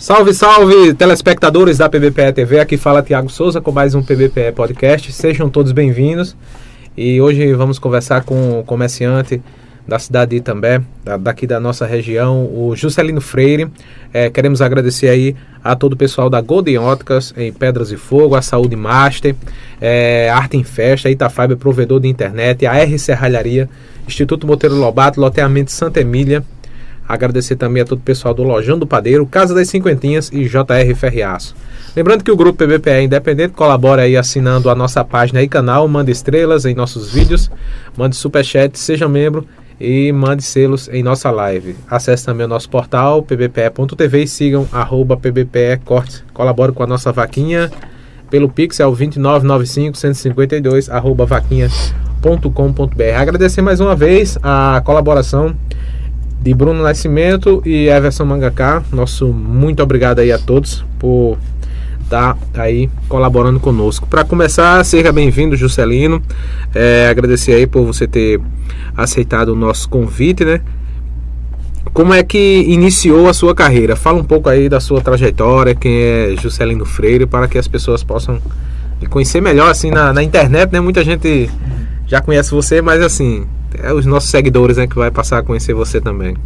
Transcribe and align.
Salve, 0.00 0.32
salve, 0.32 0.94
telespectadores 0.94 1.76
da 1.76 1.86
PBPE 1.86 2.32
TV. 2.32 2.58
Aqui 2.58 2.78
fala 2.78 3.02
Tiago 3.02 3.28
Souza 3.28 3.60
com 3.60 3.70
mais 3.70 3.94
um 3.94 4.02
PBPE 4.02 4.50
Podcast. 4.56 5.12
Sejam 5.12 5.50
todos 5.50 5.72
bem-vindos. 5.72 6.34
E 6.96 7.20
hoje 7.20 7.52
vamos 7.52 7.78
conversar 7.78 8.24
com 8.24 8.60
o 8.60 8.64
comerciante 8.64 9.42
da 9.86 9.98
cidade 9.98 10.30
de 10.30 10.36
Itambé, 10.38 10.80
da, 11.04 11.18
daqui 11.18 11.46
da 11.46 11.60
nossa 11.60 11.84
região, 11.84 12.46
o 12.46 12.74
Juscelino 12.74 13.20
Freire. 13.20 13.70
É, 14.10 14.30
queremos 14.30 14.62
agradecer 14.62 15.10
aí 15.10 15.36
a 15.62 15.76
todo 15.76 15.92
o 15.92 15.96
pessoal 15.98 16.30
da 16.30 16.40
Golden 16.40 16.78
Óticas 16.78 17.34
em 17.36 17.52
Pedras 17.52 17.92
e 17.92 17.98
Fogo, 17.98 18.34
a 18.34 18.40
Saúde 18.40 18.76
Master, 18.76 19.36
é, 19.82 20.30
Arte 20.30 20.56
em 20.56 20.64
Festa, 20.64 21.10
Itafiber, 21.10 21.58
provedor 21.58 22.00
de 22.00 22.08
internet, 22.08 22.64
a 22.64 22.74
R 22.74 22.98
Serralharia, 22.98 23.68
Instituto 24.08 24.46
Monteiro 24.46 24.76
Lobato, 24.76 25.20
Loteamento 25.20 25.70
Santa 25.70 26.00
Emília, 26.00 26.42
Agradecer 27.12 27.56
também 27.56 27.82
a 27.82 27.84
todo 27.84 27.98
o 27.98 28.02
pessoal 28.02 28.32
do 28.32 28.44
Lojão 28.44 28.78
do 28.78 28.86
Padeiro, 28.86 29.26
Casa 29.26 29.52
das 29.52 29.68
Cinquentinhas 29.68 30.30
e 30.32 30.44
JR 30.44 30.94
Ferriaço. 30.94 31.56
Lembrando 31.96 32.22
que 32.22 32.30
o 32.30 32.36
grupo 32.36 32.58
PBPE 32.64 32.90
é 32.90 33.02
independente 33.02 33.52
colabora 33.52 34.02
aí 34.02 34.16
assinando 34.16 34.70
a 34.70 34.76
nossa 34.76 35.04
página 35.04 35.42
e 35.42 35.48
canal, 35.48 35.88
mande 35.88 36.12
estrelas 36.12 36.64
em 36.64 36.72
nossos 36.72 37.12
vídeos, 37.12 37.50
mande 37.96 38.14
superchat, 38.14 38.78
seja 38.78 39.08
membro 39.08 39.44
e 39.80 40.12
mande 40.12 40.44
selos 40.44 40.88
em 40.92 41.02
nossa 41.02 41.32
live. 41.32 41.74
Acesse 41.88 42.24
também 42.24 42.46
o 42.46 42.48
nosso 42.48 42.70
portal 42.70 43.24
pbpe.tv 43.24 44.22
e 44.22 44.28
sigam 44.28 44.68
arroba 44.70 45.16
pbpe 45.16 45.80
corte. 45.84 46.22
Colabore 46.32 46.70
com 46.70 46.84
a 46.84 46.86
nossa 46.86 47.10
vaquinha 47.10 47.68
pelo 48.30 48.48
pixel 48.48 48.94
2995 48.94 49.96
152 49.96 50.88
arroba 50.88 51.26
vaquinha.com.br. 51.26 53.16
Agradecer 53.16 53.62
mais 53.62 53.80
uma 53.80 53.96
vez 53.96 54.38
a 54.44 54.80
colaboração 54.84 55.56
de 56.40 56.54
Bruno 56.54 56.82
Nascimento 56.82 57.62
e 57.66 57.88
Everson 57.88 58.24
Mangaká. 58.24 58.82
Nosso 58.92 59.28
muito 59.28 59.82
obrigado 59.82 60.20
aí 60.20 60.32
a 60.32 60.38
todos 60.38 60.84
por 60.98 61.36
estar 62.02 62.36
tá 62.52 62.62
aí 62.62 62.88
colaborando 63.08 63.60
conosco. 63.60 64.06
Para 64.06 64.24
começar, 64.24 64.84
seja 64.84 65.12
bem-vindo, 65.12 65.56
Juscelino. 65.56 66.22
É, 66.74 67.08
agradecer 67.08 67.52
aí 67.52 67.66
por 67.66 67.84
você 67.84 68.06
ter 68.06 68.40
aceitado 68.96 69.50
o 69.50 69.56
nosso 69.56 69.88
convite, 69.88 70.44
né? 70.44 70.60
Como 71.92 72.14
é 72.14 72.22
que 72.22 72.64
iniciou 72.68 73.28
a 73.28 73.34
sua 73.34 73.54
carreira? 73.54 73.96
Fala 73.96 74.18
um 74.18 74.24
pouco 74.24 74.48
aí 74.48 74.68
da 74.68 74.80
sua 74.80 75.00
trajetória, 75.00 75.74
quem 75.74 75.92
é 75.92 76.34
Juscelino 76.40 76.84
Freire, 76.84 77.26
para 77.26 77.48
que 77.48 77.58
as 77.58 77.66
pessoas 77.66 78.02
possam 78.02 78.40
conhecer 79.08 79.40
melhor 79.40 79.70
assim 79.70 79.90
na, 79.90 80.12
na 80.12 80.22
internet, 80.22 80.72
né? 80.72 80.80
Muita 80.80 81.02
gente 81.04 81.50
já 82.06 82.20
conhece 82.20 82.50
você, 82.50 82.82
mas 82.82 83.00
assim, 83.02 83.46
é 83.78 83.92
os 83.92 84.06
nossos 84.06 84.30
seguidores 84.30 84.76
né, 84.76 84.86
que 84.86 84.96
vai 84.96 85.10
passar 85.10 85.38
a 85.38 85.42
conhecer 85.42 85.74
você 85.74 86.00
também. 86.00 86.36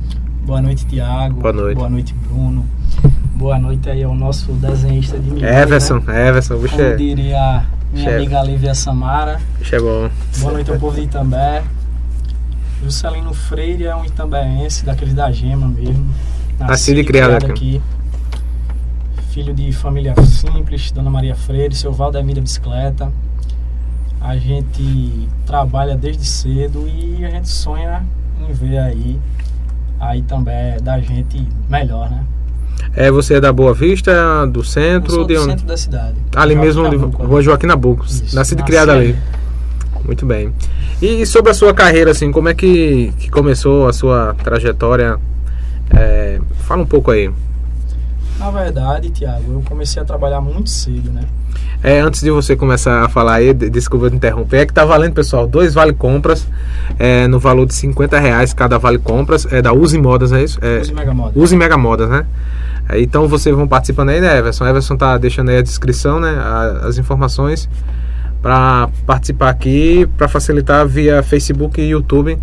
Boa 0.45 0.61
noite, 0.61 0.85
Tiago. 0.87 1.41
Boa 1.41 1.53
noite. 1.53 1.77
Boa 1.77 1.89
noite, 1.89 2.15
Bruno. 2.15 2.67
Boa 3.35 3.59
noite 3.59 3.89
aí 3.91 4.03
ao 4.03 4.15
nosso 4.15 4.53
desenhista 4.53 5.19
de 5.19 5.31
mídia. 5.31 5.63
Everson, 5.63 6.01
né? 6.01 6.29
Everson, 6.29 6.57
bicho 6.59 6.77
Como 6.77 6.89
é... 6.89 6.97
diria 6.97 7.67
minha 7.93 8.05
Chefe. 8.05 8.17
amiga 8.17 8.43
Lívia 8.43 8.75
Samara. 8.75 9.41
Bicho 9.59 9.75
é 9.75 9.81
bom. 9.81 10.11
Boa 10.39 10.53
noite 10.53 10.71
ao 10.71 10.79
povo 10.79 10.97
de 10.97 11.03
Itambé. 11.03 11.63
Juscelino 12.83 13.33
Freire 13.33 13.85
é 13.87 13.97
um 13.97 14.05
itambéense, 14.05 14.85
daqueles 14.85 15.15
da 15.15 15.31
gema 15.33 15.67
mesmo. 15.67 16.07
Nascido 16.59 17.01
e 17.01 17.05
criado, 17.05 17.37
criado 17.37 17.51
aqui. 17.51 17.81
Filho 19.31 19.55
de 19.55 19.73
família 19.73 20.15
simples, 20.23 20.93
Dona 20.93 21.11
Maria 21.11 21.35
Freire, 21.35 21.75
seu 21.75 21.93
Valdemir 21.93 22.37
da 22.37 22.43
Bicicleta 22.43 23.11
a 24.25 24.39
gente 24.39 25.29
trabalha 25.47 25.95
desde 25.97 26.25
cedo 26.25 26.89
e 26.89 27.23
a 27.25 27.29
gente 27.29 27.49
sonha 27.49 28.03
em 28.41 28.53
ver 28.53 28.79
aí 28.79 29.21
aí 30.01 30.23
também 30.23 30.55
é 30.55 30.79
da 30.81 30.99
gente 30.99 31.47
melhor, 31.69 32.11
né? 32.11 32.25
É, 32.97 33.11
você 33.11 33.35
é 33.35 33.41
da 33.41 33.53
Boa 33.53 33.75
Vista, 33.75 34.47
do 34.47 34.65
centro? 34.65 35.25
Do 35.25 35.35
onde? 35.35 35.45
centro 35.45 35.67
da 35.67 35.77
cidade. 35.77 36.17
Ali 36.35 36.55
Joaquim 36.55 36.67
mesmo, 36.67 36.83
Nabuco, 36.83 37.27
Rua 37.27 37.43
Joaquim 37.43 37.67
Nabuco. 37.67 38.05
Isso, 38.07 38.35
nascido 38.35 38.61
e 38.61 38.63
criado 38.63 38.91
ali. 38.91 39.17
Muito 40.05 40.25
bem. 40.25 40.53
E 41.03 41.25
sobre 41.27 41.51
a 41.51 41.55
sua 41.55 41.75
carreira, 41.75 42.11
assim, 42.11 42.33
como 42.33 42.49
é 42.49 42.55
que, 42.55 43.13
que 43.19 43.31
começou 43.31 43.89
a 43.89 43.93
sua 43.93 44.35
trajetória? 44.43 45.19
É, 45.91 46.41
fala 46.61 46.83
um 46.83 46.87
pouco 46.87 47.11
aí. 47.11 47.31
Na 48.39 48.51
verdade, 48.51 49.11
Tiago, 49.11 49.53
eu 49.53 49.63
comecei 49.67 50.01
a 50.01 50.05
trabalhar 50.05 50.41
muito 50.41 50.71
cedo, 50.71 51.11
né? 51.11 51.23
É, 51.85 52.01
antes 52.01 52.23
de 52.23 52.31
você 52.31 52.57
começar 52.57 53.05
a 53.05 53.11
falar 53.11 53.35
aí, 53.35 53.53
desculpa 53.53 54.09
te 54.09 54.17
interromper, 54.17 54.57
é 54.57 54.67
que 54.67 54.73
tá 54.73 54.87
valendo, 54.87 55.13
pessoal, 55.13 55.47
dois 55.47 55.75
vale 55.75 55.93
compras 55.93 56.49
é, 56.99 57.29
no 57.29 57.39
valor 57.39 57.67
de 57.67 57.75
50 57.75 58.19
reais 58.19 58.55
cada 58.55 58.79
vale 58.79 58.97
compras, 58.97 59.47
é 59.53 59.61
da 59.61 59.71
Use 59.71 59.99
Modas, 59.99 60.33
é 60.33 60.43
isso? 60.43 60.59
É, 60.63 60.81
Use 60.81 60.95
Mega 60.95 61.13
Modas. 61.13 61.37
Use 61.37 61.55
Mega 61.55 61.77
Modas, 61.77 62.09
né? 62.09 62.25
É, 62.89 63.03
então 63.03 63.29
vocês 63.29 63.55
vão 63.55 63.69
participando 63.69 64.09
aí, 64.09 64.21
né, 64.23 64.39
Everson? 64.39 64.67
Everson 64.67 64.97
tá 64.97 65.19
deixando 65.19 65.51
aí 65.51 65.59
a 65.59 65.63
descrição, 65.63 66.19
né, 66.19 66.31
a, 66.31 66.87
as 66.87 66.97
informações 66.97 67.69
para 68.41 68.89
participar 69.05 69.51
aqui, 69.51 70.09
para 70.17 70.27
facilitar 70.27 70.87
via 70.87 71.23
Facebook 71.23 71.79
e 71.79 71.91
YouTube. 71.91 72.39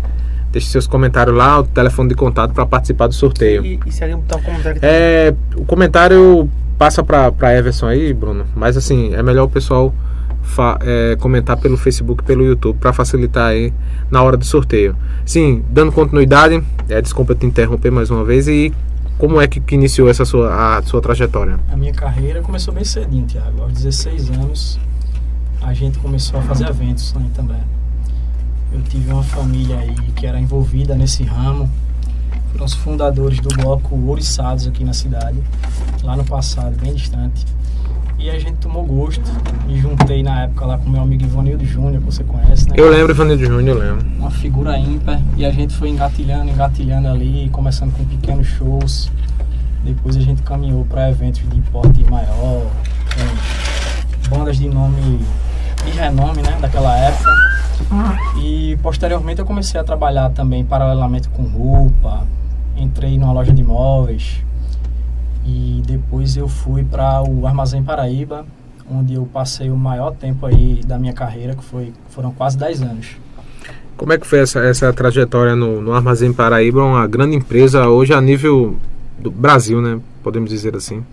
Deixe 0.52 0.68
seus 0.68 0.86
comentários 0.86 1.34
lá, 1.34 1.60
o 1.60 1.64
telefone 1.64 2.10
de 2.10 2.14
contato 2.14 2.52
para 2.52 2.66
participar 2.66 3.06
do 3.06 3.14
sorteio. 3.14 3.64
E, 3.64 3.80
e 3.86 3.90
se 3.90 4.04
alguém 4.04 4.18
botar 4.18 4.36
um 4.36 4.42
comentário? 4.42 4.80
É, 4.82 5.34
o 5.56 5.64
comentário 5.64 6.48
passa 6.78 7.02
para 7.02 7.56
Everson 7.56 7.86
aí, 7.86 8.12
Bruno. 8.12 8.44
Mas 8.54 8.76
assim, 8.76 9.14
é 9.14 9.22
melhor 9.22 9.44
o 9.44 9.48
pessoal 9.48 9.94
é, 10.80 11.16
comentar 11.16 11.56
pelo 11.56 11.76
Facebook, 11.76 12.22
pelo 12.22 12.44
YouTube, 12.44 12.76
para 12.78 12.92
facilitar 12.92 13.48
aí 13.48 13.72
na 14.10 14.22
hora 14.22 14.36
do 14.36 14.44
sorteio. 14.44 14.96
Sim, 15.24 15.64
dando 15.70 15.92
continuidade, 15.92 16.62
é, 16.88 17.00
desculpa 17.00 17.34
te 17.34 17.46
interromper 17.46 17.90
mais 17.90 18.10
uma 18.10 18.24
vez, 18.24 18.48
e 18.48 18.72
como 19.18 19.40
é 19.40 19.46
que, 19.46 19.60
que 19.60 19.74
iniciou 19.74 20.08
essa 20.08 20.24
sua, 20.24 20.78
a 20.78 20.82
sua 20.82 21.00
trajetória? 21.00 21.58
A 21.70 21.76
minha 21.76 21.92
carreira 21.92 22.42
começou 22.42 22.74
bem 22.74 22.84
cedinho, 22.84 23.26
Tiago. 23.26 23.62
Aos 23.62 23.72
16 23.72 24.30
anos, 24.30 24.80
a 25.62 25.72
gente 25.72 25.98
começou 25.98 26.40
a 26.40 26.42
fazer 26.42 26.68
eventos 26.68 27.14
né, 27.14 27.30
também. 27.34 27.60
Eu 28.72 28.82
tive 28.82 29.12
uma 29.12 29.22
família 29.22 29.78
aí 29.78 29.94
que 30.16 30.26
era 30.26 30.40
envolvida 30.40 30.94
nesse 30.94 31.22
ramo, 31.22 31.68
foram 32.52 32.64
os 32.64 32.74
fundadores 32.74 33.40
do 33.40 33.48
bloco 33.50 33.94
Ouriçados 33.94 34.66
aqui 34.66 34.84
na 34.84 34.92
cidade, 34.92 35.38
lá 36.02 36.16
no 36.16 36.24
passado, 36.24 36.76
bem 36.80 36.94
distante. 36.94 37.44
E 38.18 38.30
a 38.30 38.38
gente 38.38 38.54
tomou 38.58 38.84
gosto. 38.84 39.28
Me 39.66 39.80
juntei 39.80 40.22
na 40.22 40.44
época 40.44 40.64
lá 40.64 40.78
com 40.78 40.88
meu 40.88 41.02
amigo 41.02 41.24
Ivanildo 41.24 41.64
Júnior, 41.64 41.98
que 41.98 42.06
você 42.06 42.22
conhece, 42.22 42.68
né? 42.68 42.76
Eu 42.78 42.88
lembro 42.88 43.12
Ivanildo 43.12 43.44
Júnior, 43.44 43.76
eu 43.76 43.82
lembro. 43.82 44.06
Uma 44.16 44.30
figura 44.30 44.78
ímpar. 44.78 45.20
E 45.36 45.44
a 45.44 45.50
gente 45.50 45.74
foi 45.74 45.88
engatilhando, 45.88 46.48
engatilhando 46.48 47.08
ali, 47.08 47.48
começando 47.50 47.92
com 47.92 48.04
pequenos 48.04 48.46
shows. 48.46 49.10
Depois 49.84 50.16
a 50.16 50.20
gente 50.20 50.40
caminhou 50.42 50.84
para 50.84 51.10
eventos 51.10 51.42
de 51.50 51.60
porte 51.72 52.04
maior, 52.08 52.70
bandas 54.30 54.56
de 54.56 54.68
nome 54.68 55.18
de 55.84 55.90
renome, 55.90 56.42
né? 56.42 56.56
Daquela 56.60 56.96
época. 56.96 57.51
E 58.38 58.78
posteriormente 58.82 59.40
eu 59.40 59.46
comecei 59.46 59.80
a 59.80 59.84
trabalhar 59.84 60.30
também 60.30 60.64
paralelamente 60.64 61.28
com 61.28 61.42
roupa, 61.42 62.26
entrei 62.76 63.18
numa 63.18 63.32
loja 63.32 63.52
de 63.52 63.60
imóveis 63.60 64.42
e 65.44 65.82
depois 65.86 66.36
eu 66.36 66.48
fui 66.48 66.84
para 66.84 67.22
o 67.22 67.46
Armazém 67.46 67.82
Paraíba, 67.82 68.46
onde 68.90 69.14
eu 69.14 69.26
passei 69.32 69.70
o 69.70 69.76
maior 69.76 70.12
tempo 70.12 70.46
aí 70.46 70.80
da 70.84 70.98
minha 70.98 71.12
carreira, 71.12 71.54
que 71.54 71.64
foi, 71.64 71.92
foram 72.10 72.32
quase 72.32 72.56
10 72.58 72.82
anos. 72.82 73.16
Como 73.96 74.12
é 74.12 74.18
que 74.18 74.26
foi 74.26 74.40
essa, 74.40 74.60
essa 74.60 74.92
trajetória 74.92 75.54
no, 75.54 75.80
no 75.80 75.92
Armazém 75.92 76.32
Paraíba, 76.32 76.82
uma 76.82 77.06
grande 77.06 77.36
empresa 77.36 77.88
hoje 77.88 78.12
a 78.12 78.20
nível 78.20 78.76
do 79.18 79.30
Brasil, 79.30 79.80
né? 79.80 80.00
Podemos 80.22 80.50
dizer 80.50 80.74
assim. 80.76 81.04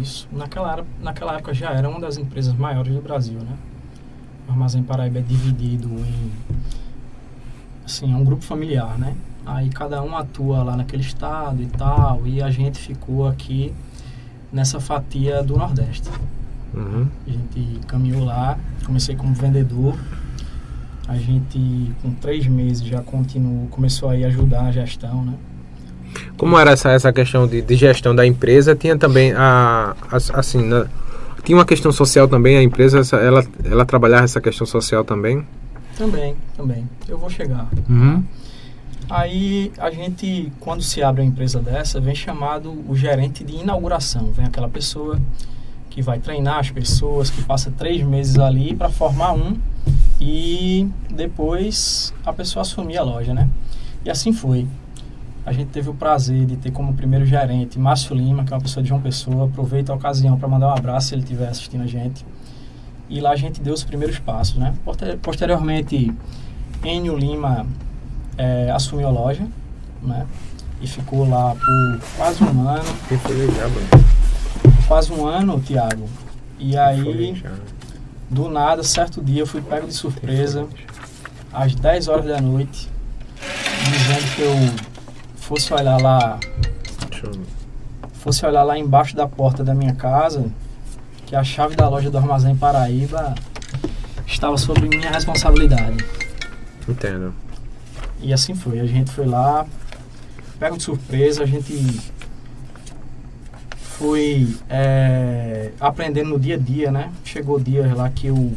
Isso. 0.00 0.28
Naquela, 0.32 0.84
naquela 1.02 1.34
época 1.34 1.54
já 1.54 1.70
era 1.70 1.88
uma 1.88 2.00
das 2.00 2.18
empresas 2.18 2.54
maiores 2.54 2.92
do 2.94 3.00
Brasil, 3.00 3.38
né? 3.38 3.56
O 4.46 4.52
Armazém 4.52 4.82
Paraíba 4.82 5.18
é 5.18 5.22
dividido 5.22 5.88
em... 5.88 6.30
Assim, 7.84 8.12
é 8.12 8.16
um 8.16 8.24
grupo 8.24 8.44
familiar, 8.44 8.98
né? 8.98 9.14
Aí 9.44 9.70
cada 9.70 10.02
um 10.02 10.16
atua 10.16 10.62
lá 10.62 10.76
naquele 10.76 11.02
estado 11.02 11.62
e 11.62 11.66
tal, 11.66 12.26
e 12.26 12.42
a 12.42 12.50
gente 12.50 12.78
ficou 12.78 13.28
aqui 13.28 13.72
nessa 14.52 14.80
fatia 14.80 15.42
do 15.42 15.56
Nordeste. 15.56 16.08
Uhum. 16.74 17.06
A 17.26 17.30
gente 17.30 17.86
caminhou 17.86 18.24
lá, 18.24 18.58
comecei 18.84 19.14
como 19.14 19.32
vendedor. 19.34 19.94
A 21.06 21.16
gente, 21.16 21.92
com 22.02 22.12
três 22.14 22.46
meses, 22.46 22.84
já 22.84 23.00
continuou, 23.00 23.68
começou 23.68 24.10
a 24.10 24.12
ajudar 24.12 24.62
a 24.62 24.72
gestão, 24.72 25.24
né? 25.24 25.34
Como 26.36 26.58
era 26.58 26.72
essa, 26.72 26.90
essa 26.90 27.12
questão 27.12 27.46
de, 27.46 27.62
de 27.62 27.76
gestão 27.76 28.14
da 28.14 28.26
empresa? 28.26 28.74
Tinha 28.74 28.98
também 28.98 29.32
a, 29.32 29.94
a 30.10 30.16
assim, 30.38 30.62
na, 30.62 30.86
tinha 31.46 31.56
uma 31.56 31.64
questão 31.64 31.92
social 31.92 32.26
também, 32.26 32.56
a 32.56 32.62
empresa, 32.62 33.00
ela, 33.16 33.46
ela 33.64 33.86
trabalhava 33.86 34.24
essa 34.24 34.40
questão 34.40 34.66
social 34.66 35.04
também? 35.04 35.46
Também, 35.96 36.34
também. 36.56 36.88
Eu 37.08 37.16
vou 37.16 37.30
chegar. 37.30 37.68
Uhum. 37.88 38.24
Aí 39.08 39.70
a 39.78 39.88
gente, 39.92 40.52
quando 40.58 40.82
se 40.82 41.04
abre 41.04 41.22
uma 41.22 41.28
empresa 41.28 41.60
dessa, 41.60 42.00
vem 42.00 42.16
chamado 42.16 42.76
o 42.88 42.96
gerente 42.96 43.44
de 43.44 43.54
inauguração. 43.54 44.32
Vem 44.32 44.44
aquela 44.44 44.68
pessoa 44.68 45.20
que 45.88 46.02
vai 46.02 46.18
treinar 46.18 46.58
as 46.58 46.70
pessoas, 46.72 47.30
que 47.30 47.40
passa 47.42 47.70
três 47.70 48.02
meses 48.02 48.36
ali 48.40 48.74
para 48.74 48.88
formar 48.90 49.32
um 49.32 49.56
e 50.20 50.88
depois 51.08 52.12
a 52.24 52.32
pessoa 52.32 52.62
assumir 52.62 52.98
a 52.98 53.04
loja, 53.04 53.32
né? 53.32 53.48
E 54.04 54.10
assim 54.10 54.32
foi. 54.32 54.66
A 55.46 55.52
gente 55.52 55.68
teve 55.68 55.88
o 55.88 55.94
prazer 55.94 56.44
de 56.44 56.56
ter 56.56 56.72
como 56.72 56.92
primeiro 56.92 57.24
gerente 57.24 57.78
Márcio 57.78 58.16
Lima, 58.16 58.44
que 58.44 58.52
é 58.52 58.56
uma 58.56 58.60
pessoa 58.60 58.82
de 58.82 58.88
João 58.88 59.00
Pessoa. 59.00 59.44
Aproveito 59.44 59.90
a 59.90 59.94
ocasião 59.94 60.36
para 60.36 60.48
mandar 60.48 60.66
um 60.66 60.76
abraço 60.76 61.06
se 61.06 61.14
ele 61.14 61.22
estiver 61.22 61.48
assistindo 61.48 61.84
a 61.84 61.86
gente. 61.86 62.26
E 63.08 63.20
lá 63.20 63.30
a 63.30 63.36
gente 63.36 63.60
deu 63.60 63.72
os 63.72 63.84
primeiros 63.84 64.18
passos, 64.18 64.56
né? 64.56 64.74
Posteriormente, 65.22 66.12
Enio 66.82 67.16
Lima 67.16 67.64
é, 68.36 68.72
assumiu 68.72 69.06
a 69.06 69.10
loja, 69.10 69.46
né? 70.02 70.26
E 70.80 70.86
ficou 70.88 71.28
lá 71.28 71.54
por 71.54 72.00
quase 72.16 72.42
um 72.42 72.68
ano. 72.68 72.96
Quase 74.88 75.12
um 75.12 75.24
ano, 75.24 75.60
Tiago. 75.60 76.08
E 76.58 76.76
aí, 76.76 77.40
do 78.28 78.48
nada, 78.48 78.82
certo 78.82 79.22
dia, 79.22 79.42
eu 79.42 79.46
fui 79.46 79.60
pego 79.60 79.86
de 79.86 79.94
surpresa, 79.94 80.66
às 81.52 81.72
10 81.72 82.08
horas 82.08 82.24
da 82.24 82.40
noite, 82.40 82.88
dizendo 83.84 84.34
que 84.34 84.42
eu 84.42 84.95
fosse 85.46 85.72
olhar 85.72 86.00
lá. 86.02 86.40
Fosse 88.14 88.44
olhar 88.44 88.64
lá 88.64 88.76
embaixo 88.76 89.14
da 89.14 89.28
porta 89.28 89.62
da 89.62 89.72
minha 89.72 89.94
casa, 89.94 90.50
que 91.24 91.36
a 91.36 91.44
chave 91.44 91.76
da 91.76 91.88
loja 91.88 92.10
do 92.10 92.18
Armazém 92.18 92.56
Paraíba 92.56 93.32
estava 94.26 94.58
sobre 94.58 94.88
minha 94.88 95.08
responsabilidade. 95.08 96.04
Entendo. 96.88 97.32
E 98.20 98.32
assim 98.32 98.56
foi. 98.56 98.80
A 98.80 98.86
gente 98.86 99.12
foi 99.12 99.24
lá, 99.24 99.64
pego 100.58 100.76
de 100.76 100.82
surpresa, 100.82 101.44
a 101.44 101.46
gente 101.46 102.00
foi 103.76 104.56
é, 104.68 105.70
aprendendo 105.78 106.30
no 106.30 106.40
dia 106.40 106.56
a 106.56 106.58
dia, 106.58 106.90
né? 106.90 107.12
Chegou 107.24 107.60
dias 107.60 107.96
lá 107.96 108.10
que 108.10 108.26
eu 108.26 108.52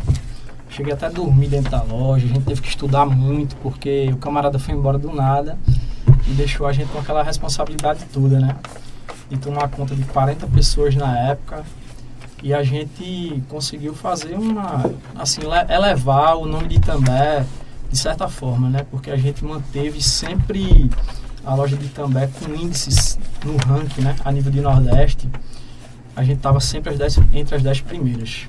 cheguei 0.72 0.92
até 0.92 1.06
a 1.06 1.10
dormir 1.10 1.50
dentro 1.50 1.70
da 1.70 1.84
loja, 1.84 2.26
a 2.26 2.30
gente 2.30 2.46
teve 2.46 2.62
que 2.62 2.70
estudar 2.70 3.06
muito 3.06 3.56
porque 3.58 4.10
o 4.12 4.18
camarada 4.18 4.58
foi 4.58 4.74
embora 4.74 4.98
do 4.98 5.14
nada 5.14 5.56
e 6.30 6.34
deixou 6.34 6.68
a 6.68 6.72
gente 6.72 6.90
com 6.90 7.00
aquela 7.00 7.24
responsabilidade 7.24 8.06
toda, 8.14 8.40
né? 8.40 8.56
De 9.30 9.38
tomar 9.38 9.68
conta 9.70 9.96
de 9.96 10.04
40 10.04 10.46
pessoas 10.48 10.96
na 10.96 11.18
época. 11.18 11.64
E 12.42 12.54
a 12.54 12.64
gente 12.64 13.44
conseguiu 13.50 13.94
fazer 13.94 14.36
uma. 14.36 14.90
Assim, 15.16 15.42
elevar 15.70 16.38
o 16.38 16.46
nome 16.46 16.68
de 16.68 16.76
Itambé 16.76 17.46
de 17.92 17.98
certa 17.98 18.28
forma, 18.30 18.70
né? 18.70 18.86
Porque 18.92 19.10
a 19.10 19.18
gente 19.18 19.44
manteve 19.44 20.02
sempre 20.02 20.90
a 21.44 21.56
loja 21.56 21.76
de 21.76 21.86
Itambé 21.86 22.28
com 22.28 22.54
índices 22.54 23.18
no 23.44 23.58
ranking, 23.58 24.02
né? 24.02 24.16
A 24.24 24.32
nível 24.32 24.52
de 24.52 24.62
Nordeste. 24.62 25.28
A 26.16 26.24
gente 26.24 26.38
estava 26.38 26.60
sempre 26.60 26.92
as 26.92 26.98
dez, 26.98 27.20
entre 27.34 27.56
as 27.56 27.64
10 27.64 27.82
primeiras. 27.82 28.48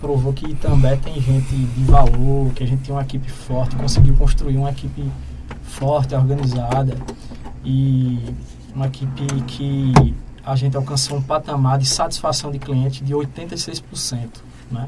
Provou 0.00 0.32
que 0.32 0.46
Itambé 0.46 0.96
tem 0.96 1.20
gente 1.20 1.54
de 1.54 1.84
valor, 1.84 2.52
que 2.54 2.62
a 2.62 2.66
gente 2.66 2.82
tem 2.82 2.94
uma 2.94 3.02
equipe 3.02 3.30
forte, 3.30 3.76
conseguiu 3.76 4.14
construir 4.16 4.56
uma 4.56 4.70
equipe 4.70 5.10
forte, 5.70 6.14
organizada 6.14 6.96
e 7.64 8.18
uma 8.74 8.86
equipe 8.86 9.26
que 9.46 10.14
a 10.44 10.56
gente 10.56 10.76
alcançou 10.76 11.18
um 11.18 11.22
patamar 11.22 11.78
de 11.78 11.86
satisfação 11.86 12.50
de 12.50 12.58
cliente 12.58 13.04
de 13.04 13.14
86%, 13.14 14.28
né? 14.70 14.86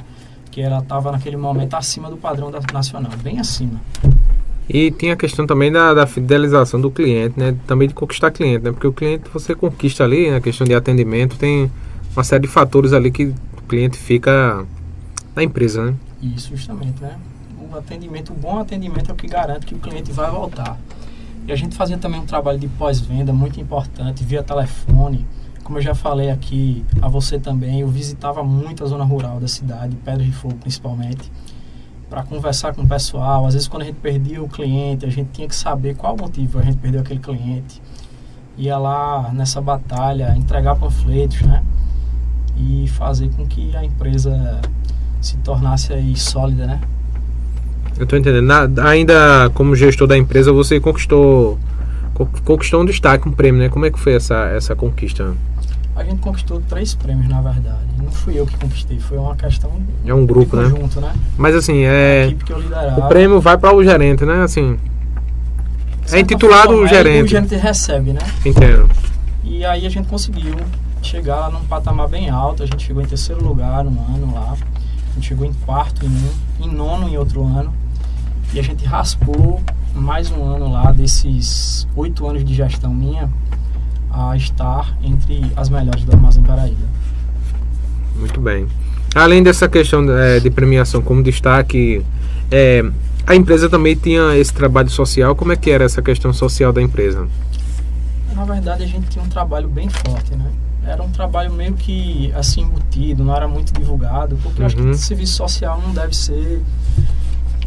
que 0.51 0.61
ela 0.61 0.79
estava 0.79 1.11
naquele 1.11 1.37
momento 1.37 1.75
acima 1.75 2.11
do 2.11 2.17
padrão 2.17 2.51
da, 2.51 2.61
nacional, 2.73 3.11
bem 3.23 3.41
acima. 3.41 3.81
E 4.69 4.91
tem 4.91 5.11
a 5.11 5.17
questão 5.17 5.47
também 5.47 5.73
da, 5.73 5.93
da, 5.95 6.07
fidelização 6.07 6.81
do 6.81 6.91
cliente, 6.91 7.39
né? 7.39 7.57
Também 7.67 7.89
de 7.89 7.95
conquistar 7.95 8.31
cliente, 8.31 8.63
né? 8.63 8.71
Porque 8.71 8.87
o 8.87 8.93
cliente 8.93 9.25
você 9.33 9.55
conquista 9.55 10.05
ali, 10.05 10.27
na 10.27 10.35
né? 10.35 10.41
questão 10.41 10.67
de 10.67 10.75
atendimento, 10.75 11.37
tem 11.37 11.71
uma 12.15 12.23
série 12.23 12.43
de 12.43 12.49
fatores 12.49 12.93
ali 12.93 13.11
que 13.11 13.25
o 13.27 13.63
cliente 13.67 13.99
fica 13.99 14.65
na 15.35 15.43
empresa, 15.43 15.87
né? 15.87 15.95
Isso, 16.23 16.51
justamente, 16.55 17.03
né? 17.03 17.17
Atendimento, 17.77 18.33
o 18.33 18.37
bom 18.37 18.59
atendimento 18.59 19.11
é 19.11 19.13
o 19.13 19.17
que 19.17 19.27
garante 19.27 19.67
que 19.67 19.75
o 19.75 19.79
cliente 19.79 20.13
vai 20.13 20.31
voltar. 20.31 20.79
E 21.47 21.53
a 21.53 21.57
gente 21.57 21.75
fazia 21.75 21.99
também 21.99 22.21
um 22.21 22.27
trabalho 22.27 22.59
de 22.59 22.69
pós-venda 22.69 23.33
muito 23.33 23.61
importante, 23.61 24.23
via 24.23 24.43
telefone. 24.43 25.27
Como 25.65 25.79
eu 25.79 25.83
já 25.83 25.95
falei 25.95 26.31
aqui 26.31 26.85
a 27.01 27.09
você 27.09 27.39
também, 27.39 27.81
eu 27.81 27.89
visitava 27.89 28.45
muito 28.45 28.85
a 28.85 28.87
zona 28.87 29.05
rural 29.05 29.41
da 29.41 29.49
cidade, 29.49 29.97
Pedra 29.97 30.25
de 30.25 30.33
Fogo 30.33 30.57
principalmente, 30.57 31.31
para 32.09 32.23
conversar 32.23 32.75
com 32.75 32.83
o 32.83 32.89
pessoal. 32.89 33.47
Às 33.47 33.55
vezes, 33.55 33.69
quando 33.69 33.83
a 33.83 33.87
gente 33.87 33.97
perdia 33.97 34.43
o 34.43 34.49
cliente, 34.49 35.05
a 35.05 35.11
gente 35.11 35.31
tinha 35.33 35.49
que 35.49 35.55
saber 35.55 35.97
qual 35.97 36.17
motivo 36.17 36.59
a 36.59 36.63
gente 36.63 36.77
perdeu 36.77 37.01
aquele 37.01 37.21
cliente. 37.21 37.83
Ia 38.57 38.79
lá 38.79 39.33
nessa 39.33 39.61
batalha, 39.61 40.35
entregar 40.37 40.77
panfletos, 40.77 41.41
né? 41.43 41.63
E 42.57 42.87
fazer 42.89 43.31
com 43.35 43.47
que 43.47 43.75
a 43.75 43.85
empresa 43.85 44.61
se 45.21 45.37
tornasse 45.39 45.93
aí 45.93 46.15
sólida, 46.17 46.67
né? 46.67 46.81
Eu 47.99 48.05
estou 48.05 48.19
entendendo. 48.19 48.45
Na, 48.45 48.69
ainda 48.89 49.51
como 49.55 49.77
gestor 49.77 50.07
da 50.07 50.17
empresa, 50.17 50.53
você 50.53 50.81
conquistou 50.81 51.59
conquistou 52.45 52.83
um 52.83 52.85
destaque, 52.85 53.29
um 53.29 53.33
prêmio, 53.33 53.61
né? 53.61 53.69
Como 53.69 53.87
é 53.87 53.91
que 53.91 53.99
foi 53.99 54.15
essa, 54.15 54.47
essa 54.49 54.77
conquista? 54.77 55.35
A 55.97 56.05
gente 56.05 56.21
conquistou 56.21 56.63
três 56.69 56.95
prêmios, 56.95 57.29
na 57.29 57.41
verdade. 57.41 57.79
Não 57.99 58.11
fui 58.11 58.39
eu 58.39 58.47
que 58.47 58.57
conquistei, 58.57 58.99
foi 58.99 59.19
uma 59.19 59.37
questão 59.37 59.71
é 60.07 60.15
um 60.15 60.25
grupo, 60.25 60.57
né? 60.57 60.71
Conjunto, 60.71 61.01
né? 61.01 61.13
Mas 61.37 61.55
assim, 61.55 61.83
é 61.85 62.35
o 62.97 63.03
prêmio 63.09 63.41
vai 63.41 63.59
para 63.59 63.75
o 63.75 63.85
gerente, 63.85 64.25
né? 64.25 64.43
Assim, 64.43 64.79
é 66.11 66.21
intitulado 66.21 66.69
forma, 66.69 66.85
o 66.85 66.87
gerente. 66.87 67.27
o 67.27 67.29
gerente 67.29 67.55
recebe, 67.57 68.13
né? 68.13 68.21
Entendo. 68.45 68.89
E 69.45 69.65
aí 69.65 69.87
a 69.87 69.89
gente 69.89 70.09
conseguiu 70.09 70.57
chegar 71.03 71.51
num 71.51 71.65
patamar 71.65 72.09
bem 72.09 72.31
alto. 72.31 72.63
A 72.63 72.67
gente 72.67 72.85
chegou 72.85 73.03
em 73.03 73.07
terceiro 73.07 73.45
lugar 73.45 73.85
no 73.85 73.91
ano 73.91 74.35
lá. 74.35 74.57
A 75.13 75.15
gente 75.15 75.29
chegou 75.29 75.47
em 75.47 75.53
quarto 75.53 76.07
em 76.07 76.09
um, 76.09 76.65
em 76.65 76.75
nono 76.75 77.07
em 77.07 77.19
outro 77.19 77.45
ano. 77.45 77.73
E 78.55 78.59
a 78.59 78.63
gente 78.63 78.85
raspou 78.85 79.63
mais 79.95 80.31
um 80.31 80.43
ano 80.43 80.73
lá 80.73 80.91
desses 80.91 81.87
oito 81.95 82.27
anos 82.27 82.45
de 82.45 82.55
gestão 82.55 82.93
minha 82.93 83.31
a 84.11 84.35
estar 84.37 84.97
entre 85.03 85.53
as 85.55 85.69
melhores 85.69 86.05
do 86.05 86.13
Armazém 86.13 86.43
Paraíba. 86.43 86.87
Muito 88.17 88.41
bem. 88.41 88.67
Além 89.15 89.43
dessa 89.43 89.69
questão 89.69 90.05
é, 90.11 90.41
de 90.41 90.51
premiação 90.51 91.03
como 91.03 91.23
destaque, 91.23 92.05
é, 92.51 92.83
a 93.27 93.35
empresa 93.35 93.69
também 93.69 93.95
tinha 93.95 94.37
esse 94.37 94.53
trabalho 94.53 94.89
social. 94.89 95.35
Como 95.37 95.53
é 95.53 95.57
que 95.57 95.71
era 95.71 95.85
essa 95.85 96.01
questão 96.01 96.33
social 96.33 96.73
da 96.73 96.81
empresa? 96.81 97.29
Na 98.35 98.45
verdade, 98.45 98.83
a 98.83 98.87
gente 98.87 99.09
tinha 99.09 99.23
um 99.23 99.29
trabalho 99.29 99.69
bem 99.69 99.89
forte, 99.91 100.35
né? 100.35 100.51
Era 100.85 101.03
um 101.03 101.11
trabalho 101.11 101.53
meio 101.53 101.75
que 101.75 102.33
assim 102.35 102.63
embutido, 102.63 103.25
não 103.25 103.35
era 103.35 103.47
muito 103.47 103.73
divulgado, 103.73 104.37
porque 104.43 104.59
uhum. 104.59 104.63
eu 104.63 104.67
acho 104.67 104.77
que 104.77 104.83
uhum. 104.83 104.95
serviço 104.95 105.35
social 105.35 105.81
não 105.81 105.93
deve 105.93 106.15
ser 106.15 106.63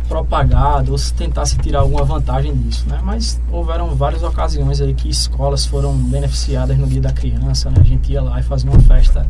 propagado 0.07 0.91
ou 0.91 0.97
se 0.97 1.13
tentasse 1.13 1.57
tirar 1.57 1.79
alguma 1.79 2.03
vantagem 2.03 2.56
disso, 2.56 2.85
né? 2.88 3.00
Mas 3.03 3.41
houveram 3.51 3.95
várias 3.95 4.23
ocasiões 4.23 4.79
aí 4.81 4.94
que 4.94 5.09
escolas 5.09 5.65
foram 5.65 5.94
beneficiadas 5.95 6.77
no 6.77 6.88
Dia 6.88 7.01
da 7.01 7.12
Criança, 7.12 7.69
né? 7.69 7.77
A 7.79 7.83
gente 7.83 8.12
ia 8.12 8.21
lá 8.21 8.39
e 8.39 8.44
fazia 8.44 8.69
uma 8.69 8.79
festa 8.81 9.25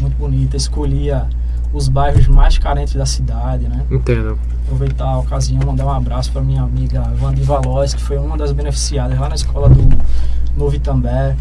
muito 0.00 0.16
bonita, 0.16 0.56
escolhia 0.56 1.28
os 1.72 1.88
bairros 1.88 2.26
mais 2.26 2.58
carentes 2.58 2.94
da 2.94 3.06
cidade, 3.06 3.68
né? 3.68 3.84
Entendo. 3.90 4.38
Aproveitar 4.64 5.06
a 5.06 5.18
ocasião, 5.18 5.60
mandar 5.64 5.86
um 5.86 5.90
abraço 5.90 6.32
para 6.32 6.42
minha 6.42 6.62
amiga 6.62 7.02
Vandi 7.18 7.42
Valois, 7.42 7.94
que 7.94 8.02
foi 8.02 8.18
uma 8.18 8.36
das 8.36 8.52
beneficiadas 8.52 9.18
lá 9.18 9.28
na 9.28 9.34
escola 9.34 9.68
do 9.68 9.98
Novo 10.56 10.74
Itambé. 10.74 11.36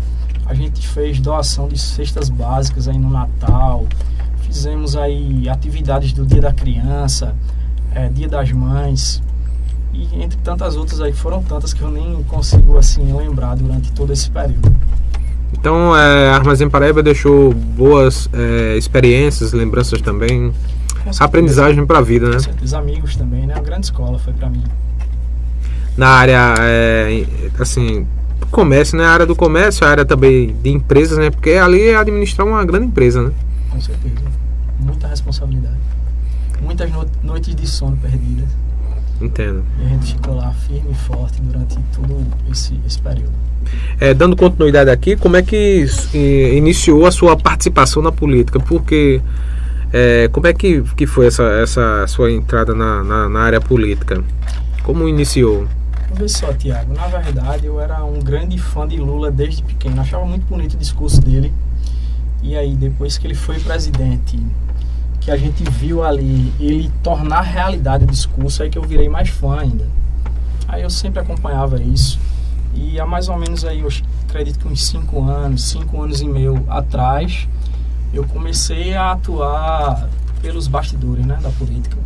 A 0.46 0.54
gente 0.54 0.88
fez 0.88 1.20
doação 1.20 1.68
de 1.68 1.78
cestas 1.78 2.30
básicas 2.30 2.88
aí 2.88 2.98
no 2.98 3.10
Natal. 3.10 3.86
Fizemos 4.42 4.96
aí 4.96 5.50
atividades 5.50 6.14
do 6.14 6.26
Dia 6.26 6.42
da 6.42 6.54
Criança 6.54 7.36
é, 7.94 8.10
Dia 8.10 8.28
das 8.28 8.52
Mães 8.52 9.24
e 9.94 10.22
entre 10.22 10.38
tantas 10.40 10.76
outras 10.76 11.00
aí, 11.00 11.14
foram 11.14 11.42
tantas 11.42 11.74
que 11.74 11.82
eu 11.82 11.90
nem 11.90 12.22
consigo 12.24 12.78
assim 12.78 13.14
lembrar 13.16 13.56
durante 13.56 13.92
todo 13.94 14.12
esse 14.12 14.30
período. 14.30 14.76
Então, 15.54 15.96
é, 15.96 16.32
Armazém 16.32 16.70
Paraíba 16.70 17.02
deixou 17.02 17.54
boas 17.54 18.30
é, 18.34 18.76
experiências, 18.78 19.54
lembranças 19.54 20.02
também, 20.02 20.52
aprendizagem 21.18 21.86
para 21.86 22.00
a 22.00 22.02
vida, 22.02 22.30
né? 22.30 22.38
Os 22.62 22.74
amigos 22.74 23.16
também, 23.16 23.48
né? 23.48 23.56
Uma 23.56 23.64
grande 23.64 23.86
escola 23.86 24.20
foi 24.20 24.34
para 24.34 24.50
mim. 24.50 24.64
Na 25.96 26.10
área, 26.10 26.56
é, 26.60 27.26
assim, 27.58 28.06
comércio, 28.52 28.98
né? 28.98 29.06
A 29.06 29.10
área 29.10 29.26
do 29.26 29.36
comércio, 29.36 29.86
a 29.86 29.90
área 29.90 30.06
também 30.06 30.56
de 30.62 30.70
empresas, 30.70 31.18
né? 31.18 31.30
Porque 31.30 31.52
ali 31.52 31.90
é 31.90 31.96
administrar 31.96 32.48
uma 32.48 32.64
grande 32.66 32.88
empresa, 32.88 33.22
né? 33.22 33.32
Com 33.70 33.82
certeza. 33.82 34.26
Muita 34.80 35.08
responsabilidade 35.08 35.76
muitas 36.66 36.92
no 36.92 37.06
noites 37.24 37.56
de 37.56 37.68
sono 37.68 37.96
perdidas. 37.98 38.50
Entendo. 39.22 39.64
E 39.80 39.86
a 39.86 39.90
gente 39.90 40.14
ficou 40.14 40.36
lá 40.36 40.52
firme 40.52 40.92
e 40.92 40.96
forte 40.96 41.42
durante 41.42 41.78
todo 41.96 42.26
esse, 42.52 42.78
esse 42.86 43.00
período. 43.00 43.32
É, 44.00 44.14
dando 44.14 44.36
continuidade 44.36 44.90
aqui, 44.90 45.16
como 45.16 45.38
é 45.38 45.42
que 45.42 45.86
iniciou 46.14 47.06
a 47.06 47.12
sua 47.12 47.38
participação 47.38 48.04
na 48.04 48.12
política? 48.12 48.60
Porque 48.60 49.22
é, 49.94 50.28
como 50.32 50.48
é 50.48 50.54
que, 50.54 50.82
que 50.98 51.08
foi 51.08 51.28
essa, 51.28 51.44
essa 51.44 52.06
sua 52.08 52.32
entrada 52.32 52.76
na, 52.76 53.04
na, 53.04 53.30
na 53.30 53.40
área 53.40 53.62
política? 53.62 54.22
Como 54.84 55.08
iniciou? 55.08 55.66
Vê 56.16 56.30
só, 56.30 56.54
Tiago, 56.54 56.94
na 56.94 57.08
verdade 57.08 57.66
eu 57.66 57.78
era 57.78 58.02
um 58.06 58.22
grande 58.22 58.58
fã 58.58 58.88
de 58.88 58.96
Lula 58.96 59.30
desde 59.30 59.62
pequeno, 59.62 60.00
achava 60.00 60.24
muito 60.24 60.46
bonito 60.46 60.76
o 60.76 60.78
discurso 60.78 61.20
dele. 61.20 61.54
E 62.42 62.56
aí, 62.56 62.74
depois 62.74 63.18
que 63.18 63.28
ele 63.28 63.36
foi 63.36 63.60
presidente, 63.60 64.40
que 65.20 65.30
a 65.30 65.36
gente 65.36 65.62
viu 65.72 66.06
ali 66.06 66.54
ele 66.58 66.90
tornar 67.04 67.42
realidade 67.42 68.06
o 68.06 68.08
discurso, 68.08 68.64
aí 68.64 68.70
que 68.70 68.78
eu 68.78 68.84
virei 68.84 69.10
mais 69.10 69.28
fã 69.28 69.60
ainda. 69.60 69.86
Aí 70.70 70.84
eu 70.84 70.90
sempre 70.90 71.20
acompanhava 71.20 71.80
isso 71.82 72.18
E 72.74 73.00
há 73.00 73.06
mais 73.06 73.28
ou 73.28 73.38
menos 73.38 73.66
aí, 73.66 73.82
eu 73.82 73.90
acredito 74.30 74.60
que 74.60 74.68
uns 74.70 74.86
5 74.86 75.22
anos, 75.22 75.64
5 75.64 76.02
anos 76.02 76.22
e 76.22 76.28
meio 76.28 76.64
atrás, 76.70 77.46
eu 78.14 78.24
comecei 78.24 78.94
a 78.94 79.12
atuar 79.12 80.08
pelos 80.42 80.70
bastidores 80.70 81.26
né, 81.26 81.38
da 81.42 81.50
política. 81.50 81.98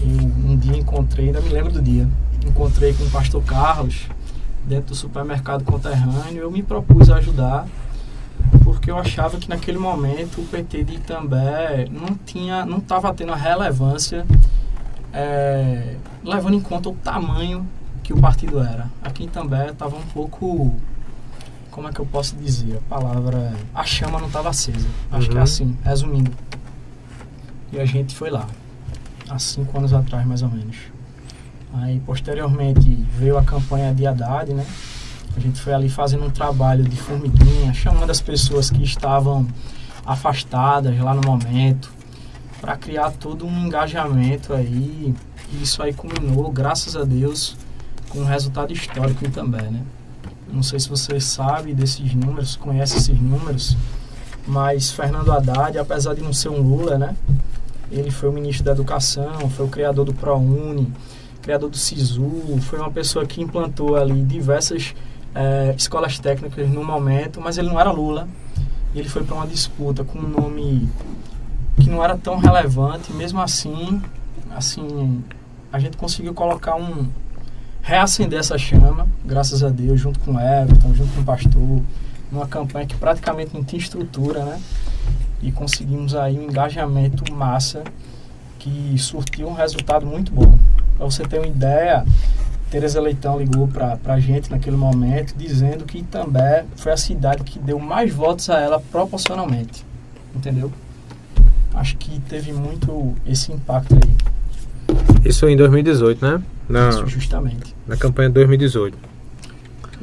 Eu, 0.00 0.08
um 0.08 0.56
dia 0.56 0.78
encontrei, 0.78 1.26
ainda 1.26 1.40
me 1.40 1.48
lembro 1.48 1.72
do 1.72 1.82
dia, 1.82 2.08
encontrei 2.46 2.92
com 2.92 3.04
o 3.04 3.10
pastor 3.10 3.42
Carlos 3.44 4.06
dentro 4.64 4.88
do 4.88 4.94
supermercado 4.94 5.64
conterrâneo. 5.64 6.42
Eu 6.42 6.50
me 6.50 6.62
propus 6.62 7.10
a 7.10 7.16
ajudar 7.16 7.66
porque 8.64 8.90
eu 8.90 8.98
achava 8.98 9.38
que 9.38 9.48
naquele 9.48 9.78
momento 9.78 10.40
o 10.40 10.46
PT 10.46 10.84
de 10.84 10.94
Itambé 10.94 11.86
não 11.90 12.14
tinha, 12.14 12.64
não 12.64 12.78
estava 12.78 13.12
tendo 13.12 13.32
a 13.32 13.36
relevância 13.36 14.26
é, 15.12 15.96
levando 16.24 16.54
em 16.54 16.60
conta 16.60 16.88
o 16.88 16.94
tamanho 16.94 17.66
que 18.02 18.12
o 18.12 18.20
partido 18.20 18.60
era. 18.60 18.88
Aqui 19.02 19.24
em 19.24 19.26
Itambé 19.26 19.70
estava 19.70 19.96
um 19.96 20.02
pouco, 20.02 20.74
como 21.70 21.88
é 21.88 21.92
que 21.92 22.00
eu 22.00 22.06
posso 22.06 22.36
dizer, 22.36 22.76
a 22.76 22.88
palavra, 22.88 23.52
a 23.74 23.84
chama 23.84 24.18
não 24.18 24.26
estava 24.26 24.50
acesa. 24.50 24.88
Acho 25.10 25.26
uhum. 25.26 25.30
que 25.30 25.36
é 25.36 25.36
uhum. 25.36 25.42
assim, 25.42 25.78
resumindo. 25.84 26.32
E 27.72 27.78
a 27.78 27.84
gente 27.84 28.14
foi 28.14 28.30
lá, 28.30 28.46
há 29.28 29.38
cinco 29.38 29.76
anos 29.78 29.92
atrás 29.92 30.26
mais 30.26 30.42
ou 30.42 30.48
menos. 30.48 30.76
Aí 31.72 32.00
posteriormente 32.00 32.88
veio 33.16 33.38
a 33.38 33.42
campanha 33.42 33.94
de 33.94 34.06
Haddad, 34.06 34.52
né? 34.52 34.66
A 35.36 35.40
gente 35.40 35.60
foi 35.60 35.72
ali 35.72 35.88
fazendo 35.88 36.24
um 36.24 36.30
trabalho 36.30 36.82
de 36.82 36.96
formiguinha, 36.96 37.72
chamando 37.72 38.10
as 38.10 38.20
pessoas 38.20 38.70
que 38.70 38.82
estavam 38.82 39.46
afastadas 40.04 40.98
lá 40.98 41.14
no 41.14 41.20
momento, 41.24 41.92
para 42.60 42.76
criar 42.76 43.12
todo 43.12 43.46
um 43.46 43.66
engajamento 43.66 44.52
aí. 44.52 45.14
E 45.52 45.62
isso 45.62 45.82
aí 45.82 45.92
culminou, 45.92 46.50
graças 46.50 46.96
a 46.96 47.04
Deus, 47.04 47.56
com 48.08 48.20
um 48.20 48.24
resultado 48.24 48.72
histórico 48.72 49.28
também, 49.30 49.70
né? 49.70 49.82
Não 50.52 50.62
sei 50.62 50.80
se 50.80 50.88
você 50.88 51.20
sabe 51.20 51.72
desses 51.72 52.12
números, 52.12 52.56
conhece 52.56 52.96
esses 52.96 53.20
números, 53.20 53.76
mas 54.46 54.90
Fernando 54.90 55.30
Haddad, 55.30 55.78
apesar 55.78 56.14
de 56.14 56.22
não 56.22 56.32
ser 56.32 56.48
um 56.48 56.60
Lula, 56.60 56.98
né? 56.98 57.14
Ele 57.90 58.10
foi 58.10 58.28
o 58.28 58.32
ministro 58.32 58.64
da 58.64 58.72
Educação, 58.72 59.48
foi 59.50 59.66
o 59.66 59.68
criador 59.68 60.04
do 60.04 60.12
ProUni, 60.12 60.92
criador 61.42 61.70
do 61.70 61.76
SISU, 61.76 62.58
foi 62.62 62.78
uma 62.78 62.90
pessoa 62.90 63.26
que 63.26 63.40
implantou 63.40 63.96
ali 63.96 64.22
diversas 64.22 64.94
é, 65.34 65.74
escolas 65.76 66.18
técnicas 66.18 66.68
no 66.68 66.84
momento, 66.84 67.40
mas 67.40 67.58
ele 67.58 67.68
não 67.68 67.80
era 67.80 67.90
Lula. 67.90 68.28
Ele 68.94 69.08
foi 69.08 69.24
para 69.24 69.36
uma 69.36 69.46
disputa 69.46 70.02
com 70.04 70.18
um 70.18 70.28
nome 70.28 70.88
que 71.76 71.88
não 71.88 72.02
era 72.02 72.16
tão 72.16 72.38
relevante, 72.38 73.12
mesmo 73.12 73.40
assim, 73.40 74.02
assim, 74.50 75.22
a 75.72 75.78
gente 75.78 75.96
conseguiu 75.96 76.34
colocar 76.34 76.74
um 76.74 77.08
reacender 77.82 78.38
essa 78.38 78.58
chama, 78.58 79.08
graças 79.24 79.64
a 79.64 79.68
Deus, 79.68 79.98
junto 79.98 80.18
com 80.20 80.34
o 80.34 80.40
Everton, 80.40 80.94
junto 80.94 81.12
com 81.14 81.20
o 81.22 81.24
pastor, 81.24 81.82
numa 82.30 82.46
campanha 82.46 82.86
que 82.86 82.94
praticamente 82.94 83.54
não 83.54 83.64
tinha 83.64 83.80
estrutura, 83.80 84.44
né? 84.44 84.60
E 85.42 85.50
conseguimos 85.50 86.14
aí 86.14 86.38
um 86.38 86.42
engajamento 86.42 87.32
massa 87.32 87.82
que 88.58 88.94
surtiu 88.98 89.48
um 89.48 89.54
resultado 89.54 90.04
muito 90.04 90.30
bom. 90.32 90.58
Para 91.00 91.10
você 91.10 91.22
ter 91.22 91.38
uma 91.38 91.46
ideia, 91.46 92.04
Tereza 92.70 93.00
Leitão 93.00 93.38
ligou 93.38 93.66
para 93.66 93.98
a 94.04 94.20
gente 94.20 94.50
naquele 94.50 94.76
momento, 94.76 95.34
dizendo 95.34 95.86
que 95.86 96.02
também 96.02 96.64
foi 96.76 96.92
a 96.92 96.96
cidade 96.98 97.42
que 97.42 97.58
deu 97.58 97.78
mais 97.78 98.12
votos 98.12 98.50
a 98.50 98.60
ela 98.60 98.78
proporcionalmente. 98.78 99.82
Entendeu? 100.36 100.70
Acho 101.72 101.96
que 101.96 102.20
teve 102.28 102.52
muito 102.52 103.14
esse 103.26 103.50
impacto 103.50 103.94
aí. 103.94 104.94
Isso 105.24 105.48
em 105.48 105.56
2018, 105.56 106.22
né? 106.22 106.42
Na, 106.68 106.90
Isso, 106.90 107.06
justamente. 107.06 107.74
Na 107.86 107.96
campanha 107.96 108.28
de 108.28 108.34
2018. 108.34 108.98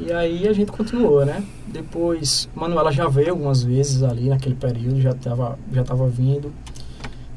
E 0.00 0.12
aí 0.12 0.48
a 0.48 0.52
gente 0.52 0.72
continuou, 0.72 1.24
né? 1.24 1.44
Depois, 1.68 2.48
Manuela 2.56 2.90
já 2.90 3.06
veio 3.06 3.30
algumas 3.30 3.62
vezes 3.62 4.02
ali 4.02 4.28
naquele 4.28 4.56
período, 4.56 5.00
já 5.00 5.10
estava 5.12 5.56
já 5.72 5.84
tava 5.84 6.08
vindo. 6.08 6.52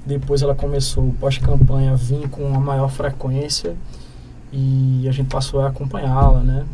Depois 0.05 0.41
ela 0.41 0.55
começou 0.55 1.13
pós-campanha 1.19 1.91
a 1.91 1.95
vir 1.95 2.27
com 2.29 2.43
uma 2.43 2.59
maior 2.59 2.89
frequência 2.89 3.75
e 4.51 5.05
a 5.07 5.11
gente 5.11 5.27
passou 5.29 5.61
a 5.61 5.67
acompanhá-la, 5.67 6.39
né? 6.39 6.65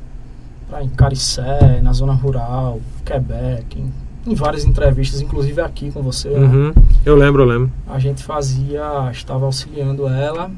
Pra 0.69 0.83
em 0.83 0.89
Caricé, 0.89 1.81
na 1.81 1.93
zona 1.93 2.13
rural, 2.13 2.79
Quebec, 3.05 3.77
em, 3.77 3.91
em 4.25 4.33
várias 4.33 4.65
entrevistas, 4.65 5.21
inclusive 5.21 5.61
aqui 5.61 5.91
com 5.91 6.01
você. 6.01 6.29
Né? 6.29 6.39
Uhum. 6.39 6.67
Né? 6.69 6.73
Eu 7.05 7.15
lembro, 7.15 7.43
eu 7.43 7.47
lembro. 7.47 7.71
A 7.85 7.99
gente 7.99 8.23
fazia, 8.23 9.09
estava 9.11 9.45
auxiliando 9.45 10.07
ela. 10.07 10.49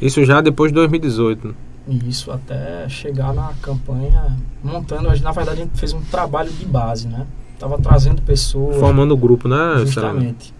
Isso 0.00 0.24
já 0.24 0.40
depois 0.40 0.70
de 0.70 0.76
2018. 0.76 1.54
Isso, 1.86 2.30
até 2.30 2.88
chegar 2.88 3.34
na 3.34 3.52
campanha, 3.60 4.36
montando, 4.62 5.02
na 5.02 5.32
verdade 5.32 5.60
a 5.60 5.64
gente 5.64 5.76
fez 5.78 5.92
um 5.92 6.00
trabalho 6.00 6.50
de 6.50 6.64
base, 6.64 7.08
né? 7.08 7.26
Tava 7.58 7.76
trazendo 7.78 8.22
pessoas. 8.22 8.76
Formando 8.76 9.12
o 9.12 9.16
grupo, 9.16 9.48
né? 9.48 9.80
Justamente 9.80 10.54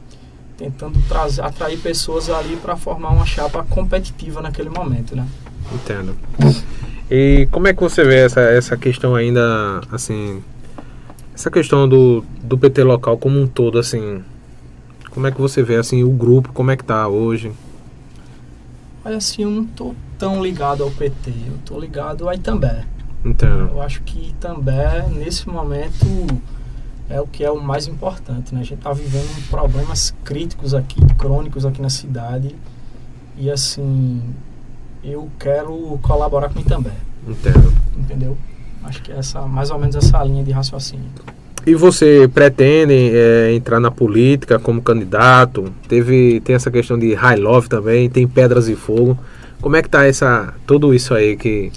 tentando 0.56 0.98
trazer, 1.08 1.42
atrair 1.42 1.78
pessoas 1.78 2.30
ali 2.30 2.56
para 2.56 2.76
formar 2.76 3.10
uma 3.10 3.26
chapa 3.26 3.64
competitiva 3.64 4.40
naquele 4.40 4.70
momento, 4.70 5.16
né? 5.16 5.26
Entendo. 5.72 6.16
E 7.10 7.48
como 7.50 7.68
é 7.68 7.74
que 7.74 7.80
você 7.80 8.04
vê 8.04 8.16
essa, 8.16 8.40
essa 8.40 8.76
questão 8.76 9.14
ainda, 9.14 9.80
assim, 9.90 10.42
essa 11.34 11.50
questão 11.50 11.88
do, 11.88 12.24
do 12.42 12.56
PT 12.56 12.82
local 12.82 13.18
como 13.18 13.40
um 13.40 13.46
todo, 13.46 13.78
assim, 13.78 14.22
como 15.10 15.26
é 15.26 15.30
que 15.30 15.40
você 15.40 15.62
vê, 15.62 15.76
assim, 15.76 16.02
o 16.02 16.10
grupo, 16.10 16.52
como 16.52 16.70
é 16.70 16.76
que 16.76 16.84
tá 16.84 17.06
hoje? 17.08 17.52
Olha, 19.04 19.16
assim, 19.16 19.42
eu 19.42 19.50
não 19.50 19.64
tô 19.64 19.94
tão 20.18 20.42
ligado 20.42 20.82
ao 20.82 20.90
PT, 20.90 21.30
eu 21.46 21.58
tô 21.64 21.78
ligado 21.78 22.28
ao 22.28 22.34
Itambé. 22.34 22.84
Entendo. 23.24 23.70
Eu 23.72 23.82
acho 23.82 24.02
que 24.02 24.30
Itambé, 24.30 25.06
nesse 25.08 25.48
momento 25.48 26.06
é 27.08 27.20
o 27.20 27.26
que 27.26 27.44
é 27.44 27.50
o 27.50 27.60
mais 27.60 27.86
importante, 27.86 28.54
né? 28.54 28.60
A 28.60 28.64
gente 28.64 28.78
está 28.78 28.92
vivendo 28.92 29.48
problemas 29.50 30.14
críticos 30.24 30.74
aqui, 30.74 31.00
crônicos 31.18 31.66
aqui 31.66 31.80
na 31.80 31.90
cidade. 31.90 32.54
E 33.36 33.50
assim, 33.50 34.22
eu 35.02 35.30
quero 35.38 35.98
colaborar 36.02 36.48
com 36.48 36.60
o 36.60 36.64
também. 36.64 36.92
Entendo. 37.26 37.72
Entendeu? 37.96 38.36
Acho 38.84 39.02
que 39.02 39.12
é 39.12 39.18
essa, 39.18 39.42
mais 39.42 39.70
ou 39.70 39.78
menos 39.78 39.96
essa 39.96 40.22
linha 40.24 40.44
de 40.44 40.50
raciocínio. 40.50 41.04
E 41.66 41.74
você 41.74 42.28
pretende 42.32 43.10
é, 43.14 43.54
entrar 43.54 43.80
na 43.80 43.90
política 43.90 44.58
como 44.58 44.82
candidato? 44.82 45.72
Teve, 45.88 46.40
tem 46.40 46.54
essa 46.54 46.70
questão 46.70 46.98
de 46.98 47.14
high 47.14 47.36
love 47.36 47.68
também, 47.68 48.10
tem 48.10 48.26
pedras 48.28 48.68
e 48.68 48.74
fogo. 48.74 49.18
Como 49.60 49.74
é 49.74 49.82
que 49.82 49.88
tá 49.88 50.04
essa, 50.04 50.52
tudo 50.66 50.94
isso 50.94 51.14
aí 51.14 51.36
que 51.36 51.72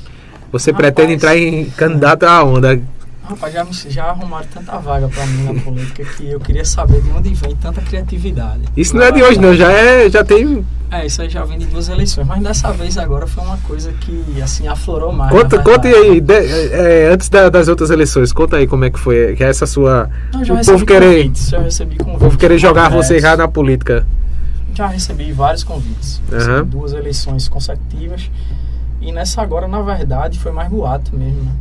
você 0.52 0.72
Rapaz, 0.72 0.94
pretende 0.94 1.14
entrar 1.14 1.38
em 1.38 1.70
candidato 1.70 2.24
a 2.24 2.44
onda? 2.44 2.82
Rapaz, 3.30 3.54
já, 3.54 3.68
já 3.90 4.06
arrumaram 4.06 4.48
tanta 4.54 4.78
vaga 4.78 5.10
para 5.10 5.26
mim 5.26 5.44
na 5.44 5.62
política 5.62 6.06
que 6.06 6.30
eu 6.32 6.40
queria 6.40 6.64
saber 6.64 7.02
de 7.02 7.10
onde 7.10 7.34
vem 7.34 7.54
tanta 7.58 7.82
criatividade. 7.82 8.62
Isso 8.76 8.96
não 8.96 9.04
é 9.04 9.12
de 9.12 9.22
hoje, 9.22 9.38
não, 9.38 9.54
já, 9.54 9.70
é, 9.70 10.10
já 10.10 10.24
tem. 10.24 10.66
É, 10.90 11.06
isso 11.06 11.22
aí 11.22 11.30
já 11.30 11.44
vem 11.44 11.60
de 11.60 11.66
duas 11.66 11.90
eleições, 11.90 12.26
mas 12.26 12.42
dessa 12.42 12.72
vez 12.72 12.98
agora 12.98 13.28
foi 13.28 13.44
uma 13.44 13.58
coisa 13.58 13.92
que, 13.92 14.42
assim, 14.42 14.66
aflorou 14.70 15.12
mais. 15.12 15.30
Conta, 15.30 15.60
conta 15.60 15.90
aí, 15.90 16.22
de, 16.22 16.34
é, 16.34 17.10
antes 17.12 17.28
da, 17.28 17.50
das 17.50 17.68
outras 17.68 17.90
eleições, 17.90 18.32
conta 18.32 18.56
aí 18.56 18.66
como 18.66 18.86
é 18.86 18.90
que 18.90 18.98
foi, 18.98 19.36
que 19.36 19.44
é 19.44 19.50
essa 19.50 19.66
sua. 19.68 20.10
Não, 20.32 20.46
já 20.46 20.54
o 20.54 20.66
povo 20.66 20.86
querer, 20.86 21.24
convites, 21.24 21.50
já 21.50 21.60
recebi 21.60 21.98
convites. 21.98 22.22
O 22.22 22.26
povo 22.26 22.38
querer 22.38 22.58
jogar 22.58 22.90
você 22.90 23.20
já 23.20 23.36
na 23.36 23.50
política. 23.50 24.08
Já 24.74 24.88
recebi 24.88 25.34
vários 25.34 25.66
convites, 25.66 26.22
uhum. 26.32 26.38
assim, 26.38 26.66
duas 26.66 26.94
eleições 26.94 27.50
consecutivas. 27.50 28.32
E 29.02 29.12
nessa 29.12 29.42
agora, 29.42 29.68
na 29.68 29.82
verdade, 29.82 30.40
foi 30.40 30.54
mais 30.54 30.70
boato 30.70 31.14
mesmo, 31.14 31.44
né? 31.44 31.52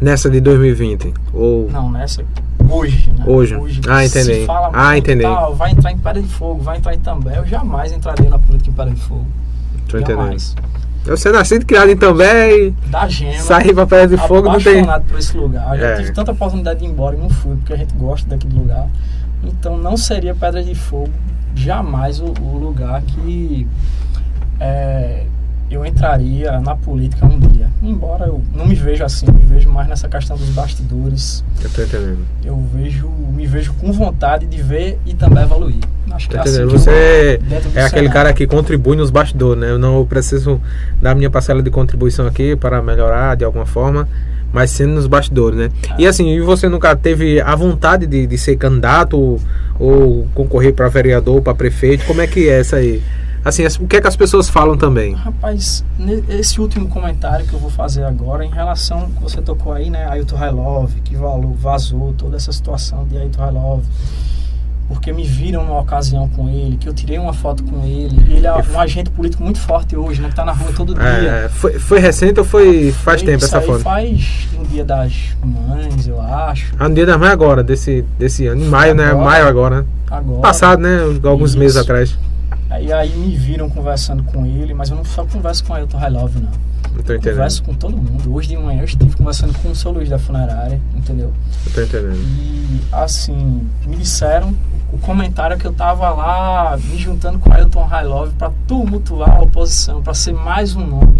Nessa 0.00 0.30
de 0.30 0.40
2020? 0.40 1.12
Ou... 1.32 1.68
Não, 1.70 1.90
nessa 1.90 2.24
hoje. 2.70 3.10
Né? 3.10 3.24
Hoje. 3.26 3.56
hoje. 3.56 3.80
Ah, 3.88 4.04
entendi. 4.04 4.46
ah, 4.72 4.98
entendi. 4.98 5.22
Tal, 5.22 5.54
vai 5.54 5.72
entrar 5.72 5.92
em 5.92 5.98
Pedra 5.98 6.22
de 6.22 6.28
Fogo, 6.28 6.62
vai 6.62 6.76
entrar 6.76 6.94
em 6.94 6.98
També. 6.98 7.36
Eu 7.36 7.46
jamais 7.46 7.92
entraria 7.92 8.28
na 8.28 8.38
política 8.38 8.70
em 8.70 8.74
Pedra 8.74 8.94
de 8.94 9.00
Fogo. 9.00 9.26
Tô 9.88 9.98
jamais. 9.98 10.52
entendendo. 10.52 10.68
Você 11.06 11.32
nascido 11.32 11.62
e 11.62 11.64
criado 11.64 11.90
em 11.90 11.96
També 11.96 12.74
Da 12.88 13.08
Gema. 13.08 13.38
Sair 13.38 13.72
pra 13.72 13.86
Pedra 13.86 14.08
de 14.08 14.28
Fogo 14.28 14.50
não 14.50 14.60
tem. 14.60 14.84
por 14.84 15.18
esse 15.18 15.36
lugar. 15.36 15.74
Eu 15.74 15.80
já 15.80 15.86
é. 15.86 15.96
tive 15.96 16.12
tanta 16.12 16.32
oportunidade 16.32 16.80
de 16.80 16.86
ir 16.86 16.88
embora 16.88 17.16
e 17.16 17.18
não 17.18 17.30
fui, 17.30 17.56
porque 17.56 17.72
a 17.72 17.76
gente 17.76 17.94
gosta 17.94 18.28
daquele 18.28 18.54
lugar. 18.54 18.86
Então 19.42 19.78
não 19.78 19.96
seria 19.96 20.34
Pedra 20.34 20.62
de 20.62 20.74
Fogo 20.74 21.12
jamais 21.54 22.20
o, 22.20 22.34
o 22.40 22.58
lugar 22.58 23.02
que 23.02 23.66
é, 24.60 25.24
eu 25.70 25.84
entraria 25.84 26.60
na 26.60 26.74
política 26.74 27.26
um 27.26 27.38
dia. 27.38 27.68
Embora 27.82 28.26
eu 28.26 28.42
não 28.54 28.66
me 28.66 28.74
vejo 28.74 29.04
assim, 29.04 29.26
me 29.26 29.42
vejo 29.42 29.68
mais 29.68 29.88
nessa 29.88 30.08
questão 30.08 30.36
dos 30.36 30.48
bastidores. 30.50 31.44
Eu 31.62 31.70
tô 31.70 31.82
entendendo. 31.82 32.18
Eu 32.44 32.56
vejo, 32.74 33.08
me 33.08 33.46
vejo 33.46 33.74
com 33.74 33.92
vontade 33.92 34.46
de 34.46 34.62
ver 34.62 34.98
e 35.04 35.14
também 35.14 35.42
evoluir. 35.42 35.80
Acho 36.10 36.28
que 36.28 36.36
é 36.36 36.40
assim 36.40 36.64
Você 36.66 37.40
é 37.74 37.82
aquele 37.82 38.08
cara 38.08 38.32
que 38.32 38.46
contribui 38.46 38.96
nos 38.96 39.10
bastidores, 39.10 39.60
né? 39.60 39.70
Eu 39.70 39.78
não 39.78 40.04
preciso 40.06 40.60
dar 41.00 41.14
minha 41.14 41.30
parcela 41.30 41.62
de 41.62 41.70
contribuição 41.70 42.26
aqui 42.26 42.56
para 42.56 42.80
melhorar 42.82 43.36
de 43.36 43.44
alguma 43.44 43.66
forma, 43.66 44.08
mas 44.52 44.70
sendo 44.70 44.94
nos 44.94 45.06
bastidores, 45.06 45.58
né? 45.58 45.70
É. 45.90 46.02
E 46.02 46.06
assim, 46.06 46.30
e 46.30 46.40
você 46.40 46.68
nunca 46.68 46.96
teve 46.96 47.40
a 47.40 47.54
vontade 47.54 48.06
de, 48.06 48.26
de 48.26 48.38
ser 48.38 48.56
candidato 48.56 49.18
ou, 49.18 49.40
ou 49.78 50.28
concorrer 50.34 50.72
para 50.72 50.88
vereador, 50.88 51.42
para 51.42 51.54
prefeito? 51.54 52.06
Como 52.06 52.22
é 52.22 52.26
que 52.26 52.48
é 52.48 52.60
essa 52.60 52.76
aí? 52.76 53.02
Assim, 53.48 53.64
as- 53.64 53.76
o 53.76 53.86
que 53.86 53.96
é 53.96 54.00
que 54.00 54.06
as 54.06 54.16
pessoas 54.16 54.48
falam 54.48 54.76
também? 54.76 55.14
Rapaz, 55.14 55.82
esse 56.28 56.60
último 56.60 56.86
comentário 56.88 57.46
que 57.46 57.52
eu 57.54 57.58
vou 57.58 57.70
fazer 57.70 58.04
agora, 58.04 58.44
em 58.44 58.50
relação, 58.50 59.08
que 59.16 59.22
você 59.22 59.40
tocou 59.40 59.72
aí, 59.72 59.88
né, 59.88 60.04
Ailton 60.10 60.36
High 60.36 60.50
Love, 60.52 61.00
que 61.00 61.16
valou, 61.16 61.54
vazou 61.54 62.12
toda 62.16 62.36
essa 62.36 62.52
situação 62.52 63.06
de 63.06 63.16
Ailton 63.16 63.40
High 63.40 63.52
Love, 63.52 63.82
porque 64.86 65.12
me 65.12 65.22
viram 65.24 65.64
numa 65.64 65.80
ocasião 65.80 66.28
com 66.28 66.48
ele, 66.48 66.76
que 66.78 66.88
eu 66.88 66.94
tirei 66.94 67.18
uma 67.18 67.32
foto 67.32 67.62
com 67.64 67.84
ele, 67.84 68.16
ele 68.34 68.46
é 68.46 68.52
um 68.52 68.80
agente 68.80 69.10
político 69.10 69.42
muito 69.42 69.58
forte 69.60 69.94
hoje, 69.96 70.20
né, 70.20 70.28
que 70.28 70.34
tá 70.34 70.44
na 70.44 70.52
rua 70.52 70.72
todo 70.74 70.94
dia. 70.94 71.02
É, 71.04 71.48
foi, 71.48 71.78
foi 71.78 71.98
recente 72.00 72.38
ou 72.40 72.44
foi 72.44 72.90
faz 72.92 73.20
Foi- 73.22 73.30
tempo 73.32 73.44
essa 73.44 73.60
foto? 73.60 73.80
Faz 73.80 74.48
no 74.56 74.64
dia 74.66 74.84
das 74.84 75.12
mães, 75.44 76.06
eu 76.06 76.20
acho, 76.20 76.74
Ah, 76.78 76.88
no 76.88 76.94
dia 76.94 77.04
das 77.06 77.18
mães 77.18 77.30
agora, 77.32 77.62
desse, 77.62 78.02
desse 78.18 78.46
ano, 78.46 78.62
em 78.62 78.68
maio, 78.68 78.94
né? 78.94 79.06
Agora. 79.06 79.24
Maio 79.24 79.46
agora, 79.46 79.76
né? 79.80 79.86
agora. 80.10 80.40
Passado, 80.40 80.80
né? 80.80 81.00
Alguns 81.22 81.50
Isso. 81.50 81.58
meses 81.58 81.76
atrás. 81.78 82.16
Aí, 82.70 82.92
aí 82.92 83.16
me 83.16 83.34
viram 83.34 83.68
conversando 83.70 84.22
com 84.24 84.44
ele, 84.44 84.74
mas 84.74 84.90
eu 84.90 84.96
não 84.96 85.04
só 85.04 85.24
converso 85.24 85.64
com 85.64 85.74
Ailton 85.74 85.98
High 85.98 86.10
Love, 86.10 86.40
não. 86.40 86.50
Não 86.94 87.02
tô 87.02 87.14
entendendo. 87.14 87.34
Converso 87.34 87.62
com 87.62 87.74
todo 87.74 87.96
mundo. 87.96 88.34
Hoje 88.34 88.48
de 88.48 88.56
manhã 88.56 88.80
eu 88.80 88.84
estive 88.84 89.16
conversando 89.16 89.52
com 89.58 89.70
o 89.70 89.74
seu 89.74 89.90
Luiz 89.90 90.08
da 90.08 90.18
funerária, 90.18 90.80
entendeu? 90.94 91.32
Não 91.66 91.72
tô 91.72 91.80
entendendo. 91.82 92.16
E 92.16 92.80
assim, 92.92 93.66
me 93.86 93.96
disseram 93.96 94.54
o 94.92 94.98
comentário 94.98 95.54
é 95.54 95.58
que 95.58 95.66
eu 95.66 95.72
tava 95.72 96.08
lá 96.10 96.78
me 96.82 96.96
juntando 96.96 97.38
com 97.38 97.52
Ailton 97.52 97.84
High 97.84 98.04
Love 98.06 98.32
pra 98.38 98.50
tumultuar 98.66 99.36
a 99.36 99.42
oposição, 99.42 100.02
pra 100.02 100.14
ser 100.14 100.32
mais 100.32 100.74
um 100.74 100.86
nome. 100.86 101.18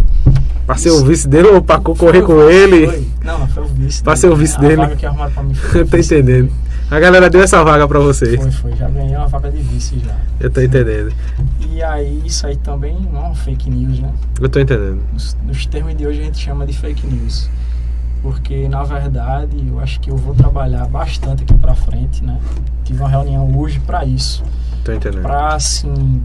Pra 0.65 0.75
ser 0.75 0.91
o 0.91 1.03
vice 1.05 1.27
dele 1.27 1.47
ou 1.49 1.61
pra 1.61 1.79
concorrer 1.79 2.23
com 2.23 2.49
ele? 2.49 2.87
foi. 2.87 3.07
Não, 3.23 3.39
não 3.39 3.47
foi 3.47 3.63
o 3.63 3.67
vice. 3.67 4.03
Pra 4.03 4.13
dele. 4.13 4.21
ser 4.21 4.29
o 4.29 4.35
vice 4.35 4.57
a 4.57 4.59
dele. 4.59 4.75
vaga 4.75 4.95
que 4.95 5.05
arrumaram 5.05 5.31
pra 5.31 5.43
mim 5.43 5.53
foi 5.55 5.81
Eu 5.81 5.85
o 5.85 5.87
vice 5.87 6.13
entendendo. 6.15 6.51
A 6.91 6.99
galera 6.99 7.29
deu 7.29 7.43
essa 7.43 7.63
vaga 7.63 7.87
pra 7.87 7.99
você. 7.99 8.35
Foi, 8.35 8.51
foi. 8.51 8.75
Já 8.75 8.89
ganhei 8.89 9.15
uma 9.15 9.27
vaga 9.27 9.51
de 9.51 9.61
vice 9.61 9.99
já. 9.99 10.15
Eu 10.39 10.49
tô 10.49 10.59
entendendo. 10.59 11.13
E 11.59 11.83
aí, 11.83 12.21
isso 12.25 12.47
aí 12.47 12.57
também 12.57 12.99
não 12.99 13.21
é 13.21 13.25
uma 13.27 13.35
fake 13.35 13.69
news, 13.69 13.99
né? 13.99 14.11
Eu 14.41 14.49
tô 14.49 14.59
entendendo. 14.59 15.03
Nos, 15.13 15.37
nos 15.43 15.65
termos 15.67 15.95
de 15.95 16.07
hoje 16.07 16.21
a 16.21 16.23
gente 16.23 16.39
chama 16.39 16.65
de 16.65 16.73
fake 16.73 17.05
news. 17.05 17.47
Porque, 18.23 18.67
na 18.67 18.83
verdade, 18.83 19.63
eu 19.67 19.79
acho 19.79 19.99
que 19.99 20.09
eu 20.09 20.17
vou 20.17 20.33
trabalhar 20.33 20.87
bastante 20.87 21.43
aqui 21.43 21.53
pra 21.53 21.75
frente, 21.75 22.23
né? 22.23 22.39
Tive 22.83 22.99
uma 22.99 23.09
reunião 23.09 23.55
hoje 23.55 23.79
pra 23.79 24.03
isso. 24.03 24.43
Tô 24.83 24.91
entendendo. 24.91 25.21
Pra, 25.21 25.55
assim, 25.55 26.23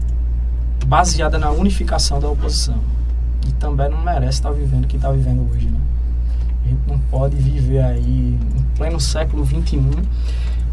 baseada 0.87 1.37
na 1.37 1.51
unificação 1.51 2.19
da 2.19 2.27
oposição. 2.27 2.79
E 3.47 3.51
também 3.53 3.89
não 3.89 4.01
merece 4.01 4.39
estar 4.39 4.49
vivendo 4.49 4.85
o 4.85 4.87
que 4.87 4.95
está 4.95 5.11
vivendo 5.11 5.47
hoje, 5.53 5.67
né? 5.67 5.79
A 6.65 6.69
gente 6.69 6.81
não 6.87 6.97
pode 7.11 7.35
viver 7.35 7.83
aí, 7.83 8.03
em 8.03 8.65
pleno 8.75 8.99
século 8.99 9.45
XXI, 9.45 9.79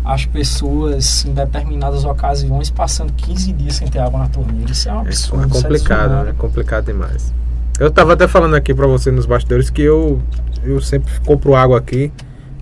as 0.05 0.25
pessoas, 0.27 1.25
em 1.25 1.33
determinadas 1.33 2.05
ocasiões, 2.05 2.71
passando 2.71 3.13
15 3.13 3.53
dias 3.53 3.77
sem 3.77 3.89
ter 3.89 3.99
água 4.01 4.21
na 4.21 4.29
torneira. 4.29 4.71
Isso 4.71 4.89
é 4.89 4.93
um 4.93 4.97
É, 4.97 5.01
absurdo. 5.03 5.43
é 5.45 5.47
isso 5.47 5.63
complicado, 5.63 6.29
é 6.29 6.33
complicado 6.33 6.85
demais. 6.87 7.33
Eu 7.79 7.91
tava 7.91 8.13
até 8.13 8.27
falando 8.29 8.55
aqui 8.55 8.75
pra 8.75 8.87
você 8.87 9.11
nos 9.11 9.27
bastidores 9.27 9.71
que 9.71 9.83
eu, 9.83 10.21
eu 10.65 10.81
sempre 10.81 11.13
compro 11.25 11.55
água 11.55 11.79
aqui. 11.79 12.13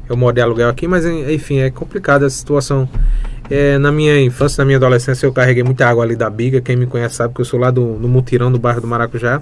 Eu 0.09 0.17
moro 0.17 0.35
de 0.35 0.41
aluguel 0.41 0.69
aqui, 0.69 0.87
mas 0.89 1.05
enfim, 1.07 1.59
é 1.59 1.71
complicada 1.71 2.27
a 2.27 2.31
situação. 2.31 2.89
É, 3.49 3.79
na 3.79 3.91
minha 3.91 4.21
infância, 4.21 4.61
na 4.63 4.67
minha 4.67 4.77
adolescência, 4.77 5.27
eu 5.27 5.33
carreguei 5.33 5.63
muita 5.63 5.87
água 5.89 6.05
ali 6.05 6.15
da 6.17 6.29
Biga. 6.31 6.61
Quem 6.61 6.77
me 6.77 6.87
conhece 6.87 7.17
sabe 7.17 7.35
que 7.35 7.41
eu 7.41 7.45
sou 7.45 7.59
lá 7.59 7.71
do, 7.71 7.95
do 7.97 8.09
Mutirão, 8.09 8.51
do 8.51 8.59
bairro 8.59 8.81
do 8.81 8.87
Maracujá. 8.87 9.41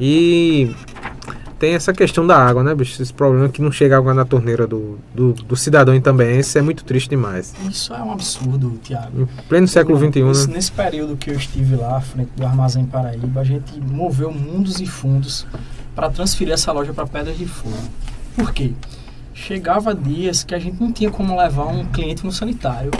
E 0.00 0.74
tem 1.62 1.74
essa 1.76 1.92
questão 1.92 2.26
da 2.26 2.36
água, 2.36 2.64
né, 2.64 2.74
bicho? 2.74 3.00
Esse 3.00 3.14
problema 3.14 3.48
que 3.48 3.62
não 3.62 3.70
chega 3.70 3.96
água 3.96 4.12
na 4.12 4.24
torneira 4.24 4.66
do, 4.66 4.98
do, 5.14 5.32
do 5.32 5.56
cidadão 5.56 5.98
também. 6.00 6.40
Isso 6.40 6.58
é 6.58 6.60
muito 6.60 6.82
triste 6.82 7.10
demais. 7.10 7.54
Isso 7.70 7.94
é 7.94 8.02
um 8.02 8.10
absurdo, 8.10 8.80
Tiago. 8.82 9.22
Em 9.22 9.26
pleno 9.48 9.68
século 9.68 9.96
XXI, 9.96 10.24
Nesse, 10.24 10.48
né? 10.48 10.54
nesse 10.54 10.72
período 10.72 11.16
que 11.16 11.30
eu 11.30 11.34
estive 11.34 11.76
lá, 11.76 12.00
frente 12.00 12.30
do 12.36 12.44
Armazém 12.44 12.84
Paraíba, 12.84 13.42
a 13.42 13.44
gente 13.44 13.80
moveu 13.80 14.32
mundos 14.32 14.80
e 14.80 14.86
fundos 14.86 15.46
para 15.94 16.10
transferir 16.10 16.52
essa 16.52 16.72
loja 16.72 16.92
para 16.92 17.06
Pedras 17.06 17.38
de 17.38 17.46
Fogo. 17.46 17.76
Por 18.34 18.52
quê? 18.52 18.72
Chegava 19.32 19.94
dias 19.94 20.42
que 20.42 20.56
a 20.56 20.58
gente 20.58 20.80
não 20.80 20.90
tinha 20.90 21.12
como 21.12 21.38
levar 21.38 21.66
um 21.66 21.84
cliente 21.84 22.24
no 22.24 22.32
sanitário. 22.32 22.90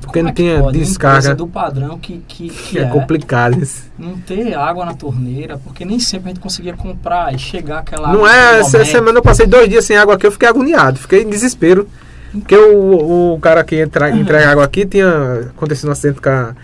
Porque 0.00 0.18
Como 0.20 0.24
não 0.24 0.30
é 0.30 0.32
tinha 0.34 0.60
pode? 0.60 0.78
Descarga. 0.78 1.34
do 1.34 1.46
padrão 1.46 1.98
que, 1.98 2.22
que, 2.28 2.48
que 2.70 2.78
É 2.78 2.82
é, 2.82 2.86
complicado 2.86 3.58
isso. 3.60 3.84
não 3.98 4.16
ter 4.18 4.54
água 4.54 4.84
na 4.84 4.94
torneira, 4.94 5.58
porque 5.58 5.84
nem 5.84 5.98
sempre 5.98 6.26
a 6.30 6.34
gente 6.34 6.40
conseguia 6.42 6.74
comprar 6.74 7.34
e 7.34 7.38
chegar 7.38 7.78
aquela 7.78 8.12
Não 8.12 8.26
é, 8.28 8.60
essa 8.60 8.84
semana 8.84 9.18
eu 9.18 9.22
passei 9.22 9.46
dois 9.46 9.68
dias 9.68 9.84
sem 9.84 9.96
água 9.96 10.14
aqui, 10.14 10.26
eu 10.26 10.32
fiquei 10.32 10.48
agoniado, 10.48 10.98
fiquei 10.98 11.22
em 11.22 11.28
desespero. 11.30 11.88
Porque 12.32 12.54
o, 12.56 13.34
o 13.34 13.40
cara 13.40 13.64
que 13.64 13.76
entra, 13.76 14.10
entrega 14.10 14.50
água 14.50 14.64
aqui 14.64 14.84
tinha 14.84 15.50
acontecido 15.56 15.88
um 15.88 15.92
acidente 15.92 16.20
com 16.20 16.28
a, 16.28 16.54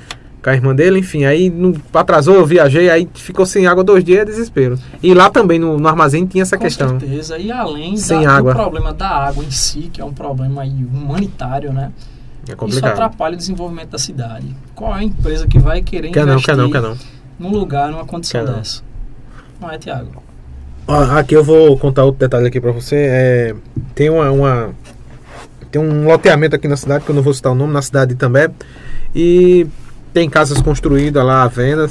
com 0.43 0.51
a 0.51 0.55
irmã 0.55 0.75
dele, 0.75 0.99
enfim, 0.99 1.25
aí 1.25 1.49
não, 1.49 1.73
atrasou, 1.95 2.35
eu 2.35 2.45
viajei, 2.45 2.91
aí 2.91 3.09
ficou 3.15 3.47
sem 3.47 3.67
água 3.67 3.83
dois 3.83 4.05
dias, 4.05 4.21
é 4.21 4.25
desespero. 4.27 4.79
E 5.03 5.15
lá 5.15 5.31
também 5.31 5.59
no, 5.59 5.79
no 5.79 5.89
armazém 5.89 6.27
tinha 6.27 6.43
essa 6.43 6.59
Com 6.59 6.65
questão. 6.65 7.01
certeza. 7.01 7.39
E 7.39 7.51
além 7.51 7.97
Sem 7.97 8.23
da- 8.25 8.33
água. 8.37 8.53
do 8.53 8.59
problema 8.59 8.93
da 8.93 9.09
água 9.09 9.43
em 9.43 9.51
si, 9.51 9.89
que 9.91 10.01
é 10.01 10.05
um 10.05 10.13
problema 10.13 10.63
humanitário, 10.63 11.73
né? 11.73 11.91
É 12.43 12.49
Isso 12.49 12.57
complicado. 12.57 12.93
atrapalha 12.93 13.35
o 13.35 13.37
desenvolvimento 13.37 13.91
da 13.91 13.99
cidade. 13.99 14.47
Qual 14.75 14.95
é 14.95 15.01
a 15.01 15.05
empresa 15.05 15.47
que 15.47 15.59
vai 15.59 15.81
querer 15.83 16.11
Quer 16.11 16.27
não, 16.27 16.33
investir 16.35 16.55
quer 16.55 16.61
não, 16.61 16.71
quer 16.71 16.81
não. 16.83 16.97
num 17.39 17.51
lugar, 17.51 17.91
numa 17.91 18.05
condição 18.05 18.45
Quer 18.45 18.51
não. 18.51 18.59
dessa? 18.59 18.83
Não 19.61 19.71
é, 19.71 19.79
Tiago? 19.79 20.23
Ó, 20.89 21.01
aqui 21.17 21.35
eu 21.37 21.45
vou 21.45 21.79
contar 21.79 22.05
outro 22.05 22.19
detalhe 22.19 22.49
aqui 22.49 22.61
pra 22.61 22.73
você. 22.73 22.97
É, 22.97 23.55
tem 23.95 24.11
uma, 24.11 24.31
uma- 24.33 24.71
tem 25.71 25.81
um 25.81 26.05
loteamento 26.07 26.57
aqui 26.57 26.67
na 26.67 26.77
cidade, 26.77 27.05
que 27.05 27.11
eu 27.11 27.15
não 27.15 27.23
vou 27.23 27.33
citar 27.33 27.53
o 27.53 27.55
nome, 27.55 27.73
na 27.73 27.81
cidade 27.83 28.09
de 28.09 28.15
Itambé. 28.15 28.51
E 29.15 29.67
tem 30.13 30.29
casas 30.29 30.61
construídas 30.61 31.25
lá 31.25 31.45
à 31.45 31.49
venda. 31.49 31.89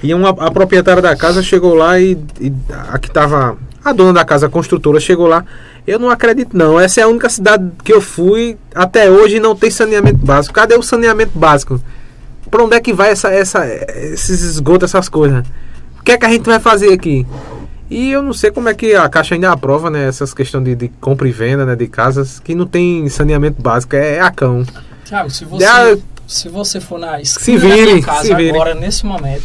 E 0.00 0.14
uma, 0.14 0.28
a 0.30 0.50
proprietária 0.50 1.02
da 1.02 1.16
casa 1.16 1.42
chegou 1.42 1.74
lá 1.74 1.98
e, 1.98 2.12
e 2.40 2.52
a 2.88 2.98
que 2.98 3.10
tava. 3.10 3.58
A 3.84 3.92
dona 3.92 4.12
da 4.12 4.24
casa, 4.24 4.46
a 4.46 4.48
construtora, 4.48 5.00
chegou 5.00 5.26
lá. 5.26 5.44
Eu 5.86 5.98
não 5.98 6.08
acredito, 6.10 6.56
não. 6.56 6.78
Essa 6.78 7.00
é 7.00 7.02
a 7.04 7.08
única 7.08 7.28
cidade 7.28 7.68
que 7.84 7.92
eu 7.92 8.00
fui 8.00 8.56
até 8.74 9.10
hoje 9.10 9.36
e 9.36 9.40
não 9.40 9.56
tem 9.56 9.70
saneamento 9.70 10.18
básico. 10.24 10.54
Cadê 10.54 10.76
o 10.76 10.82
saneamento 10.82 11.36
básico? 11.36 11.80
Pra 12.50 12.62
onde 12.62 12.76
é 12.76 12.80
que 12.80 12.92
vai 12.92 13.10
essa, 13.10 13.28
essa, 13.32 13.66
esses 13.66 14.42
esgotos, 14.42 14.90
essas 14.90 15.08
coisas? 15.08 15.44
O 15.98 16.02
que 16.04 16.12
é 16.12 16.18
que 16.18 16.24
a 16.26 16.28
gente 16.30 16.44
vai 16.44 16.60
fazer 16.60 16.92
aqui? 16.92 17.26
E 17.90 18.10
eu 18.12 18.22
não 18.22 18.32
sei 18.32 18.50
como 18.50 18.68
é 18.68 18.74
que 18.74 18.94
a 18.94 19.08
Caixa 19.08 19.34
ainda 19.34 19.50
aprova, 19.50 19.90
né? 19.90 20.06
Essas 20.06 20.32
questões 20.32 20.64
de, 20.64 20.74
de 20.74 20.88
compra 21.00 21.28
e 21.28 21.32
venda, 21.32 21.66
né? 21.66 21.74
De 21.76 21.86
casas 21.86 22.38
que 22.40 22.54
não 22.54 22.66
tem 22.66 23.08
saneamento 23.08 23.60
básico. 23.60 23.96
É, 23.96 24.14
é 24.16 24.20
a 24.20 24.30
cão. 24.30 24.64
Se 25.28 25.44
você, 25.44 25.64
Ah, 25.64 25.96
se 26.26 26.48
você 26.48 26.80
for 26.80 26.98
na 26.98 27.16
Se 27.16 27.22
esquina 27.22 27.60
da 27.60 27.66
vire, 27.74 27.92
minha 27.94 28.02
casa 28.06 28.22
se 28.28 28.34
vire. 28.34 28.50
agora, 28.50 28.74
nesse 28.74 29.04
momento, 29.04 29.42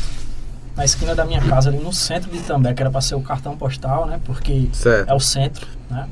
na 0.78 0.86
esquina 0.86 1.16
da 1.16 1.26
minha 1.26 1.42
casa, 1.42 1.70
ali 1.70 1.80
no 1.80 1.92
centro 1.92 2.30
de 2.32 2.38
Itambé, 2.38 2.74
que 2.74 2.82
era 2.82 2.92
para 2.92 3.02
ser 3.02 3.16
o 3.16 3.22
cartão 3.22 3.58
postal, 3.58 4.06
né? 4.06 4.20
Porque 4.24 4.70
Certo. 4.72 5.10
é 5.10 5.13
o 5.13 5.20
centro, 5.20 5.68
né? 5.90 6.08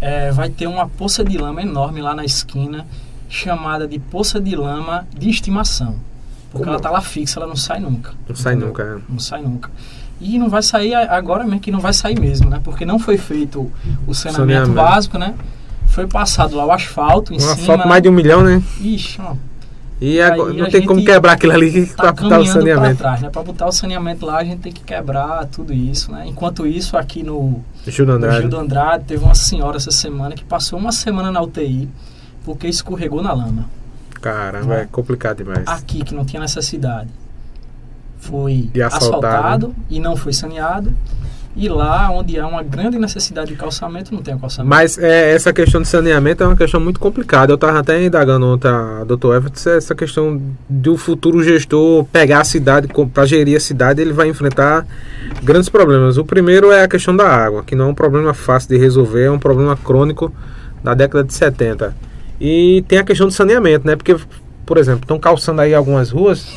É, 0.00 0.30
vai 0.30 0.48
ter 0.50 0.66
uma 0.66 0.86
poça 0.88 1.24
de 1.24 1.36
lama 1.38 1.62
enorme 1.62 2.00
lá 2.00 2.14
na 2.14 2.24
esquina, 2.24 2.86
chamada 3.28 3.88
de 3.88 3.98
poça 3.98 4.40
de 4.40 4.54
lama 4.54 5.06
de 5.18 5.28
estimação. 5.28 5.96
Porque 6.50 6.64
Como? 6.64 6.70
ela 6.70 6.80
tá 6.80 6.90
lá 6.90 7.00
fixa, 7.00 7.38
ela 7.40 7.46
não 7.48 7.56
sai 7.56 7.80
nunca. 7.80 8.12
Não 8.28 8.36
sai 8.36 8.52
entendeu? 8.54 8.68
nunca. 8.68 8.82
é. 8.82 8.98
Não 9.12 9.18
sai 9.18 9.42
nunca. 9.42 9.70
E 10.20 10.38
não 10.38 10.48
vai 10.48 10.62
sair 10.62 10.94
agora 10.94 11.44
mesmo, 11.44 11.60
que 11.60 11.70
não 11.70 11.80
vai 11.80 11.92
sair 11.92 12.18
mesmo, 12.18 12.48
né? 12.50 12.60
Porque 12.64 12.84
não 12.84 12.98
foi 12.98 13.16
feito 13.16 13.70
o 14.06 14.14
saneamento 14.14 14.66
Saneamento. 14.66 14.72
básico, 14.74 15.18
né? 15.18 15.34
Foi 15.86 16.06
passado 16.06 16.56
lá 16.56 16.64
o 16.66 16.72
asfalto 16.72 17.32
em 17.32 17.38
Uma 17.40 17.54
cima. 17.56 17.76
né? 17.78 17.84
mais 17.84 18.02
de 18.02 18.08
um 18.08 18.12
milhão, 18.12 18.42
né? 18.42 18.62
Ixi, 18.80 19.20
ó, 19.20 19.34
E 20.00 20.20
agora, 20.20 20.52
não 20.52 20.70
tem 20.70 20.86
como 20.86 21.04
quebrar 21.04 21.32
aquilo 21.32 21.52
ali 21.52 21.86
tá 21.86 22.12
pra 22.12 22.12
botar 22.12 22.38
o 22.40 22.44
para 22.44 22.52
saneamento. 22.52 22.98
trás, 22.98 23.20
né? 23.20 23.30
Para 23.30 23.42
botar 23.42 23.66
o 23.66 23.72
saneamento 23.72 24.24
lá, 24.24 24.38
a 24.38 24.44
gente 24.44 24.60
tem 24.60 24.72
que 24.72 24.82
quebrar 24.82 25.46
tudo 25.46 25.72
isso, 25.72 26.12
né? 26.12 26.24
Enquanto 26.26 26.66
isso, 26.66 26.96
aqui 26.96 27.24
no, 27.24 27.64
Andrade. 28.12 28.40
Gil 28.40 28.48
do 28.48 28.56
Andrade, 28.58 29.04
teve 29.04 29.24
uma 29.24 29.34
senhora 29.34 29.76
essa 29.76 29.90
semana 29.90 30.34
que 30.36 30.44
passou 30.44 30.78
uma 30.78 30.92
semana 30.92 31.32
na 31.32 31.42
UTI 31.42 31.88
porque 32.44 32.68
escorregou 32.68 33.22
na 33.22 33.32
lama. 33.32 33.68
Caramba, 34.20 34.76
é 34.76 34.86
complicado 34.86 35.38
demais. 35.38 35.66
Aqui, 35.66 36.02
que 36.04 36.14
não 36.14 36.24
tinha 36.24 36.40
necessidade, 36.40 37.10
foi 38.18 38.70
asfaltado. 38.74 38.96
asfaltado 38.96 39.76
e 39.90 40.00
não 40.00 40.16
foi 40.16 40.32
saneado. 40.32 40.94
E 41.60 41.68
lá 41.68 42.08
onde 42.12 42.38
há 42.38 42.46
uma 42.46 42.62
grande 42.62 43.00
necessidade 43.00 43.48
de 43.48 43.56
calçamento, 43.56 44.14
não 44.14 44.22
tem 44.22 44.38
calçamento. 44.38 44.70
Mas 44.70 44.96
é, 44.96 45.34
essa 45.34 45.52
questão 45.52 45.82
de 45.82 45.88
saneamento 45.88 46.44
é 46.44 46.46
uma 46.46 46.54
questão 46.54 46.78
muito 46.78 47.00
complicada. 47.00 47.50
Eu 47.50 47.56
estava 47.56 47.80
até 47.80 48.00
indagando 48.00 48.46
ontem 48.46 48.70
Dr. 49.04 49.34
Everett 49.34 49.68
essa 49.68 49.92
questão 49.92 50.40
do 50.68 50.96
futuro 50.96 51.42
gestor 51.42 52.04
pegar 52.12 52.42
a 52.42 52.44
cidade 52.44 52.86
para 53.12 53.26
gerir 53.26 53.56
a 53.56 53.60
cidade, 53.60 54.00
ele 54.00 54.12
vai 54.12 54.28
enfrentar 54.28 54.86
grandes 55.42 55.68
problemas. 55.68 56.16
O 56.16 56.24
primeiro 56.24 56.70
é 56.70 56.84
a 56.84 56.88
questão 56.88 57.16
da 57.16 57.28
água, 57.28 57.64
que 57.64 57.74
não 57.74 57.86
é 57.86 57.88
um 57.88 57.94
problema 57.94 58.32
fácil 58.32 58.68
de 58.68 58.78
resolver, 58.78 59.24
é 59.24 59.30
um 59.30 59.38
problema 59.38 59.76
crônico 59.76 60.32
da 60.84 60.94
década 60.94 61.24
de 61.24 61.34
70. 61.34 61.92
E 62.40 62.84
tem 62.86 63.00
a 63.00 63.04
questão 63.04 63.26
do 63.26 63.32
saneamento, 63.32 63.84
né? 63.84 63.96
Porque, 63.96 64.14
por 64.64 64.78
exemplo, 64.78 65.00
estão 65.02 65.18
calçando 65.18 65.60
aí 65.60 65.74
algumas 65.74 66.10
ruas 66.10 66.56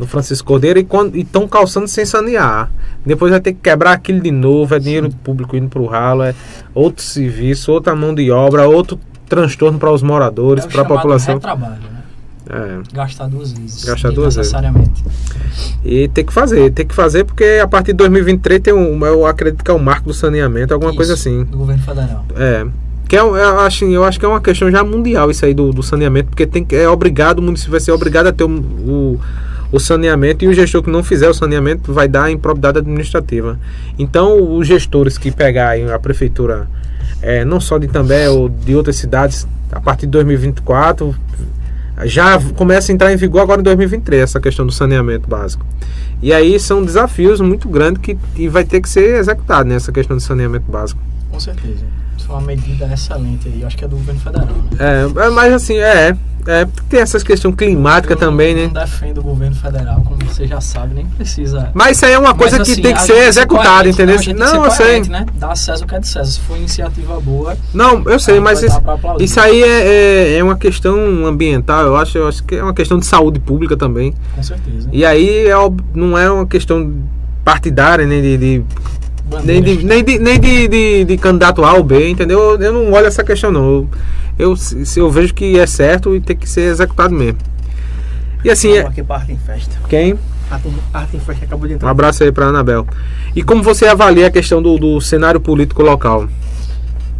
no 0.00 0.06
Francisco 0.06 0.48
Cordeiro 0.48 0.80
e 0.80 1.20
estão 1.20 1.46
calçando 1.46 1.86
sem 1.86 2.06
sanear. 2.06 2.70
Depois 3.04 3.30
vai 3.30 3.38
ter 3.40 3.52
que 3.52 3.60
quebrar 3.60 3.92
aquilo 3.92 4.18
de 4.20 4.30
novo, 4.30 4.74
é 4.74 4.78
dinheiro 4.78 5.10
público 5.22 5.54
indo 5.58 5.68
para 5.68 5.82
o 5.82 5.86
ralo, 5.86 6.22
é 6.22 6.34
outro 6.74 7.04
serviço, 7.04 7.70
outra 7.70 7.94
mão 7.94 8.14
de 8.14 8.30
obra, 8.30 8.66
outro 8.66 8.98
transtorno 9.28 9.78
para 9.78 9.92
os 9.92 10.02
moradores, 10.02 10.64
é 10.64 10.68
para 10.68 10.80
a 10.82 10.84
população. 10.86 11.34
retrabalho, 11.34 11.74
né? 11.74 12.00
É. 12.52 12.96
gastar 12.96 13.28
duas 13.28 13.52
vezes. 13.52 13.84
Gastar 13.84 14.10
duas 14.10 14.34
vezes. 14.34 14.50
necessariamente. 14.52 15.04
E 15.84 16.08
tem 16.08 16.24
que 16.24 16.32
fazer, 16.32 16.70
tem 16.72 16.86
que 16.86 16.94
fazer 16.94 17.24
porque 17.24 17.60
a 17.62 17.68
partir 17.68 17.92
de 17.92 17.98
2023 17.98 18.60
tem 18.60 18.74
um, 18.74 19.04
eu 19.04 19.26
acredito 19.26 19.62
que 19.62 19.70
é 19.70 19.74
o 19.74 19.78
marco 19.78 20.06
do 20.08 20.14
saneamento, 20.14 20.72
alguma 20.72 20.94
coisa 20.94 21.12
Isso, 21.12 21.28
assim. 21.28 21.44
Do 21.44 21.58
governo 21.58 21.82
federal. 21.82 22.24
É. 22.34 22.66
Que 23.06 23.16
é, 23.16 23.22
um- 23.22 23.36
eu, 23.36 23.60
acho, 23.60 23.84
eu 23.84 24.02
acho 24.02 24.18
que 24.18 24.24
é 24.24 24.28
uma 24.28 24.40
questão 24.40 24.70
já 24.70 24.82
mundial 24.82 25.30
isso 25.30 25.44
aí 25.44 25.52
do, 25.52 25.72
do 25.72 25.82
saneamento, 25.82 26.30
porque 26.30 26.46
tem, 26.46 26.66
é 26.72 26.88
obrigado, 26.88 27.38
o 27.38 27.42
município 27.42 27.72
vai 27.72 27.80
ser 27.80 27.92
obrigado 27.92 28.28
a 28.28 28.32
ter 28.32 28.44
o, 28.44 28.48
o, 28.50 29.20
o 29.72 29.78
saneamento 29.78 30.44
e 30.44 30.48
o 30.48 30.54
gestor 30.54 30.82
que 30.82 30.90
não 30.90 31.02
fizer 31.02 31.28
o 31.28 31.34
saneamento 31.34 31.92
vai 31.92 32.08
dar 32.08 32.30
improbidade 32.30 32.78
administrativa. 32.78 33.58
Então, 33.98 34.56
os 34.56 34.66
gestores 34.66 35.16
que 35.16 35.30
pegarem 35.30 35.90
a 35.90 35.98
prefeitura, 35.98 36.68
é, 37.22 37.44
não 37.44 37.60
só 37.60 37.78
de 37.78 37.86
També 37.88 38.28
ou 38.28 38.48
de 38.48 38.74
outras 38.74 38.96
cidades, 38.96 39.46
a 39.70 39.80
partir 39.80 40.06
de 40.06 40.12
2024, 40.12 41.14
já 42.04 42.40
começa 42.56 42.90
a 42.90 42.94
entrar 42.94 43.12
em 43.12 43.16
vigor 43.16 43.42
agora 43.42 43.60
em 43.60 43.64
2023 43.64 44.22
essa 44.22 44.40
questão 44.40 44.66
do 44.66 44.72
saneamento 44.72 45.28
básico. 45.28 45.64
E 46.22 46.32
aí 46.32 46.58
são 46.58 46.84
desafios 46.84 47.40
muito 47.40 47.68
grandes 47.68 48.02
que 48.02 48.18
e 48.36 48.48
vai 48.48 48.64
ter 48.64 48.80
que 48.80 48.88
ser 48.88 49.16
executado 49.16 49.68
nessa 49.68 49.92
questão 49.92 50.16
do 50.16 50.22
saneamento 50.22 50.70
básico. 50.70 51.00
Com 51.30 51.40
certeza. 51.40 51.84
Uma 52.30 52.40
medida 52.40 52.88
excelente 52.92 53.48
aí. 53.48 53.60
Eu 53.60 53.66
acho 53.66 53.76
que 53.76 53.84
é 53.84 53.88
do 53.88 53.96
governo 53.96 54.20
federal, 54.20 54.46
né? 54.46 54.54
É, 54.78 55.26
é, 55.26 55.30
mas 55.30 55.52
assim, 55.52 55.76
é, 55.78 56.16
é, 56.46 56.66
tem 56.88 57.00
essas 57.00 57.22
questões 57.24 57.54
climáticas 57.56 58.18
não- 58.18 58.28
também, 58.30 58.54
Não 58.54 58.62
né? 58.72 58.80
defendo 58.82 59.18
o 59.18 59.22
governo 59.22 59.54
federal, 59.56 60.00
como 60.02 60.16
você 60.24 60.46
já 60.46 60.60
sabe, 60.60 60.94
nem 60.94 61.04
precisa. 61.06 61.70
Mas 61.74 61.96
isso 61.96 62.06
aí 62.06 62.12
é 62.12 62.18
uma 62.18 62.32
coisa 62.34 62.58
Mas, 62.58 62.68
que 62.68 62.72
assim, 62.72 62.82
tem 62.82 62.94
que 62.94 63.02
ser 63.02 63.26
executada, 63.26 63.88
entendeu? 63.88 64.16
Não, 64.36 64.54
Não, 64.54 64.64
eu 64.64 64.70
sei. 64.70 65.00
Né? 65.02 65.26
Dá 65.34 65.54
César 65.56 65.84
o 65.84 65.88
que 65.88 65.94
é 65.96 65.98
de 65.98 66.06
César. 66.08 66.30
Se 66.30 66.40
for 66.40 66.56
iniciativa 66.56 67.18
boa, 67.20 67.56
Não, 67.74 68.02
eu 68.08 68.18
sei, 68.20 68.38
mas 68.38 68.62
isso, 68.62 68.80
isso 69.18 69.40
aí 69.40 69.62
é, 69.62 69.66
é, 69.66 70.36
é 70.38 70.44
uma 70.44 70.56
questão 70.56 71.26
ambiental, 71.26 71.84
eu 71.84 71.96
acho, 71.96 72.16
eu 72.16 72.28
acho 72.28 72.44
que 72.44 72.54
é 72.54 72.62
uma 72.62 72.72
questão 72.74 72.98
de 72.98 73.06
saúde 73.06 73.40
pública 73.40 73.76
também. 73.76 74.14
Com 74.36 74.42
certeza. 74.42 74.88
E 74.92 75.04
aí 75.04 75.46
é, 75.48 75.54
não 75.94 76.16
é 76.16 76.30
uma 76.30 76.46
questão 76.46 76.92
partidária, 77.44 78.06
nem 78.06 78.22
de, 78.22 78.36
de- 78.38 78.64
nem, 79.44 79.62
de, 79.62 79.84
nem, 79.84 80.04
de, 80.04 80.18
nem 80.18 80.40
de, 80.40 80.68
de, 80.68 81.04
de 81.04 81.16
candidato 81.16 81.64
A 81.64 81.74
ou 81.74 81.84
B, 81.84 82.08
entendeu? 82.10 82.60
Eu 82.60 82.72
não 82.72 82.92
olho 82.92 83.06
essa 83.06 83.22
questão 83.24 83.50
não. 83.52 83.62
Eu, 83.62 83.88
eu, 84.38 84.56
se 84.56 84.98
eu 84.98 85.10
vejo 85.10 85.32
que 85.34 85.58
é 85.58 85.66
certo 85.66 86.14
e 86.16 86.20
tem 86.20 86.36
que 86.36 86.48
ser 86.48 86.62
executado 86.62 87.14
mesmo. 87.14 87.38
E 88.44 88.50
assim, 88.50 88.72
é, 88.72 88.80
aqui 88.80 89.02
em 89.32 89.36
Festa. 89.38 89.76
quem? 89.88 90.18
Arte, 90.92 91.16
em 91.16 91.20
Festa 91.20 91.44
acabou 91.44 91.66
de 91.68 91.74
Um 91.74 91.76
entrar. 91.76 91.90
abraço 91.90 92.24
aí 92.24 92.32
pra 92.32 92.46
Anabel. 92.46 92.86
E 93.36 93.42
como 93.42 93.62
você 93.62 93.86
avalia 93.86 94.26
a 94.26 94.30
questão 94.30 94.60
do, 94.62 94.78
do 94.78 95.00
cenário 95.00 95.40
político 95.40 95.82
local? 95.82 96.26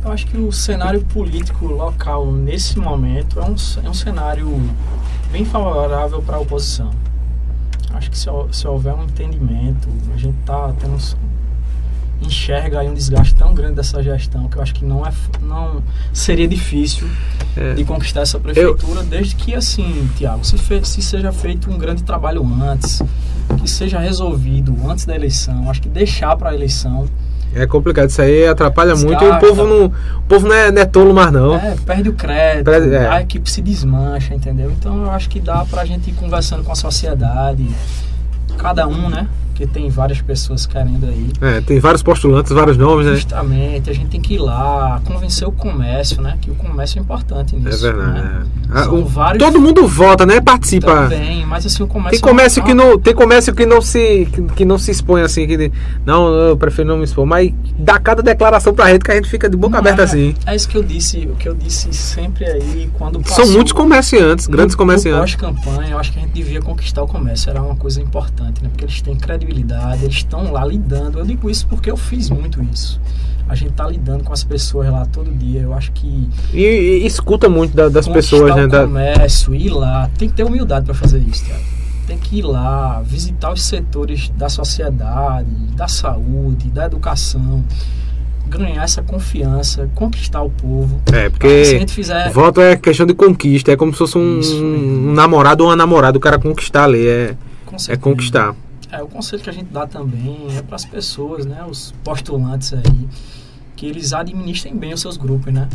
Eu 0.04 0.12
acho 0.12 0.26
que 0.26 0.36
o 0.38 0.50
cenário 0.50 1.02
político 1.02 1.66
local 1.66 2.32
nesse 2.32 2.78
momento 2.78 3.38
é 3.38 3.44
um, 3.44 3.54
é 3.84 3.88
um 3.90 3.94
cenário 3.94 4.60
bem 5.30 5.44
favorável 5.44 6.22
para 6.22 6.36
a 6.36 6.40
oposição. 6.40 6.90
Acho 7.92 8.10
que 8.10 8.18
se, 8.18 8.28
se 8.52 8.66
houver 8.66 8.94
um 8.94 9.04
entendimento, 9.04 9.88
a 10.14 10.16
gente 10.16 10.34
tá 10.46 10.72
tendo 10.80 10.94
um- 10.94 10.98
enxerga 12.22 12.80
aí 12.80 12.88
um 12.88 12.94
desgaste 12.94 13.34
tão 13.34 13.54
grande 13.54 13.74
dessa 13.74 14.02
gestão 14.02 14.48
que 14.48 14.56
eu 14.58 14.62
acho 14.62 14.74
que 14.74 14.84
não 14.84 15.06
é 15.06 15.10
não 15.42 15.82
seria 16.12 16.46
difícil 16.46 17.08
É. 17.56 17.74
de 17.74 17.84
conquistar 17.84 18.20
essa 18.20 18.38
prefeitura 18.38 19.02
desde 19.02 19.34
que 19.34 19.54
assim, 19.54 20.08
Tiago, 20.16 20.44
se, 20.44 20.56
se 20.84 21.02
seja 21.02 21.32
feito 21.32 21.70
um 21.70 21.78
grande 21.78 22.02
trabalho 22.02 22.46
antes, 22.62 23.02
que 23.60 23.68
seja 23.68 23.98
resolvido 23.98 24.76
antes 24.88 25.04
da 25.06 25.14
eleição, 25.14 25.68
acho 25.70 25.80
que 25.82 25.88
deixar 25.88 26.36
para 26.36 26.50
a 26.50 26.54
eleição 26.54 27.06
É 27.54 27.66
complicado, 27.66 28.08
isso 28.08 28.22
aí 28.22 28.46
atrapalha 28.46 28.94
muito 28.94 29.24
e 29.24 29.28
o 29.28 29.38
povo 29.40 29.66
não, 29.66 29.86
o 29.86 30.22
povo 30.28 30.46
não 30.46 30.54
é, 30.54 30.70
não 30.70 30.82
é 30.82 30.84
tolo 30.84 31.12
mais 31.12 31.32
não. 31.32 31.56
É, 31.56 31.74
perde 31.84 32.08
o 32.08 32.12
crédito, 32.12 32.64
Perde- 32.66 32.94
é. 32.94 33.08
a 33.08 33.20
equipe 33.22 33.50
se 33.50 33.60
desmancha, 33.60 34.34
entendeu? 34.34 34.70
Então 34.70 35.02
eu 35.04 35.10
acho 35.10 35.28
que 35.28 35.40
dá 35.40 35.64
pra 35.64 35.84
gente 35.84 36.10
ir 36.10 36.12
conversando 36.14 36.62
com 36.62 36.70
a 36.70 36.76
sociedade, 36.76 37.66
cada 38.58 38.86
um, 38.86 39.08
né? 39.08 39.26
Porque 39.60 39.66
tem 39.74 39.90
várias 39.90 40.22
pessoas 40.22 40.64
querendo 40.64 41.04
aí. 41.06 41.28
É, 41.42 41.60
tem 41.60 41.78
vários 41.78 42.02
postulantes, 42.02 42.50
vários 42.50 42.78
nomes, 42.78 43.04
né? 43.04 43.12
Justamente, 43.16 43.90
a 43.90 43.92
gente 43.92 44.08
tem 44.08 44.18
que 44.20 44.34
ir 44.34 44.38
lá, 44.38 45.02
convencer 45.04 45.46
o 45.46 45.52
comércio, 45.52 46.22
né? 46.22 46.38
Que 46.40 46.50
o 46.50 46.54
comércio 46.54 46.98
é 46.98 47.02
importante 47.02 47.54
É 47.54 47.58
nisso. 47.58 47.82
verdade. 47.82 48.12
Né? 48.12 48.42
é. 48.46 48.60
Ah, 48.72 48.84
São 48.84 48.94
o- 49.00 49.04
vários- 49.04 49.44
todo 49.44 49.60
mundo 49.60 49.86
vota, 49.86 50.24
né? 50.24 50.40
Participa. 50.40 51.02
Também, 51.10 51.44
mas 51.44 51.66
assim, 51.66 51.82
o 51.82 51.86
comércio. 51.86 52.18
Tem 52.22 52.30
comércio 52.30 52.62
é 52.62 52.64
que 52.64 52.72
não, 52.72 52.98
tem 52.98 53.14
comércio 53.14 53.54
que 53.54 53.66
não 53.66 53.82
se 53.82 54.26
que, 54.32 54.42
que 54.54 54.64
não 54.64 54.78
se 54.78 54.92
expõe 54.92 55.20
assim, 55.20 55.46
que 55.46 55.70
não, 56.06 56.28
eu 56.32 56.56
prefiro 56.56 56.88
não 56.88 56.96
me 56.96 57.04
expor, 57.04 57.26
mas 57.26 57.52
dá 57.78 57.98
cada 57.98 58.22
declaração 58.22 58.72
pra 58.72 58.90
gente 58.90 59.04
que 59.04 59.10
a 59.10 59.14
gente 59.16 59.28
fica 59.28 59.46
de 59.50 59.58
boca 59.58 59.72
Não 59.72 59.80
aberta 59.80 60.02
é, 60.02 60.04
assim. 60.06 60.34
É 60.46 60.56
isso 60.56 60.68
que 60.68 60.76
eu 60.78 60.82
disse, 60.82 61.18
o 61.30 61.34
que 61.36 61.46
eu 61.48 61.54
disse 61.54 61.92
sempre 61.92 62.46
aí 62.46 62.88
quando 62.96 63.14
São 63.26 63.36
passou- 63.36 63.52
muitos 63.52 63.72
comerciantes, 63.74 64.46
grandes 64.46 64.74
No- 64.74 64.78
comerciantes. 64.78 65.34
Pós-campanha, 65.34 65.90
eu 65.90 65.98
acho 65.98 66.12
que 66.12 66.18
a 66.18 66.22
gente 66.22 66.32
devia 66.32 66.62
conquistar 66.62 67.02
o 67.02 67.06
comércio. 67.08 67.50
Era 67.50 67.60
uma 67.60 67.76
coisa 67.76 68.00
importante, 68.00 68.62
né? 68.62 68.68
Porque 68.70 68.84
eles 68.84 69.00
têm 69.02 69.16
credibilidade, 69.16 69.49
eles 69.50 70.16
estão 70.16 70.52
lá 70.52 70.64
lidando. 70.64 71.18
Eu 71.18 71.24
digo 71.26 71.48
isso 71.50 71.66
porque 71.66 71.90
eu 71.90 71.96
fiz 71.96 72.30
muito 72.30 72.62
isso. 72.62 73.00
A 73.48 73.54
gente 73.56 73.72
tá 73.72 73.86
lidando 73.86 74.22
com 74.22 74.32
as 74.32 74.44
pessoas 74.44 74.88
lá 74.90 75.04
todo 75.06 75.30
dia. 75.32 75.60
Eu 75.62 75.74
acho 75.74 75.90
que 75.92 76.28
E, 76.54 76.60
e 77.02 77.06
escuta 77.06 77.48
muito 77.48 77.74
da- 77.76 77.88
das 77.88 78.06
pessoas, 78.06 78.54
né? 78.54 78.64
o 78.64 78.68
da- 78.68 78.82
comércio, 78.82 79.54
ir 79.54 79.70
lá, 79.70 80.08
tem 80.16 80.28
que 80.28 80.34
ter 80.36 80.44
humildade 80.44 80.84
para 80.86 80.94
fazer 80.94 81.18
isso, 81.18 81.44
Thiago. 81.44 81.62
Tem 82.06 82.16
que 82.18 82.38
ir 82.38 82.42
lá, 82.42 83.00
visitar 83.04 83.52
os 83.52 83.62
setores 83.62 84.30
da 84.36 84.48
sociedade, 84.48 85.46
da 85.76 85.86
saúde, 85.88 86.68
da 86.70 86.86
educação, 86.86 87.64
ganhar 88.48 88.82
essa 88.82 89.00
confiança, 89.02 89.88
conquistar 89.94 90.42
o 90.42 90.50
povo. 90.50 91.00
é, 91.12 91.20
Se 91.20 91.26
a 91.26 91.30
porque 91.30 91.64
gente 91.64 91.92
fizer 91.92 92.30
voto 92.32 92.60
é 92.60 92.76
questão 92.76 93.06
de 93.06 93.14
conquista, 93.14 93.70
é 93.72 93.76
como 93.76 93.92
se 93.92 93.98
fosse 93.98 94.18
um, 94.18 94.40
Isso 94.40 94.56
um 94.64 95.12
namorado 95.12 95.62
ou 95.62 95.70
uma 95.70 95.76
namorada, 95.76 96.16
o 96.18 96.20
cara 96.20 96.38
conquistar 96.38 96.84
ali, 96.84 97.06
é, 97.06 97.34
é 97.88 97.96
conquistar. 97.96 98.54
É, 98.92 99.02
o 99.02 99.06
conselho 99.06 99.42
que 99.42 99.50
a 99.50 99.52
gente 99.52 99.72
dá 99.72 99.86
também 99.86 100.46
é 100.56 100.62
para 100.62 100.76
as 100.76 100.84
pessoas, 100.84 101.46
né, 101.46 101.64
os 101.68 101.92
postulantes 102.02 102.72
aí, 102.72 103.08
que 103.76 103.86
eles 103.86 104.12
administrem 104.12 104.76
bem 104.76 104.92
os 104.92 105.00
seus 105.00 105.16
grupos, 105.16 105.52
né? 105.52 105.68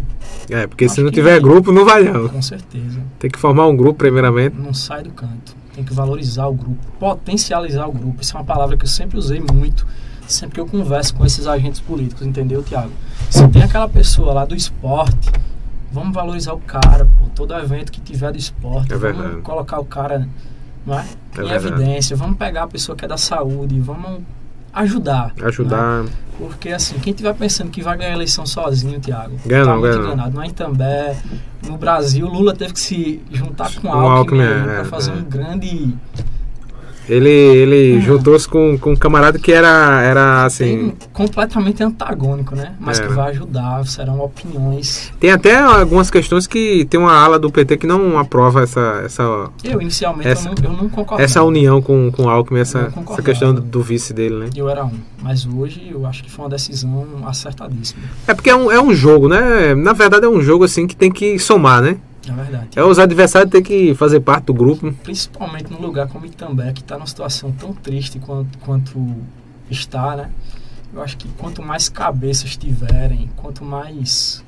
É, 0.50 0.68
porque 0.68 0.88
se 0.88 0.96
Acho 0.96 1.04
não 1.04 1.10
que- 1.10 1.16
tiver 1.16 1.40
grupo, 1.40 1.72
não 1.72 1.86
vai 1.86 2.04
não. 2.04 2.28
Com 2.30 2.42
certeza. 2.42 3.02
Tem 3.18 3.30
que 3.32 3.40
formar 3.40 3.68
um 3.68 3.76
grupo 3.76 3.98
primeiramente. 4.00 4.56
Não 4.56 4.74
sai 4.74 5.02
do 5.04 5.12
canto. 5.12 5.56
Tem 5.74 5.84
que 5.84 5.94
valorizar 5.94 6.46
o 6.48 6.54
grupo, 6.54 6.78
potencializar 7.00 7.88
o 7.88 7.92
grupo. 7.92 8.22
Isso 8.22 8.36
é 8.36 8.40
uma 8.40 8.46
palavra 8.46 8.78
que 8.78 8.84
eu 8.86 8.90
sempre 8.90 9.18
usei 9.18 9.40
muito, 9.42 9.86
sempre 10.28 10.56
que 10.56 10.60
eu 10.62 10.66
converso 10.68 11.16
com 11.16 11.26
esses 11.26 11.48
agentes 11.48 11.80
políticos, 11.82 12.26
entendeu, 12.28 12.62
Tiago? 12.64 12.92
Se 13.30 13.48
tem 13.48 13.64
aquela 13.64 13.88
pessoa 13.90 14.34
lá 14.34 14.46
do 14.46 14.56
esporte, 14.56 15.32
vamos 15.92 16.14
valorizar 16.14 16.54
o 16.54 16.60
cara, 16.60 17.06
pô. 17.06 17.26
Todo 17.34 17.54
evento 17.56 17.92
que 17.92 18.00
tiver 18.02 18.32
do 18.32 18.38
esporte, 18.38 18.94
É 18.94 18.98
verdade. 18.98 19.28
vamos 19.30 19.44
colocar 19.44 19.80
o 19.80 19.86
cara 19.86 20.28
não 20.86 21.00
é? 21.00 21.06
É 21.38 21.42
em 21.42 21.48
verdade. 21.48 21.68
evidência, 21.68 22.16
vamos 22.16 22.38
pegar 22.38 22.64
a 22.64 22.68
pessoa 22.68 22.96
que 22.96 23.04
é 23.06 23.08
da 23.08 23.18
saúde, 23.18 23.80
vamos 23.80 24.22
ajudar. 24.74 25.34
né? 25.38 25.48
Ajudar. 25.48 26.06
Porque 26.38 26.70
assim, 26.70 27.00
quem 27.00 27.12
estiver 27.12 27.34
pensando 27.34 27.72
que 27.72 27.82
vai 27.82 27.98
ganhar 27.98 28.12
a 28.12 28.14
eleição 28.14 28.46
sozinho, 28.46 29.00
Thiago, 29.00 29.38
Ganha 29.46 29.64
tá 29.64 29.72
não, 29.72 29.80
muito 29.80 29.94
ganha 29.94 30.06
enganado. 30.06 30.36
Não 30.36 30.44
é 30.44 30.48
em 30.48 30.52
També. 30.52 31.16
No 31.66 31.78
Brasil, 31.78 32.28
Lula 32.28 32.54
teve 32.54 32.74
que 32.74 32.80
se 32.80 33.22
juntar 33.32 33.74
com 33.74 33.82
Com 33.82 33.88
o 33.88 33.92
Alckmin, 33.92 34.44
Alckmin, 34.44 34.62
é, 34.70 34.76
para 34.76 34.86
fazer 34.86 35.12
é. 35.12 35.14
um 35.16 35.24
grande. 35.24 35.96
Ele, 37.08 37.30
ele 37.30 37.94
Uhum. 37.96 38.02
juntou-se 38.02 38.48
com, 38.48 38.78
com 38.78 38.92
um 38.92 38.96
camarada 38.96 39.38
que 39.38 39.52
era, 39.52 40.02
era 40.02 40.46
assim. 40.46 40.66
Tem 40.90 41.10
completamente 41.14 41.84
antagônico, 41.84 42.56
né? 42.56 42.74
Mas 42.80 43.00
É. 43.00 43.04
que 43.08 43.14
vai 43.14 43.32
ajudar, 43.32 43.86
serão 43.86 44.20
opiniões. 44.22 45.12
Tem 45.20 45.32
até 45.32 45.56
algumas 45.58 46.10
questões 46.10 46.48
que 46.48 46.86
tem 46.86 47.00
uma 47.00 47.14
ala 47.14 47.38
do 47.38 47.52
PT 47.52 47.78
que 47.78 47.88
não 47.88 48.18
aprova 48.18 48.64
essa, 48.64 49.02
essa, 49.06 49.50
Eu, 49.64 49.82
inicialmente, 49.82 50.28
Essa- 50.28 50.50
eu, 50.50 50.56
não, 50.64 50.72
eu 50.72 50.78
não 50.84 50.90
concordo. 50.90 51.24
essa 51.24 51.44
união 51.44 51.82
com, 51.82 52.12
com 52.12 52.24
o 52.24 52.30
Alckmin, 52.30 52.60
essa, 52.62 52.92
essa 53.12 53.22
questão 53.22 53.54
do, 53.54 53.62
do 53.62 53.82
vice 53.82 54.14
dele, 54.14 54.36
né? 54.36 54.50
Eu 54.56 54.70
era 54.70 54.84
um. 54.84 54.92
Mas 55.22 55.46
hoje 55.46 55.88
eu 55.92 56.06
acho 56.06 56.24
que 56.24 56.32
foi 56.32 56.46
uma 56.46 56.50
decisão 56.50 57.06
acertadíssima. 57.26 58.02
É 58.28 58.34
porque 58.34 58.50
é 58.50 58.56
um, 58.56 58.72
é 58.72 58.82
um 58.82 58.94
jogo, 58.94 59.28
né? 59.28 59.74
Na 59.76 59.94
verdade 59.94 60.26
é 60.26 60.30
um 60.30 60.42
jogo 60.42 60.64
assim 60.64 60.86
que 60.88 60.96
tem 60.96 61.12
que 61.12 61.38
somar, 61.40 61.82
né? 61.82 61.98
É 62.28 62.34
verdade. 62.34 62.68
É 62.76 62.84
os 62.84 63.00
adversários 63.00 63.52
têm 63.52 63.62
que 63.62 63.94
fazer 63.96 64.20
parte 64.20 64.46
do 64.46 64.54
grupo. 64.54 64.92
principalmente 65.04 65.72
num 65.72 65.80
lugar 65.80 66.08
como 66.08 66.26
Itambé, 66.26 66.74
que 66.74 66.82
está 66.82 66.96
numa 66.96 67.08
situação 67.08 67.52
tão 67.52 67.74
triste 67.74 68.20
quanto, 68.20 68.58
quanto 68.60 69.16
está, 69.70 70.16
né? 70.16 70.30
Eu 70.94 71.02
acho 71.02 71.18
que 71.18 71.28
quanto 71.38 71.62
mais 71.62 71.90
cabeças 71.90 72.56
tiverem, 72.56 73.30
quanto 73.36 73.64
mais. 73.64 74.44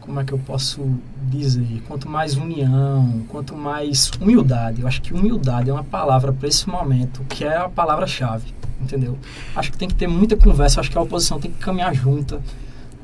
Como 0.00 0.18
é 0.18 0.24
que 0.24 0.32
eu 0.32 0.38
posso 0.38 0.84
dizer? 1.30 1.80
Quanto 1.86 2.08
mais 2.08 2.36
união, 2.36 3.22
quanto 3.28 3.54
mais 3.54 4.10
humildade. 4.20 4.82
Eu 4.82 4.88
acho 4.88 5.00
que 5.00 5.14
humildade 5.14 5.70
é 5.70 5.72
uma 5.72 5.84
palavra 5.84 6.32
para 6.32 6.48
esse 6.48 6.68
momento, 6.68 7.22
que 7.28 7.44
é 7.44 7.56
a 7.56 7.68
palavra-chave, 7.68 8.52
entendeu? 8.80 9.16
Acho 9.54 9.70
que 9.70 9.78
tem 9.78 9.86
que 9.86 9.94
ter 9.94 10.08
muita 10.08 10.36
conversa, 10.36 10.80
acho 10.80 10.90
que 10.90 10.98
a 10.98 11.00
oposição 11.00 11.38
tem 11.38 11.52
que 11.52 11.58
caminhar 11.58 11.94
junta. 11.94 12.40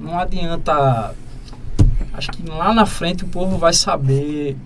Não 0.00 0.18
adianta. 0.18 1.14
Acho 2.12 2.30
que 2.30 2.48
lá 2.48 2.72
na 2.74 2.86
frente 2.86 3.24
o 3.24 3.28
povo 3.28 3.58
vai 3.58 3.72
saber 3.72 4.56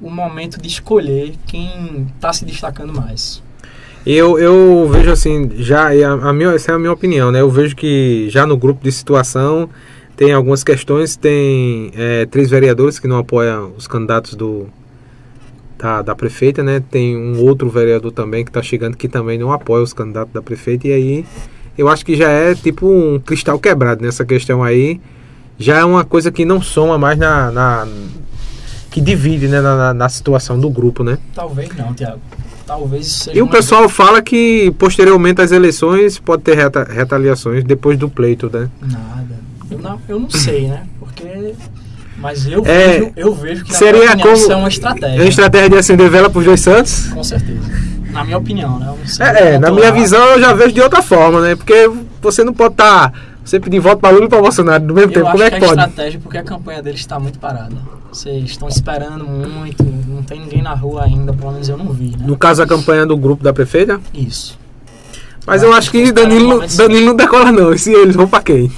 o 0.00 0.10
momento 0.10 0.60
de 0.60 0.68
escolher 0.68 1.34
quem 1.46 2.06
está 2.14 2.32
se 2.32 2.44
destacando 2.44 2.94
mais. 2.94 3.42
Eu, 4.06 4.38
eu 4.38 4.88
vejo 4.90 5.10
assim, 5.10 5.50
já, 5.56 5.88
a, 5.88 6.30
a 6.30 6.32
minha, 6.32 6.50
essa 6.50 6.72
é 6.72 6.74
a 6.74 6.78
minha 6.78 6.92
opinião, 6.92 7.30
né? 7.30 7.40
Eu 7.40 7.50
vejo 7.50 7.76
que 7.76 8.28
já 8.30 8.46
no 8.46 8.56
grupo 8.56 8.82
de 8.82 8.92
situação 8.92 9.68
tem 10.16 10.32
algumas 10.32 10.64
questões, 10.64 11.16
tem 11.16 11.90
é, 11.94 12.26
três 12.26 12.48
vereadores 12.50 12.98
que 12.98 13.06
não 13.06 13.18
apoiam 13.18 13.72
os 13.76 13.86
candidatos 13.86 14.34
do, 14.34 14.68
da, 15.78 16.02
da 16.02 16.14
prefeita, 16.14 16.62
né? 16.62 16.82
Tem 16.90 17.16
um 17.16 17.40
outro 17.44 17.68
vereador 17.68 18.10
também 18.10 18.44
que 18.44 18.50
está 18.50 18.62
chegando 18.62 18.96
que 18.96 19.08
também 19.08 19.38
não 19.38 19.52
apoia 19.52 19.82
os 19.82 19.92
candidatos 19.92 20.32
da 20.32 20.42
prefeita. 20.42 20.88
E 20.88 20.92
aí 20.92 21.24
eu 21.76 21.88
acho 21.88 22.04
que 22.04 22.16
já 22.16 22.30
é 22.30 22.54
tipo 22.54 22.88
um 22.90 23.20
cristal 23.20 23.58
quebrado 23.58 24.02
nessa 24.02 24.24
questão 24.24 24.64
aí. 24.64 25.00
Já 25.58 25.78
é 25.78 25.84
uma 25.84 26.04
coisa 26.04 26.30
que 26.30 26.44
não 26.44 26.60
soma 26.62 26.96
mais 26.98 27.18
na. 27.18 27.50
na 27.50 27.86
que 28.90 29.00
divide 29.00 29.48
né, 29.48 29.60
na, 29.60 29.92
na 29.92 30.08
situação 30.08 30.58
do 30.58 30.70
grupo, 30.70 31.04
né? 31.04 31.18
Talvez 31.34 31.68
não, 31.76 31.92
Tiago. 31.92 32.20
Talvez 32.66 33.06
seja 33.06 33.38
E 33.38 33.42
o 33.42 33.46
pessoal 33.48 33.88
fala 33.88 34.20
que 34.22 34.70
posteriormente 34.78 35.40
às 35.40 35.52
eleições 35.52 36.18
pode 36.18 36.42
ter 36.42 36.54
reta- 36.56 36.84
retaliações 36.90 37.64
depois 37.64 37.98
do 37.98 38.08
pleito, 38.08 38.50
né? 38.52 38.68
Nada. 38.80 39.38
Eu 39.70 39.78
não, 39.78 40.00
eu 40.08 40.20
não 40.20 40.30
sei, 40.30 40.68
né? 40.68 40.82
Porque. 40.98 41.54
Mas 42.16 42.46
eu, 42.46 42.64
É, 42.66 42.98
vejo, 42.98 43.12
eu 43.16 43.34
vejo 43.34 43.64
que 43.64 43.74
seria 43.76 44.06
opinião, 44.12 44.34
como- 44.34 44.52
é 44.52 44.56
uma 44.56 44.68
estratégia. 44.68 45.16
É 45.16 45.20
uma 45.22 45.28
estratégia 45.28 45.70
de 45.70 45.76
acender 45.76 46.10
vela 46.10 46.28
pros 46.30 46.44
dois 46.44 46.60
santos? 46.60 47.08
Com 47.08 47.22
certeza. 47.22 47.60
Na 48.10 48.24
minha 48.24 48.38
opinião, 48.38 48.78
né? 48.78 48.92
É, 49.20 49.54
é, 49.54 49.58
na 49.58 49.70
minha 49.70 49.92
visão 49.92 50.24
eu 50.30 50.40
já 50.40 50.52
vejo 50.52 50.72
de 50.72 50.80
outra 50.80 51.02
forma, 51.02 51.40
né? 51.42 51.54
Porque 51.54 51.88
você 52.22 52.42
não 52.42 52.52
pode 52.54 52.72
estar. 52.74 53.12
Você 53.48 53.58
pedir 53.58 53.80
voto 53.80 53.98
para 53.98 54.10
Lula 54.10 54.26
e 54.26 54.28
para 54.28 54.40
Bolsonaro 54.40 54.84
no 54.84 54.94
mesmo 54.94 55.10
Eu 55.10 55.14
tempo. 55.14 55.30
Como 55.30 55.42
é 55.42 55.50
que 55.50 55.58
que 55.58 55.64
é 55.64 55.68
pode? 55.68 55.80
estratégia 55.80 56.20
porque 56.20 56.38
a 56.38 56.42
campanha 56.42 56.82
deles 56.82 57.00
está 57.00 57.18
muito 57.18 57.38
parada. 57.38 57.76
Vocês 58.12 58.44
estão 58.44 58.68
esperando 58.68 59.24
muito, 59.26 59.82
não 59.84 60.22
tem 60.22 60.40
ninguém 60.40 60.62
na 60.62 60.74
rua 60.74 61.04
ainda, 61.04 61.32
pelo 61.32 61.52
menos 61.52 61.68
eu 61.68 61.76
não 61.76 61.92
vi, 61.92 62.10
né? 62.10 62.24
No 62.26 62.36
caso, 62.36 62.62
a 62.62 62.66
campanha 62.66 63.06
do 63.06 63.16
grupo 63.16 63.42
da 63.42 63.52
prefeita. 63.52 64.00
Isso. 64.12 64.58
Mas 65.46 65.62
eu 65.62 65.72
acho 65.72 65.90
que 65.90 66.12
Danilo, 66.12 66.62
Danilo 66.76 67.06
não 67.06 67.16
decola, 67.16 67.50
não. 67.50 67.72
E 67.72 67.78
se 67.78 67.90
eles 67.90 68.14
vão 68.14 68.28
para 68.28 68.42
quem? 68.42 68.70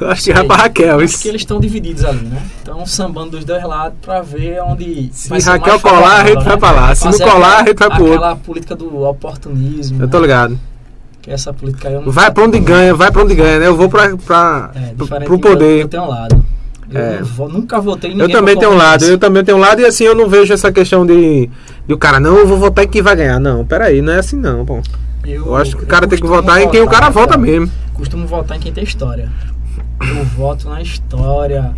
Eu 0.00 0.10
acho 0.10 0.24
que 0.24 0.32
vai 0.32 0.44
para 0.44 0.62
Raquel. 0.62 1.02
Isso. 1.02 1.20
que 1.20 1.28
eles 1.28 1.42
estão 1.42 1.58
divididos 1.58 2.04
ali, 2.04 2.26
né? 2.26 2.42
Estão 2.58 2.84
sambando 2.86 3.32
dos 3.32 3.44
dois 3.44 3.62
lados 3.62 3.98
pra 4.00 4.20
ver 4.20 4.60
onde. 4.62 5.10
Se 5.12 5.28
vai 5.28 5.40
Raquel 5.40 5.80
colar, 5.80 6.22
a 6.22 6.26
gente 6.26 6.44
vai 6.44 6.54
né? 6.54 6.56
pra 6.56 6.70
lá. 6.70 6.94
Se 6.94 7.04
não 7.04 7.18
colar, 7.18 7.62
a 7.62 7.66
gente 7.66 7.78
vai 7.78 7.88
pro 7.88 8.04
outro. 8.04 8.14
Aquela 8.14 8.36
política 8.36 8.76
do 8.76 9.02
oportunismo. 9.04 10.02
Eu 10.02 10.08
tô 10.08 10.18
né? 10.18 10.22
ligado. 10.22 10.54
Que 10.54 10.75
essa 11.26 11.52
política 11.52 11.88
aí 11.88 11.94
eu 11.94 12.00
não 12.02 12.10
Vai 12.12 12.30
para 12.30 12.44
onde 12.44 12.58
ganha, 12.60 12.94
vai 12.94 13.10
para 13.10 13.22
onde 13.22 13.34
ganha, 13.34 13.58
né? 13.58 13.66
Eu 13.66 13.76
vou 13.76 13.88
para 13.88 14.04
É, 14.04 14.08
pro- 14.96 15.06
de 15.18 15.32
eu, 15.32 15.38
poder. 15.38 15.82
eu 15.82 15.88
tenho 15.88 16.02
um 16.04 16.08
lado. 16.08 16.44
Eu 16.90 17.00
É. 17.00 17.22
vou- 17.22 17.48
nunca 17.48 17.80
votei 17.80 18.12
em 18.12 18.18
Eu 18.20 18.30
também 18.30 18.56
tenho 18.56 18.70
um 18.72 18.76
lado, 18.76 19.04
eu 19.04 19.18
também 19.18 19.44
tenho 19.44 19.58
um 19.58 19.60
lado 19.60 19.80
e 19.80 19.84
assim 19.84 20.04
eu 20.04 20.14
não 20.14 20.28
vejo 20.28 20.52
essa 20.54 20.70
questão 20.70 21.04
de, 21.04 21.50
de 21.86 21.92
o 21.94 21.98
cara, 21.98 22.20
não, 22.20 22.36
eu 22.38 22.46
vou 22.46 22.56
votar 22.58 22.84
em 22.84 22.88
quem 22.88 23.02
vai 23.02 23.16
ganhar. 23.16 23.40
Não, 23.40 23.64
peraí, 23.66 24.00
não 24.00 24.12
é 24.12 24.18
assim 24.20 24.36
não, 24.36 24.64
pô. 24.64 24.80
Eu 25.24 25.56
acho 25.56 25.76
que 25.76 25.82
o 25.82 25.86
cara 25.86 26.06
tem 26.06 26.16
que 26.16 26.22
costumo 26.22 26.40
votar 26.40 26.62
em 26.62 26.70
quem 26.70 26.80
o 26.80 26.86
cara 26.86 27.10
votar, 27.10 27.12
vota 27.12 27.28
cara. 27.34 27.40
mesmo. 27.42 27.68
Costumo 27.94 28.26
votar 28.28 28.56
em 28.56 28.60
quem 28.60 28.72
tem 28.72 28.84
história. 28.84 29.28
Eu 30.00 30.24
voto 30.24 30.68
na 30.68 30.80
história, 30.80 31.72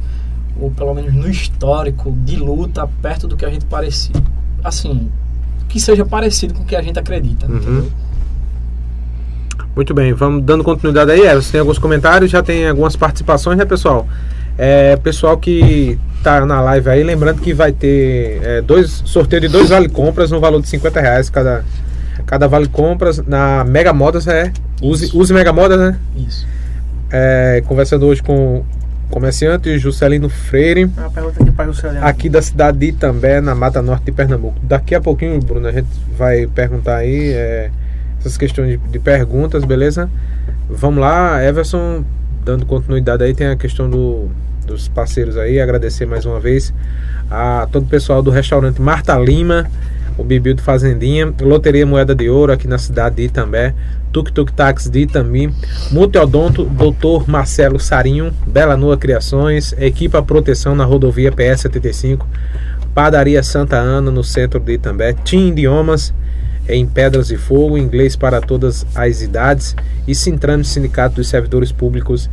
ou 0.61 0.71
pelo 0.71 0.93
menos 0.93 1.15
no 1.15 1.27
histórico 1.31 2.13
de 2.25 2.37
luta, 2.37 2.87
perto 3.01 3.27
do 3.27 3.35
que 3.37 3.47
a 3.47 3.49
gente 3.51 3.65
parecia. 3.65 4.15
Assim, 4.63 5.09
que 5.69 5.81
seja 5.81 6.05
parecido 6.05 6.53
com 6.53 6.63
o 6.63 6.67
que 6.67 6.77
a 6.77 6.83
gente 6.83 6.99
acredita. 6.99 7.47
Uhum. 7.47 7.57
entendeu? 7.57 7.93
Muito 9.79 9.95
bem, 9.95 10.13
vamos 10.13 10.43
dando 10.43 10.65
continuidade 10.65 11.13
aí. 11.13 11.21
Everson, 11.21 11.53
tem 11.53 11.61
alguns 11.61 11.79
comentários, 11.79 12.33
já 12.33 12.43
tem 12.43 12.67
algumas 12.67 12.97
participações, 12.97 13.57
né, 13.57 13.65
pessoal? 13.65 14.09
É, 14.59 14.97
pessoal 14.97 15.39
que 15.39 15.97
tá 16.21 16.45
na 16.45 16.61
live 16.61 16.91
aí, 16.91 17.05
lembrando 17.05 17.41
que 17.41 17.55
vai 17.55 17.71
ter 17.71 18.41
é, 18.43 18.61
dois 18.61 19.05
sorteio 19.07 19.43
de 19.43 19.47
dois 19.47 19.69
vale 19.69 19.89
compras 19.89 20.33
no 20.33 20.41
valor 20.41 20.61
de 20.61 20.69
50 20.69 21.01
reais 21.01 21.31
cada, 21.31 21.65
cada 22.27 22.49
vale 22.49 22.67
compras 22.67 23.25
na 23.25 23.63
Mega 23.63 23.93
Modas, 23.93 24.27
é. 24.27 24.53
Use, 24.83 25.05
Isso. 25.05 25.17
use 25.17 25.33
Mega 25.33 25.53
Modas, 25.53 25.79
né? 25.79 25.97
Isso. 26.17 26.45
É, 27.09 27.63
conversando 27.65 28.05
hoje 28.05 28.21
com 28.21 28.57
o 28.57 28.67
comerciante 29.11 29.79
Juscelino 29.79 30.29
Freire. 30.29 30.87
Uma 30.87 31.09
pergunta 31.09 31.41
aqui 31.41 31.53
para 31.53 31.71
o 31.71 31.75
senhor. 31.75 31.99
aqui 32.03 32.29
da 32.29 32.43
cidade 32.43 32.79
de 32.79 32.87
Itambé, 32.87 33.41
na 33.41 33.55
Mata 33.55 33.81
Norte 33.81 34.07
de 34.07 34.11
Pernambuco. 34.11 34.59
Daqui 34.61 34.97
a 34.97 35.01
pouquinho, 35.01 35.39
Bruno, 35.39 35.69
a 35.69 35.73
gente 35.73 35.87
vai 36.19 36.49
perguntar 36.49 36.97
aí 36.97 37.31
é, 37.31 37.71
essas 38.19 38.37
questões 38.37 38.71
de, 38.71 38.77
de 38.77 38.99
perguntas, 38.99 39.65
beleza? 39.65 40.11
Vamos 40.69 41.01
lá, 41.01 41.43
Everson, 41.43 42.05
dando 42.45 42.67
continuidade 42.67 43.25
aí, 43.25 43.35
tem 43.35 43.47
a 43.47 43.57
questão 43.57 43.89
do, 43.89 44.29
dos 44.67 44.89
parceiros 44.89 45.37
aí, 45.37 45.61
agradecer 45.61 46.07
mais 46.07 46.27
uma 46.27 46.39
vez 46.39 46.73
a 47.31 47.69
todo 47.71 47.85
o 47.85 47.89
pessoal 47.89 48.23
do 48.23 48.31
restaurante 48.31 48.81
Marta 48.81 49.17
Lima, 49.19 49.67
o 50.17 50.25
Bibil 50.25 50.55
do 50.55 50.63
Fazendinha, 50.63 51.33
Loteria 51.41 51.87
Moeda 51.87 52.15
de 52.15 52.29
Ouro 52.29 52.53
aqui 52.53 52.67
na 52.67 52.77
cidade 52.77 53.17
de 53.17 53.23
Itambé, 53.23 53.75
Tuk 54.13 54.33
Tuk 54.33 54.53
Táxi 54.53 54.91
de 54.91 55.01
Itami, 55.01 55.55
Multiodonto, 55.93 56.65
Dr. 56.65 57.31
Marcelo 57.31 57.79
Sarinho, 57.79 58.33
Bela 58.47 58.77
Nua 58.77 58.97
Criações, 58.97 59.75
Equipa 59.79 60.23
Proteção 60.23 60.75
na 60.75 60.85
rodovia 60.85 61.31
PS 61.31 61.61
75, 61.63 62.27
Padaria 62.95 63.43
Santa 63.43 63.77
Ana 63.77 64.11
no 64.11 64.25
centro 64.25 64.59
de 64.59 64.73
Itambé, 64.73 65.13
Tim 65.13 65.49
Idiomas 65.49 66.13
em 66.69 66.87
Pedras 66.87 67.29
de 67.29 67.37
Fogo, 67.37 67.79
inglês 67.79 68.15
para 68.15 68.41
todas 68.41 68.87
as 68.95 69.23
idades 69.23 69.75
e 70.07 70.15
Sintrame 70.15 70.65
Sindicato 70.65 71.17
dos 71.17 71.29
Servidores 71.29 71.73
Públicos 71.73 72.29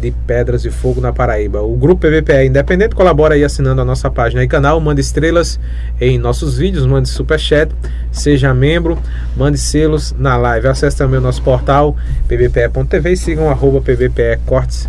de 0.00 0.10
Pedras 0.26 0.62
de 0.62 0.70
Fogo 0.70 1.00
na 1.00 1.12
Paraíba. 1.12 1.62
O 1.62 1.76
grupo 1.76 2.06
PVPE 2.06 2.46
Independente 2.46 2.94
colabora 2.94 3.34
aí 3.34 3.44
assinando 3.44 3.80
a 3.80 3.84
nossa 3.84 4.10
página 4.10 4.42
e 4.42 4.48
canal, 4.48 4.80
mande 4.80 5.00
estrelas 5.00 5.60
em 6.00 6.18
nossos 6.18 6.58
vídeos, 6.58 6.86
mande 6.86 7.08
superchat, 7.08 7.70
seja 8.10 8.54
membro, 8.54 8.98
mande 9.36 9.58
selos 9.58 10.14
na 10.18 10.36
live. 10.36 10.66
Acesse 10.68 10.96
também 10.96 11.18
o 11.18 11.22
nosso 11.22 11.42
portal 11.42 11.96
pvpe.tv 12.26 13.12
e 13.12 13.16
sigam 13.16 13.50
arroba 13.50 13.80
pvpe 13.80 14.38
cortes. 14.46 14.88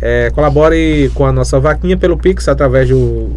É, 0.00 0.30
colabore 0.30 1.10
com 1.14 1.24
a 1.24 1.32
nossa 1.32 1.58
vaquinha 1.58 1.96
pelo 1.96 2.18
Pix 2.18 2.48
através 2.48 2.88
do 2.88 3.30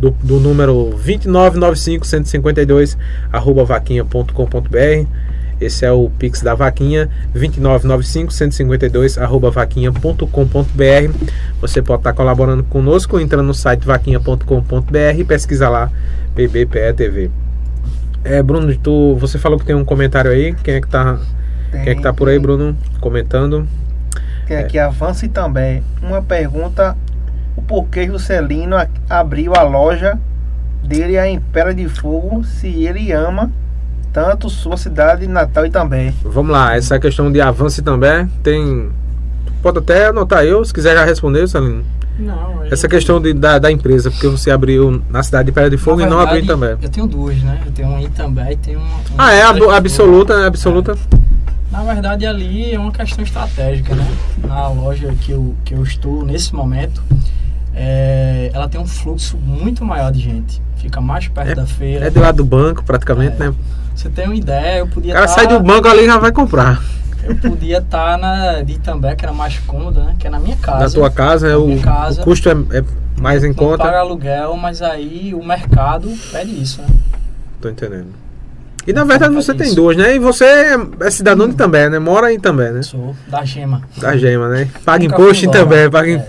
do, 0.00 0.10
do 0.22 0.40
número 0.40 0.94
2995-152 1.04 2.96
arroba 3.32 3.64
vaquinha.com.br 3.64 5.06
esse 5.60 5.86
é 5.86 5.92
o 5.92 6.10
Pix 6.10 6.42
da 6.42 6.54
Vaquinha 6.54 7.08
2995-152 7.34 9.20
arroba 9.22 9.50
vaquinha.com.br 9.50 10.28
você 11.60 11.80
pode 11.80 12.00
estar 12.00 12.12
colaborando 12.12 12.64
conosco 12.64 13.20
entrando 13.20 13.46
no 13.46 13.54
site 13.54 13.86
vaquinha.com.br 13.86 15.18
e 15.18 15.24
pesquisa 15.24 15.68
lá 15.68 15.90
PBPE 16.34 16.92
TV 16.96 17.30
é, 18.24 18.42
Bruno, 18.42 18.74
tu, 18.76 19.16
você 19.16 19.38
falou 19.38 19.58
que 19.58 19.66
tem 19.66 19.76
um 19.76 19.84
comentário 19.84 20.30
aí 20.30 20.54
quem 20.64 20.74
é 20.74 20.80
que 20.80 20.88
tá, 20.88 21.18
quem 21.70 21.92
é 21.92 21.94
que 21.94 22.02
tá 22.02 22.12
por 22.12 22.28
aí, 22.28 22.38
Bruno? 22.38 22.76
Comentando 23.00 23.68
Tem 24.46 24.56
aqui 24.58 24.78
avance 24.78 25.28
também. 25.28 25.82
Uma 26.02 26.22
pergunta: 26.22 26.96
o 27.64 27.66
porquê 27.66 28.06
Juscelino 28.06 28.76
a- 28.76 28.86
abriu 29.08 29.54
a 29.54 29.62
loja 29.62 30.18
dele 30.82 31.18
em 31.18 31.40
Pedra 31.40 31.74
de 31.74 31.88
Fogo 31.88 32.44
se 32.44 32.66
ele 32.84 33.10
ama 33.10 33.50
tanto 34.12 34.48
sua 34.50 34.76
cidade 34.76 35.26
natal 35.26 35.64
e 35.66 35.70
também? 35.70 36.14
Vamos 36.22 36.52
lá, 36.52 36.76
essa 36.76 36.98
questão 37.00 37.32
de 37.32 37.40
avanço 37.40 37.82
também 37.82 38.26
tem. 38.42 38.90
Pode 39.62 39.78
até 39.78 40.06
anotar 40.08 40.44
eu, 40.44 40.62
se 40.64 40.72
quiser 40.74 40.94
já 40.94 41.04
responder, 41.04 41.48
Salino. 41.48 41.82
Não, 42.18 42.60
a 42.60 42.66
Essa 42.68 42.86
questão 42.86 43.20
de, 43.20 43.32
da, 43.32 43.58
da 43.58 43.72
empresa, 43.72 44.08
porque 44.10 44.28
você 44.28 44.50
abriu 44.50 45.02
na 45.10 45.22
cidade 45.22 45.46
de 45.46 45.52
Pedra 45.52 45.70
de 45.70 45.76
Fogo 45.78 46.00
Na 46.00 46.06
e 46.06 46.10
não 46.10 46.20
abriu 46.20 46.38
em 46.38 46.46
verdade, 46.46 46.62
Itambé. 46.70 46.86
Eu 46.86 46.90
tenho 46.90 47.06
duas, 47.08 47.42
né? 47.42 47.60
Eu 47.66 47.72
tenho 47.72 47.88
uma 47.88 48.00
em 48.00 48.04
Itambé 48.04 48.52
e 48.52 48.56
tenho 48.56 48.78
uma. 48.78 48.88
uma 48.88 49.02
Ah, 49.18 49.32
é 49.32 49.42
a 49.42 49.76
absoluta, 49.76 50.38
né? 50.38 50.46
Absoluta. 50.46 50.96
Na 51.72 51.82
verdade, 51.82 52.24
ali 52.24 52.72
é 52.72 52.78
uma 52.78 52.92
questão 52.92 53.24
estratégica, 53.24 53.96
né? 53.96 54.06
Na 54.46 54.68
loja 54.68 55.12
que 55.20 55.32
eu, 55.32 55.56
que 55.64 55.74
eu 55.74 55.82
estou 55.82 56.24
nesse 56.24 56.54
momento, 56.54 57.02
é, 57.74 58.50
ela 58.52 58.68
tem 58.68 58.80
um 58.80 58.86
fluxo 58.86 59.36
muito 59.36 59.84
maior 59.84 60.12
de 60.12 60.20
gente. 60.20 60.62
Fica 60.76 61.00
mais 61.00 61.28
perto 61.28 61.56
da 61.56 61.66
feira. 61.66 62.06
É 62.06 62.10
de 62.10 62.18
lado 62.18 62.36
do 62.36 62.44
banco, 62.44 62.84
praticamente, 62.84 63.36
É. 63.42 63.46
né? 63.48 63.54
Você 63.94 64.08
tem 64.08 64.26
uma 64.26 64.34
ideia, 64.36 64.78
eu 64.78 64.84
O 64.86 64.88
podia 64.88 65.14
cara 65.14 65.26
tá- 65.26 65.32
sai 65.32 65.46
do 65.46 65.60
banco 65.60 65.88
ali 65.88 66.02
e 66.02 66.06
já 66.06 66.18
vai 66.18 66.32
comprar. 66.32 66.82
Eu 67.22 67.36
podia 67.36 67.78
estar 67.78 68.18
na 68.18 68.60
de 68.60 68.74
Itambé, 68.74 69.14
que 69.14 69.24
era 69.24 69.32
mais 69.32 69.58
cômoda, 69.60 70.02
né? 70.04 70.14
Que 70.18 70.26
é 70.26 70.30
na 70.30 70.38
minha 70.38 70.56
casa. 70.56 70.78
Na 70.80 70.90
tua 70.90 71.10
casa? 71.10 71.48
Na 71.48 71.58
O, 71.58 71.80
casa. 71.80 72.20
o 72.20 72.24
custo 72.24 72.48
é, 72.50 72.52
é 72.78 72.84
mais 73.18 73.42
em 73.42 73.48
Não 73.48 73.54
conta. 73.54 73.78
paga 73.84 73.98
aluguel, 74.00 74.56
mas 74.56 74.82
aí 74.82 75.32
o 75.34 75.42
mercado 75.42 76.12
pede 76.30 76.50
isso, 76.60 76.82
né? 76.82 76.88
Tô 77.62 77.68
entendendo. 77.70 78.08
E 78.86 78.92
na 78.92 79.04
verdade 79.04 79.32
você 79.32 79.54
tem 79.54 79.74
duas, 79.74 79.96
né? 79.96 80.14
E 80.14 80.18
você 80.18 80.44
é 81.00 81.10
cidadão 81.10 81.46
de 81.48 81.54
Itambé, 81.54 81.88
né? 81.88 81.98
Mora 81.98 82.30
em 82.30 82.36
Itambé, 82.36 82.70
né? 82.72 82.82
Sou 82.82 83.16
da 83.28 83.42
gema. 83.42 83.80
Da 83.96 84.14
gema, 84.18 84.50
né? 84.50 84.68
Paga 84.84 85.04
Nunca 85.04 85.16
imposto 85.22 85.46
em. 85.46 85.48
Itambé, 85.48 85.88
paga 85.88 86.10
É, 86.10 86.28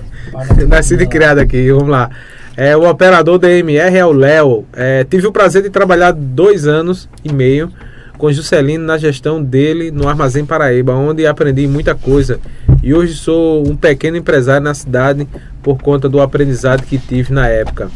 Nascido 0.68 1.04
e 1.04 1.08
criado 1.08 1.40
aqui, 1.40 1.72
vamos 1.72 1.90
lá. 1.90 2.10
É, 2.58 2.76
o 2.76 2.90
operador 2.90 3.38
da 3.38 3.52
MR 3.52 3.98
é 3.98 4.06
o 4.06 4.14
Léo. 4.14 4.66
É, 4.74 5.04
tive 5.04 5.28
o 5.28 5.32
prazer 5.32 5.62
de 5.62 5.70
trabalhar 5.70 6.12
dois 6.12 6.66
anos 6.66 7.10
e 7.24 7.32
meio 7.32 7.72
com 8.18 8.32
Juscelino 8.32 8.86
na 8.86 8.98
gestão 8.98 9.44
dele 9.44 9.92
no 9.92 10.08
Armazém 10.08 10.46
Paraíba, 10.46 10.94
onde 10.94 11.28
aprendi 11.28 11.68
muita 11.68 11.94
coisa. 11.94 12.40
E 12.82 12.94
hoje 12.94 13.14
sou 13.14 13.68
um 13.68 13.76
pequeno 13.76 14.16
empresário 14.16 14.64
na 14.64 14.74
cidade 14.74 15.28
por 15.62 15.82
conta 15.82 16.08
do 16.08 16.22
aprendizado 16.22 16.84
que 16.84 16.98
tive 16.98 17.34
na 17.34 17.48
época. 17.48 17.90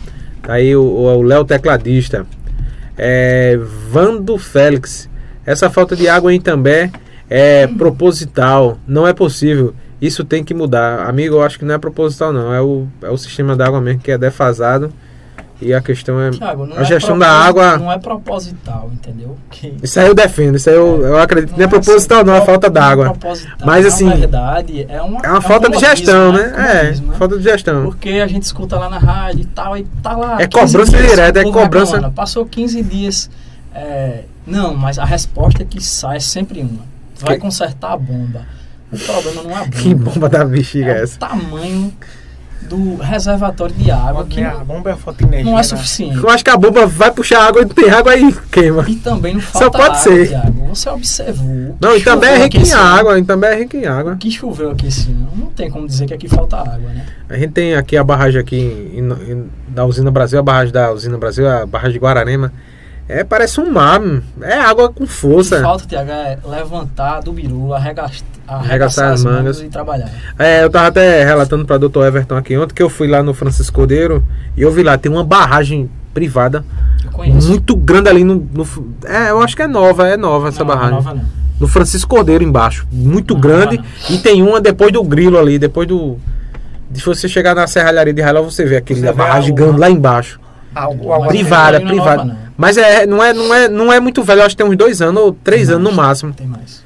Tá 0.44 0.54
aí 0.54 0.76
o 0.76 1.22
Léo 1.22 1.46
Tecladista. 1.46 2.26
É, 2.98 3.58
Vando 3.89 4.38
Félix. 4.38 5.10
Essa 5.46 5.70
falta 5.70 5.96
de 5.96 6.10
água 6.10 6.34
em 6.34 6.42
També 6.42 6.92
é 7.30 7.68
proposital, 7.68 8.78
não 8.88 9.08
é 9.08 9.13
possível. 9.13 9.74
Isso 10.02 10.24
tem 10.24 10.44
que 10.44 10.54
mudar. 10.54 11.08
Amigo, 11.10 11.36
eu 11.36 11.44
acho 11.44 11.60
que 11.60 11.66
não 11.66 11.76
é 11.76 11.78
proposital 11.78 12.32
não, 12.32 12.54
é 12.54 12.62
o, 12.62 12.88
é 13.02 13.10
o 13.10 13.18
sistema 13.18 13.56
d'água 13.56 13.82
mesmo 13.82 14.00
que 14.02 14.12
é 14.12 14.18
defasado. 14.18 14.94
E 15.62 15.74
a 15.74 15.82
questão 15.82 16.22
é. 16.22 16.30
Thiago, 16.32 16.66
não 16.66 16.78
a 16.78 16.82
é 16.82 16.86
gestão 16.86 17.20
da 17.20 17.30
água. 17.30 17.78
Não 17.78 17.92
é 17.92 17.98
proposital, 18.00 18.90
entendeu? 18.94 19.36
Que 19.52 19.74
Isso 19.84 20.00
aí 20.00 20.08
eu 20.08 20.16
defendo, 20.16 20.56
isso 20.56 20.70
aí 20.70 20.76
eu, 20.78 21.02
eu 21.06 21.18
acredito. 21.20 21.52
Não 21.58 21.66
é 21.66 21.68
proposital, 21.68 22.24
não, 22.24 22.34
é 22.34 22.40
falta 22.46 22.68
não 22.68 22.74
d'água. 22.76 23.10
proposital. 23.12 23.58
Mas, 23.66 23.82
Na 23.84 23.88
assim, 23.90 24.10
verdade, 24.10 24.86
é 24.88 25.02
uma, 25.02 25.20
É 25.22 25.28
uma 25.30 25.40
um 25.40 25.42
falta 25.42 25.68
de 25.70 25.76
comodismo, 25.76 25.96
gestão, 25.98 26.32
né? 26.32 26.44
Comodismo, 26.50 27.12
É, 27.12 27.16
falta 27.18 27.38
de 27.38 27.44
gestão. 27.44 27.84
Porque 27.84 28.10
a 28.10 28.28
gente 28.28 28.44
escuta 28.44 28.78
lá 28.78 28.90
na 28.90 29.00
rádio 29.00 29.42
e 29.42 29.46
tal, 29.48 29.78
e 29.78 29.84
tá 30.02 30.16
lá. 30.16 30.42
É 30.42 30.48
15 30.48 30.72
cobrança 30.78 30.98
dias, 30.98 31.10
direta, 31.12 31.40
é 31.42 31.44
cobrança-. 31.52 32.10
Passou 32.12 32.46
15 32.46 32.82
dias. 32.82 33.30
é, 33.76 34.24
não, 34.48 34.74
mas 34.74 34.98
a 34.98 35.04
resposta 35.04 35.66
que 35.66 35.84
sai 35.84 36.18
é 36.18 36.20
sempre 36.22 36.62
uma. 36.62 36.86
Vai 37.20 37.36
Que- 37.36 37.42
consertar 37.42 37.92
a 37.92 37.98
bomba. 37.98 38.44
O 38.91 38.97
problema 38.97 39.43
não 39.43 39.52
é 39.52 39.56
a 39.56 39.60
bomba. 39.65 39.69
Que 39.78 39.93
bomba 39.95 40.30
da 40.30 40.43
bexiga 40.45 40.91
é 40.91 40.97
é 40.97 41.02
o 41.02 41.04
essa? 41.04 41.19
tamanho 41.19 41.93
do 42.62 42.97
reservatório 42.97 43.73
de 43.73 43.89
água 43.89 44.25
que 44.25 44.41
a 44.43 44.56
bomba 44.58 44.91
é 44.91 44.95
fonte 44.95 45.19
de 45.19 45.23
energia. 45.25 45.45
não 45.45 45.54
é 45.54 45.62
né? 45.62 45.63
suficiente. 45.63 46.17
Eu 46.17 46.30
acho 46.30 46.43
que 46.43 46.49
a 46.49 46.58
bomba 46.58 46.86
vai 46.86 47.10
puxar 47.12 47.47
água 47.47 47.62
e 47.62 47.65
não 47.65 47.73
tem 47.73 47.89
água 47.89 48.12
aí 48.12 48.32
queima. 48.52 48.86
E 48.88 48.95
também 48.97 49.34
não 49.36 49.41
Só 49.41 49.60
falta 49.60 49.78
pode 49.78 49.89
água, 49.91 49.99
ser. 50.02 50.28
Thiago. 50.28 50.67
Você 50.67 50.89
observou. 50.89 51.45
o 51.47 51.78
Não, 51.82 51.95
e 51.95 52.02
também 52.04 52.30
é 52.32 52.38
rico 52.43 52.58
em 52.58 52.73
água, 52.73 53.17
e 53.17 53.23
também 53.23 53.49
é 53.49 53.56
rico 53.56 53.78
em 53.78 53.86
água. 53.88 54.13
O 54.13 54.17
que 54.17 54.30
choveu 54.30 54.71
aqui 54.71 54.88
esse 54.88 55.10
ano? 55.10 55.30
Não 55.36 55.47
tem 55.47 55.69
como 55.71 55.88
dizer 55.88 56.06
que 56.06 56.13
aqui 56.13 56.28
falta 56.28 56.58
água, 56.58 56.78
né? 56.89 57.06
A 57.30 57.38
gente 57.38 57.52
tem 57.54 57.75
aqui 57.75 57.95
a 57.97 58.04
barragem 58.04 58.39
aqui 58.39 58.58
em- 58.58 59.32
em- 59.32 59.49
da 59.69 59.86
usina 59.86 60.12
Brasil, 60.12 60.38
a 60.38 60.43
barragem 60.43 60.73
da 60.73 60.91
usina 60.91 61.17
Brasil, 61.17 61.49
a 61.49 61.65
barragem 61.65 61.93
de 61.93 61.99
Guararema. 61.99 62.52
É, 63.12 63.24
parece 63.24 63.60
um 63.60 63.72
mar, 63.72 64.00
é 64.39 64.54
água 64.60 64.89
com 64.93 65.04
O 65.04 65.08
que 65.08 65.12
força. 65.12 65.60
falta, 65.63 65.84
Tiago, 65.88 66.12
é 66.12 66.38
levantar 66.45 67.22
do 67.22 67.34
biru, 67.34 67.74
arregaçar, 67.74 68.22
Arregaçar 68.48 69.12
as 69.13 69.24
mangas. 69.24 69.60
e 69.62 69.67
trabalhar. 69.67 70.10
É, 70.38 70.63
eu 70.63 70.69
tava 70.69 70.88
até 70.89 71.24
relatando 71.26 71.65
para 71.65 71.80
Dr. 71.80 72.04
Everton 72.06 72.36
aqui 72.38 72.56
ontem 72.56 72.76
que 72.76 72.84
eu 72.84 72.89
fui 72.89 73.08
lá 73.08 73.24
no 73.24 73.34
Francisco 73.34 73.76
Cordeiro 73.76 74.24
e 74.56 74.62
eu 74.62 74.72
vi 74.72 74.84
lá, 74.84 74.95
tem 74.95 75.12
uma 75.12 75.24
barragem 75.24 75.89
privada 76.13 76.63
muito 77.48 77.76
grande 77.76 78.10
ali 78.10 78.24
no, 78.24 78.36
no- 78.54 78.67
É, 79.06 79.32
eu 79.32 79.41
acho 79.41 79.56
que 79.56 79.63
é 79.63 79.67
nova, 79.67 80.08
é 80.08 80.15
nova 80.15 80.50
essa 80.50 80.60
não, 80.60 80.67
barragem. 80.67 80.91
Nova 80.95 81.13
não. 81.15 81.24
No 81.60 81.67
Francisco 81.67 82.15
Cordeiro 82.15 82.43
embaixo. 82.43 82.88
Muito 82.91 83.34
Não, 83.34 83.41
grande. 83.41 83.78
não. 83.78 83.84
E 84.15 84.19
tem 84.19 84.41
uma 84.43 84.62
depois 84.62 84.93
do 84.93 85.04
grilo 85.04 85.38
ali, 85.38 85.58
depois 85.60 85.88
do. 85.88 86.17
Se 86.93 87.04
você 87.06 87.28
chegar 87.28 87.54
na 87.56 87.67
serralharia 87.67 88.13
de 88.13 88.22
Railó, 88.22 88.41
você 88.43 88.65
vê 88.65 88.78
aquele 88.78 89.02
Você 89.02 89.08
a 89.08 89.12
vê 89.12 89.17
barragem 89.17 89.54
grande 89.54 89.78
lá 89.80 89.89
embaixo. 89.89 90.39
Ah, 90.75 90.86
a- 90.86 91.27
Privada, 91.27 91.79
privada. 91.82 92.23
nova, 92.23 92.25
não. 92.25 92.38
Mas 92.58 92.77
é, 92.77 93.05
não, 93.05 93.23
é, 93.23 93.34
não, 93.34 93.53
é, 93.53 93.67
não 93.69 93.93
é 93.93 93.99
muito 93.99 94.21
velho, 94.23 94.43
acho 94.43 94.55
que 94.55 94.62
tem 94.63 94.69
uns 94.71 94.77
dois 94.77 95.01
anos 95.01 95.21
ou 95.21 95.32
três 95.34 95.67
Tem 95.67 95.75
anos 95.75 95.89
no 95.89 95.95
mais, 95.95 96.08
máximo. 96.10 96.34
Tem 96.34 96.47
mais. 96.47 96.84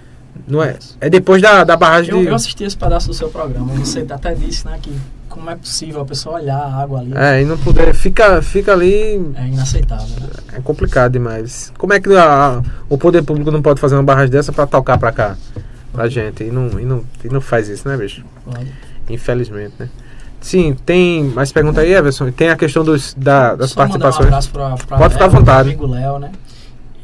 Não 0.47 0.61
é? 0.63 0.75
É 1.01 1.09
depois 1.09 1.41
da, 1.41 1.63
da 1.63 1.75
barragem 1.77 2.11
Eu, 2.11 2.19
de. 2.21 2.27
eu 2.27 2.35
assisti 2.35 2.63
esse 2.63 2.77
pedaço 2.77 3.07
do 3.07 3.13
seu 3.13 3.29
programa. 3.29 3.73
Você 3.75 4.05
até 4.09 4.33
disse, 4.35 4.65
né, 4.65 4.77
que 4.81 4.91
como 5.29 5.49
é 5.49 5.55
possível 5.55 6.01
a 6.01 6.05
pessoa 6.05 6.35
olhar 6.35 6.57
a 6.57 6.81
água 6.81 6.99
ali. 6.99 7.11
É, 7.15 7.41
e 7.41 7.45
não 7.45 7.57
puder. 7.57 7.93
Fica, 7.95 8.41
fica 8.41 8.71
ali. 8.73 9.19
É 9.35 9.47
inaceitável, 9.47 10.07
né? 10.21 10.27
É 10.53 10.59
complicado 10.61 11.13
demais. 11.13 11.71
Como 11.77 11.91
é 11.93 11.99
que 11.99 12.13
a- 12.15 12.61
o 12.89 12.97
poder 12.97 13.23
público 13.23 13.49
não 13.51 13.61
pode 13.61 13.79
fazer 13.81 13.95
uma 13.95 14.03
barragem 14.03 14.29
dessa 14.31 14.51
pra 14.51 14.67
tocar 14.67 14.97
pra 14.97 15.11
cá? 15.11 15.35
Pra 15.91 16.07
gente. 16.07 16.43
E 16.43 16.51
não, 16.51 16.79
e 16.79 16.85
não, 16.85 17.03
e 17.23 17.29
não 17.29 17.41
faz 17.41 17.67
isso, 17.69 17.87
né, 17.87 17.97
bicho? 17.97 18.23
Pode. 18.45 18.71
Infelizmente, 19.09 19.73
né? 19.79 19.89
Sim, 20.43 20.75
tem 20.85 21.23
mais 21.23 21.53
pergunta 21.53 21.79
aí, 21.79 21.93
Everson? 21.93 22.29
Tem 22.31 22.49
a 22.49 22.57
questão 22.57 22.83
dos, 22.83 23.13
da, 23.17 23.55
das 23.55 23.71
Só 23.71 23.75
um 23.75 23.77
participações. 23.77 24.27
abraço 24.27 24.49
pra, 24.51 24.75
pra 24.75 24.97
Pode 24.97 25.13
ficar 25.13 25.25
à 25.25 25.27
vontade. 25.29 25.69
Amigo 25.69 25.87
Léo, 25.87 26.19
né? 26.19 26.31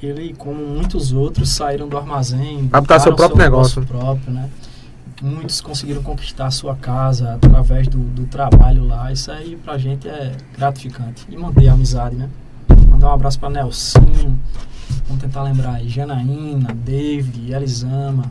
Ele, 0.04 0.36
como 0.38 0.62
muitos 0.62 1.14
outros, 1.14 1.50
saíram 1.50 1.88
do 1.88 1.98
armazém. 1.98 2.68
Pra 2.68 2.82
botar 2.82 3.00
seu 3.00 3.16
próprio 3.16 3.38
negócio. 3.38 3.82
próprio, 3.86 4.34
né? 4.34 4.50
Muitos 5.22 5.62
conseguiram 5.62 6.04
conquistar 6.04 6.48
a 6.48 6.52
sua 6.52 6.76
casa 6.76 7.36
através 7.36 7.88
do, 7.88 8.00
do 8.00 8.26
trabalho 8.26 8.86
lá. 8.86 9.10
Isso 9.12 9.32
aí 9.32 9.58
pra 9.64 9.78
gente 9.78 10.08
é 10.08 10.34
gratificante. 10.58 11.26
E 11.30 11.38
manter 11.38 11.70
a 11.70 11.74
amizade, 11.74 12.16
né? 12.18 12.30
Mandar 12.92 13.08
um 13.10 13.14
abraço 13.14 13.40
pra 13.40 13.50
Nelsinho. 13.50 14.38
Vamos 15.08 15.24
tentar 15.24 15.44
lembrar 15.44 15.76
aí. 15.76 15.88
Janaína, 15.88 16.74
David, 16.74 17.54
Elisama. 17.54 18.26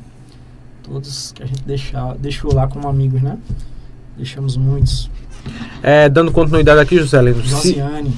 Todos 0.82 1.32
que 1.32 1.42
a 1.42 1.46
gente 1.46 1.62
deixar, 1.64 2.14
deixou 2.18 2.52
lá 2.54 2.66
como 2.66 2.88
amigos, 2.88 3.22
né? 3.22 3.38
Deixamos 4.18 4.56
muitos. 4.56 5.08
É, 5.80 6.08
dando 6.08 6.32
continuidade 6.32 6.80
aqui, 6.80 6.98
Juscelino. 6.98 7.42
Se, 7.44 7.68
Josiane. 7.68 8.12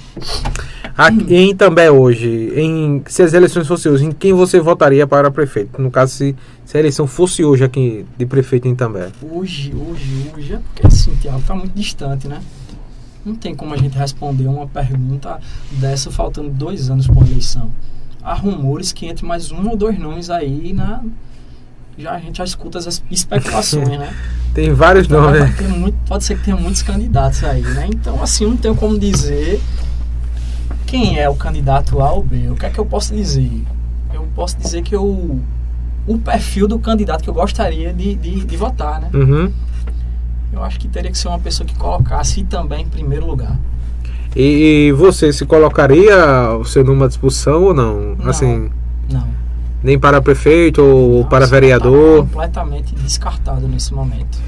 aqui, 0.96 1.36
em 1.36 1.54
També 1.54 1.90
hoje, 1.90 2.52
em, 2.56 3.02
se 3.06 3.22
as 3.22 3.34
eleições 3.34 3.68
fossem 3.68 3.92
hoje, 3.92 4.06
em 4.06 4.12
quem 4.12 4.32
você 4.32 4.58
votaria 4.58 5.06
para 5.06 5.30
prefeito? 5.30 5.80
No 5.80 5.90
caso, 5.90 6.14
se, 6.14 6.34
se 6.64 6.76
a 6.76 6.80
eleição 6.80 7.06
fosse 7.06 7.44
hoje 7.44 7.62
aqui 7.62 8.06
de 8.18 8.24
prefeito 8.24 8.66
em 8.66 8.74
També. 8.74 9.08
Hoje, 9.22 9.74
hoje, 9.76 10.30
hoje, 10.34 10.54
é 10.54 10.58
porque 10.58 10.86
assim, 10.86 11.14
Tiago, 11.20 11.42
tá 11.46 11.54
muito 11.54 11.74
distante, 11.74 12.26
né? 12.26 12.40
Não 13.24 13.34
tem 13.34 13.54
como 13.54 13.74
a 13.74 13.76
gente 13.76 13.98
responder 13.98 14.46
uma 14.46 14.66
pergunta 14.66 15.38
dessa 15.72 16.10
faltando 16.10 16.48
dois 16.48 16.88
anos 16.88 17.06
para 17.06 17.16
uma 17.16 17.26
eleição. 17.26 17.70
Há 18.22 18.32
rumores 18.32 18.90
que 18.90 19.04
entre 19.04 19.26
mais 19.26 19.52
um 19.52 19.68
ou 19.68 19.76
dois 19.76 19.98
nomes 19.98 20.30
aí 20.30 20.72
na. 20.72 21.04
Já, 21.98 22.12
a 22.12 22.18
gente 22.18 22.38
já 22.38 22.44
escuta 22.44 22.78
as 22.78 23.02
especulações, 23.10 23.88
né? 23.88 24.14
Tem 24.54 24.72
vários 24.72 25.06
Então, 25.06 25.22
nomes, 25.22 25.40
né? 25.60 25.68
muito- 25.68 25.96
pode 26.08 26.24
ser 26.24 26.36
que 26.36 26.44
tenha 26.44 26.56
muitos 26.56 26.82
candidatos 26.82 27.42
aí, 27.44 27.62
né? 27.62 27.86
Então, 27.88 28.20
assim, 28.22 28.46
não 28.46 28.56
tenho 28.56 28.74
como 28.74 28.98
dizer 28.98 29.60
quem 30.86 31.18
é 31.18 31.28
o 31.28 31.34
candidato 31.34 32.00
A 32.00 32.12
ou 32.12 32.22
B. 32.22 32.48
O 32.50 32.56
que 32.56 32.66
é 32.66 32.70
que 32.70 32.78
eu 32.78 32.84
posso 32.86 33.14
dizer? 33.14 33.62
Eu 34.12 34.26
posso 34.34 34.56
dizer 34.58 34.82
que 34.82 34.94
eu. 34.94 35.38
O 36.06 36.18
perfil 36.18 36.66
do 36.66 36.78
candidato 36.78 37.22
que 37.22 37.30
eu 37.30 37.34
gostaria 37.34 37.92
de, 37.92 38.14
de, 38.16 38.44
de 38.44 38.56
votar, 38.56 39.00
né? 39.00 39.08
Uhum. 39.14 39.52
Eu 40.52 40.64
acho 40.64 40.80
que 40.80 40.88
teria 40.88 41.10
que 41.10 41.18
ser 41.18 41.28
uma 41.28 41.38
pessoa 41.38 41.64
que 41.66 41.74
colocasse 41.76 42.42
também 42.42 42.82
em 42.82 42.88
primeiro 42.88 43.26
lugar. 43.26 43.56
E, 44.34 44.88
e 44.88 44.92
você 44.92 45.32
se 45.32 45.44
colocaria 45.46 46.16
o 46.58 46.64
seu 46.64 46.82
nome 46.84 47.04
à 47.04 47.06
disposição 47.06 47.62
ou 47.62 47.74
não? 47.74 48.16
Não. 48.16 48.28
Assim, 48.28 48.70
Não. 49.12 49.28
Nem 49.82 49.98
para 49.98 50.20
prefeito 50.20 50.82
ou 50.82 51.24
para 51.24 51.40
Nossa, 51.40 51.50
vereador? 51.50 52.16
Tá 52.18 52.22
completamente 52.22 52.94
descartado 52.94 53.66
nesse 53.68 53.92
momento. 53.94 54.38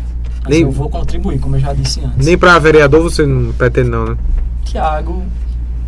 Mas 0.42 0.50
Nem- 0.50 0.62
eu 0.62 0.70
vou 0.70 0.90
contribuir, 0.90 1.38
como 1.38 1.56
eu 1.56 1.60
já 1.60 1.72
disse 1.72 2.00
antes. 2.04 2.26
Nem 2.26 2.36
para 2.36 2.58
vereador 2.58 3.02
você 3.02 3.24
não 3.24 3.52
pretende 3.52 3.88
não, 3.90 4.04
né? 4.06 4.16
Tiago, 4.64 5.22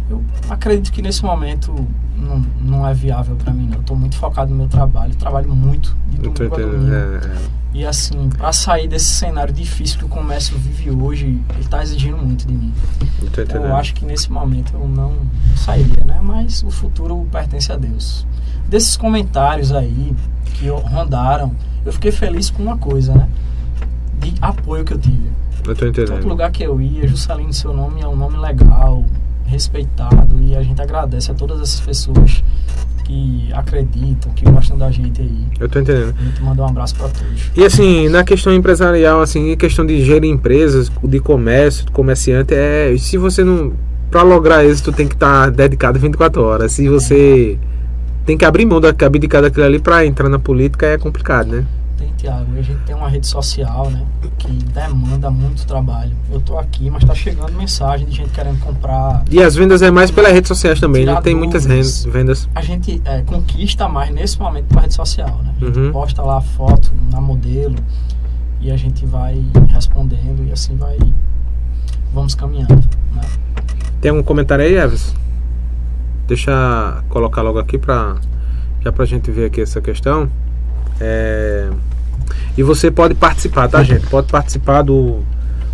eu 0.09 0.23
acredito 0.49 0.93
que 0.93 1.03
nesse 1.03 1.25
momento 1.25 1.75
não, 2.17 2.45
não 2.61 2.87
é 2.87 2.95
viável 2.95 3.37
para 3.37 3.53
mim. 3.53 3.67
Não. 3.67 3.77
Eu 3.79 3.83
tô 3.83 3.95
muito 3.95 4.17
focado 4.17 4.51
no 4.51 4.57
meu 4.57 4.69
trabalho. 4.69 5.15
Trabalho 5.17 5.53
muito 5.55 5.97
de 6.09 6.17
Não 6.23 6.33
domingo 6.33 6.55
a 6.55 6.59
domingo. 6.59 6.93
É, 6.93 7.27
é. 7.27 7.65
E 7.75 7.85
assim, 7.85 8.29
para 8.29 8.53
sair 8.53 8.87
desse 8.87 9.07
cenário 9.07 9.53
difícil 9.53 9.99
que 9.99 10.05
o 10.05 10.09
comércio 10.09 10.57
vive 10.57 10.93
hoje, 10.93 11.41
ele 11.57 11.69
tá 11.69 11.83
exigindo 11.83 12.17
muito 12.17 12.47
de 12.47 12.55
mim. 12.55 12.73
Não 13.21 13.29
Então, 13.43 13.65
eu 13.65 13.75
acho 13.75 13.95
que 13.95 14.05
nesse 14.05 14.31
momento 14.31 14.73
eu 14.75 14.87
não 14.87 15.17
sairia, 15.57 16.05
né? 16.05 16.21
Mas 16.23 16.63
o 16.63 16.71
futuro 16.71 17.27
pertence 17.33 17.73
a 17.73 17.77
Deus. 17.77 18.25
Desses 18.69 18.97
comentários 18.97 19.73
aí 19.73 20.15
que 20.55 20.69
rondaram, 20.69 21.53
eu 21.85 21.93
fiquei 21.93 22.11
feliz 22.11 22.51
com 22.51 22.63
uma 22.63 22.77
coisa, 22.77 23.13
né? 23.13 23.29
De 24.19 24.35
apoio 24.41 24.85
que 24.85 24.95
eu 24.95 24.99
tive. 24.99 25.31
Eu 25.67 25.75
tô 25.75 25.87
Todo 25.87 25.89
entendendo. 25.89 26.29
lugar 26.29 26.51
que 26.51 26.63
eu 26.63 26.81
ia, 26.81 27.07
Juscelino, 27.07 27.53
seu 27.53 27.73
nome 27.73 28.01
é 28.03 28.07
um 28.07 28.17
nome 28.17 28.37
legal, 28.37 29.05
respeitado, 29.47 30.41
e 30.41 30.55
a 30.57 30.63
gente 30.63 30.81
agradece 30.81 31.31
a 31.31 31.35
todas 31.35 31.61
essas 31.61 31.81
pessoas 31.81 32.43
que 33.05 33.51
acreditam, 33.53 34.33
que 34.33 34.45
gostam 34.45 34.79
da 34.79 34.91
gente 34.91 35.21
aí. 35.21 35.47
Eu 35.61 35.69
tô 35.69 35.79
entendendo. 35.79 36.15
A 36.19 36.23
gente 36.23 36.43
manda 36.43 36.63
um 36.63 36.67
abraço 36.67 36.95
para 36.97 37.09
todos. 37.09 37.51
E 37.55 37.65
assim, 37.65 38.09
na 38.09 38.25
questão 38.25 38.53
empresarial, 38.53 39.21
assim, 39.21 39.53
em 39.53 39.57
questão 39.57 39.85
de 39.85 40.03
gerir 40.05 40.31
empresas, 40.31 40.91
de 41.03 41.21
comércio, 41.21 41.85
de 41.87 41.93
comerciante, 41.93 42.55
é. 42.55 42.95
Se 42.99 43.17
você 43.19 43.45
não. 43.45 43.73
Pra 44.11 44.23
lograr 44.23 44.65
êxito, 44.65 44.93
tem 44.93 45.09
que 45.09 45.15
estar 45.15 45.51
dedicado 45.51 45.99
24 45.99 46.41
horas. 46.43 46.73
Se 46.73 46.89
você 46.89 47.59
tem 48.25 48.37
que 48.39 48.45
abrir 48.45 48.65
mão 48.67 48.81
da 48.81 48.89
abdicar 48.91 49.43
daquilo 49.43 49.65
ali 49.65 49.79
pra 49.79 50.05
entrar 50.07 50.29
na 50.29 50.39
política, 50.39 50.87
é 50.87 50.99
complicado, 50.99 51.49
né? 51.49 51.67
Tem, 51.97 52.09
Tiago, 52.17 52.47
a 52.59 52.63
gente 52.63 52.81
tem 52.85 52.95
uma 52.95 53.09
rede 53.09 53.27
social, 53.27 53.89
né? 53.91 54.03
Que 54.39 54.49
demanda 54.51 55.31
muito 55.31 55.65
trabalho. 55.65 56.11
Eu 56.31 56.41
tô 56.41 56.59
aqui, 56.59 56.91
mas 56.91 57.05
tá 57.05 57.15
chegando 57.15 57.53
mensagem 57.53 58.07
de 58.07 58.17
gente 58.17 58.31
querendo 58.31 58.59
comprar. 58.61 59.23
E 59.31 59.43
as 59.43 59.55
vendas 59.55 59.81
é 59.81 59.91
mais 59.91 60.11
pelas 60.11 60.33
redes 60.33 60.49
sociais 60.49 60.81
também, 60.81 61.07
não 61.07 61.21
tem 61.23 61.35
muitas 61.35 61.65
vendas. 61.67 62.49
A 62.55 62.63
gente 62.63 63.01
é, 63.05 63.23
conquista 63.23 63.89
mais 63.89 64.11
nesse 64.13 64.39
momento 64.41 64.67
pela 64.67 64.81
rede 64.83 64.95
social, 64.95 65.41
né? 65.45 65.55
A 65.61 65.65
gente 65.65 65.79
Uhum. 65.79 65.93
posta 65.93 66.21
lá 66.23 66.39
a 66.39 66.41
foto 66.41 66.93
na 67.13 67.21
modelo 67.21 67.77
e 68.61 68.71
a 68.71 68.77
gente 68.77 69.07
vai 69.07 69.45
respondendo 69.69 70.45
e 70.49 70.53
assim 70.53 70.77
vai. 70.77 70.99
Vamos 72.13 72.35
caminhando, 72.35 72.75
né? 73.15 73.23
Tem 74.01 74.11
algum 74.11 74.23
comentário 74.23 74.65
aí, 74.65 74.77
Everson? 74.77 75.15
Deixa 76.27 77.03
colocar 77.09 77.43
logo 77.43 77.59
aqui 77.59 77.77
pra. 77.79 78.17
Já 78.83 78.93
pra 78.93 79.05
gente 79.05 79.31
ver 79.31 79.47
aqui 79.47 79.61
essa 79.61 79.81
questão. 79.81 80.31
É, 81.01 81.69
E 82.57 82.63
você 82.63 82.91
pode 82.91 83.15
participar, 83.15 83.69
tá, 83.69 83.83
gente? 83.83 84.07
Pode 84.07 84.29
participar 84.29 84.83
do, 84.83 85.21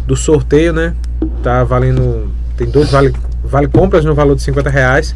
do 0.06 0.16
sorteio, 0.16 0.72
né? 0.72 0.94
Tá 1.42 1.62
valendo. 1.64 2.30
Tem 2.56 2.68
dois 2.68 2.90
vale, 2.90 3.14
vale 3.44 3.68
compras 3.68 4.04
no 4.04 4.14
valor 4.14 4.34
de 4.34 4.42
50 4.42 4.70
reais. 4.70 5.14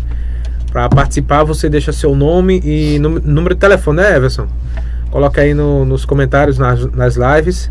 Pra 0.70 0.88
participar, 0.88 1.44
você 1.44 1.68
deixa 1.68 1.92
seu 1.92 2.14
nome 2.16 2.60
e 2.64 2.98
nú- 2.98 3.20
número 3.24 3.54
de 3.54 3.60
telefone, 3.60 3.98
né, 4.02 4.16
Everson? 4.16 4.46
Coloca 5.10 5.40
aí 5.40 5.54
no- 5.54 5.84
nos 5.84 6.04
comentários 6.04 6.58
nas, 6.58 6.84
nas 6.92 7.16
lives 7.16 7.70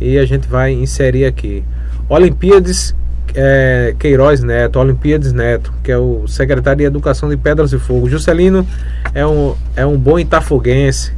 e 0.00 0.18
a 0.18 0.26
gente 0.26 0.46
vai 0.46 0.72
inserir 0.72 1.24
aqui. 1.24 1.64
Olimpíades 2.08 2.94
é, 3.34 3.94
Queiroz 3.98 4.42
Neto, 4.42 4.78
Olimpíades 4.78 5.32
Neto, 5.32 5.72
que 5.82 5.90
é 5.92 5.98
o 5.98 6.26
secretário 6.26 6.78
de 6.78 6.84
Educação 6.84 7.28
de 7.28 7.36
Pedras 7.36 7.72
e 7.72 7.78
Fogo. 7.78 8.08
Juscelino 8.08 8.66
é 9.14 9.26
um, 9.26 9.54
é 9.76 9.84
um 9.86 9.96
bom 9.96 10.18
itafoguense, 10.18 11.12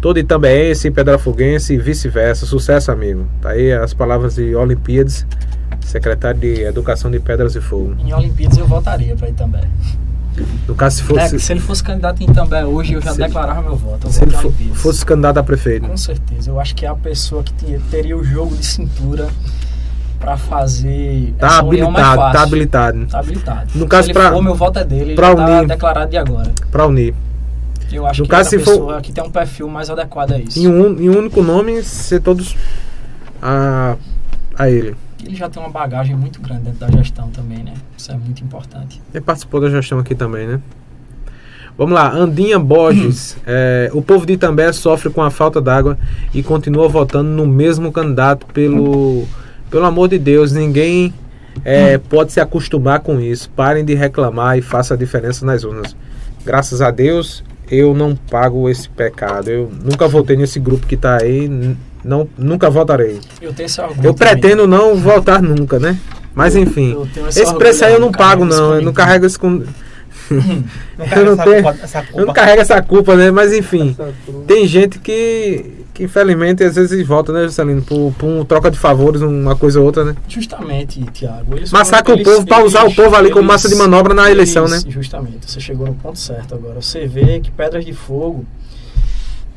todo 0.00 0.18
itambeense, 0.18 0.90
pedrafoguense 0.90 1.74
e 1.74 1.78
vice-versa. 1.78 2.46
Sucesso, 2.46 2.90
amigo. 2.90 3.26
Tá 3.40 3.50
aí 3.50 3.72
as 3.72 3.94
palavras 3.94 4.34
de 4.36 4.54
Olimpíades, 4.54 5.26
secretário 5.80 6.40
de 6.40 6.62
Educação 6.62 7.10
de 7.10 7.18
Pedras 7.20 7.54
e 7.54 7.60
Fogo. 7.60 7.94
Em 8.04 8.12
Olimpíadas 8.12 8.58
eu 8.58 8.66
votaria 8.66 9.14
para 9.16 9.28
Itambé. 9.28 9.60
No 10.66 10.74
caso, 10.74 10.96
se 10.96 11.02
É, 11.02 11.06
fosse, 11.06 11.40
se 11.40 11.52
ele 11.52 11.60
fosse 11.60 11.84
candidato 11.84 12.22
em 12.22 12.30
Itambé 12.30 12.64
hoje, 12.64 12.94
eu 12.94 13.02
já 13.02 13.12
declarava 13.12 13.60
meu 13.60 13.76
voto. 13.76 14.10
Se 14.10 14.22
ele 14.22 14.32
fosse 14.72 15.04
candidato 15.04 15.36
a 15.38 15.42
prefeito. 15.42 15.86
Com 15.86 15.96
certeza. 15.96 16.50
Eu 16.50 16.58
acho 16.58 16.74
que 16.74 16.86
é 16.86 16.88
a 16.88 16.94
pessoa 16.94 17.42
que 17.42 17.52
te- 17.52 17.78
teria 17.90 18.16
o 18.16 18.24
jogo 18.24 18.56
de 18.56 18.64
cintura 18.64 19.28
para 20.22 20.36
fazer 20.36 21.34
Tá 21.36 21.58
habilitado, 21.58 22.32
tá 22.32 22.42
habilitado. 22.42 23.06
Tá 23.06 23.18
habilitado. 23.18 23.70
No 23.74 23.88
caso, 23.88 24.12
for, 24.14 24.40
meu 24.42 24.54
voto 24.54 24.78
é 24.78 24.84
dele. 24.84 25.16
Já 25.16 25.34
tá 25.34 25.44
unir. 25.58 25.66
declarado 25.66 26.10
de 26.10 26.16
agora. 26.16 26.52
Pra 26.70 26.86
unir. 26.86 27.12
Eu 27.90 28.06
acho 28.06 28.20
No 28.22 28.24
que 28.26 28.30
caso, 28.30 28.46
a 28.46 28.50
se 28.50 28.58
for- 28.60 28.70
pessoa 28.70 29.00
que 29.00 29.12
tem 29.12 29.22
um 29.24 29.30
perfil 29.30 29.68
mais 29.68 29.90
adequado 29.90 30.32
a 30.32 30.38
isso. 30.38 30.58
Em 30.60 30.68
um, 30.68 30.98
em 30.98 31.10
um 31.10 31.18
único 31.18 31.42
nome, 31.42 31.82
ser 31.82 32.20
todos 32.20 32.56
a, 33.42 33.96
a 34.56 34.70
ele. 34.70 34.94
Ele 35.24 35.34
já 35.34 35.48
tem 35.48 35.60
uma 35.62 35.70
bagagem 35.70 36.16
muito 36.16 36.40
grande 36.40 36.62
dentro 36.62 36.78
da 36.80 36.90
gestão 36.90 37.28
também, 37.30 37.58
né? 37.64 37.74
Isso 37.98 38.10
é 38.12 38.14
muito 38.16 38.42
importante. 38.44 39.02
Ele 39.12 39.20
participou 39.22 39.60
da 39.60 39.68
gestão 39.68 39.98
aqui 39.98 40.14
também, 40.14 40.46
né? 40.46 40.60
Vamos 41.76 41.94
lá, 41.94 42.12
Andinha 42.12 42.58
Borges. 42.60 43.36
é, 43.46 43.90
o 43.92 44.00
povo 44.00 44.24
de 44.24 44.34
Itambé 44.34 44.72
sofre 44.72 45.10
com 45.10 45.20
a 45.22 45.30
falta 45.30 45.60
d'água 45.60 45.98
e 46.32 46.42
continua 46.42 46.88
votando 46.88 47.28
no 47.30 47.46
mesmo 47.46 47.90
candidato 47.92 48.46
pelo, 48.46 49.26
pelo 49.72 49.84
amor 49.86 50.08
de 50.08 50.18
Deus. 50.18 50.52
Ninguém 50.52 51.12
é, 51.64 51.98
pode 51.98 52.32
se 52.32 52.38
acostumar 52.40 53.00
com 53.00 53.18
isso. 53.20 53.50
Parem 53.50 53.84
de 53.84 53.94
reclamar 53.94 54.56
e 54.56 54.62
faça 54.62 54.94
a 54.94 54.96
diferença 54.96 55.44
nas 55.44 55.64
urnas. 55.64 55.96
Graças 56.44 56.80
a 56.80 56.90
Deus, 56.90 57.42
eu 57.70 57.94
não 57.94 58.14
pago 58.14 58.68
esse 58.68 58.88
pecado. 58.88 59.48
Eu 59.50 59.72
nunca 59.82 60.06
votei 60.06 60.36
nesse 60.36 60.60
grupo 60.60 60.86
que 60.86 60.96
tá 60.96 61.18
aí. 61.20 61.48
Não, 62.04 62.28
nunca 62.36 62.68
votarei. 62.68 63.18
Eu 63.40 63.52
tenho 63.52 63.66
esse 63.66 63.80
orgulho. 63.80 64.06
Eu 64.08 64.14
também. 64.14 64.32
pretendo 64.38 64.66
não 64.66 64.94
votar 64.96 65.40
nunca, 65.42 65.78
né? 65.78 65.96
Mas 66.34 66.54
Eu- 66.56 66.62
enfim. 66.62 66.92
eu 67.16 67.28
Esse 67.28 67.54
preço 67.54 67.84
aí 67.84 67.92
eu 67.94 68.00
não 68.00 68.10
pago, 68.12 68.44
não. 68.44 68.74
Eu 68.74 68.82
não 68.82 68.92
carrego 68.92 69.24
isso 69.26 69.38
com. 69.40 69.50
Não 70.30 71.06
Eu 71.16 71.24
não 71.26 71.32
essa 71.34 71.44
tenho- 71.44 71.62
culpa- 71.62 71.78
essa 71.82 72.04
Eu 72.14 72.26
não 72.26 72.32
carrego 72.32 72.62
essa 72.62 72.82
culpa, 72.82 73.16
né? 73.16 73.30
Mas 73.30 73.52
enfim. 73.52 73.96
Tem 74.46 74.66
gente 74.66 74.98
que, 74.98 75.81
que 75.94 76.04
infelizmente 76.04 76.64
às 76.64 76.74
vezes 76.76 77.06
vota, 77.06 77.32
né, 77.32 77.44
Juscelino? 77.44 77.82
Por, 77.82 78.12
por 78.18 78.26
um 78.26 78.44
troca 78.44 78.70
de 78.70 78.78
favores, 78.78 79.20
uma 79.22 79.54
coisa 79.56 79.78
ou 79.80 79.86
outra, 79.86 80.04
né? 80.04 80.14
Justamente, 80.28 81.02
Tiago. 81.12 81.56
eles 81.56 81.70
Massacra 81.70 82.14
o 82.14 82.22
povo 82.22 82.46
pra 82.46 82.58
eles- 82.60 82.68
usar 82.68 82.84
o 82.84 82.94
povo 82.94 83.14
ali 83.14 83.28
como 83.28 83.40
eles- 83.40 83.48
massa 83.52 83.68
de 83.68 83.74
manobra 83.74 84.14
na 84.14 84.30
eleição, 84.30 84.66
né? 84.66 84.78
eles- 84.82 84.92
Justamente, 84.92 85.50
você 85.50 85.60
chegou 85.60 85.86
no 85.86 85.94
ponto 85.94 86.18
certo 86.18 86.54
agora. 86.54 86.80
Você 86.80 87.06
vê 87.06 87.40
que 87.40 87.50
Pedras 87.50 87.84
de 87.84 87.92
Fogo. 87.92 88.44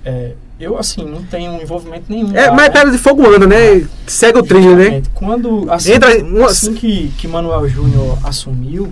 é, 0.04 0.34
eu, 0.60 0.78
assim, 0.78 1.04
não 1.04 1.24
tenho 1.24 1.60
envolvimento 1.62 2.06
nenhum. 2.10 2.36
É, 2.36 2.48
lá, 2.48 2.54
mas 2.54 2.68
né? 2.68 2.70
pedra 2.70 2.92
de 2.92 2.98
fogo 3.00 3.26
anda, 3.28 3.48
né? 3.48 3.86
Segue 4.06 4.38
o 4.38 4.44
trilho, 4.44 4.76
né? 4.76 5.02
Quando, 5.16 5.66
assim, 5.72 5.94
Entra 5.94 6.10
assim 6.46 6.74
que, 6.76 7.12
que 7.18 7.28
Manuel 7.28 7.68
Júnior 7.68 8.18
assumiu, 8.24 8.92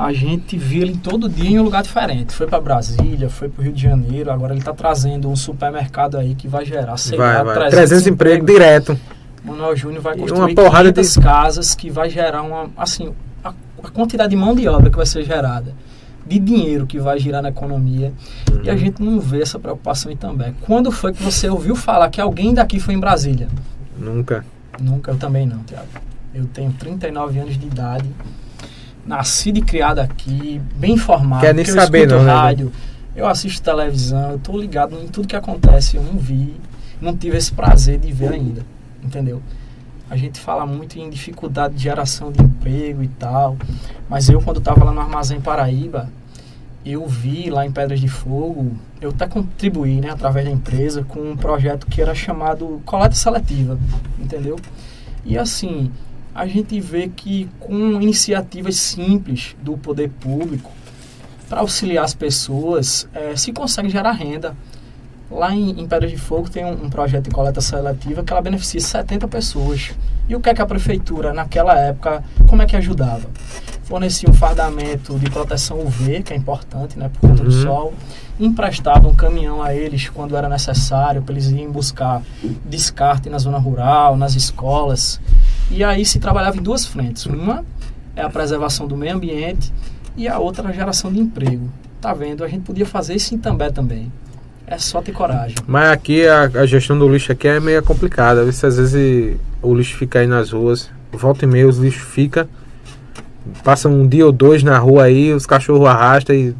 a 0.00 0.12
gente 0.12 0.56
viu 0.56 0.82
ele 0.82 0.96
todo 0.96 1.28
dia 1.28 1.50
em 1.50 1.58
um 1.58 1.62
lugar 1.64 1.82
diferente. 1.82 2.32
Foi 2.32 2.46
para 2.46 2.60
Brasília, 2.60 3.28
foi 3.28 3.48
para 3.48 3.60
o 3.60 3.64
Rio 3.64 3.72
de 3.72 3.82
Janeiro, 3.82 4.30
agora 4.30 4.52
ele 4.52 4.60
está 4.60 4.72
trazendo 4.72 5.28
um 5.28 5.34
supermercado 5.34 6.16
aí 6.16 6.36
que 6.36 6.46
vai 6.46 6.64
gerar, 6.64 6.96
sei 6.96 7.18
Vai, 7.18 7.34
lá, 7.34 7.42
vai. 7.42 7.68
300 7.70 8.06
empregos 8.06 8.46
direto. 8.46 8.96
Manuel 9.44 9.74
Júnior 9.74 10.00
vai 10.00 10.16
construir 10.16 10.40
uma 10.40 10.54
porrada 10.54 10.92
500 10.92 11.16
casas 11.18 11.74
que 11.74 11.90
vai 11.90 12.08
gerar 12.10 12.42
uma, 12.42 12.70
assim, 12.76 13.12
a, 13.42 13.52
a 13.82 13.88
quantidade 13.88 14.30
de 14.30 14.36
mão 14.36 14.54
de 14.54 14.68
obra 14.68 14.88
que 14.88 14.96
vai 14.96 15.06
ser 15.06 15.24
gerada, 15.24 15.74
de 16.26 16.38
dinheiro 16.38 16.86
que 16.86 17.00
vai 17.00 17.18
girar 17.18 17.42
na 17.42 17.48
economia, 17.48 18.12
e 18.62 18.68
a 18.68 18.72
Uhum. 18.74 18.78
gente 18.78 19.02
não 19.02 19.18
vê 19.18 19.42
essa 19.42 19.58
preocupação 19.58 20.12
em 20.12 20.16
também. 20.16 20.54
Quando 20.60 20.92
foi 20.92 21.12
que 21.12 21.22
você 21.22 21.48
ouviu 21.48 21.74
falar 21.74 22.08
que 22.10 22.20
alguém 22.20 22.54
daqui 22.54 22.78
foi 22.78 22.94
em 22.94 23.00
Brasília? 23.00 23.48
Nunca. 23.98 24.44
Nunca, 24.80 25.10
eu 25.10 25.16
também 25.16 25.44
não, 25.46 25.58
Tiago. 25.64 25.86
Eu 26.32 26.44
tenho 26.46 26.72
39 26.72 27.38
anos 27.40 27.58
de 27.58 27.66
idade, 27.66 28.08
nascido 29.08 29.56
e 29.56 29.62
criado 29.62 30.00
aqui, 30.00 30.60
bem 30.76 30.92
informado. 30.92 31.40
Quer 31.40 31.54
nem 31.54 31.64
saber 31.64 32.00
eu 32.00 32.04
escuto 32.04 32.18
não, 32.18 32.24
né, 32.26 32.32
rádio, 32.32 32.72
eu 33.16 33.26
assisto 33.26 33.62
televisão, 33.62 34.32
eu 34.32 34.38
tô 34.38 34.56
ligado 34.56 34.94
em 35.02 35.08
tudo 35.08 35.26
que 35.26 35.34
acontece. 35.34 35.96
Eu 35.96 36.02
não 36.02 36.18
vi, 36.18 36.54
não 37.00 37.16
tive 37.16 37.38
esse 37.38 37.50
prazer 37.50 37.98
de 37.98 38.12
ver 38.12 38.32
ainda, 38.32 38.64
entendeu? 39.02 39.42
A 40.10 40.16
gente 40.16 40.38
fala 40.38 40.66
muito 40.66 40.98
em 40.98 41.08
dificuldade 41.08 41.74
de 41.74 41.82
geração 41.82 42.30
de 42.30 42.42
emprego 42.42 43.02
e 43.02 43.08
tal, 43.08 43.56
mas 44.08 44.28
eu 44.28 44.40
quando 44.42 44.58
estava 44.58 44.84
lá 44.84 44.92
no 44.92 45.00
Armazém 45.00 45.40
Paraíba, 45.40 46.10
eu 46.84 47.06
vi 47.06 47.50
lá 47.50 47.66
em 47.66 47.72
Pedras 47.72 48.00
de 48.00 48.08
Fogo, 48.08 48.72
eu 49.00 49.10
até 49.10 49.26
contribuí, 49.26 50.00
né, 50.00 50.10
através 50.10 50.46
da 50.46 50.52
empresa, 50.52 51.02
com 51.02 51.20
um 51.20 51.36
projeto 51.36 51.86
que 51.86 52.00
era 52.00 52.14
chamado 52.14 52.80
coleta 52.84 53.14
seletiva, 53.14 53.78
entendeu? 54.18 54.56
E 55.24 55.36
assim, 55.36 55.90
a 56.38 56.46
gente 56.46 56.78
vê 56.78 57.08
que 57.08 57.48
com 57.58 58.00
iniciativas 58.00 58.76
simples 58.76 59.56
do 59.60 59.76
poder 59.76 60.08
público, 60.08 60.70
para 61.48 61.60
auxiliar 61.60 62.04
as 62.04 62.14
pessoas, 62.14 63.08
eh, 63.12 63.34
se 63.34 63.52
consegue 63.52 63.88
gerar 63.88 64.12
renda. 64.12 64.56
Lá 65.28 65.52
em, 65.52 65.80
em 65.80 65.88
Pedras 65.88 66.12
de 66.12 66.16
Fogo 66.16 66.48
tem 66.48 66.64
um, 66.64 66.84
um 66.84 66.90
projeto 66.90 67.24
de 67.24 67.30
coleta 67.30 67.60
seletiva 67.60 68.22
que 68.22 68.32
ela 68.32 68.40
beneficia 68.40 68.80
70 68.80 69.26
pessoas. 69.26 69.90
E 70.28 70.36
o 70.36 70.40
que 70.40 70.50
é 70.50 70.54
que 70.54 70.60
a 70.60 70.66
prefeitura, 70.66 71.32
naquela 71.32 71.78
época, 71.78 72.22
como 72.46 72.60
é 72.62 72.66
que 72.66 72.76
ajudava? 72.76 73.28
Fornecia 73.84 74.28
um 74.28 74.34
fardamento 74.34 75.18
de 75.18 75.30
proteção 75.30 75.80
UV, 75.80 76.22
que 76.22 76.34
é 76.34 76.36
importante, 76.36 76.98
né, 76.98 77.08
por 77.08 77.20
conta 77.30 77.42
do 77.42 77.50
Uhum. 77.50 77.62
sol. 77.62 77.94
Emprestava 78.38 79.08
um 79.08 79.14
caminhão 79.14 79.62
a 79.62 79.74
eles 79.74 80.08
quando 80.10 80.36
era 80.36 80.48
necessário, 80.48 81.22
para 81.22 81.32
eles 81.32 81.46
irem 81.46 81.70
buscar 81.70 82.22
descarte 82.66 83.30
na 83.30 83.38
zona 83.38 83.58
rural, 83.58 84.16
nas 84.16 84.34
escolas. 84.34 85.18
E 85.70 85.82
aí 85.82 86.04
se 86.04 86.18
trabalhava 86.18 86.56
em 86.58 86.62
duas 86.62 86.84
frentes. 86.84 87.24
Uma 87.26 87.64
é 88.14 88.22
a 88.22 88.28
preservação 88.28 88.86
do 88.86 88.96
meio 88.96 89.14
ambiente 89.16 89.72
e 90.16 90.28
a 90.28 90.38
outra 90.38 90.68
a 90.68 90.72
geração 90.72 91.10
de 91.10 91.18
emprego. 91.18 91.68
Tá 92.00 92.12
vendo? 92.12 92.44
A 92.44 92.48
gente 92.48 92.62
podia 92.62 92.84
fazer 92.86 93.14
isso 93.14 93.34
em 93.34 93.38
També 93.38 93.70
também. 93.72 94.12
É 94.70 94.78
só 94.78 95.00
ter 95.00 95.12
coragem. 95.12 95.56
Mas 95.66 95.90
aqui 95.90 96.26
a, 96.26 96.42
a 96.42 96.66
gestão 96.66 96.98
do 96.98 97.08
lixo 97.08 97.32
aqui 97.32 97.48
é 97.48 97.58
meio 97.58 97.82
complicada. 97.82 98.42
Às 98.42 98.60
vezes 98.60 99.36
o 99.62 99.74
lixo 99.74 99.96
fica 99.96 100.18
aí 100.20 100.26
nas 100.26 100.50
ruas. 100.50 100.90
Volta 101.12 101.44
e 101.44 101.48
meia 101.48 101.66
os 101.66 101.78
lixos 101.78 102.02
fica. 102.02 102.46
Passa 103.64 103.88
um 103.88 104.06
dia 104.06 104.26
ou 104.26 104.32
dois 104.32 104.62
na 104.62 104.76
rua 104.78 105.04
aí, 105.04 105.32
os 105.32 105.46
cachorros 105.46 105.86
arrastam 105.88 106.36
e 106.36 106.54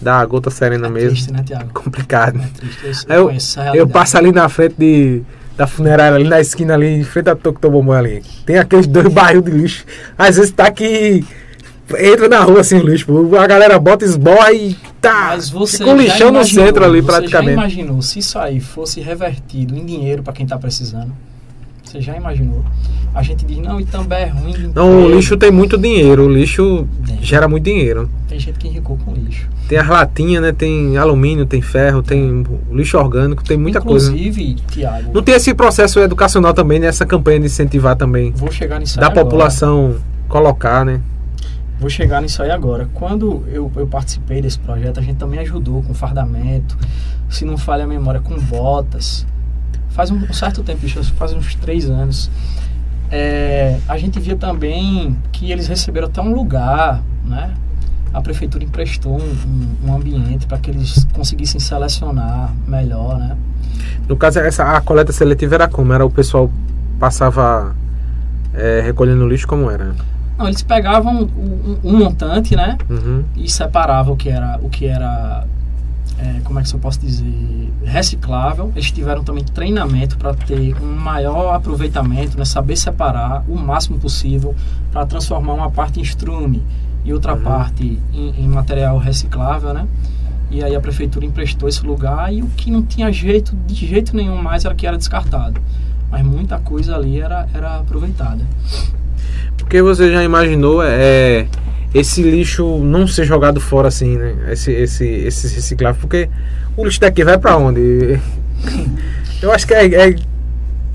dá 0.00 0.18
a 0.18 0.26
gota 0.26 0.50
serena 0.50 0.88
É 0.88 0.90
mesmo. 0.90 1.10
triste, 1.10 1.32
né, 1.32 1.42
Tiago? 1.46 1.70
Complicado. 1.74 2.40
É 2.40 2.80
triste. 2.80 3.06
Eu, 3.08 3.30
eu- 3.30 3.74
Eu 3.74 3.88
passo 3.88 4.18
ali 4.18 4.32
na 4.32 4.48
frente 4.48 4.74
de, 4.76 5.22
da 5.56 5.68
funerária, 5.68 6.16
ali 6.16 6.28
na 6.28 6.40
esquina 6.40 6.74
ali, 6.74 6.86
em 6.88 7.04
frente 7.04 7.30
a 7.30 7.36
Tocotobombo 7.36 7.92
ali. 7.92 8.22
Tem 8.44 8.58
aqueles 8.58 8.88
dois 8.88 9.06
barril 9.12 9.40
de 9.40 9.52
lixo. 9.52 9.84
Às 10.18 10.36
vezes 10.36 10.50
tá 10.50 10.68
que 10.70 11.24
entra 11.96 12.28
na 12.28 12.40
rua 12.40 12.60
assim 12.60 12.78
o 12.80 12.84
lixo. 12.84 13.36
A 13.36 13.46
galera 13.46 13.78
bota, 13.78 14.04
esborra 14.04 14.52
e 14.52 14.76
tá. 15.08 15.26
Mas 15.30 15.48
você 15.50 15.78
Fica 15.78 15.90
um 15.90 15.96
lixão 15.96 16.30
no 16.32 16.44
centro 16.44 16.84
ali 16.84 17.00
você 17.00 17.06
praticamente. 17.06 17.54
já 17.54 17.60
imaginou 17.60 18.02
se 18.02 18.18
isso 18.18 18.38
aí 18.38 18.60
fosse 18.60 19.00
revertido 19.00 19.76
em 19.76 19.84
dinheiro 19.84 20.22
para 20.22 20.32
quem 20.32 20.44
está 20.44 20.58
precisando? 20.58 21.12
Você 21.82 22.00
já 22.00 22.16
imaginou? 22.16 22.64
A 23.14 23.22
gente 23.22 23.46
diz, 23.46 23.58
não, 23.58 23.80
e 23.80 23.84
também 23.86 24.18
é 24.18 24.26
ruim. 24.26 24.72
Não, 24.74 25.04
o 25.04 25.08
lixo 25.14 25.36
tem 25.36 25.50
muito 25.52 25.78
dinheiro. 25.78 26.26
O 26.26 26.28
lixo 26.32 26.86
Tem. 27.06 27.22
gera 27.22 27.46
muito 27.48 27.64
dinheiro. 27.64 28.10
Tem 28.28 28.38
gente 28.38 28.58
que 28.58 28.66
enricou 28.68 28.98
com 28.98 29.12
lixo. 29.14 29.48
Tem 29.68 29.78
as 29.78 29.88
latinhas, 29.88 30.42
né? 30.42 30.52
Tem 30.52 30.98
alumínio, 30.98 31.46
tem 31.46 31.62
ferro, 31.62 32.02
tem 32.02 32.44
lixo 32.70 32.98
orgânico, 32.98 33.42
tem 33.42 33.56
muita 33.56 33.80
coisa. 33.80 34.10
Inclusive, 34.10 34.54
Tiago, 34.70 35.12
Não 35.14 35.22
tem 35.22 35.34
esse 35.36 35.54
processo 35.54 35.98
educacional 36.00 36.52
também, 36.52 36.78
né? 36.80 36.88
Essa 36.88 37.06
campanha 37.06 37.40
de 37.40 37.46
incentivar 37.46 37.96
também. 37.96 38.32
vou 38.32 38.50
chegar 38.50 38.80
nisso 38.80 38.98
Da 38.98 39.06
agora. 39.06 39.24
população 39.24 39.94
colocar, 40.28 40.84
né? 40.84 41.00
Vou 41.78 41.90
chegar 41.90 42.22
nisso 42.22 42.42
aí 42.42 42.50
agora. 42.50 42.88
Quando 42.94 43.44
eu, 43.48 43.70
eu 43.76 43.86
participei 43.86 44.40
desse 44.40 44.58
projeto, 44.58 44.98
a 44.98 45.02
gente 45.02 45.16
também 45.18 45.38
ajudou 45.40 45.82
com 45.82 45.92
fardamento, 45.92 46.76
se 47.28 47.44
não 47.44 47.58
falha 47.58 47.84
a 47.84 47.86
memória, 47.86 48.20
com 48.20 48.38
botas. 48.40 49.26
Faz 49.90 50.10
um, 50.10 50.16
um 50.16 50.32
certo 50.32 50.62
tempo, 50.62 50.86
faz 51.16 51.32
uns 51.32 51.54
três 51.54 51.88
anos. 51.88 52.30
É, 53.10 53.78
a 53.88 53.96
gente 53.98 54.18
via 54.18 54.36
também 54.36 55.16
que 55.32 55.52
eles 55.52 55.68
receberam 55.68 56.08
até 56.08 56.20
um 56.20 56.32
lugar, 56.34 57.02
né? 57.24 57.52
A 58.12 58.20
prefeitura 58.22 58.64
emprestou 58.64 59.20
um, 59.20 59.22
um- 59.84 59.90
um 59.90 59.94
ambiente 59.94 60.46
para 60.46 60.58
que 60.58 60.70
eles 60.70 61.06
conseguissem 61.12 61.60
selecionar 61.60 62.52
melhor, 62.66 63.18
né? 63.18 63.36
No 64.08 64.16
caso, 64.16 64.38
essa, 64.38 64.64
a 64.76 64.80
coleta 64.80 65.12
seletiva 65.12 65.54
era 65.56 65.68
como? 65.68 65.92
Era 65.92 66.04
o 66.06 66.10
pessoal 66.10 66.50
passava 66.98 67.74
é, 68.54 68.80
recolhendo 68.80 69.28
lixo 69.28 69.46
como 69.46 69.70
era? 69.70 69.94
Não, 70.38 70.46
eles 70.46 70.62
pegavam 70.62 71.14
um, 71.22 71.22
um- 71.22 71.78
um 71.84 71.98
montante, 71.98 72.54
né? 72.54 72.76
Uhum. 72.90 73.24
e 73.36 73.48
separava 73.50 74.10
o 74.12 74.16
que 74.16 74.28
era 74.28 74.58
o 74.62 74.68
que 74.68 74.86
era 74.86 75.46
é, 76.18 76.40
como 76.44 76.58
é 76.58 76.62
que 76.62 76.74
eu 76.74 76.78
posso 76.78 77.00
dizer, 77.00 77.70
reciclável. 77.84 78.72
Eles 78.74 78.90
tiveram 78.90 79.22
também 79.22 79.44
treinamento 79.44 80.16
para 80.16 80.32
ter 80.34 80.74
um 80.82 80.94
maior 80.96 81.54
aproveitamento, 81.54 82.38
né, 82.38 82.44
saber 82.44 82.76
separar 82.76 83.44
o 83.48 83.54
máximo 83.56 83.98
possível 83.98 84.54
para 84.90 85.04
transformar 85.06 85.52
uma 85.54 85.70
parte 85.70 85.98
em 86.00 86.02
estrume 86.02 86.62
e 87.04 87.12
outra 87.12 87.34
Uhum. 87.34 87.42
parte 87.42 88.00
em, 88.14 88.44
em 88.44 88.48
material 88.48 88.96
reciclável, 88.98 89.72
né? 89.74 89.86
E 90.50 90.62
aí 90.64 90.74
a 90.74 90.80
prefeitura 90.80 91.24
emprestou 91.26 91.68
esse 91.68 91.84
lugar 91.84 92.32
e 92.32 92.40
o 92.42 92.46
que 92.46 92.70
não 92.70 92.82
tinha 92.82 93.12
jeito, 93.12 93.54
de 93.66 93.74
jeito 93.86 94.14
nenhum 94.16 94.40
mais, 94.42 94.64
era 94.64 94.74
que 94.74 94.86
era 94.86 94.96
descartado. 94.96 95.60
Mas 96.10 96.24
muita 96.24 96.58
coisa 96.58 96.94
ali 96.94 97.20
era, 97.20 97.46
era 97.52 97.78
aproveitada. 97.80 98.44
Porque 99.56 99.82
você 99.82 100.12
já 100.12 100.22
imaginou 100.22 100.82
é, 100.82 101.46
esse 101.94 102.22
lixo 102.22 102.78
não 102.78 103.06
ser 103.06 103.24
jogado 103.24 103.60
fora 103.60 103.88
assim, 103.88 104.16
né? 104.16 104.34
Esse, 104.50 104.70
esse, 104.72 105.04
esse 105.04 105.54
reciclável. 105.54 106.00
Porque 106.00 106.28
o 106.76 106.84
lixo 106.84 107.00
daqui 107.00 107.24
vai 107.24 107.38
pra 107.38 107.56
onde? 107.56 108.20
Eu 109.42 109.52
acho 109.52 109.66
que 109.66 109.74
é, 109.74 109.86
é, 109.86 110.16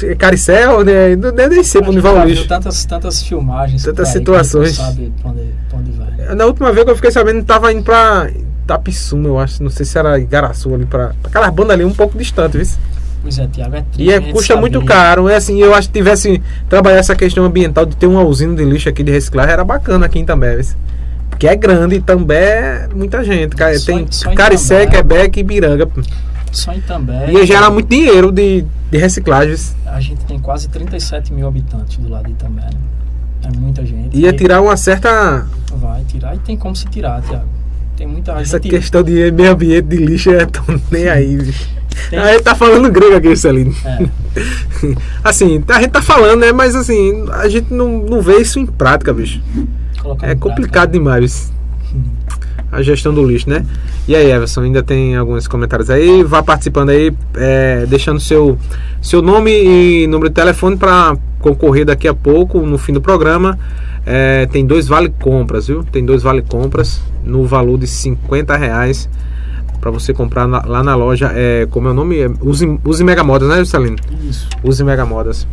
é 0.03 0.15
Caricel, 0.15 0.83
né? 0.83 1.15
Não, 1.15 1.31
nem 1.31 1.63
sei 1.63 1.81
pra 1.81 1.89
onde 1.89 1.99
vai 1.99 2.13
o 2.13 2.23
lixo. 2.25 2.47
Tantas, 2.47 2.85
tantas 2.85 3.21
filmagens. 3.21 3.83
Tantas 3.83 4.07
aí 4.07 4.13
situações. 4.13 4.77
Não 4.77 4.85
sabe 4.85 5.13
pra 5.21 5.31
onde, 5.31 5.41
pra 5.69 5.79
onde 5.79 5.91
vai. 5.91 6.35
Na 6.35 6.45
última 6.45 6.71
vez 6.71 6.85
que 6.85 6.91
eu 6.91 6.95
fiquei 6.95 7.11
sabendo, 7.11 7.43
tava 7.43 7.71
indo 7.71 7.83
pra 7.83 8.29
Itapissuma, 8.63 9.27
eu 9.27 9.39
acho. 9.39 9.61
Não 9.61 9.69
sei 9.69 9.85
se 9.85 9.97
era 9.97 10.19
Igaraçu 10.19 10.73
ali, 10.73 10.85
pra, 10.85 11.09
pra 11.21 11.29
aquelas 11.29 11.49
bandas 11.51 11.71
ali 11.71 11.83
um 11.83 11.93
pouco 11.93 12.17
distante, 12.17 12.57
viu? 12.57 12.67
Pois 13.21 13.37
é, 13.37 13.47
Tiago, 13.47 13.75
é 13.75 13.81
triste 13.81 14.09
E 14.09 14.11
é, 14.11 14.19
custa 14.31 14.55
muito 14.55 14.83
caro. 14.83 15.29
É 15.29 15.35
assim, 15.35 15.59
eu 15.61 15.73
acho 15.75 15.87
que 15.89 15.93
tivesse 15.99 16.41
trabalhar 16.67 16.97
essa 16.97 17.15
questão 17.15 17.43
ambiental 17.45 17.85
de 17.85 17.95
ter 17.95 18.07
uma 18.07 18.23
usina 18.23 18.55
de 18.55 18.63
lixo 18.65 18.89
aqui 18.89 19.03
de 19.03 19.11
reciclagem 19.11 19.53
era 19.53 19.63
bacana 19.63 20.05
aqui 20.07 20.17
em 20.19 20.25
També? 20.25 20.59
Porque 21.29 21.47
é 21.47 21.55
grande 21.55 21.95
e 21.95 22.01
També 22.01 22.33
é 22.35 22.89
muita 22.93 23.23
gente. 23.23 23.55
Só 23.79 23.85
Tem 23.85 23.99
em- 24.03 24.07
só 24.11 24.33
Caricé. 24.33 24.85
Quebec 24.87 25.37
e 25.37 25.41
Ibiranga. 25.41 25.87
Só 26.51 26.73
em 26.73 26.81
També. 26.81 27.31
Ia 27.31 27.45
gerar 27.45 27.69
muito 27.69 27.87
dinheiro 27.89 28.31
de, 28.31 28.65
de 28.91 28.97
reciclagem. 28.97 29.55
viu? 29.55 29.91
A 29.93 29.99
gente 29.99 30.25
tem 30.25 30.39
quase 30.39 30.67
37 30.67 31.31
mil 31.33 31.47
habitantes 31.47 31.97
do 31.97 32.09
lado 32.09 32.27
de 32.27 32.33
També, 32.33 32.61
né? 32.61 32.69
É 33.43 33.57
muita 33.57 33.85
gente. 33.85 34.17
Ia 34.17 34.29
E 34.29 34.33
tirar 34.33 34.61
uma 34.61 34.75
certa. 34.77 35.45
Vai 35.75 36.03
tirar 36.05 36.35
e 36.35 36.39
tem 36.39 36.57
como 36.57 36.75
se 36.75 36.85
tirar, 36.87 37.21
Tiago. 37.21 37.45
Tem 37.97 38.07
muita 38.07 38.31
Essa 38.33 38.57
gente. 38.57 38.69
questão 38.69 39.03
de 39.03 39.31
meio 39.31 39.51
ambiente 39.51 39.87
de 39.87 39.97
lixo 39.97 40.31
é 40.31 40.45
tão 40.45 40.63
nem 40.91 41.07
aí, 41.07 41.37
viu? 41.37 41.53
Tem- 42.09 42.19
A 42.19 42.33
gente 42.33 42.43
tá 42.43 42.55
falando 42.55 42.91
grego 42.91 43.15
aqui, 43.15 43.35
Celino. 43.35 43.73
É, 43.85 44.05
Assim, 45.23 45.63
a 45.67 45.81
gente 45.81 45.91
tá 45.91 46.01
falando, 46.01 46.39
né? 46.41 46.51
Mas 46.51 46.75
assim, 46.75 47.25
a 47.31 47.47
gente 47.47 47.73
não, 47.73 47.99
não 47.99 48.21
vê 48.21 48.37
isso 48.37 48.59
em 48.59 48.65
prática, 48.65 49.13
bicho. 49.13 49.41
colocar 50.01 50.27
É 50.27 50.35
complicado 50.35 50.91
demais 50.91 51.51
a 52.71 52.81
gestão 52.81 53.13
do 53.13 53.23
lixo, 53.25 53.49
né? 53.49 53.65
E 54.07 54.15
aí, 54.15 54.31
Everson, 54.31 54.61
ainda 54.61 54.81
tem 54.81 55.15
alguns 55.15 55.47
comentários 55.47 55.89
aí? 55.89 56.23
Vá 56.23 56.41
participando 56.41 56.89
aí, 56.89 57.13
é, 57.35 57.85
deixando 57.85 58.19
seu, 58.19 58.57
seu 59.01 59.21
nome 59.21 59.51
e 59.51 60.07
número 60.07 60.29
de 60.29 60.35
telefone 60.35 60.77
para 60.77 61.17
concorrer 61.39 61.85
daqui 61.85 62.07
a 62.07 62.13
pouco, 62.13 62.61
no 62.61 62.77
fim 62.77 62.93
do 62.93 63.01
programa. 63.01 63.59
É, 64.05 64.45
tem 64.47 64.65
dois 64.65 64.87
vale 64.87 65.09
compras, 65.09 65.67
viu? 65.67 65.83
Tem 65.83 66.03
dois 66.03 66.23
vale 66.23 66.41
compras 66.41 67.01
no 67.23 67.45
valor 67.45 67.77
de 67.77 67.87
50 67.87 68.55
reais 68.55 69.09
para 69.81 69.91
você 69.91 70.13
comprar 70.13 70.47
na- 70.47 70.63
lá 70.65 70.83
na 70.83 70.95
loja. 70.95 71.31
É, 71.35 71.67
como 71.71 71.87
é 71.87 71.91
o 71.91 71.93
nome? 71.93 72.19
É, 72.19 72.29
Use, 72.41 72.79
Use 72.85 73.03
Mega 73.03 73.23
Modas, 73.23 73.49
né, 73.49 73.57
Juscelino? 73.57 73.97
Isso. 74.29 74.47
Use 74.63 74.83
Mega 74.83 75.05
Modas. 75.05 75.45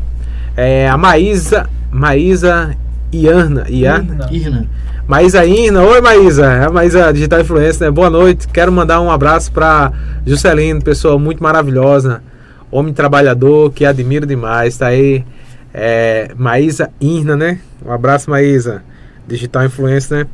É, 0.57 0.89
a 0.89 0.97
Maísa, 0.97 1.69
Maísa 1.91 2.77
Iarna? 3.13 3.65
Irna. 3.69 4.67
Maísa 5.07 5.45
Irna, 5.47 5.83
oi 5.83 6.01
Maísa, 6.03 6.45
é 6.47 6.65
a 6.67 6.71
Maísa 6.71 7.11
Digital 7.13 7.41
Influencer, 7.41 7.87
né? 7.87 7.91
Boa 7.91 8.11
noite, 8.11 8.47
quero 8.49 8.71
mandar 8.71 9.01
um 9.01 9.11
abraço 9.11 9.51
para 9.51 9.91
Juscelino, 10.27 10.83
pessoa 10.83 11.19
muito 11.19 11.43
maravilhosa, 11.43 12.23
homem 12.71 12.93
trabalhador, 12.93 13.73
que 13.73 13.87
admiro 13.87 14.27
demais, 14.27 14.77
tá 14.77 14.89
aí, 14.89 15.25
é, 15.73 16.31
Maísa 16.37 16.91
Irna, 17.01 17.35
né? 17.37 17.59
Um 17.83 17.91
abraço 17.91 18.29
Maísa, 18.29 18.83
Digital 19.27 19.65
Influencer, 19.65 20.19
né? 20.19 20.27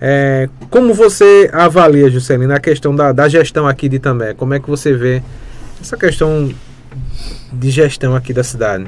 É, 0.00 0.48
como 0.70 0.92
você 0.92 1.48
avalia, 1.52 2.10
Juscelino, 2.10 2.54
a 2.54 2.60
questão 2.60 2.94
da, 2.94 3.12
da 3.12 3.28
gestão 3.28 3.66
aqui 3.66 3.88
de 3.88 3.98
També? 3.98 4.34
Como 4.34 4.54
é 4.54 4.60
que 4.60 4.68
você 4.68 4.92
vê 4.94 5.22
essa 5.80 5.96
questão 5.96 6.52
de 7.52 7.70
gestão 7.70 8.14
aqui 8.14 8.32
da 8.32 8.44
cidade? 8.44 8.86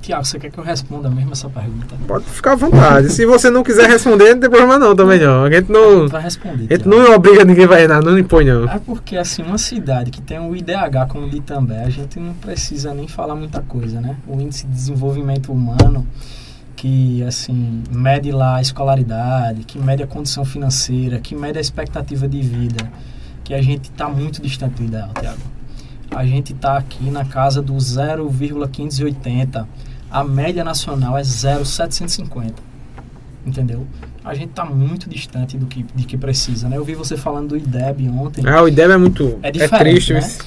Tiago, 0.00 0.24
você 0.24 0.38
quer 0.38 0.50
que 0.50 0.58
eu 0.58 0.64
responda 0.64 1.10
mesmo 1.10 1.32
essa 1.32 1.48
pergunta? 1.48 1.94
Pode 2.06 2.24
ficar 2.24 2.52
à 2.52 2.56
vontade. 2.56 3.10
Se 3.10 3.26
você 3.26 3.50
não 3.50 3.62
quiser 3.62 3.88
responder, 3.88 4.34
não 4.34 4.40
tem 4.40 4.50
problema 4.50 4.78
não 4.78 4.96
também 4.96 5.20
não. 5.20 5.44
A 5.44 5.50
gente 5.50 5.70
não, 5.70 6.08
Vai 6.08 6.22
responder. 6.22 6.66
a 6.72 6.76
gente 6.76 6.88
não 6.88 7.14
obriga 7.14 7.44
ninguém 7.44 7.66
a 7.66 7.88
nada, 7.88 8.10
não 8.10 8.18
impõe 8.18 8.44
não. 8.44 8.64
É 8.64 8.78
porque, 8.78 9.16
assim, 9.16 9.42
uma 9.42 9.58
cidade 9.58 10.10
que 10.10 10.22
tem 10.22 10.38
um 10.38 10.56
IDH 10.56 11.06
como 11.08 11.28
Itambé, 11.28 11.84
a 11.84 11.90
gente 11.90 12.18
não 12.18 12.32
precisa 12.32 12.94
nem 12.94 13.06
falar 13.06 13.34
muita 13.34 13.60
coisa, 13.60 14.00
né? 14.00 14.16
O 14.26 14.40
Índice 14.40 14.66
de 14.66 14.72
Desenvolvimento 14.72 15.52
Humano, 15.52 16.06
que, 16.80 17.22
assim, 17.24 17.82
mede 17.90 18.32
lá 18.32 18.56
a 18.56 18.62
escolaridade, 18.62 19.64
que 19.64 19.78
mede 19.78 20.02
a 20.02 20.06
condição 20.06 20.46
financeira, 20.46 21.18
que 21.20 21.34
mede 21.34 21.58
a 21.58 21.60
expectativa 21.60 22.26
de 22.26 22.40
vida, 22.40 22.90
que 23.44 23.52
a 23.52 23.60
gente 23.60 23.90
está 23.90 24.08
muito 24.08 24.40
distante 24.40 24.76
do 24.76 24.84
ideal, 24.84 25.10
Tiago. 25.20 25.40
A 26.10 26.24
gente 26.24 26.54
está 26.54 26.78
aqui 26.78 27.10
na 27.10 27.22
casa 27.26 27.60
do 27.60 27.78
0,580. 27.78 29.68
A 30.10 30.24
média 30.24 30.64
nacional 30.64 31.18
é 31.18 31.22
0,750. 31.22 32.54
Entendeu? 33.44 33.86
A 34.24 34.32
gente 34.34 34.50
está 34.50 34.64
muito 34.64 35.08
distante 35.08 35.58
do 35.58 35.66
que, 35.66 35.82
de 35.94 36.04
que 36.04 36.16
precisa, 36.16 36.66
né? 36.68 36.76
Eu 36.78 36.84
vi 36.84 36.94
você 36.94 37.14
falando 37.16 37.48
do 37.50 37.56
IDEB 37.58 38.08
ontem. 38.08 38.42
Ah, 38.46 38.62
o 38.62 38.68
IDEB 38.68 38.92
é 38.92 38.96
muito. 38.96 39.38
É 39.42 39.48
É, 39.48 39.50
diferente, 39.50 39.78
triste. 40.06 40.12
né? 40.14 40.20
mas- 40.20 40.38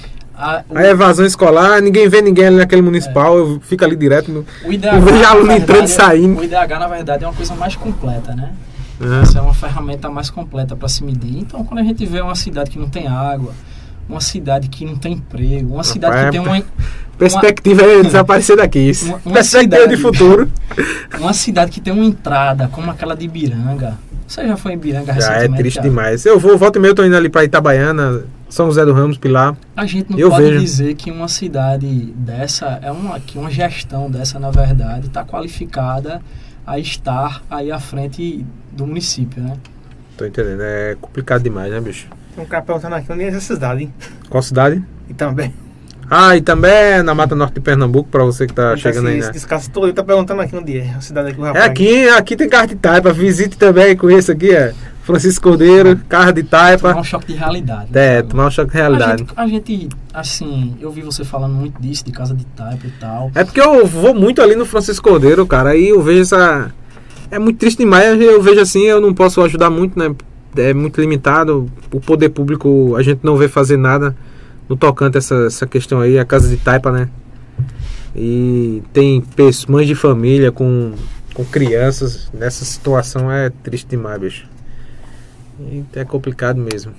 A, 0.43 0.63
o, 0.69 0.77
A 0.77 0.83
evasão 0.87 1.25
escolar, 1.25 1.81
ninguém 1.81 2.09
vê 2.09 2.21
ninguém 2.21 2.47
ali 2.47 2.57
naquele 2.57 2.81
municipal, 2.81 3.37
eu 3.37 3.59
fico 3.61 3.83
ali 3.85 3.95
direto. 3.95 4.31
No... 4.31 4.45
o 4.65 4.73
IDH, 4.73 4.85
eu 4.93 5.01
vejo 5.01 5.23
aluno 5.25 5.47
verdade, 5.47 5.61
entrando 5.63 5.85
e 5.85 5.87
saindo. 5.89 6.39
O 6.39 6.43
IDH, 6.43 6.79
na 6.79 6.87
verdade, 6.87 7.23
é 7.23 7.27
uma 7.27 7.33
coisa 7.33 7.55
mais 7.55 7.75
completa, 7.75 8.35
né? 8.35 8.51
Essa 9.21 9.39
é 9.39 9.41
uma 9.41 9.53
ferramenta 9.53 10.09
mais 10.09 10.29
completa 10.29 10.75
para 10.75 10.87
se 10.87 11.03
medir. 11.03 11.37
Então, 11.39 11.63
quando 11.63 11.79
a 11.79 11.83
gente 11.83 12.05
vê 12.05 12.21
uma 12.21 12.35
cidade 12.35 12.69
que 12.69 12.79
não 12.79 12.89
tem 12.89 13.07
água, 13.07 13.53
uma 14.07 14.21
cidade 14.21 14.67
que 14.69 14.85
não 14.85 14.95
tem 14.95 15.13
emprego, 15.13 15.73
uma 15.73 15.83
cidade 15.83 16.25
que 16.25 16.31
tem 16.31 16.39
uma, 16.39 16.61
perspectiva 17.17 17.81
é 17.83 18.03
desaparecer 18.03 18.57
daqui. 18.57 18.91
Uma- 19.03 19.19
uma 19.25 19.33
perspectiva 19.33 19.75
cidade. 19.81 19.95
de 19.95 20.01
futuro. 20.01 20.49
uma 21.19 21.33
cidade 21.33 21.71
que 21.71 21.79
tem 21.81 21.93
uma 21.93 22.05
entrada 22.05 22.67
como 22.71 22.91
aquela 22.91 23.15
de 23.15 23.25
Ibiranga. 23.25 23.97
Você 24.27 24.47
já 24.47 24.55
foi 24.57 24.71
em 24.71 24.75
Ibiranga 24.75 25.13
Já 25.13 25.13
é 25.13 25.33
recentemente? 25.35 25.57
triste 25.61 25.75
Thiago? 25.75 25.89
demais. 25.89 26.25
Eu 26.25 26.39
vou, 26.39 26.57
volta 26.57 26.77
e 26.79 26.81
meia, 26.81 26.91
eu 26.91 26.95
tô 26.95 27.03
indo 27.05 27.15
ali 27.15 27.29
pra 27.29 27.43
Itabaiana, 27.43 28.23
São 28.54 28.68
José 28.68 28.86
do 28.86 28.93
Ramos, 28.93 29.18
Pilar. 29.18 29.58
A 29.76 29.84
gente 29.88 30.12
não 30.12 30.20
Eu 30.20 30.30
pode 30.30 30.43
vejo. 30.43 30.60
dizer 30.60 30.93
que 30.93 31.10
uma 31.10 31.28
cidade 31.28 31.88
dessa, 32.16 32.78
é 32.84 32.91
uma, 32.91 33.20
que 33.20 33.36
uma 33.36 33.49
gestão 33.49 34.12
dessa, 34.12 34.38
na 34.38 34.51
verdade, 34.51 35.08
está 35.08 35.26
qualificada 35.26 36.22
a 36.64 36.78
estar 36.78 37.41
aí 37.49 37.72
à 37.72 37.80
frente 37.80 38.45
do 38.72 38.86
município, 38.86 39.41
né? 39.41 39.58
Tô 40.16 40.24
entendendo. 40.24 40.62
É 40.62 40.95
complicado 41.01 41.41
demais, 41.41 41.72
né, 41.72 41.82
bicho? 41.82 42.08
Tem 42.36 42.43
um 42.43 42.47
cara 42.47 42.62
perguntando 42.62 42.93
aqui 42.93 43.12
onde 43.12 43.24
é 43.24 43.28
essa 43.30 43.39
cidade, 43.39 43.82
hein? 43.86 43.93
Qual 44.30 44.43
cidade? 44.43 44.84
E 45.10 45.16
também. 45.16 45.51
Ah, 46.10 46.36
e 46.38 46.41
também 46.41 47.01
na 47.04 47.16
Mata 47.16 47.36
Norte 47.36 47.56
de 47.56 47.60
Pernambuco, 47.62 48.10
pra 48.10 48.24
você 48.24 48.45
que 48.45 48.54
tá 48.54 48.76
chegando 48.78 49.08
aí, 49.08 49.14
esse, 49.18 49.22
né? 49.22 49.26
esse 49.26 49.32
descasso 49.34 49.70
todo, 49.72 49.86
ele 49.86 49.93
tá 49.93 50.04
perguntando 50.04 50.41
aqui 50.41 50.56
onde 50.56 50.78
é 50.78 50.93
a 50.95 51.01
cidade 51.01 51.30
aqui, 51.30 51.39
o 51.41 51.43
É 51.45 51.47
rapaz. 51.47 51.66
aqui, 51.66 52.08
aqui 52.10 52.36
tem 52.36 52.49
carro 52.49 52.68
de 52.68 52.76
taipa. 52.76 53.12
Visite 53.14 53.58
também, 53.58 53.95
conheça 53.95 54.32
aqui, 54.34 54.51
é. 54.54 54.74
Francisco 55.04 55.49
Cordeiro, 55.49 55.99
carro 56.08 56.32
de 56.32 56.43
Tomar 56.43 56.64
taipa. 56.64 56.95
um 56.97 57.04
choque 57.04 57.28
de 57.28 57.34
realidade. 57.34 57.88
É, 57.93 58.14
Thiago? 58.16 58.30
tomar 58.30 58.47
um 58.47 58.51
choque 58.51 58.72
de 58.72 58.78
A 58.78 58.80
realidade. 58.82 59.20
gente, 59.24 59.34
a 59.36 59.47
gente, 59.47 59.89
assim, 60.14 60.78
eu 60.80 60.91
vi 60.91 61.01
você 61.01 61.26
falando 61.26 61.54
muito 61.56 61.82
disso, 61.82 62.06
de 62.06 62.12
casa 62.12 62.34
de 62.34 62.45
taipa 62.45 62.88
e 62.88 62.91
tal. 62.99 63.30
É 63.36 63.43
porque 63.43 63.60
eu 63.60 63.86
vou 63.86 64.14
muito 64.14 64.41
ali 64.41 64.56
no 64.56 64.66
Francisco 64.66 65.10
Cordeiro, 65.10 65.45
cara, 65.45 65.72
aí 65.72 65.89
eu 65.89 66.01
vejo 66.01 66.22
essa. 66.22 66.72
É 67.30 67.38
muito 67.39 67.58
triste 67.58 67.80
demais, 67.80 68.22
eu 68.22 68.41
vejo 68.41 68.62
assim, 68.62 68.84
eu 68.84 69.01
não 69.01 69.14
posso 69.14 69.41
ajudar 69.41 69.70
muito, 69.70 69.97
né? 69.99 70.14
É 70.56 70.74
muito 70.74 71.01
limitado. 71.01 71.70
O 71.91 71.99
poder 71.99 72.30
público, 72.30 72.95
a 72.95 73.01
gente 73.01 73.22
não 73.24 73.36
vê 73.36 73.47
fazer 73.49 73.76
nada 73.76 74.16
no 74.74 74.78
tocante 74.78 75.17
essa, 75.17 75.36
essa 75.45 75.67
questão 75.67 75.99
aí, 75.99 76.17
a 76.17 76.26
casa 76.26 76.49
de 76.49 76.57
taipa, 76.57 76.91
né? 76.91 77.07
E 78.15 78.82
tem 78.91 79.21
pessoas, 79.21 79.65
mães 79.67 79.88
de 79.88 79.95
família 79.95 80.51
com, 80.51 80.93
com 81.34 81.45
crianças 81.45 82.30
nessa 82.34 82.65
situação 82.65 83.32
é 83.32 83.49
triste 83.49 83.88
demais, 83.88 84.19
bicho. 84.19 84.47
E 85.59 85.84
é 85.95 86.03
complicado 86.03 86.59
mesmo. 86.59 86.91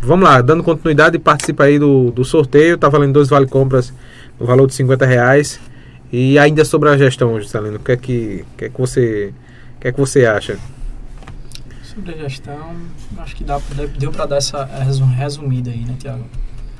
Vamos 0.00 0.28
lá, 0.28 0.40
dando 0.40 0.62
continuidade, 0.62 1.18
participa 1.18 1.64
aí 1.64 1.78
do, 1.78 2.10
do 2.10 2.24
sorteio. 2.24 2.78
Tá 2.78 2.88
valendo 2.88 3.12
dois 3.14 3.28
vale 3.28 3.46
compras 3.46 3.92
no 4.38 4.46
valor 4.46 4.66
de 4.66 4.74
50 4.74 5.06
reais. 5.06 5.60
E 6.10 6.38
ainda 6.38 6.64
sobre 6.64 6.88
a 6.88 6.96
gestão, 6.96 7.38
Juscelino, 7.40 7.76
o 7.76 7.80
que 7.80 7.92
é 7.92 7.96
que, 7.96 8.44
que, 8.56 8.64
é 8.66 8.68
que 8.68 8.80
você 8.80 9.32
que 9.80 9.88
é 9.88 9.92
que 9.92 10.00
você 10.00 10.24
acha? 10.24 10.58
Sobre 11.94 12.16
gestão, 12.18 12.72
acho 13.18 13.36
que 13.36 13.44
dá, 13.44 13.60
deu 13.98 14.10
para 14.10 14.26
dar 14.26 14.36
essa 14.36 14.64
resu- 14.64 15.04
resumida 15.04 15.70
aí, 15.70 15.80
né, 15.84 15.94
Tiago? 15.98 16.24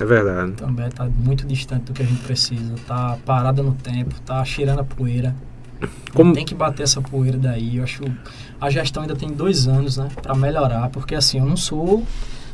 É 0.00 0.04
verdade. 0.04 0.52
Também 0.52 0.88
tá 0.90 1.06
muito 1.16 1.46
distante 1.46 1.84
do 1.84 1.92
que 1.92 2.02
a 2.02 2.06
gente 2.06 2.20
precisa. 2.22 2.74
Tá 2.86 3.16
parada 3.24 3.62
no 3.62 3.72
tempo, 3.74 4.12
tá 4.26 4.44
cheirando 4.44 4.80
a 4.80 4.84
poeira. 4.84 5.34
Como- 6.12 6.32
Tem 6.32 6.44
que 6.44 6.54
bater 6.54 6.82
essa 6.82 7.00
poeira 7.00 7.38
daí. 7.38 7.76
Eu 7.76 7.84
acho 7.84 8.02
a 8.60 8.70
gestão 8.70 9.02
ainda 9.02 9.14
tem 9.14 9.28
dois 9.28 9.68
anos, 9.68 9.96
né, 9.96 10.08
para 10.20 10.34
melhorar, 10.34 10.88
porque 10.90 11.14
assim 11.14 11.38
eu 11.38 11.44
não 11.46 11.56
sou 11.56 12.04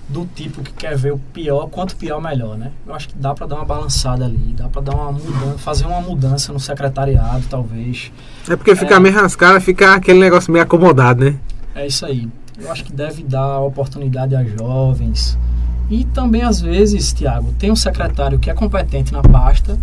do 0.09 0.27
tipo 0.35 0.61
que 0.63 0.73
quer 0.73 0.97
ver 0.97 1.13
o 1.13 1.19
pior, 1.19 1.69
quanto 1.69 1.95
pior 1.97 2.21
melhor, 2.21 2.59
né? 2.59 2.73
Eu 2.87 2.93
acho 2.95 3.09
que 3.09 3.17
dá 3.17 3.33
para 3.33 3.47
dar 3.47 3.57
uma 3.57 3.65
balançada 3.65 4.25
ali, 4.25 4.55
dá 4.59 4.69
para 4.69 4.83
dar 4.83 4.95
uma 4.97 5.13
mudança, 5.13 5.59
fazer 5.59 5.87
uma 5.87 6.01
mudança 6.01 6.53
no 6.53 6.59
secretariado, 6.59 7.45
talvez. 7.49 8.11
É 8.49 8.57
porque 8.57 8.75
ficar 8.75 8.97
É. 8.97 9.01
meio 9.01 9.15
rascado, 9.15 9.61
fica 9.61 9.95
aquele 9.95 10.19
negócio 10.19 10.53
meio 10.53 10.65
acomodado, 10.65 11.25
né? 11.25 11.37
É 11.77 11.87
isso 11.87 12.05
aí. 12.05 12.29
Eu 12.61 12.71
acho 12.71 12.85
que 12.85 12.93
deve 12.93 13.23
dar 13.23 13.61
oportunidade 13.61 14.37
a 14.37 14.45
jovens. 14.45 15.39
E 15.89 16.05
também, 16.05 16.43
às 16.43 16.61
vezes, 16.61 17.13
Tiago, 17.13 17.53
tem 17.59 17.71
um 17.71 17.77
secretário 17.77 18.39
que 18.39 18.51
é 18.51 18.55
competente 18.55 19.13
na 19.13 19.23
pasta, 19.23 19.79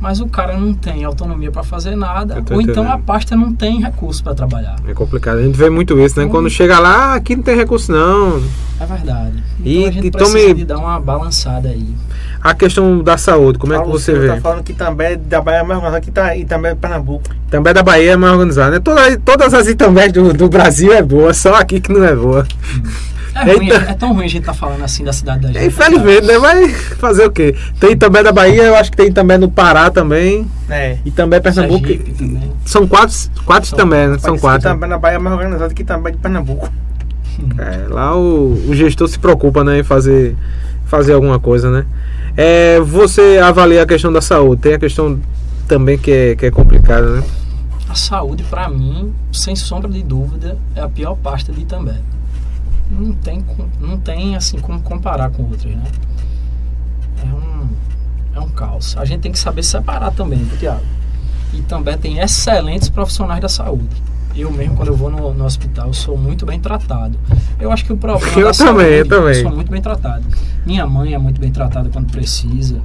mas 0.00 0.20
o 0.20 0.26
cara 0.28 0.56
não 0.56 0.74
tem 0.74 1.04
autonomia 1.04 1.50
para 1.50 1.62
fazer 1.62 1.96
nada, 1.96 2.34
ou 2.50 2.60
então 2.60 2.82
a 2.84 2.86
entendendo. 2.88 3.04
pasta 3.04 3.34
não 3.36 3.52
tem 3.54 3.80
recurso 3.80 4.22
para 4.22 4.34
trabalhar. 4.34 4.76
É 4.86 4.92
complicado. 4.94 5.38
A 5.38 5.42
gente 5.42 5.56
vê 5.56 5.68
muito 5.70 5.98
isso, 5.98 6.18
né? 6.18 6.26
Hum. 6.26 6.28
Quando 6.28 6.48
chega 6.50 6.78
lá, 6.78 7.12
"Ah, 7.12 7.14
aqui 7.14 7.34
não 7.36 7.42
tem 7.42 7.56
recurso 7.56 7.90
não. 7.92 8.42
É 8.78 8.84
verdade. 8.84 9.42
Então 9.58 9.72
E- 9.72 9.84
a 9.86 9.90
gente 9.90 10.06
e 10.06 10.10
precisa 10.10 10.38
tome- 10.38 10.54
de 10.54 10.64
dar 10.64 10.76
uma 10.78 11.00
balançada 11.00 11.68
aí. 11.68 11.88
A 12.42 12.54
questão 12.54 13.02
da 13.02 13.16
saúde, 13.16 13.58
como 13.58 13.72
é 13.72 13.76
que 13.78 13.82
Paulo 13.84 13.98
você 13.98 14.16
vê? 14.16 14.28
Tá 14.28 14.40
falando 14.40 14.62
que 14.62 14.72
também 14.74 15.18
da 15.18 15.40
Bahia 15.40 15.58
é 15.60 15.62
mais 15.62 15.78
organizado 15.78 16.04
que 16.04 16.10
tá, 16.12 16.36
e 16.36 16.44
também 16.44 16.74
de 16.74 16.78
Pernambuco. 16.78 17.24
Também 17.50 17.72
da 17.72 17.82
Bahia 17.82 18.12
é 18.12 18.16
mais 18.16 18.32
organizada, 18.34 18.72
né? 18.72 18.78
Toda, 18.80 19.18
todas 19.18 19.54
as 19.54 19.66
itambés 19.66 20.12
do, 20.12 20.32
do 20.32 20.48
Brasil 20.48 20.92
é 20.92 21.02
boa, 21.02 21.32
só 21.32 21.54
aqui 21.54 21.80
que 21.80 21.90
não 21.90 22.04
é 22.04 22.14
boa. 22.14 22.46
É, 23.36 23.54
ruim, 23.54 23.70
é 23.70 23.94
tão 23.94 24.12
ruim 24.14 24.24
a 24.24 24.28
gente 24.28 24.40
estar 24.40 24.54
falando 24.54 24.82
assim 24.82 25.04
da 25.04 25.12
cidade 25.12 25.42
da 25.42 25.52
gente. 25.52 25.66
Infelizmente, 25.66 26.26
né? 26.26 26.38
Vai 26.38 26.68
fazer 26.70 27.26
o 27.26 27.30
quê? 27.30 27.54
Tem 27.78 27.96
também 27.96 28.22
da 28.22 28.32
Bahia, 28.32 28.62
eu 28.62 28.76
acho 28.76 28.90
que 28.90 28.96
tem 28.96 29.12
também 29.12 29.36
no 29.36 29.50
Pará 29.50 29.90
também. 29.90 30.46
É. 30.70 30.98
E 31.04 31.10
também 31.10 31.40
Pernambuco. 31.40 31.86
Também. 31.86 32.52
São 32.64 32.86
quatro, 32.86 33.14
quatro 33.44 33.68
São- 33.68 33.78
também, 33.78 34.08
né? 34.08 34.18
São 34.18 34.38
quatro. 34.38 34.62
também 34.68 34.88
na 34.88 34.98
Bahia 34.98 35.16
é 35.16 35.18
mais 35.18 35.36
organizado 35.36 35.74
que 35.74 35.84
também 35.84 36.12
de 36.12 36.18
Pernambuco. 36.18 36.70
É, 37.58 37.92
lá 37.92 38.16
o, 38.16 38.52
o 38.68 38.74
gestor 38.74 39.06
se 39.08 39.18
preocupa, 39.18 39.62
né, 39.62 39.80
em 39.80 39.82
fazer, 39.82 40.34
fazer 40.86 41.12
alguma 41.12 41.38
coisa, 41.38 41.70
né? 41.70 41.84
É, 42.36 42.80
você 42.80 43.38
avalia 43.42 43.82
a 43.82 43.86
questão 43.86 44.10
da 44.12 44.22
saúde, 44.22 44.62
tem 44.62 44.74
a 44.74 44.78
questão 44.78 45.20
também 45.68 45.98
que 45.98 46.10
é, 46.10 46.34
que 46.36 46.46
é 46.46 46.50
complicada, 46.50 47.16
né? 47.16 47.22
A 47.88 47.94
saúde, 47.94 48.42
pra 48.44 48.68
mim, 48.68 49.12
sem 49.32 49.54
sombra 49.54 49.90
de 49.90 50.02
dúvida, 50.02 50.56
é 50.74 50.80
a 50.80 50.88
pior 50.88 51.14
pasta 51.16 51.52
de 51.52 51.60
Itambé. 51.60 51.96
Não 52.90 53.12
tem, 53.14 53.44
não 53.80 53.98
tem 53.98 54.36
assim 54.36 54.58
como 54.58 54.80
comparar 54.80 55.30
com 55.30 55.42
outras, 55.44 55.74
né? 55.74 55.82
É 57.22 57.26
um, 57.34 57.68
é 58.34 58.40
um 58.40 58.48
caos. 58.50 58.96
A 58.96 59.04
gente 59.04 59.20
tem 59.20 59.32
que 59.32 59.38
saber 59.38 59.62
separar 59.62 60.12
também, 60.12 60.38
viu, 60.38 60.56
Tiago? 60.58 60.82
E 61.52 61.62
também 61.62 61.96
tem 61.98 62.18
excelentes 62.18 62.88
profissionais 62.88 63.40
da 63.40 63.48
saúde. 63.48 63.88
Eu 64.34 64.52
mesmo, 64.52 64.76
quando 64.76 64.88
eu 64.88 64.96
vou 64.96 65.10
no, 65.10 65.32
no 65.32 65.44
hospital, 65.44 65.86
eu 65.88 65.94
sou 65.94 66.16
muito 66.16 66.44
bem 66.44 66.60
tratado. 66.60 67.18
Eu 67.58 67.72
acho 67.72 67.84
que 67.86 67.92
o 67.92 67.96
problema 67.96 68.26
Eu 68.38 68.52
também, 68.52 68.86
eu 68.86 69.04
saúde, 69.06 69.08
também. 69.08 69.42
sou 69.42 69.50
muito 69.50 69.70
bem 69.70 69.80
tratado. 69.80 70.24
Minha 70.66 70.86
mãe 70.86 71.14
é 71.14 71.18
muito 71.18 71.40
bem 71.40 71.50
tratada 71.50 71.88
quando 71.88 72.10
precisa. 72.12 72.80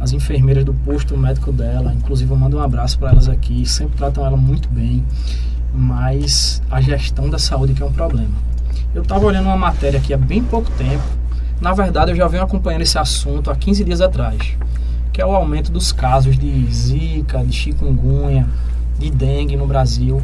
As 0.00 0.12
enfermeiras 0.12 0.64
do 0.64 0.72
posto 0.72 1.16
médico 1.16 1.52
dela, 1.52 1.92
inclusive 1.94 2.30
eu 2.30 2.36
mando 2.36 2.56
um 2.56 2.60
abraço 2.60 2.98
para 2.98 3.10
elas 3.10 3.28
aqui, 3.28 3.66
sempre 3.66 3.96
tratam 3.98 4.24
ela 4.24 4.36
muito 4.36 4.68
bem. 4.70 5.04
Mas 5.74 6.62
a 6.70 6.80
gestão 6.80 7.28
da 7.28 7.38
saúde 7.38 7.74
que 7.74 7.82
é 7.82 7.86
um 7.86 7.92
problema. 7.92 8.32
Eu 8.94 9.02
estava 9.02 9.26
olhando 9.26 9.46
uma 9.46 9.56
matéria 9.56 9.98
aqui 9.98 10.14
há 10.14 10.16
bem 10.16 10.42
pouco 10.42 10.70
tempo. 10.72 11.02
Na 11.60 11.72
verdade, 11.72 12.12
eu 12.12 12.16
já 12.16 12.28
venho 12.28 12.44
acompanhando 12.44 12.82
esse 12.82 12.96
assunto 12.96 13.50
há 13.50 13.56
15 13.56 13.82
dias 13.82 14.00
atrás, 14.00 14.56
que 15.12 15.20
é 15.20 15.26
o 15.26 15.34
aumento 15.34 15.72
dos 15.72 15.90
casos 15.90 16.38
de 16.38 16.72
zika, 16.72 17.44
de 17.44 17.52
chikungunya, 17.52 18.46
de 18.96 19.10
dengue 19.10 19.56
no 19.56 19.66
Brasil. 19.66 20.22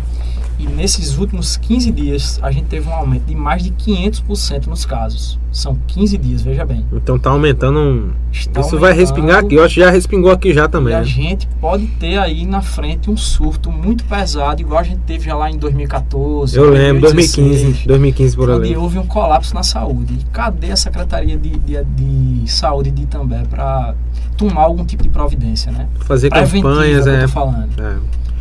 E 0.60 0.66
nesses 0.66 1.16
últimos 1.16 1.56
15 1.56 1.90
dias, 1.90 2.38
a 2.42 2.50
gente 2.50 2.66
teve 2.66 2.86
um 2.86 2.92
aumento 2.92 3.24
de 3.24 3.34
mais 3.34 3.62
de 3.62 3.70
500% 3.70 4.66
nos 4.66 4.84
casos. 4.84 5.38
São 5.50 5.76
15 5.86 6.18
dias, 6.18 6.42
veja 6.42 6.64
bem. 6.66 6.84
Então 6.92 7.18
tá 7.18 7.30
aumentando 7.30 7.78
um... 7.78 8.10
Está 8.30 8.60
Isso 8.60 8.78
vai 8.78 8.90
aumentando. 8.92 9.00
respingar 9.00 9.38
aqui, 9.38 9.54
eu 9.54 9.64
acho 9.64 9.74
que 9.74 9.80
já 9.80 9.90
respingou 9.90 10.30
aqui 10.30 10.52
já 10.52 10.68
também, 10.68 10.92
E 10.92 10.96
a 10.96 11.00
né? 11.00 11.04
gente 11.04 11.48
pode 11.60 11.86
ter 11.98 12.18
aí 12.18 12.44
na 12.46 12.60
frente 12.60 13.10
um 13.10 13.16
surto 13.16 13.72
muito 13.72 14.04
pesado, 14.04 14.60
igual 14.60 14.80
a 14.80 14.82
gente 14.84 15.00
teve 15.00 15.24
já 15.24 15.34
lá 15.34 15.50
em 15.50 15.56
2014. 15.58 16.56
Eu 16.56 16.70
lembro, 16.70 17.00
2016, 17.02 17.86
2015, 17.86 17.88
2015 17.88 18.36
por 18.36 18.50
ali. 18.50 18.76
houve 18.76 18.98
um 18.98 19.06
colapso 19.06 19.54
na 19.54 19.62
saúde. 19.62 20.14
E 20.20 20.24
cadê 20.32 20.70
a 20.70 20.76
Secretaria 20.76 21.36
de, 21.38 21.50
de, 21.58 21.84
de 21.84 22.50
Saúde 22.50 22.90
de 22.90 23.02
Itambé 23.02 23.42
para 23.48 23.94
tomar 24.36 24.62
algum 24.62 24.84
tipo 24.84 25.02
de 25.02 25.08
providência, 25.08 25.72
né? 25.72 25.88
Fazer 26.00 26.28
Preventiva, 26.30 26.68
campanhas, 26.68 27.06
é. 27.06 27.22
tô 27.22 27.28
falando. 27.28 27.68
é. 27.80 27.96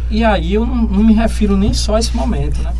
E 0.09 0.23
aí 0.23 0.53
eu 0.53 0.65
não, 0.65 0.75
não 0.75 1.03
me 1.03 1.13
refiro 1.13 1.55
nem 1.57 1.73
só 1.73 1.95
a 1.95 1.99
esse 1.99 2.15
momento, 2.15 2.61
né? 2.61 2.73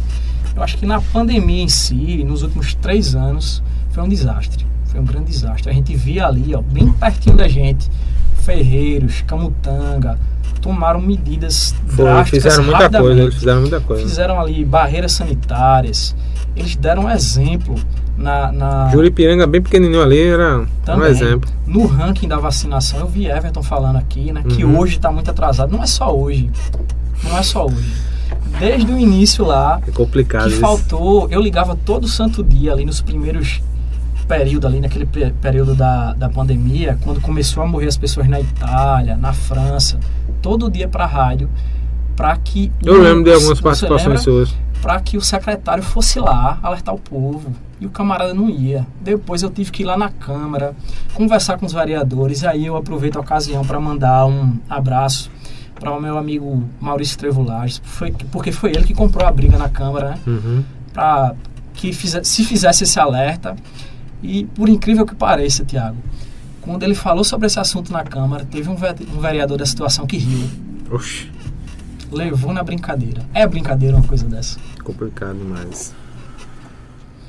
Eu 0.56 0.64
acho 0.64 0.78
que 0.78 0.86
na 0.86 1.00
pandemia 1.00 1.64
em 1.64 1.70
si, 1.70 2.24
nos 2.24 2.42
últimos 2.44 2.74
três 2.76 3.16
anos, 3.16 3.62
foi 3.92 4.04
um 4.04 4.10
desastre. 4.10 4.66
Foi 4.86 5.00
um 5.00 5.06
grande 5.06 5.32
desastre. 5.32 5.70
A 5.70 5.74
gente 5.74 5.96
via 5.96 6.26
ali, 6.28 6.54
ó, 6.56 6.62
bem 6.62 6.92
pertinho 6.92 7.36
da 7.38 7.48
gente, 7.48 7.90
Ferreiros, 8.42 9.22
Camutanga, 9.28 10.18
tomaram 10.62 11.00
medidas 11.00 11.74
Foi, 11.88 12.04
drásticas 12.06 12.44
fizeram 12.44 12.64
muita 12.66 13.00
coisa, 13.00 13.22
eles 13.22 13.36
fizeram 13.36 13.62
muita 13.62 13.80
coisa. 13.82 14.04
Fizeram 14.04 14.40
ali 14.40 14.66
barreiras 14.66 15.12
sanitárias. 15.14 16.16
Eles 16.56 16.76
deram 16.76 17.04
um 17.04 17.10
exemplo 17.10 17.76
na, 18.18 18.52
na 18.52 18.90
Juripiranga 18.92 19.46
bem 19.48 19.62
pequenininho 19.62 20.02
ali, 20.02 20.20
era 20.20 20.60
um 20.62 20.66
Também. 20.84 21.10
exemplo. 21.10 21.50
no 21.66 21.86
ranking 21.86 22.28
da 22.28 22.38
vacinação. 22.38 23.00
Eu 23.02 23.08
vi 23.08 23.28
Everton 23.28 23.62
falando 23.64 23.98
aqui, 23.98 24.34
né, 24.34 24.44
que 24.50 24.66
Uhum. 24.66 24.80
hoje 24.80 24.98
está 24.98 25.12
muito 25.12 25.30
atrasado. 25.32 25.72
Não 25.72 25.82
é 25.84 25.86
só 25.86 26.14
hoje. 26.14 26.50
Não 27.24 27.38
é 27.38 27.44
só 27.44 27.66
hoje. 27.66 27.94
Desde 28.60 28.92
o 28.92 28.98
início 28.98 29.46
lá, 29.46 29.80
É 29.88 29.92
complicado 29.92 30.44
que 30.46 30.52
isso. 30.52 30.60
faltou, 30.62 31.28
eu 31.30 31.42
ligava 31.42 31.76
todo 31.76 32.08
santo 32.08 32.44
dia 32.44 32.74
ali 32.74 32.86
nos 32.86 33.02
primeiros 33.02 33.62
períodos 34.28 34.70
ali 34.70 34.80
naquele 34.80 35.06
pe- 35.06 35.32
período 35.42 35.74
da, 35.74 36.14
da 36.14 36.30
pandemia, 36.30 36.98
quando 37.02 37.20
começou 37.22 37.64
a 37.64 37.68
morrer 37.68 37.88
as 37.88 37.98
pessoas 37.98 38.28
na 38.28 38.40
Itália, 38.40 39.16
na 39.16 39.34
França, 39.34 40.00
todo 40.42 40.70
dia 40.70 40.88
para 40.88 41.06
rádio, 41.06 41.50
para 42.16 42.36
que 42.38 42.72
Eu 42.84 43.02
lembro 43.02 43.24
de 43.24 43.34
algumas 43.34 43.60
participações 43.62 44.22
suas. 44.22 44.54
para 44.82 45.00
que 45.00 45.18
o 45.18 45.22
secretário 45.22 45.82
fosse 45.84 46.20
lá 46.20 46.60
alertar 46.62 46.94
o 46.94 47.00
povo. 47.00 47.52
E 47.82 47.86
o 47.86 47.90
camarada 47.90 48.34
não 48.34 48.50
ia. 48.50 48.86
Depois 49.00 49.42
eu 49.42 49.50
tive 49.50 49.72
que 49.72 49.84
ir 49.84 49.86
lá 49.86 49.98
na 49.98 50.10
Câmara, 50.10 50.76
conversar 51.14 51.58
com 51.58 51.66
os 51.66 51.72
vereadores. 51.72 52.44
Aí 52.44 52.66
eu 52.66 52.76
aproveito 52.76 53.16
a 53.16 53.22
ocasião 53.22 53.64
para 53.64 53.80
mandar 53.80 54.26
um 54.26 54.58
abraço 54.70 55.32
para 55.80 55.92
o 55.92 56.02
meu 56.02 56.18
amigo 56.18 56.64
Maurício 56.80 57.18
Trevulages, 57.18 57.82
foi, 57.84 58.12
porque 58.32 58.52
foi 58.52 58.72
ele 58.72 58.84
que 58.84 58.94
comprou 58.94 59.26
a 59.28 59.32
briga 59.32 59.58
na 59.58 59.70
Câmara, 59.70 60.10
né? 60.12 60.20
Uhum. 60.28 60.64
Para 60.94 61.36
que 61.74 61.94
se 61.94 62.44
fizesse 62.44 62.84
esse 62.84 63.00
alerta. 63.00 63.56
E 64.22 64.44
por 64.46 64.68
incrível 64.68 65.06
que 65.06 65.16
pareça, 65.16 65.64
Tiago, 65.64 65.96
quando 66.62 66.84
ele 66.84 66.94
falou 66.96 67.24
sobre 67.24 67.48
esse 67.48 67.60
assunto 67.60 67.92
na 67.92 68.04
Câmara, 68.04 68.44
teve 68.44 68.68
um 68.70 68.74
um 68.74 69.20
vereador 69.22 69.58
da 69.58 69.66
situação 69.66 70.06
que 70.06 70.18
riu. 70.18 70.48
Oxi, 70.92 71.32
Levou 72.12 72.52
na 72.52 72.64
brincadeira. 72.64 73.22
É 73.34 73.46
brincadeira 73.48 73.96
uma 73.96 74.06
coisa 74.06 74.26
dessa. 74.28 74.60
complicado 74.84 75.38
demais. 75.38 75.94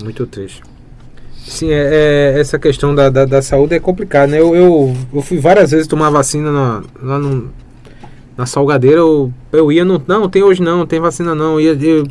Muito 0.02 0.26
triste. 0.26 0.62
Sim, 1.46 1.70
é, 1.70 2.34
é- 2.36 2.40
essa 2.40 2.58
questão 2.58 2.94
da, 2.94 3.08
da, 3.10 3.24
da 3.24 3.42
saúde 3.42 3.74
é 3.74 3.80
complicada, 3.80 4.28
né? 4.32 4.40
Eu, 4.40 4.54
eu, 4.54 4.96
eu 5.12 5.22
fui 5.22 5.38
várias 5.38 5.70
vezes 5.70 5.86
tomar 5.86 6.10
vacina 6.10 6.50
na, 6.50 6.82
lá 7.02 7.18
no, 7.18 7.50
na 8.36 8.46
Salgadeira. 8.46 8.98
Eu, 8.98 9.32
eu 9.52 9.70
ia, 9.72 9.84
no, 9.84 10.02
não, 10.06 10.28
tem 10.28 10.42
hoje 10.42 10.62
não, 10.62 10.78
não 10.78 10.86
tem 10.86 11.00
vacina 11.00 11.34
não. 11.34 11.60
Ia, 11.60 11.72
eu, 11.72 12.06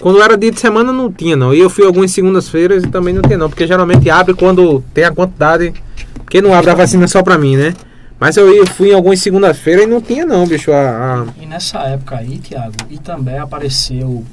quando 0.00 0.20
era 0.22 0.36
dia 0.36 0.50
de 0.50 0.60
semana 0.60 0.92
não 0.92 1.12
tinha 1.12 1.36
não. 1.36 1.52
E 1.54 1.58
eu 1.60 1.68
fui 1.70 1.84
algumas 1.84 2.10
segundas-feiras 2.12 2.84
e 2.84 2.88
também 2.88 3.12
não 3.14 3.22
tinha 3.22 3.38
não. 3.38 3.48
Porque 3.48 3.66
geralmente 3.66 4.08
abre 4.10 4.34
quando 4.34 4.82
tem 4.94 5.04
a 5.04 5.12
quantidade. 5.12 5.72
Porque 6.14 6.40
não 6.40 6.54
abre 6.54 6.70
a 6.70 6.74
vacina 6.74 7.06
só 7.08 7.22
pra 7.22 7.36
mim, 7.36 7.56
né? 7.56 7.74
Mas 8.18 8.36
eu 8.36 8.54
ia- 8.54 8.66
fui 8.66 8.90
em 8.90 8.94
algumas 8.94 9.20
segundas-feiras 9.20 9.84
e 9.84 9.86
não 9.86 10.00
tinha 10.00 10.24
não, 10.26 10.46
bicho. 10.46 10.70
A, 10.72 10.76
a- 11.22 11.26
E 11.40 11.46
nessa 11.46 11.78
época 11.80 12.16
aí, 12.16 12.38
Tiago, 12.38 12.74
e 12.90 12.98
também 12.98 13.38
apareceu 13.38 14.24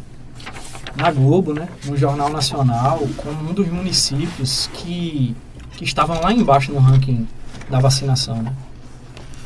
na 0.95 1.11
Globo, 1.11 1.53
né, 1.53 1.67
no 1.85 1.95
Jornal 1.95 2.27
Nacional, 2.29 3.07
como 3.17 3.49
um 3.49 3.53
dos 3.53 3.67
municípios 3.67 4.67
que, 4.73 5.35
que 5.77 5.83
estavam 5.85 6.19
lá 6.21 6.33
embaixo 6.33 6.71
no 6.71 6.79
ranking 6.79 7.27
da 7.69 7.79
vacinação, 7.79 8.41
né? 8.41 8.51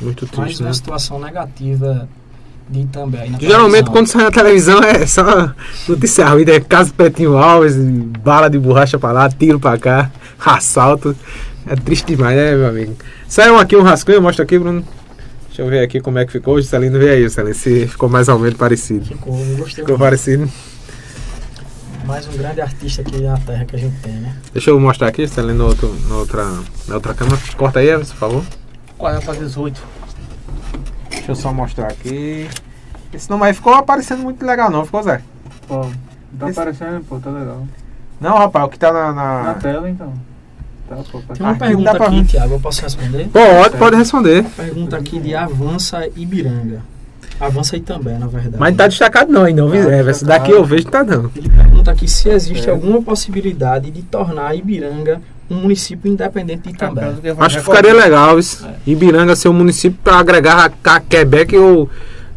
Muito 0.02 0.26
Mais 0.36 0.46
triste, 0.46 0.60
uma 0.62 0.68
né? 0.68 0.74
situação 0.74 1.18
negativa 1.20 2.08
de 2.68 2.84
na 2.84 3.38
Geralmente 3.38 3.40
televisão. 3.40 3.92
quando 3.92 4.06
sai 4.06 4.22
na 4.24 4.30
televisão 4.30 4.82
é 4.82 5.06
só 5.06 5.52
notícia 5.88 6.26
ruim, 6.28 6.44
é 6.48 6.60
caso 6.60 6.94
Petinho 6.94 7.36
Alves, 7.36 7.76
bala 7.76 8.48
de 8.48 8.58
borracha 8.58 8.98
pra 8.98 9.12
lá, 9.12 9.28
tiro 9.28 9.60
pra 9.60 9.76
cá, 9.76 10.10
assalto. 10.44 11.14
É 11.66 11.76
triste 11.76 12.06
demais, 12.06 12.36
né, 12.36 12.56
meu 12.56 12.68
amigo? 12.68 12.96
Saiu 13.28 13.58
aqui 13.58 13.76
um 13.76 13.82
rascunho, 13.82 14.20
mostra 14.22 14.44
aqui, 14.44 14.58
Bruno. 14.58 14.82
Deixa 15.46 15.62
eu 15.62 15.68
ver 15.68 15.80
aqui 15.84 16.00
como 16.00 16.18
é 16.18 16.24
que 16.24 16.32
ficou. 16.32 16.56
O 16.56 16.62
Celino 16.62 16.98
vê 16.98 17.10
aí, 17.10 17.28
Celino, 17.30 17.54
se 17.54 17.86
ficou 17.86 18.08
mais 18.08 18.28
ou 18.28 18.38
menos 18.38 18.56
parecido. 18.56 19.04
Ficou, 19.04 19.38
eu 19.38 19.56
gostei 19.58 19.84
Ficou 19.84 19.88
muito. 19.90 19.98
parecido. 19.98 20.50
Mais 22.06 22.26
um 22.26 22.32
grande 22.32 22.60
artista 22.60 23.02
aqui 23.02 23.20
na 23.20 23.36
terra 23.38 23.64
que 23.64 23.76
a 23.76 23.78
gente 23.78 23.96
tem, 24.00 24.12
né? 24.14 24.34
Deixa 24.52 24.70
eu 24.70 24.80
mostrar 24.80 25.08
aqui, 25.08 25.28
Celino, 25.28 25.54
no 25.54 25.66
outro, 25.66 25.94
na, 26.08 26.16
outra, 26.16 26.44
na 26.88 26.94
outra 26.96 27.14
câmera. 27.14 27.38
Corta 27.56 27.78
aí, 27.78 27.96
por 27.96 28.04
favor. 28.06 28.44
40 29.02 29.20
para 29.26 29.34
18. 29.34 29.82
Deixa 31.10 31.32
eu 31.32 31.34
só 31.34 31.52
mostrar 31.52 31.88
aqui. 31.88 32.48
Esse 33.12 33.28
nome 33.28 33.44
aí 33.46 33.52
ficou 33.52 33.74
aparecendo 33.74 34.22
muito 34.22 34.46
legal, 34.46 34.70
não, 34.70 34.84
ficou, 34.84 35.02
Zé? 35.02 35.20
Pô, 35.66 35.86
tá 36.38 36.48
Esse- 36.48 36.60
aparecendo, 36.60 37.04
pô, 37.08 37.18
tá 37.18 37.28
legal. 37.30 37.66
Não, 38.20 38.38
rapaz, 38.38 38.64
o 38.64 38.68
que 38.68 38.78
tá 38.78 38.92
na. 38.92 39.12
na- 39.12 39.42
Na 39.42 39.54
tela 39.54 39.90
então. 39.90 40.12
Tem 40.88 40.96
uma 41.40 41.50
Aqui 41.50 41.58
pergunta 41.58 41.92
dá 41.92 41.96
pra- 41.98 42.06
aqui, 42.06 42.24
Tiago, 42.24 42.54
eu 42.54 42.60
posso 42.60 42.82
responder? 42.82 43.28
Pode, 43.32 43.76
pode 43.76 43.96
responder. 43.96 44.44
Pergunta 44.56 44.96
aqui 44.98 45.18
de 45.18 45.34
Avança 45.34 46.06
Ibiranga. 46.14 46.82
Avança 47.40 47.80
também, 47.80 48.18
na 48.18 48.26
verdade. 48.28 48.56
Mas 48.58 48.70
não 48.70 48.76
tá 48.76 48.86
destacado 48.86 49.32
não 49.32 49.42
ainda, 49.44 49.62
não. 49.62 49.70
Tá 49.70 49.76
É, 49.78 50.08
essa 50.08 50.24
daqui 50.24 50.52
eu 50.52 50.64
vejo 50.64 50.84
que 50.84 50.90
tá 50.92 51.02
não. 51.02 51.28
Ele 51.34 51.48
pergunta 51.48 51.90
aqui 51.90 52.06
se 52.06 52.28
existe 52.28 52.68
É. 52.68 52.72
alguma 52.72 53.02
possibilidade 53.02 53.90
de 53.90 54.02
tornar 54.02 54.54
Ibiranga 54.54 55.20
um 55.52 55.60
município 55.62 56.10
independente 56.10 56.62
de 56.68 56.70
Itambé. 56.70 57.12
Acho 57.38 57.58
que 57.58 57.64
ficaria 57.64 57.92
legal 57.92 58.38
isso. 58.38 58.66
É. 58.66 58.90
Ibiranga 58.90 59.36
ser 59.36 59.48
um 59.48 59.52
município 59.52 59.98
pra 60.02 60.16
agregar 60.16 60.72
a, 60.84 60.94
a 60.94 61.00
Quebec 61.00 61.56
ou 61.56 61.88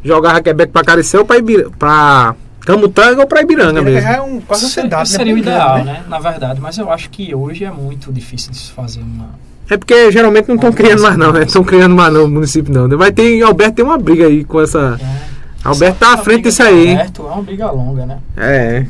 jogar 0.04 0.36
a 0.36 0.42
Quebec 0.42 0.72
pra 0.72 0.84
Caricé 0.84 1.18
ou 1.18 1.26
pra 1.26 2.36
Camutanga 2.62 3.22
ou 3.22 3.28
pra 3.28 3.42
Ibiranga 3.42 3.82
mesmo. 3.82 4.08
é 4.10 4.22
um 4.22 4.42
quase 4.42 4.66
Isso 4.66 4.82
cidade. 4.82 5.10
seria 5.10 5.34
o 5.34 5.36
né? 5.36 5.42
ideal, 5.42 5.84
né? 5.84 6.04
Na 6.08 6.20
verdade, 6.20 6.60
mas 6.60 6.78
eu 6.78 6.92
acho 6.92 7.10
que 7.10 7.34
hoje 7.34 7.64
é 7.64 7.72
muito 7.72 8.12
difícil 8.12 8.52
de 8.52 8.58
se 8.58 8.72
fazer 8.72 9.02
uma. 9.02 9.30
É 9.70 9.78
porque 9.78 10.12
geralmente 10.12 10.48
não 10.48 10.56
estão 10.56 10.72
criando 10.72 11.02
mais 11.02 11.18
não, 11.18 11.32
né? 11.32 11.44
Estão 11.44 11.64
criando 11.64 11.96
mais 11.96 12.14
não 12.14 12.26
o 12.26 12.28
município 12.28 12.72
não. 12.74 12.88
Vai 12.98 13.12
ter, 13.12 13.42
Alberto 13.42 13.76
tem 13.76 13.86
uma 13.86 13.98
briga 13.98 14.28
aí 14.28 14.44
com 14.44 14.62
essa... 14.62 15.00
É, 15.02 15.68
Alberto 15.68 15.98
tá 16.00 16.14
à 16.14 16.18
frente 16.18 16.44
disso 16.44 16.62
aí? 16.62 16.92
Alberto 16.92 17.24
é 17.24 17.32
uma 17.32 17.42
briga 17.42 17.72
longa, 17.72 18.06
né? 18.06 18.20
É. 18.38 18.86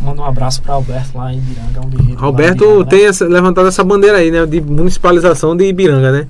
Manda 0.00 0.22
um 0.22 0.24
abraço 0.24 0.62
pra 0.62 0.74
Alberto 0.74 1.18
lá 1.18 1.32
em 1.32 1.38
Ibiranga, 1.38 1.80
é 1.80 2.12
em 2.12 2.16
Alberto 2.20 2.64
Ibiranga, 2.64 2.78
né? 2.84 2.90
tem 2.90 3.06
essa, 3.06 3.26
levantado 3.26 3.66
essa 3.68 3.82
bandeira 3.82 4.18
aí, 4.18 4.30
né? 4.30 4.46
De 4.46 4.60
municipalização 4.60 5.56
de 5.56 5.64
Ibiranga, 5.64 6.12
né? 6.12 6.26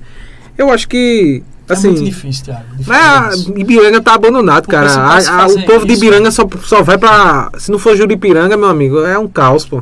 Eu 0.57 0.71
acho 0.71 0.87
que, 0.89 1.43
É 1.69 1.73
assim... 1.73 1.89
muito 1.89 2.03
difícil, 2.03 2.45
Thiago. 2.45 2.63
difícil. 2.71 2.93
Mas 2.93 3.47
a 3.47 3.59
Ibiranga 3.59 4.01
tá 4.01 4.13
abandonado, 4.15 4.63
Porque 4.63 4.75
cara. 4.75 4.89
se 4.89 4.97
A- 4.99 5.11
fosse 5.11 5.29
a- 5.29 5.33
o 5.35 5.39
fazer 5.41 5.65
povo 5.65 5.85
de 5.85 5.93
isso- 5.93 6.03
Ibiranga 6.03 6.31
só, 6.31 6.47
só 6.63 6.81
vai 6.81 6.97
pra. 6.97 7.51
Se 7.57 7.71
não 7.71 7.77
for 7.79 7.95
Juripiranga, 7.95 8.57
meu 8.57 8.67
amigo, 8.67 8.99
é 9.05 9.17
um 9.19 9.27
caos, 9.27 9.65
pô. 9.65 9.81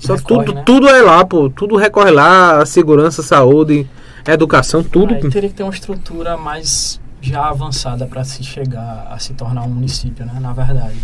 Só 0.00 0.14
Recorre, 0.14 0.44
tudo, 0.44 0.54
né? 0.54 0.62
tudo 0.64 0.88
é 0.88 1.02
lá, 1.02 1.24
pô. 1.24 1.50
Tudo 1.50 1.76
recorre 1.76 2.10
lá, 2.12 2.64
segurança, 2.66 3.20
saúde, 3.22 3.84
educação, 4.26 4.82
tudo. 4.84 5.14
Aí 5.14 5.28
teria 5.30 5.48
que 5.48 5.56
ter 5.56 5.62
uma 5.64 5.72
estrutura 5.72 6.36
mais 6.36 7.00
já 7.20 7.48
avançada 7.48 8.06
para 8.06 8.22
se 8.22 8.44
chegar 8.44 9.08
a 9.10 9.18
se 9.18 9.32
tornar 9.32 9.62
um 9.64 9.68
município, 9.68 10.24
né? 10.24 10.34
Na 10.40 10.52
verdade. 10.52 10.94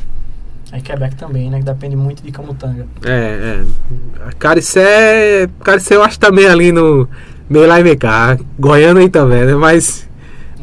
Aí 0.75 0.83
Quebec 0.83 1.15
também, 1.15 1.49
né? 1.49 1.59
Que 1.61 1.65
depende 1.65 1.95
muito 1.95 2.21
de 2.21 2.33
Camutanga. 2.33 2.85
É, 3.05 3.63
é. 3.63 4.31
Caricé. 4.41 5.49
Caricé 5.63 5.95
eu 5.95 6.03
acho 6.03 6.19
também 6.19 6.49
ali 6.49 6.73
no. 6.73 7.09
Meio 7.49 7.69
lá 7.69 7.79
e 7.79 7.85
meio 7.85 7.97
cá. 7.97 8.37
Goiânia 8.59 9.01
aí 9.01 9.09
também, 9.09 9.45
né? 9.45 9.55
Mas. 9.55 10.09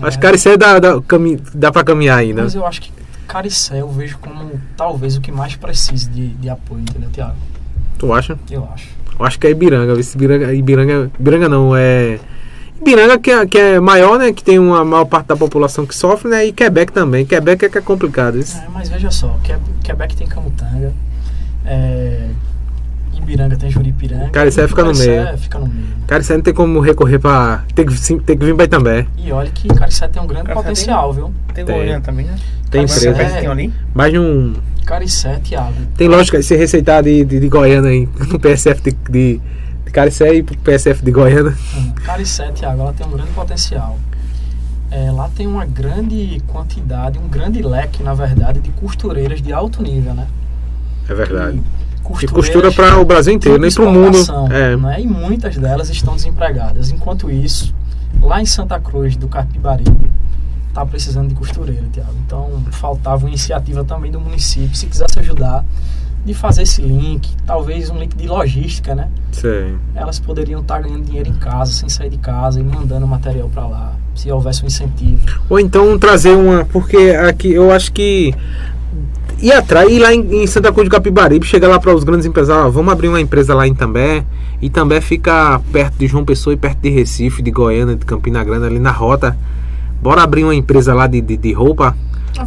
Acho 0.01 0.19
que 0.19 0.25
É. 0.25 0.27
Caricé 0.27 0.57
dá, 0.57 0.79
dá, 0.79 0.95
dá 1.53 1.71
pra 1.71 1.85
caminhar 1.85 2.17
ainda. 2.17 2.43
Mas 2.43 2.55
eu 2.55 2.65
acho 2.65 2.81
que 2.81 2.91
Caricé 3.25 3.79
eu 3.79 3.87
vejo 3.87 4.17
como 4.17 4.59
talvez 4.75 5.15
o 5.15 5.21
que 5.21 5.31
mais 5.31 5.55
precise 5.55 6.09
de, 6.09 6.27
de 6.27 6.49
apoio, 6.49 6.81
entendeu, 6.81 7.09
Tiago? 7.09 7.37
Tu 7.97 8.11
acha? 8.11 8.37
Eu 8.49 8.67
acho. 8.73 8.89
Eu 9.17 9.25
acho 9.25 9.39
que 9.39 9.47
é 9.47 9.51
Ibiranga. 9.51 9.97
Esse 9.97 10.17
Ibiranga, 10.17 10.53
Ibiranga, 10.53 11.11
Ibiranga 11.17 11.47
não, 11.47 11.73
é. 11.73 12.19
Ibiranga 12.81 13.19
que 13.19 13.29
é, 13.31 13.45
que 13.45 13.57
é 13.57 13.79
maior, 13.79 14.17
né? 14.17 14.33
Que 14.33 14.43
tem 14.43 14.57
uma 14.59 14.83
maior 14.83 15.05
parte 15.05 15.27
da 15.27 15.35
população 15.37 15.85
que 15.85 15.95
sofre, 15.95 16.29
né? 16.29 16.45
E 16.47 16.51
Quebec 16.51 16.91
também. 16.91 17.25
Quebec 17.25 17.65
é 17.65 17.69
que 17.69 17.77
é 17.77 17.81
complicado. 17.81 18.37
Isso. 18.39 18.57
É, 18.57 18.67
mas 18.73 18.89
veja 18.89 19.11
só, 19.11 19.37
Que- 19.43 19.55
Quebec 19.83 20.15
tem 20.15 20.27
Camutanga, 20.27 20.91
é, 21.65 22.27
Ibiranga 23.15 23.55
tem 23.55 23.69
Juripiranga. 23.69 24.29
Caricé 24.31 24.63
e 24.63 24.67
fica 24.67 24.81
no 24.83 24.91
Caricé 24.93 25.23
meio. 25.25 25.37
fica 25.37 25.59
no 25.59 25.67
meio. 25.67 25.85
Cara, 26.07 26.23
você 26.23 26.33
não 26.33 26.41
tem 26.41 26.53
como 26.53 26.79
recorrer 26.79 27.19
pra. 27.19 27.63
Tem 27.75 27.85
que, 27.85 27.93
sim, 27.97 28.17
tem 28.17 28.37
que 28.37 28.43
vir 28.45 28.55
pra 28.55 28.65
Itambé. 28.65 29.05
E 29.17 29.31
olha 29.31 29.49
que 29.51 29.67
Caricé 29.67 30.07
tem 30.07 30.21
um 30.21 30.25
grande 30.27 30.45
Caricé 30.47 30.61
potencial, 30.63 31.13
viu? 31.13 31.31
Tem 31.53 31.63
Tem. 31.63 31.75
Goiânia 31.75 32.01
também, 32.01 32.25
né? 32.25 32.35
Tem 32.71 32.85
Caricé 32.87 33.09
é- 33.09 33.13
Tem 33.41 33.47
ali. 33.47 33.73
Mais 33.93 34.11
de 34.11 34.17
um. 34.19 34.53
Caricé, 34.85 35.39
Tiago. 35.43 35.73
Tem 35.95 36.07
lógica 36.07 36.39
de 36.39 36.43
ser 36.43 36.55
receitado 36.57 37.07
de, 37.07 37.23
de, 37.23 37.39
de 37.39 37.47
Goiânia 37.47 37.91
aí. 37.91 38.09
No 38.27 38.39
PSF 38.39 38.81
de, 38.81 38.91
de 39.09 39.41
Caricé 39.91 40.33
e 40.33 40.43
pro 40.43 40.57
PSF 40.57 41.03
de 41.03 41.11
Goiânia. 41.11 41.55
Hum, 41.75 41.91
Caricé, 42.03 42.51
Tiago, 42.51 42.81
ela 42.81 42.93
tem 42.93 43.05
um 43.05 43.11
grande 43.11 43.31
potencial. 43.31 43.97
É, 44.89 45.09
lá 45.09 45.29
tem 45.35 45.47
uma 45.47 45.65
grande 45.65 46.41
quantidade, 46.47 47.17
um 47.17 47.27
grande 47.27 47.61
leque, 47.61 48.03
na 48.03 48.13
verdade, 48.13 48.59
de 48.59 48.69
costureiras 48.71 49.41
de 49.41 49.53
alto 49.53 49.81
nível, 49.81 50.13
né? 50.13 50.27
É 51.07 51.13
verdade. 51.13 51.61
E 52.21 52.27
costura 52.27 52.71
para 52.71 52.99
o 52.99 53.05
Brasil 53.05 53.33
inteiro, 53.33 53.57
nem 53.57 53.71
pro 53.71 53.89
mundo. 53.89 54.17
exportação, 54.17 54.51
É. 54.51 54.75
Né? 54.75 55.01
E 55.01 55.07
muitas 55.07 55.55
delas 55.55 55.89
estão 55.89 56.15
desempregadas. 56.15 56.89
Enquanto 56.89 57.31
isso, 57.31 57.73
lá 58.21 58.41
em 58.41 58.45
Santa 58.45 58.79
Cruz 58.79 59.15
do 59.15 59.27
Capibaribe, 59.29 60.11
tá 60.73 60.85
precisando 60.85 61.29
de 61.29 61.35
costureira, 61.35 61.85
Tiago. 61.91 62.13
Então, 62.25 62.61
faltava 62.71 63.23
uma 63.23 63.29
iniciativa 63.29 63.83
também 63.83 64.11
do 64.11 64.19
município, 64.19 64.75
se 64.75 64.87
quisesse 64.87 65.19
ajudar, 65.19 65.63
de 66.23 66.33
fazer 66.33 66.63
esse 66.63 66.81
link, 66.81 67.35
talvez 67.45 67.89
um 67.89 67.97
link 67.97 68.15
de 68.15 68.27
logística, 68.27 68.93
né? 68.93 69.09
Sei. 69.31 69.75
elas 69.95 70.19
poderiam 70.19 70.61
estar 70.61 70.81
ganhando 70.81 71.03
dinheiro 71.03 71.29
em 71.29 71.33
casa, 71.33 71.71
sem 71.71 71.89
sair 71.89 72.09
de 72.09 72.17
casa 72.17 72.59
e 72.59 72.63
mandando 72.63 73.07
material 73.07 73.49
para 73.49 73.65
lá, 73.65 73.93
se 74.13 74.31
houvesse 74.31 74.63
um 74.63 74.67
incentivo. 74.67 75.21
Ou 75.49 75.59
então 75.59 75.97
trazer 75.97 76.31
uma. 76.31 76.65
Porque 76.65 76.97
aqui 76.97 77.51
eu 77.51 77.71
acho 77.71 77.91
que. 77.91 78.33
Ir 79.41 79.53
atrás, 79.53 79.89
ir 79.89 79.97
lá 79.97 80.13
em, 80.13 80.43
em 80.43 80.45
Santa 80.45 80.71
Cruz 80.71 80.85
de 80.85 80.91
Capibaribe, 80.91 81.43
chegar 81.47 81.67
lá 81.67 81.79
para 81.79 81.95
os 81.95 82.03
grandes 82.03 82.27
empresários, 82.27 82.67
ó, 82.67 82.69
vamos 82.69 82.93
abrir 82.93 83.07
uma 83.07 83.19
empresa 83.19 83.55
lá 83.55 83.67
em 83.67 83.73
També. 83.73 84.23
E 84.61 84.69
També 84.69 85.01
fica 85.01 85.59
perto 85.71 85.97
de 85.97 86.05
João 86.05 86.23
Pessoa 86.23 86.53
e 86.53 86.57
perto 86.57 86.79
de 86.81 86.89
Recife, 86.89 87.41
de 87.41 87.49
Goiânia, 87.49 87.95
de 87.95 88.05
Campina 88.05 88.43
Grande, 88.43 88.67
ali 88.67 88.77
na 88.77 88.91
rota. 88.91 89.35
Bora 89.99 90.21
abrir 90.21 90.43
uma 90.43 90.53
empresa 90.53 90.93
lá 90.93 91.07
de, 91.07 91.19
de, 91.21 91.37
de 91.37 91.53
roupa. 91.53 91.97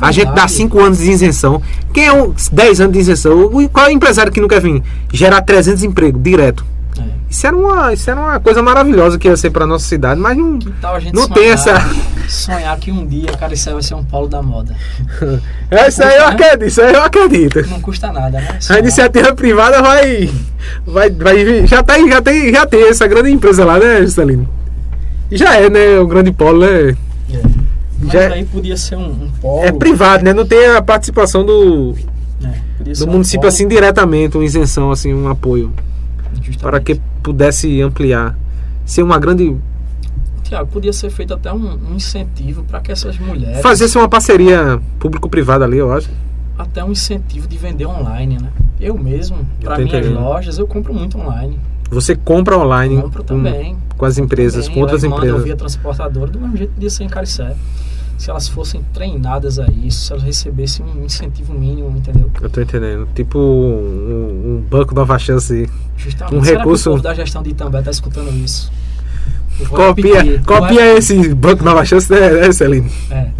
A 0.00 0.10
gente 0.12 0.32
dá 0.32 0.48
5 0.48 0.80
anos 0.80 0.98
de 0.98 1.10
isenção. 1.10 1.60
Quem 1.92 2.06
é 2.06 2.12
um 2.12 2.34
10 2.52 2.80
anos 2.80 2.92
de 2.92 2.98
isenção? 3.00 3.50
Qual 3.72 3.86
é 3.86 3.88
o 3.88 3.92
empresário 3.92 4.32
que 4.32 4.40
não 4.40 4.48
quer 4.48 4.60
vir? 4.60 4.82
Gerar 5.12 5.42
300 5.42 5.82
empregos 5.82 6.22
direto. 6.22 6.64
É. 6.98 7.02
Isso 7.28 7.46
era 7.46 7.56
uma, 7.56 7.92
isso 7.92 8.08
era 8.10 8.20
uma 8.20 8.40
coisa 8.40 8.62
maravilhosa 8.62 9.18
que 9.18 9.28
ia 9.28 9.36
ser 9.36 9.50
para 9.50 9.66
nossa 9.66 9.86
cidade, 9.86 10.20
mas 10.20 10.36
não, 10.36 10.58
a 10.82 11.00
não 11.12 11.22
sonhar, 11.22 11.28
tem 11.34 11.50
essa. 11.50 11.74
sonhar 12.28 12.76
que 12.78 12.90
um 12.92 13.04
dia 13.06 13.32
Caricé 13.32 13.72
vai 13.72 13.82
ser 13.82 13.94
um 13.94 14.04
polo 14.04 14.28
da 14.28 14.42
moda? 14.42 14.74
É, 15.70 15.88
isso 15.88 16.02
aí 16.04 16.14
eu 16.16 16.20
Né? 16.20 16.26
acredito, 16.28 16.64
isso 16.66 16.80
aí 16.80 16.94
eu 16.94 17.02
acredito. 17.02 17.68
Não 17.68 17.80
custa 17.80 18.12
nada, 18.12 18.38
né? 18.40 18.48
A 18.56 18.60
Sonhar. 18.60 18.80
iniciativa 18.82 19.34
privada 19.34 19.82
vai. 19.82 20.30
Vai, 20.86 21.10
vai 21.10 21.66
já, 21.66 21.82
tá, 21.82 21.94
já, 22.08 22.22
tem, 22.22 22.52
já 22.52 22.64
tem 22.66 22.88
essa 22.88 23.06
grande 23.08 23.30
empresa 23.30 23.64
lá, 23.64 23.78
né, 23.78 24.02
Juscelino? 24.02 24.48
Já 25.32 25.56
é, 25.56 25.68
né? 25.68 25.98
O 25.98 26.06
grande 26.06 26.30
polo, 26.30 26.60
né? 26.60 26.96
É. 27.32 27.63
Mas 28.04 28.12
Já- 28.12 28.28
aí 28.34 28.44
podia 28.44 28.76
ser 28.76 28.96
um, 28.96 29.06
um 29.24 29.30
polo. 29.40 29.64
É 29.64 29.72
privado, 29.72 30.24
né? 30.24 30.32
Não 30.32 30.46
tem 30.46 30.66
a 30.66 30.82
participação 30.82 31.44
do, 31.44 31.94
ser 31.94 33.04
do 33.04 33.08
um 33.08 33.12
município 33.12 33.40
polo, 33.40 33.48
assim 33.48 33.66
diretamente, 33.68 34.36
uma 34.36 34.44
isenção, 34.44 34.90
assim, 34.90 35.12
um 35.14 35.28
apoio. 35.28 35.72
justamente. 36.34 36.58
Para 36.58 36.80
que 36.80 37.00
pudesse 37.22 37.80
ampliar. 37.80 38.36
Ser 38.84 39.02
uma 39.02 39.18
grande. 39.18 39.56
Tiago, 40.42 40.68
podia 40.70 40.92
ser 40.92 41.08
feito 41.10 41.32
até 41.32 41.50
um, 41.52 41.78
um 41.90 41.96
incentivo 41.96 42.62
para 42.64 42.80
que 42.80 42.92
essas 42.92 43.18
mulheres. 43.18 43.62
Fazer-se 43.62 43.96
uma 43.96 44.08
parceria 44.08 44.78
público-privada 44.98 45.64
ali, 45.64 45.78
eu 45.78 45.90
acho. 45.92 46.10
Até 46.58 46.84
um 46.84 46.92
incentivo 46.92 47.48
de 47.48 47.56
vender 47.56 47.86
online, 47.86 48.38
né? 48.40 48.48
Eu 48.78 48.96
mesmo, 48.98 49.38
Eu 49.60 49.66
para 49.70 49.78
minhas 49.78 49.94
entendendo. 49.94 50.20
lojas, 50.22 50.58
eu 50.58 50.66
compro 50.66 50.92
muito 50.92 51.18
online. 51.18 51.58
Você 51.90 52.14
compra 52.14 52.58
online 52.58 53.00
Compro 53.00 53.22
com, 53.22 53.26
também. 53.36 53.76
com 53.96 54.04
as 54.04 54.18
empresas, 54.18 54.64
Também, 54.64 54.74
com 54.74 54.80
outras 54.82 55.02
mandam 55.04 55.18
empresas. 55.18 55.44
via 55.44 55.56
transportadora, 55.56 56.30
do 56.30 56.40
mesmo 56.40 56.56
jeito 56.56 56.72
podia 56.72 56.90
ser 56.90 57.04
em 57.04 57.08
Caricé. 57.08 57.54
Se 58.16 58.30
elas 58.30 58.48
fossem 58.48 58.82
treinadas 58.92 59.58
a 59.58 59.66
isso, 59.66 60.06
se 60.06 60.12
elas 60.12 60.22
recebessem 60.24 60.84
um 60.86 61.04
incentivo 61.04 61.52
mínimo, 61.52 61.90
entendeu? 61.96 62.30
Eu 62.40 62.48
tô 62.48 62.60
entendendo. 62.60 63.08
Tipo 63.14 63.38
um, 63.38 64.56
um 64.56 64.64
banco 64.68 64.94
nova 64.94 65.18
chance. 65.18 65.68
Justamente. 65.96 66.36
Um 66.36 66.44
Será 66.44 66.58
recurso- 66.58 66.84
que 66.84 66.88
o 66.88 66.92
povo 66.92 67.02
da 67.02 67.14
gestão 67.14 67.42
de 67.42 67.50
Itambé 67.50 67.80
está 67.80 67.90
escutando 67.90 68.30
isso? 68.30 68.70
Copia, 69.68 70.22
repetir, 70.22 70.44
copia 70.44 70.80
é- 70.80 70.98
esse 70.98 71.32
banco 71.34 71.64
nova 71.64 71.84
chance, 71.84 72.10
né, 72.10 72.28
né 72.28 72.52
Celino? 72.52 72.90
É. 73.10 73.30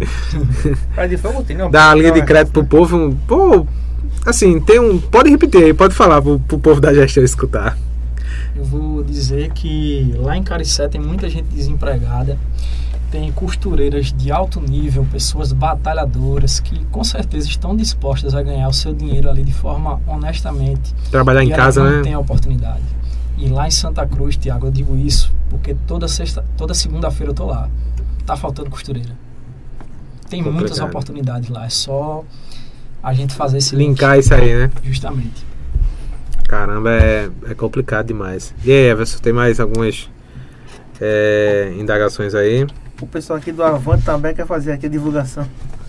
Dá 1.69 1.91
a 1.91 1.95
linha 1.95 2.11
de 2.11 2.19
é. 2.21 2.25
crédito 2.25 2.53
pro 2.53 2.65
povo. 2.65 3.17
Pô, 3.27 3.67
assim, 4.25 4.61
tem 4.61 4.79
um. 4.79 4.97
Pode 4.97 5.29
repetir 5.29 5.63
aí, 5.63 5.73
pode 5.73 5.93
falar 5.93 6.21
pro, 6.21 6.39
pro 6.39 6.57
povo 6.57 6.79
da 6.79 6.93
gestão 6.93 7.23
escutar. 7.23 7.77
Eu 8.55 8.63
vou 8.63 9.03
dizer 9.03 9.51
que 9.51 10.15
lá 10.17 10.37
em 10.37 10.43
Caricé 10.43 10.87
tem 10.87 11.01
muita 11.01 11.29
gente 11.29 11.47
desempregada, 11.53 12.37
tem 13.11 13.31
costureiras 13.31 14.11
de 14.11 14.31
alto 14.31 14.59
nível, 14.59 15.05
pessoas 15.11 15.51
batalhadoras 15.51 16.59
que 16.59 16.85
com 16.85 17.03
certeza 17.03 17.47
estão 17.47 17.75
dispostas 17.75 18.35
a 18.35 18.41
ganhar 18.41 18.67
o 18.67 18.73
seu 18.73 18.93
dinheiro 18.93 19.29
ali 19.29 19.43
de 19.43 19.53
forma 19.53 20.01
honestamente. 20.07 20.93
Trabalhar 21.09 21.43
em 21.43 21.49
casa, 21.49 21.83
não 21.83 21.97
né? 21.97 22.03
tem 22.03 22.13
a 22.13 22.19
oportunidade. 22.19 22.83
E 23.37 23.47
lá 23.47 23.67
em 23.67 23.71
Santa 23.71 24.05
Cruz, 24.05 24.37
Tiago, 24.37 24.67
eu 24.67 24.71
digo 24.71 24.95
isso 24.95 25.33
porque 25.49 25.75
toda 25.87 26.07
sexta, 26.07 26.43
toda 26.57 26.73
segunda-feira 26.73 27.31
eu 27.31 27.35
tô 27.35 27.45
lá. 27.45 27.69
Tá 28.25 28.35
faltando 28.35 28.69
costureira. 28.69 29.11
Tem 30.29 30.41
muitas 30.41 30.61
Complicado. 30.71 30.87
oportunidades 30.89 31.49
lá, 31.49 31.65
é 31.65 31.69
só 31.69 32.23
a 33.01 33.13
gente 33.13 33.33
fazer 33.33 33.59
esse 33.59 33.75
link, 33.75 33.89
Linkar 33.89 34.17
isso 34.17 34.33
aí, 34.33 34.53
né? 34.53 34.71
justamente. 34.83 35.45
Caramba, 36.47 36.91
é, 36.91 37.29
é 37.47 37.53
complicado 37.53 38.07
demais. 38.07 38.53
E 38.63 38.71
aí, 38.71 38.89
Everson, 38.89 39.19
tem 39.19 39.31
mais 39.31 39.59
algumas 39.59 40.09
é, 40.99 41.73
indagações 41.77 42.33
aí? 42.33 42.65
O 43.01 43.07
pessoal 43.07 43.37
aqui 43.37 43.51
do 43.51 43.63
Avante 43.63 44.05
também 44.05 44.33
quer 44.33 44.45
fazer 44.45 44.71
aqui 44.71 44.85
a 44.85 44.89
divulgação. 44.89 45.45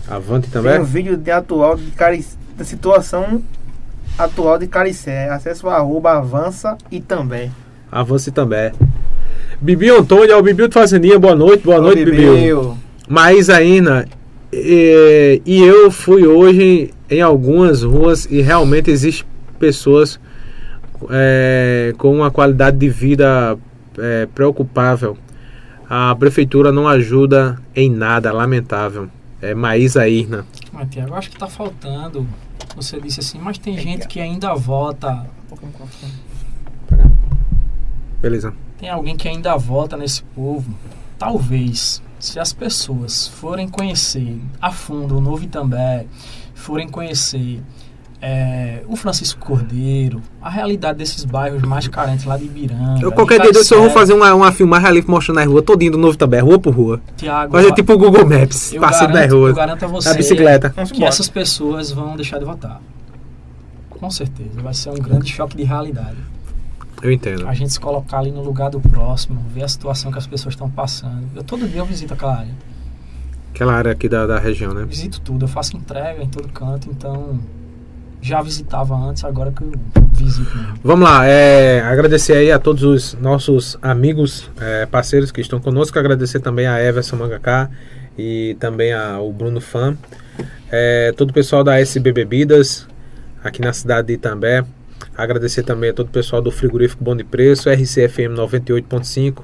Avante 0.07 0.49
Tem 0.49 0.61
também? 0.61 0.79
um 0.79 0.83
vídeo 0.83 1.17
de 1.17 1.31
atual 1.31 1.75
de 1.75 1.91
Caricé, 1.91 2.37
da 2.57 2.63
situação 2.63 3.41
atual 4.17 4.57
de 4.57 4.67
Caricé. 4.67 5.29
Acesse 5.29 5.65
o 5.65 5.69
arroba 5.69 6.17
avança 6.17 6.77
e 6.91 6.99
também. 6.99 7.51
Avance 7.91 8.31
também. 8.31 8.71
Bibi 9.61 9.89
Antônio, 9.89 10.31
é 10.31 10.35
o 10.35 10.41
Bibi 10.41 10.67
do 10.67 10.73
Fazendinha, 10.73 11.17
boa 11.17 11.35
noite, 11.35 11.63
boa 11.63 11.81
noite, 11.81 12.03
Bibi. 12.03 12.27
Maísa 13.07 13.61
Ina, 13.61 14.05
e, 14.51 15.41
e 15.45 15.63
eu 15.63 15.89
fui 15.89 16.25
hoje 16.27 16.93
em 17.09 17.21
algumas 17.21 17.83
ruas 17.83 18.25
e 18.25 18.41
realmente 18.41 18.91
existem 18.91 19.25
pessoas 19.57 20.19
é, 21.09 21.93
com 21.97 22.13
uma 22.13 22.29
qualidade 22.29 22.77
de 22.77 22.89
vida 22.89 23.57
é, 23.97 24.27
preocupável. 24.33 25.17
A 25.89 26.13
prefeitura 26.15 26.71
não 26.71 26.87
ajuda 26.87 27.61
em 27.73 27.89
nada, 27.89 28.33
lamentável. 28.33 29.09
É 29.41 29.53
Maísa 29.53 30.07
Irna. 30.07 30.45
Mas, 30.71 30.89
Tiago, 30.89 31.13
acho 31.13 31.29
que 31.29 31.37
tá 31.37 31.47
faltando. 31.47 32.27
Você 32.75 32.99
disse 32.99 33.21
assim, 33.21 33.39
mas 33.39 33.57
tem 33.57 33.77
gente 33.77 34.07
que 34.07 34.19
ainda 34.19 34.53
vota. 34.53 35.25
Beleza. 38.21 38.53
Tem 38.77 38.89
alguém 38.89 39.15
que 39.15 39.27
ainda 39.27 39.55
vota 39.55 39.95
nesse 39.95 40.23
povo. 40.23 40.73
Talvez, 41.17 42.01
se 42.19 42.39
as 42.39 42.51
pessoas 42.51 43.27
forem 43.27 43.69
conhecer 43.69 44.41
a 44.61 44.71
fundo 44.71 45.17
o 45.17 45.21
Novo 45.21 45.43
Itambé, 45.43 46.05
forem 46.53 46.89
conhecer 46.89 47.63
é, 48.21 48.81
o 48.87 48.95
Francisco 48.95 49.39
Cordeiro, 49.39 50.21
a 50.41 50.49
realidade 50.49 50.97
desses 50.97 51.23
bairros 51.23 51.61
mais 51.61 51.87
carentes 51.87 52.25
lá 52.25 52.35
de 52.37 52.45
Ibiranga. 52.45 53.01
Eu 53.01 53.11
qualquer 53.11 53.39
dia 53.41 53.51
desse 53.51 53.73
eu 53.73 53.81
vou 53.81 53.89
fazer 53.91 54.13
uma, 54.13 54.33
uma 54.33 54.51
filmagem 54.51 54.87
relief 54.87 55.07
mostrando 55.07 55.39
a 55.39 55.45
rua 55.45 55.61
todinho 55.61 55.91
do 55.91 55.97
Novo 55.97 56.13
Itambé, 56.13 56.39
rua 56.39 56.59
por 56.59 56.73
rua. 56.73 57.01
Tiago, 57.15 57.51
Fazer 57.51 57.73
tipo 57.73 57.93
o 57.93 57.97
Google 57.97 58.25
Maps, 58.25 58.73
passando 58.79 59.13
garanto, 59.13 59.29
na 59.31 59.35
rua. 59.35 59.49
eu 59.49 59.55
garanto 59.55 59.85
a 59.85 59.87
você 59.87 60.13
bicicleta. 60.15 60.73
que 60.91 61.03
essas 61.03 61.29
pessoas 61.29 61.91
vão 61.91 62.15
deixar 62.15 62.39
de 62.39 62.45
votar. 62.45 62.81
Com 63.89 64.09
certeza, 64.09 64.61
vai 64.61 64.73
ser 64.73 64.89
um 64.89 64.95
grande 64.95 65.31
choque 65.31 65.57
de 65.57 65.63
realidade. 65.63 66.17
Eu 67.01 67.11
entendo. 67.11 67.47
A 67.47 67.53
gente 67.53 67.73
se 67.73 67.79
colocar 67.79 68.19
ali 68.19 68.31
no 68.31 68.41
lugar 68.41 68.71
do 68.71 68.79
próximo, 68.79 69.39
ver 69.53 69.63
a 69.63 69.67
situação 69.67 70.11
que 70.11 70.17
as 70.17 70.25
pessoas 70.25 70.55
estão 70.55 70.69
passando. 70.69 71.23
Eu 71.35 71.43
todo 71.43 71.67
dia 71.67 71.81
eu 71.81 71.85
visito 71.85 72.13
aquela 72.13 72.37
área. 72.37 72.55
Aquela 73.53 73.73
área 73.73 73.91
aqui 73.91 74.09
da, 74.09 74.25
da 74.25 74.39
região, 74.39 74.73
né? 74.73 74.81
Eu 74.81 74.87
visito 74.87 75.21
tudo, 75.21 75.45
eu 75.45 75.49
faço 75.49 75.77
entrega 75.77 76.23
em 76.23 76.27
todo 76.27 76.47
canto, 76.49 76.89
então 76.89 77.39
já 78.21 78.41
visitava 78.41 78.95
antes, 78.95 79.23
agora 79.23 79.51
que 79.51 79.61
eu 79.61 79.71
visito. 80.11 80.49
Vamos 80.83 81.07
lá, 81.07 81.25
é, 81.25 81.81
agradecer 81.81 82.33
aí 82.33 82.51
a 82.51 82.59
todos 82.59 82.83
os 82.83 83.13
nossos 83.21 83.77
amigos, 83.81 84.49
é, 84.59 84.85
parceiros 84.85 85.31
que 85.31 85.41
estão 85.41 85.59
conosco, 85.59 85.97
agradecer 85.97 86.39
também 86.39 86.67
a 86.67 86.83
Everson 86.83 87.15
Mangaká 87.15 87.69
e 88.17 88.55
também 88.59 88.93
ao 88.93 89.31
Bruno 89.31 89.61
Fan, 89.61 89.97
é, 90.71 91.13
todo 91.15 91.29
o 91.29 91.33
pessoal 91.33 91.63
da 91.63 91.79
SB 91.79 92.11
Bebidas, 92.11 92.87
aqui 93.43 93.61
na 93.61 93.71
cidade 93.73 94.07
de 94.07 94.13
Itambé, 94.13 94.65
agradecer 95.15 95.63
também 95.63 95.91
a 95.91 95.93
todo 95.93 96.07
o 96.07 96.11
pessoal 96.11 96.41
do 96.41 96.51
Frigorífico 96.51 97.03
Bom 97.03 97.15
de 97.15 97.23
Preço, 97.23 97.69
RCFM 97.69 98.35
98.5, 98.35 99.43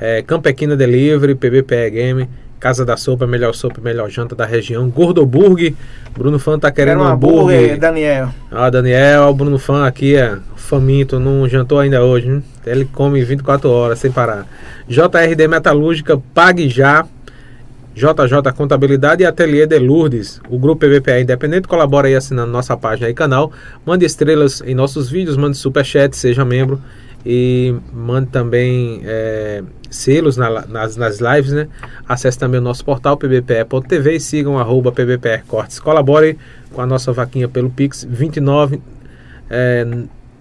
é, 0.00 0.22
Campequina 0.22 0.76
Delivery, 0.76 1.34
PBPE 1.34 1.90
Game, 1.90 2.28
Casa 2.64 2.82
da 2.82 2.96
Sopa, 2.96 3.26
melhor 3.26 3.54
sopa, 3.54 3.78
melhor 3.78 4.08
janta 4.08 4.34
da 4.34 4.46
região, 4.46 4.88
Gordoburg, 4.88 5.76
Bruno 6.16 6.38
Fan 6.38 6.58
tá 6.58 6.70
querendo 6.70 7.00
um 7.00 7.04
um 7.04 7.08
hambúrguer, 7.08 7.58
hambúrguer, 7.58 7.78
Daniel. 7.78 8.30
ah, 8.50 8.70
Daniel, 8.70 9.24
o 9.24 9.34
Bruno 9.34 9.58
Fã 9.58 9.86
aqui 9.86 10.16
é 10.16 10.38
faminto, 10.56 11.20
não 11.20 11.46
jantou 11.46 11.78
ainda 11.78 12.02
hoje. 12.02 12.26
hein? 12.26 12.42
Ele 12.64 12.86
come 12.86 13.22
24 13.22 13.68
horas 13.68 13.98
sem 13.98 14.10
parar. 14.10 14.46
JRD 14.88 15.46
Metalúrgica, 15.46 16.18
pague 16.32 16.70
já. 16.70 17.04
JJ 17.94 18.50
Contabilidade 18.56 19.22
e 19.22 19.26
Ateliê 19.26 19.66
de 19.66 19.78
Lourdes. 19.78 20.40
O 20.48 20.58
grupo 20.58 20.86
PVPA 20.86 21.20
Independente 21.20 21.68
colabora 21.68 22.08
aí 22.08 22.16
assinando 22.16 22.50
nossa 22.50 22.74
página 22.78 23.10
e 23.10 23.14
canal. 23.14 23.52
Mande 23.84 24.06
estrelas 24.06 24.62
em 24.64 24.74
nossos 24.74 25.10
vídeos, 25.10 25.36
mande 25.36 25.58
superchat, 25.58 26.16
seja 26.16 26.46
membro. 26.46 26.80
E 27.26 27.74
mande 27.92 28.28
também 28.30 29.00
é, 29.04 29.62
selos 29.90 30.36
na- 30.36 30.66
nas, 30.66 30.96
nas 30.96 31.18
lives, 31.20 31.52
né? 31.52 31.68
Acesse 32.08 32.38
também 32.38 32.60
o 32.60 32.62
nosso 32.62 32.84
portal 32.84 33.16
pbpe.tv 33.16 34.16
e 34.16 34.20
sigam 34.20 34.58
arroba 34.58 34.92
pbpr 34.92 35.42
cortes. 35.46 35.78
Colabore 35.78 36.38
com 36.72 36.80
a 36.82 36.86
nossa 36.86 37.12
vaquinha 37.12 37.48
pelo 37.48 37.70
Pix 37.70 38.06
29 38.08 38.80
é, 39.48 39.86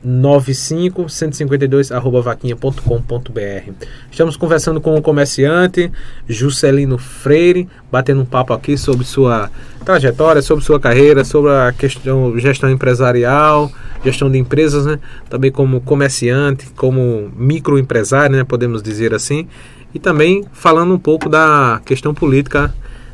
95 0.03 1.07
152 1.09 1.91
arroba 1.91 2.21
vaquinha.com.br. 2.21 3.71
Estamos 4.11 4.35
conversando 4.37 4.81
com 4.81 4.95
o 4.95 5.01
comerciante 5.01 5.91
Juscelino 6.27 6.97
Freire, 6.97 7.67
batendo 7.91 8.21
um 8.21 8.25
papo 8.25 8.53
aqui 8.53 8.77
sobre 8.77 9.05
sua 9.05 9.49
trajetória, 9.85 10.41
sobre 10.41 10.63
sua 10.63 10.79
carreira, 10.79 11.23
sobre 11.23 11.51
a 11.51 11.71
questão 11.71 12.37
gestão 12.37 12.69
empresarial, 12.69 13.71
gestão 14.03 14.29
de 14.29 14.37
empresas, 14.37 14.85
né? 14.85 14.99
Também 15.29 15.51
como 15.51 15.81
comerciante, 15.81 16.67
como 16.75 17.31
microempresário, 17.35 18.35
né? 18.37 18.43
Podemos 18.43 18.81
dizer 18.83 19.13
assim. 19.13 19.47
E 19.93 19.99
também 19.99 20.43
falando 20.53 20.93
um 20.93 20.99
pouco 20.99 21.29
da 21.29 21.81
questão 21.85 22.13
política 22.13 22.73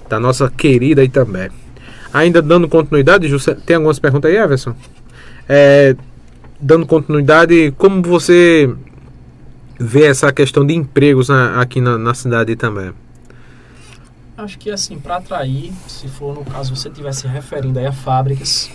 da 0.09 0.19
nossa 0.19 0.49
querida 0.49 1.03
Itambé. 1.03 1.49
Ainda 2.11 2.41
dando 2.41 2.67
continuidade, 2.67 3.27
Jusce- 3.27 3.53
tem 3.53 3.75
algumas 3.75 3.99
perguntas 3.99 4.31
aí, 4.31 4.37
Everson? 4.37 4.73
É, 5.47 5.95
dando 6.61 6.85
continuidade, 6.85 7.73
como 7.77 8.01
você 8.01 8.73
vê 9.79 10.05
essa 10.05 10.31
questão 10.31 10.65
de 10.65 10.73
empregos 10.75 11.29
na- 11.29 11.61
aqui 11.61 11.79
na, 11.79 11.97
na 11.97 12.13
cidade 12.13 12.55
também? 12.55 12.91
Acho 14.37 14.57
que 14.57 14.69
assim, 14.71 14.97
para 14.99 15.17
atrair, 15.17 15.71
se 15.87 16.07
for 16.07 16.33
no 16.35 16.45
caso 16.45 16.75
você 16.75 16.87
estiver 16.87 17.11
se 17.13 17.27
referindo 17.27 17.77
aí 17.77 17.85
a 17.85 17.91
fábricas, 17.91 18.69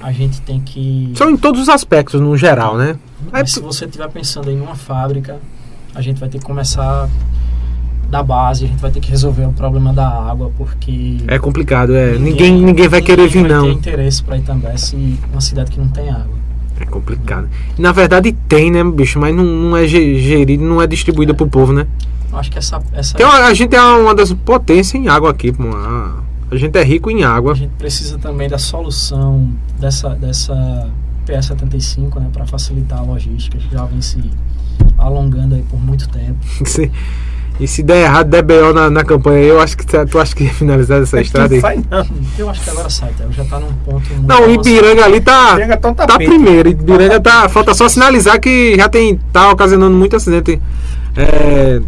a 0.00 0.10
gente 0.12 0.40
tem 0.42 0.60
que. 0.60 1.12
São 1.16 1.30
em 1.30 1.36
todos 1.36 1.62
os 1.62 1.68
aspectos, 1.68 2.20
no 2.20 2.36
geral, 2.36 2.76
né? 2.76 2.98
É, 3.28 3.30
Mas 3.32 3.52
se 3.52 3.60
você 3.60 3.84
estiver 3.84 4.08
pensando 4.10 4.50
em 4.50 4.60
uma 4.60 4.74
fábrica, 4.74 5.38
a 5.94 6.00
gente 6.00 6.18
vai 6.18 6.28
ter 6.28 6.38
que 6.38 6.44
começar 6.44 7.08
da 8.10 8.22
base, 8.22 8.64
a 8.64 8.68
gente 8.68 8.80
vai 8.80 8.90
ter 8.90 9.00
que 9.00 9.10
resolver 9.10 9.44
o 9.46 9.52
problema 9.52 9.92
da 9.92 10.08
água, 10.08 10.50
porque. 10.56 11.18
é 11.28 11.38
complicado, 11.38 11.94
é. 11.94 12.18
Ninguém, 12.18 12.60
ninguém 12.60 12.88
vai 12.88 13.00
querer 13.02 13.28
vir, 13.28 13.42
vai 13.42 13.50
não. 13.50 13.64
ter 13.66 13.72
interesse 13.72 14.22
para 14.22 14.36
Itambé 14.36 14.76
se 14.76 14.96
uma 15.30 15.40
cidade 15.40 15.70
que 15.70 15.78
não 15.78 15.88
tem 15.88 16.10
água. 16.10 16.36
É 16.80 16.84
complicado. 16.86 17.48
Na 17.78 17.92
verdade 17.92 18.32
tem, 18.48 18.70
né, 18.70 18.82
bicho? 18.84 19.18
Mas 19.18 19.34
não, 19.34 19.44
não 19.44 19.76
é 19.76 19.86
ge- 19.86 20.18
gerido, 20.20 20.62
não 20.64 20.80
é 20.80 20.86
distribuído 20.86 21.34
pro 21.34 21.48
povo, 21.48 21.72
né? 21.72 21.86
Acho 22.32 22.50
que 22.50 22.58
essa. 22.58 22.80
essa 22.92 23.16
Tem 23.16 23.24
uma- 23.26 23.46
a 23.46 23.54
gente 23.54 23.74
é 23.74 23.82
uma 23.82 24.14
das 24.14 24.32
potências 24.32 24.94
em 25.02 25.08
água 25.08 25.30
aqui, 25.30 25.50
pô. 25.52 25.64
A, 25.74 26.20
a 26.50 26.56
gente 26.56 26.76
é 26.78 26.82
rico 26.84 27.10
em 27.10 27.24
água. 27.24 27.52
A 27.52 27.56
gente 27.56 27.72
precisa 27.78 28.18
também 28.18 28.48
da 28.48 28.58
solução 28.58 29.50
dessa, 29.78 30.10
dessa 30.10 30.88
PS75, 31.26 32.18
né, 32.20 32.28
para 32.32 32.46
facilitar 32.46 32.98
a 33.00 33.02
logística, 33.02 33.58
que 33.58 33.70
já 33.72 33.84
vem 33.84 34.00
se 34.00 34.18
alongando 34.96 35.54
aí 35.54 35.62
por 35.62 35.80
muito 35.80 36.08
tempo. 36.08 36.38
Se- 36.64 36.90
e 37.60 37.66
se 37.66 37.82
der 37.82 38.04
errado, 38.04 38.30
der 38.30 38.42
B.O. 38.42 38.72
na, 38.72 38.88
na 38.88 39.04
campanha, 39.04 39.40
eu 39.40 39.60
acho 39.60 39.76
que 39.76 39.84
tu 39.84 40.06
tu 40.06 40.18
acha 40.18 40.34
que 40.34 40.44
ia 40.44 40.54
finalizar 40.54 41.02
essa 41.02 41.20
estrada 41.20 41.54
aí? 41.54 41.60
Não 41.60 41.68
sai 41.68 41.84
não. 41.90 42.06
Eu 42.38 42.50
acho 42.50 42.62
que 42.62 42.70
agora 42.70 42.88
sai, 42.90 43.10
tá? 43.18 43.24
já 43.30 43.44
tá 43.44 43.58
num 43.58 43.72
ponto 43.84 44.08
muito 44.14 44.26
Não, 44.26 44.46
o. 44.46 44.50
Ipiranga 44.50 45.04
ali 45.04 45.20
tá, 45.20 45.56
Chega 45.56 45.76
tão 45.76 45.92
tá 45.92 46.06
tapete. 46.06 46.28
primeiro. 46.28 46.68
Ipiranga 46.68 47.20
tá. 47.20 47.48
Falta 47.48 47.74
só 47.74 47.88
sinalizar 47.88 48.40
que 48.40 48.76
já 48.76 48.88
tem. 48.88 49.18
tá 49.32 49.50
ocasionando 49.50 49.96
muito 49.96 50.14
acidente. 50.14 50.60
É, 51.16 51.80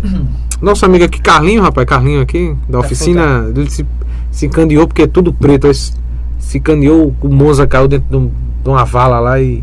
nosso 0.61 0.85
amigo 0.85 1.05
aqui, 1.05 1.21
Carlinho, 1.21 1.62
rapaz, 1.62 1.87
Carlinho 1.87 2.21
aqui, 2.21 2.55
da 2.68 2.81
oficina, 2.81 3.47
ele 3.55 3.71
se, 3.71 3.87
se 4.31 4.49
candeou 4.49 4.89
porque 4.89 5.03
é 5.03 5.07
tudo 5.07 5.33
preto. 5.33 5.68
aí 5.68 5.73
Se, 6.41 6.59
candeou, 6.59 7.14
o 7.20 7.28
Monza 7.28 7.66
caiu 7.66 7.86
dentro 7.86 8.09
de, 8.11 8.16
um- 8.16 8.30
de 8.64 8.68
uma 8.68 8.84
vala 8.84 9.20
lá 9.20 9.41
e. 9.41 9.62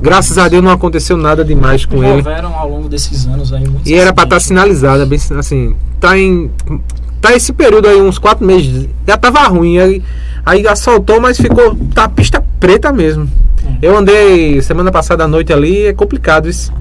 Graças 0.00 0.38
a 0.38 0.48
Deus 0.48 0.62
não 0.62 0.70
aconteceu 0.70 1.16
nada 1.16 1.44
demais 1.44 1.84
com 1.84 2.02
ele. 2.02 2.18
Houveram 2.18 2.54
ao 2.56 2.68
longo 2.70 2.88
desses 2.88 3.26
anos 3.26 3.52
aí 3.52 3.64
E 3.84 3.94
era 3.94 4.12
pra 4.12 4.24
estar 4.24 4.36
acidentes. 4.36 4.46
sinalizada, 4.78 5.04
bem 5.06 5.18
assim. 5.38 5.74
Tá 6.00 6.18
em. 6.18 6.50
Tá 7.20 7.34
esse 7.34 7.52
período 7.52 7.86
aí, 7.88 8.00
uns 8.00 8.18
quatro 8.18 8.44
meses. 8.46 8.88
Já 9.06 9.16
tava 9.16 9.40
ruim. 9.48 9.78
Aí, 9.78 10.02
aí 10.46 10.66
assaltou, 10.66 11.20
mas 11.20 11.36
ficou. 11.38 11.76
Tá 11.94 12.04
a 12.04 12.08
pista 12.08 12.42
preta 12.58 12.92
mesmo. 12.92 13.28
É. 13.82 13.86
Eu 13.88 13.96
andei 13.96 14.60
semana 14.62 14.90
passada 14.90 15.24
à 15.24 15.28
noite 15.28 15.52
ali, 15.52 15.86
é 15.86 15.92
complicado 15.92 16.48
isso. 16.48 16.72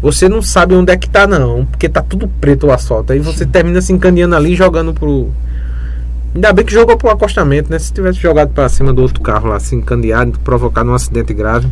Você 0.00 0.28
não 0.28 0.40
sabe 0.42 0.74
onde 0.74 0.92
é 0.92 0.96
que 0.96 1.08
tá, 1.08 1.26
não. 1.26 1.64
Porque 1.66 1.88
tá 1.88 2.00
tudo 2.02 2.28
preto 2.40 2.68
o 2.68 2.72
asfalto. 2.72 3.12
Aí 3.12 3.18
você 3.18 3.44
termina 3.44 3.80
se 3.80 3.92
encaneando 3.92 4.34
ali 4.36 4.52
e 4.52 4.56
jogando 4.56 4.92
pro. 4.94 5.28
Ainda 6.34 6.52
bem 6.52 6.64
que 6.64 6.72
jogou 6.72 6.96
pro 6.96 7.10
acostamento, 7.10 7.70
né? 7.70 7.78
Se 7.78 7.92
tivesse 7.92 8.18
jogado 8.20 8.50
pra 8.50 8.68
cima 8.68 8.92
do 8.92 9.02
outro 9.02 9.20
carro 9.20 9.48
lá, 9.48 9.58
se 9.58 9.74
encaneado, 9.74 10.38
provocado 10.40 10.90
um 10.90 10.94
acidente 10.94 11.32
grave. 11.34 11.68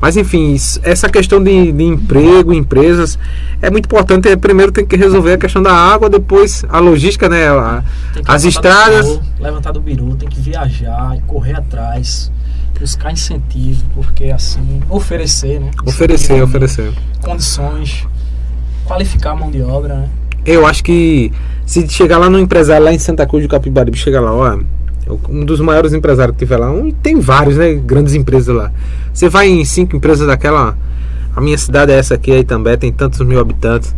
Mas 0.00 0.16
enfim, 0.16 0.52
isso- 0.52 0.78
essa 0.82 1.08
questão 1.08 1.42
de, 1.42 1.72
de 1.72 1.82
emprego, 1.84 2.52
empresas, 2.52 3.18
é 3.62 3.70
muito 3.70 3.86
importante. 3.86 4.28
É, 4.28 4.36
Primeiro 4.36 4.70
tem 4.70 4.84
que 4.84 4.96
resolver 4.96 5.32
a 5.32 5.38
questão 5.38 5.62
da 5.62 5.72
água, 5.72 6.10
depois 6.10 6.64
a 6.68 6.78
logística, 6.78 7.28
né? 7.28 7.48
a- 7.48 7.82
Tem 8.12 8.22
que 8.22 8.30
as 8.30 8.44
levantar 8.44 8.44
do 8.44 8.90
estradas. 8.90 9.06
biru, 9.08 9.22
levantar 9.40 9.72
do 9.72 9.80
biru, 9.80 10.14
tem 10.16 10.28
que 10.28 10.40
viajar 10.40 11.16
e 11.16 11.20
correr 11.22 11.56
atrás, 11.56 12.30
buscar 12.78 13.10
incentivo, 13.12 13.82
porque 13.94 14.24
assim, 14.26 14.80
oferecer, 14.90 15.60
né? 15.60 15.70
Oferecer, 15.86 16.42
oferecer. 16.42 16.92
Condições, 17.22 18.06
qualificar 18.84 19.30
a 19.30 19.36
mão 19.36 19.50
de 19.50 19.62
obra, 19.62 19.94
né? 19.94 20.08
Eu 20.44 20.66
acho 20.66 20.84
que 20.84 21.32
se 21.66 21.86
chegar 21.88 22.18
lá 22.18 22.28
no 22.28 22.38
empresário 22.38 22.84
lá 22.84 22.92
em 22.92 22.98
Santa 22.98 23.26
Cruz 23.26 23.42
do 23.44 23.48
Capibaribe, 23.48 23.96
chegar 23.96 24.20
lá, 24.20 24.32
ó, 24.32 24.58
um 25.28 25.44
dos 25.44 25.60
maiores 25.60 25.92
empresários 25.92 26.34
que 26.36 26.44
tiver 26.44 26.56
lá, 26.58 26.70
um, 26.70 26.90
tem 26.90 27.18
vários, 27.20 27.56
né, 27.56 27.74
grandes 27.74 28.14
empresas 28.14 28.54
lá. 28.54 28.70
Você 29.12 29.28
vai 29.28 29.48
em 29.48 29.64
cinco 29.64 29.96
empresas 29.96 30.26
daquela, 30.26 30.76
a 31.34 31.40
minha 31.40 31.56
cidade 31.58 31.92
é 31.92 31.96
essa 31.98 32.14
aqui, 32.14 32.32
aí 32.32 32.44
também 32.44 32.76
tem 32.76 32.92
tantos 32.92 33.20
mil 33.20 33.40
habitantes. 33.40 33.94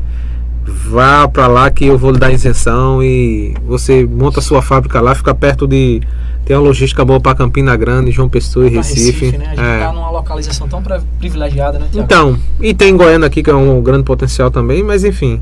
Vá 0.88 1.28
pra 1.28 1.46
lá 1.46 1.70
que 1.70 1.86
eu 1.86 1.96
vou 1.96 2.10
lhe 2.10 2.18
dar 2.18 2.32
isenção 2.32 3.00
e 3.02 3.54
você 3.66 4.04
monta 4.04 4.40
sua 4.40 4.60
fábrica 4.60 5.00
lá, 5.00 5.14
fica 5.14 5.32
perto 5.34 5.66
de. 5.66 6.00
Tem 6.44 6.56
uma 6.56 6.62
logística 6.62 7.04
boa 7.04 7.20
pra 7.20 7.34
Campina 7.34 7.76
Grande, 7.76 8.10
João 8.12 8.28
Pessoa 8.28 8.66
e 8.66 8.70
Pra 8.70 8.78
Recife. 8.82 9.36
né? 9.36 9.46
A 9.46 9.48
gente 9.50 9.60
É. 9.60 9.80
tá 9.80 9.92
numa 9.92 10.10
localização 10.10 10.68
tão 10.68 10.80
privilegiada, 11.18 11.78
né, 11.78 11.86
Tiago? 11.90 12.04
Então, 12.04 12.38
e 12.60 12.72
tem 12.74 12.96
Goiânia 12.96 13.26
aqui 13.26 13.42
que 13.42 13.50
é 13.50 13.54
um 13.54 13.80
grande 13.80 14.04
potencial 14.04 14.48
também, 14.50 14.82
mas 14.82 15.02
enfim. 15.04 15.40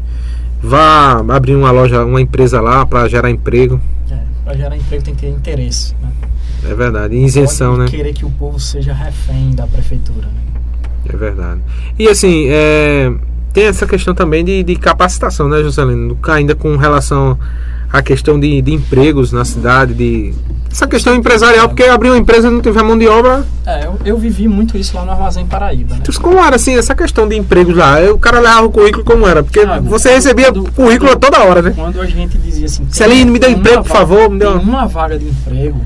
Vá 0.65 1.23
abrir 1.29 1.55
uma 1.55 1.71
loja, 1.71 2.03
uma 2.07 2.23
empresa 2.23 2.59
lá 2.59 2.87
pra 2.87 3.07
gerar 3.07 3.31
emprego. 3.31 3.79
É, 4.11 4.19
pra 4.43 4.55
gerar 4.55 4.75
emprego 4.75 5.05
tem 5.05 5.15
que 5.15 5.21
ter 5.21 5.29
interesse, 5.29 5.95
né? 6.01 6.11
É 6.67 6.75
verdade. 6.75 7.15
Isenção, 7.15 7.77
né? 7.77 7.87
querer 7.87 8.15
que 8.15 8.25
o 8.25 8.31
povo 8.31 8.59
seja 8.59 8.95
refém 8.95 9.51
da 9.51 9.67
prefeitura, 9.67 10.27
né? 10.27 10.43
É 11.07 11.15
verdade. 11.15 11.61
E 11.99 12.09
assim, 12.09 12.47
é, 12.49 13.13
tem 13.53 13.65
essa 13.65 13.87
questão 13.87 14.15
também 14.15 14.43
de, 14.43 14.63
de 14.63 14.75
capacitação, 14.77 15.51
né, 15.51 15.63
Juscelino? 15.63 16.19
Ainda 16.29 16.55
com 16.55 16.77
relação 16.77 17.39
à 17.95 18.03
questão 18.03 18.39
de, 18.41 18.61
de 18.61 18.73
empregos 18.73 19.31
na 19.31 19.45
cidade, 19.45 19.95
de 19.95 20.35
essa 20.71 20.85
questão 20.89 21.15
empresarial, 21.15 21.69
porque 21.69 21.85
abrir 21.85 22.09
uma 22.11 22.19
empresa 22.19 22.49
e 22.49 22.51
não 22.51 22.61
tiver 22.61 22.83
mão 22.83 22.99
de 22.99 23.07
obra. 23.07 23.47
É, 23.65 23.87
eu, 23.87 23.97
eu 24.05 24.19
vivi 24.19 24.49
muito 24.49 24.77
isso 24.77 24.97
lá 24.97 25.05
no 25.05 25.13
Armazém 25.13 25.47
Paraíba, 25.47 25.95
né? 25.95 26.01
Então, 26.03 26.21
Como 26.21 26.37
era 26.39 26.57
assim, 26.57 26.75
essa 26.77 26.97
questão 26.97 27.29
de 27.29 27.37
empregos 27.37 27.77
lá? 27.77 27.95
O 28.13 28.19
cara 28.19 28.41
levava 28.41 28.67
o 28.67 28.71
currículo 28.73 29.05
como 29.05 29.25
era? 29.29 29.45
Porque 29.45 29.61
Ah, 29.61 29.79
você 29.79 30.13
recebia 30.13 30.53
quando- 30.53 30.73
currículo 30.73 31.13
a 31.13 31.17
toda 31.17 31.41
hora, 31.45 31.63
né? 31.63 31.71
Quando 31.77 32.01
a 32.01 32.07
gente 32.07 32.37
dizia 32.37 32.67
assim... 32.67 32.85
Celino, 32.91 33.31
me 33.31 33.39
dê 33.39 33.47
um 33.47 33.51
emprego, 33.51 33.77
uma 33.79 33.83
por 33.85 33.93
vaga- 33.93 34.01
favor, 34.07 34.29
me 34.31 34.39
dê 34.41 34.47
Tem 34.47 34.55
uma- 34.57 34.63
uma 34.81 34.87
vaga 34.89 35.17
de 35.17 35.27
emprego, 35.29 35.81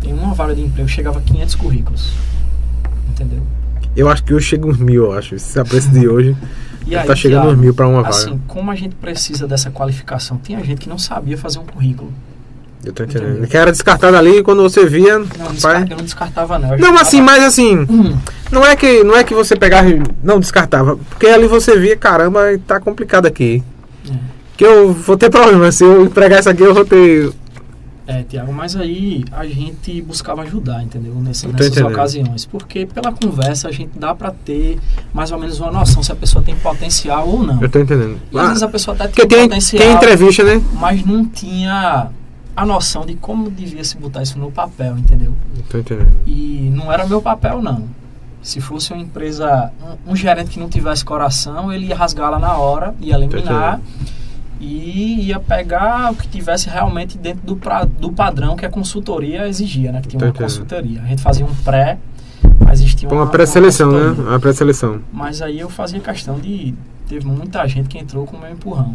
tem 0.00 0.12
uma 0.14 0.32
vaga 0.32 0.54
de 0.54 0.62
emprego, 0.62 0.88
chegava 0.88 1.18
a 1.18 1.22
500 1.22 1.54
currículos. 1.56 2.12
Entendeu? 3.10 3.40
Eu 3.94 4.08
acho 4.08 4.24
que 4.24 4.32
hoje 4.32 4.46
chega 4.46 4.66
uns 4.66 4.78
mil, 4.78 5.04
eu 5.04 5.12
acho. 5.12 5.34
Esse 5.34 5.58
é 5.60 5.62
preço 5.64 5.90
de 5.90 6.08
hoje. 6.08 6.34
E 6.86 6.96
tá 6.96 7.14
chegando 7.16 7.48
uns 7.48 7.58
mil 7.58 7.74
pra 7.74 7.86
uma 7.86 8.02
vaga. 8.02 8.14
Assim, 8.14 8.40
como 8.46 8.70
a 8.70 8.74
gente 8.74 8.94
precisa 8.96 9.46
dessa 9.46 9.70
qualificação? 9.70 10.38
Tinha 10.42 10.62
gente 10.64 10.78
que 10.80 10.88
não 10.88 10.98
sabia 10.98 11.36
fazer 11.38 11.58
um 11.58 11.64
currículo. 11.66 12.12
Eu 12.84 12.92
tô 12.92 13.04
entendendo. 13.04 13.30
Entendeu? 13.30 13.48
Que 13.48 13.56
era 13.56 13.70
descartado 13.70 14.16
ali 14.16 14.42
quando 14.42 14.60
você 14.62 14.84
via. 14.86 15.18
Não, 15.18 15.26
rapaz- 15.26 15.88
eu 15.90 15.96
não 15.96 16.04
descartava 16.04 16.58
não. 16.58 16.76
Não, 16.76 16.98
assim, 16.98 17.20
mas 17.20 17.42
assim. 17.44 17.86
Hum, 17.88 18.16
Não 18.50 18.66
é 18.66 18.74
que 18.74 19.02
não 19.04 19.16
é 19.16 19.22
que 19.24 19.32
você 19.34 19.54
pegava 19.56 19.88
não 20.22 20.40
descartava, 20.40 20.96
porque 21.08 21.26
ali 21.26 21.46
você 21.46 21.78
via, 21.78 21.96
caramba, 21.96 22.40
tá 22.66 22.80
complicado 22.80 23.26
aqui. 23.26 23.62
é. 24.10 24.14
Que 24.56 24.64
eu 24.66 24.92
vou 24.92 25.16
ter 25.16 25.30
problema, 25.30 25.72
se 25.72 25.82
eu 25.84 26.04
entregar 26.04 26.40
isso 26.40 26.50
aqui 26.50 26.62
eu 26.62 26.74
vou 26.74 26.84
ter. 26.84 27.32
É, 28.06 28.22
Tiago, 28.24 28.52
mas 28.52 28.74
aí 28.74 29.24
a 29.30 29.46
gente 29.46 30.02
buscava 30.02 30.42
ajudar, 30.42 30.82
entendeu? 30.82 31.14
Nessa, 31.14 31.46
nessas 31.46 31.68
entendendo. 31.68 31.92
ocasiões. 31.92 32.44
Porque 32.46 32.84
pela 32.84 33.12
conversa 33.12 33.68
a 33.68 33.72
gente 33.72 33.96
dá 33.96 34.14
pra 34.14 34.32
ter 34.32 34.78
mais 35.14 35.30
ou 35.30 35.38
menos 35.38 35.60
uma 35.60 35.70
noção 35.70 36.02
se 36.02 36.10
a 36.10 36.16
pessoa 36.16 36.44
tem 36.44 36.56
potencial 36.56 37.28
ou 37.28 37.42
não. 37.42 37.62
Eu 37.62 37.68
tô 37.68 37.78
entendendo. 37.78 38.18
E 38.32 38.38
às 38.38 38.48
vezes 38.48 38.62
a 38.62 38.68
pessoa 38.68 38.94
até 38.96 39.08
tinha 39.08 39.26
tem, 39.26 39.48
potencial, 39.48 39.82
tem 39.82 39.92
entrevista, 39.92 40.42
né? 40.42 40.62
mas 40.74 41.04
não 41.04 41.24
tinha 41.24 42.10
a 42.56 42.66
noção 42.66 43.06
de 43.06 43.14
como 43.14 43.50
devia 43.50 43.84
se 43.84 43.96
botar 43.96 44.22
isso 44.22 44.38
no 44.38 44.50
papel, 44.50 44.98
entendeu? 44.98 45.32
Eu 45.56 45.62
tô 45.68 45.78
entendendo. 45.78 46.14
E 46.26 46.70
não 46.74 46.92
era 46.92 47.06
meu 47.06 47.22
papel, 47.22 47.62
não. 47.62 47.88
Se 48.42 48.60
fosse 48.60 48.92
uma 48.92 49.00
empresa, 49.00 49.70
um, 50.06 50.12
um 50.12 50.16
gerente 50.16 50.50
que 50.50 50.58
não 50.58 50.68
tivesse 50.68 51.04
coração, 51.04 51.72
ele 51.72 51.86
ia 51.86 51.96
rasgar 51.96 52.30
lá 52.30 52.40
na 52.40 52.56
hora, 52.56 52.94
ia 53.00 53.14
eliminar 53.14 53.80
e 54.62 55.26
ia 55.26 55.40
pegar 55.40 56.12
o 56.12 56.14
que 56.14 56.28
tivesse 56.28 56.68
realmente 56.68 57.18
dentro 57.18 57.44
do, 57.44 57.56
pra, 57.56 57.84
do 57.84 58.12
padrão 58.12 58.54
que 58.54 58.64
a 58.64 58.70
consultoria 58.70 59.48
exigia, 59.48 59.90
né? 59.90 60.00
Que 60.00 60.08
tinha 60.08 60.24
uma 60.24 60.32
consultoria. 60.32 61.02
A 61.02 61.06
gente 61.06 61.20
fazia 61.20 61.44
um 61.44 61.54
pré, 61.56 61.98
mas 62.64 62.80
existia 62.80 63.08
uma, 63.08 63.22
uma 63.22 63.26
pré-seleção, 63.26 63.90
né? 63.90 64.22
Uma 64.22 64.38
pré-seleção. 64.38 65.00
Mas 65.12 65.42
aí 65.42 65.58
eu 65.58 65.68
fazia 65.68 65.98
questão 65.98 66.38
de. 66.38 66.74
Teve 67.08 67.26
muita 67.26 67.66
gente 67.66 67.88
que 67.88 67.98
entrou 67.98 68.24
com 68.24 68.36
o 68.36 68.40
meu 68.40 68.52
empurrão. 68.52 68.94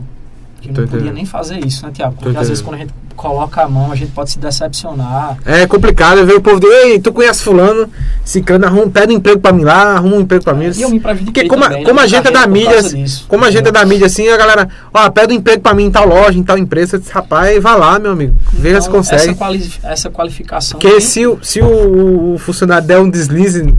Que 0.67 0.73
Tô 0.73 0.81
não 0.81 0.87
podia 0.87 1.13
nem 1.13 1.25
fazer 1.25 1.65
isso, 1.65 1.85
né, 1.85 1.91
Tiago? 1.93 2.15
Tô 2.15 2.23
Porque 2.23 2.37
às 2.37 2.49
vezes 2.49 2.61
quando 2.61 2.75
a 2.75 2.79
gente 2.79 2.93
coloca 3.15 3.63
a 3.63 3.67
mão, 3.67 3.91
a 3.91 3.95
gente 3.95 4.11
pode 4.11 4.29
se 4.31 4.37
decepcionar. 4.39 5.37
É 5.45 5.65
complicado, 5.65 6.23
ver 6.25 6.35
o 6.35 6.41
povo 6.41 6.59
dizer, 6.59 6.73
ei, 6.85 6.99
tu 6.99 7.11
conhece 7.11 7.41
fulano, 7.41 7.89
se 8.23 8.41
cana, 8.41 8.67
arruma, 8.67 8.89
pede 8.89 9.11
um 9.13 9.17
emprego 9.17 9.39
pra 9.39 9.51
mim 9.51 9.63
lá, 9.63 9.95
arruma 9.95 10.17
um 10.17 10.21
emprego 10.21 10.43
pra 10.43 10.53
mim. 10.53 10.69
E 10.75 10.81
eu 10.81 10.89
me 10.89 10.99
Porque 10.99 11.47
como, 11.47 11.63
também, 11.63 11.83
como 11.83 11.95
né, 11.95 12.03
a 12.03 12.07
gente 12.07 12.27
é 12.27 12.31
da 12.31 12.45
mídia, 12.45 12.83
disso. 12.83 13.25
como 13.27 13.43
a 13.43 13.49
gente 13.49 13.67
é 13.67 13.71
da 13.71 13.83
mídia 13.85 14.05
assim, 14.05 14.27
a 14.29 14.37
galera, 14.37 14.69
ó, 14.93 15.09
pede 15.09 15.33
um 15.33 15.37
emprego 15.37 15.61
pra 15.61 15.73
mim 15.73 15.85
em 15.85 15.91
tal 15.91 16.07
loja, 16.07 16.37
em 16.37 16.43
tal 16.43 16.57
empresa, 16.57 16.99
disse, 16.99 17.11
rapaz, 17.11 17.61
vai 17.61 17.77
lá, 17.77 17.97
meu 17.97 18.11
amigo, 18.11 18.35
veja 18.53 18.81
se 18.81 18.87
Então, 18.87 18.99
consegue. 18.99 19.21
Essa, 19.23 19.33
quali 19.33 19.71
essa 19.83 20.09
qualificação. 20.11 20.79
Porque 20.79 21.01
se, 21.01 21.23
se 21.41 21.61
o, 21.61 22.33
o 22.35 22.37
funcionário 22.37 22.87
der 22.87 22.99
um 22.99 23.09
deslize 23.09 23.73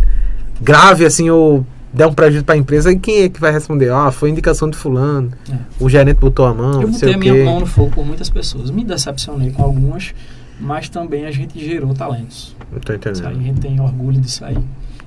grave, 0.60 1.06
assim, 1.06 1.30
ou 1.30 1.64
der 1.92 2.06
um 2.06 2.12
prejuízo 2.12 2.44
pra 2.44 2.56
empresa, 2.56 2.90
aí 2.90 2.98
quem 2.98 3.22
é 3.22 3.28
que 3.28 3.40
vai 3.40 3.50
responder? 3.52 3.90
Ah, 3.90 4.10
foi 4.10 4.30
indicação 4.30 4.68
de 4.68 4.76
fulano, 4.76 5.30
É. 5.50 5.56
o 5.80 5.88
gerente 5.88 6.18
botou 6.18 6.46
a 6.46 6.54
mão, 6.54 6.82
Eu 6.82 6.88
botei 6.88 7.14
a 7.14 7.18
minha 7.18 7.44
mão 7.44 7.60
no 7.60 7.66
fogo 7.66 7.90
por 7.90 8.04
muitas 8.06 8.28
pessoas. 8.30 8.70
Me 8.70 8.84
decepcionei 8.84 9.50
com 9.50 9.62
algumas, 9.62 10.14
mas 10.60 10.88
também 10.88 11.24
a 11.26 11.30
gente 11.30 11.58
gerou 11.64 11.94
talentos. 11.94 12.54
Isso 12.72 12.90
aí, 12.90 12.92
a 12.92 12.96
entendendo. 12.96 13.42
gente 13.42 13.60
tem 13.60 13.80
orgulho 13.80 14.20
disso 14.20 14.44
aí. 14.44 14.58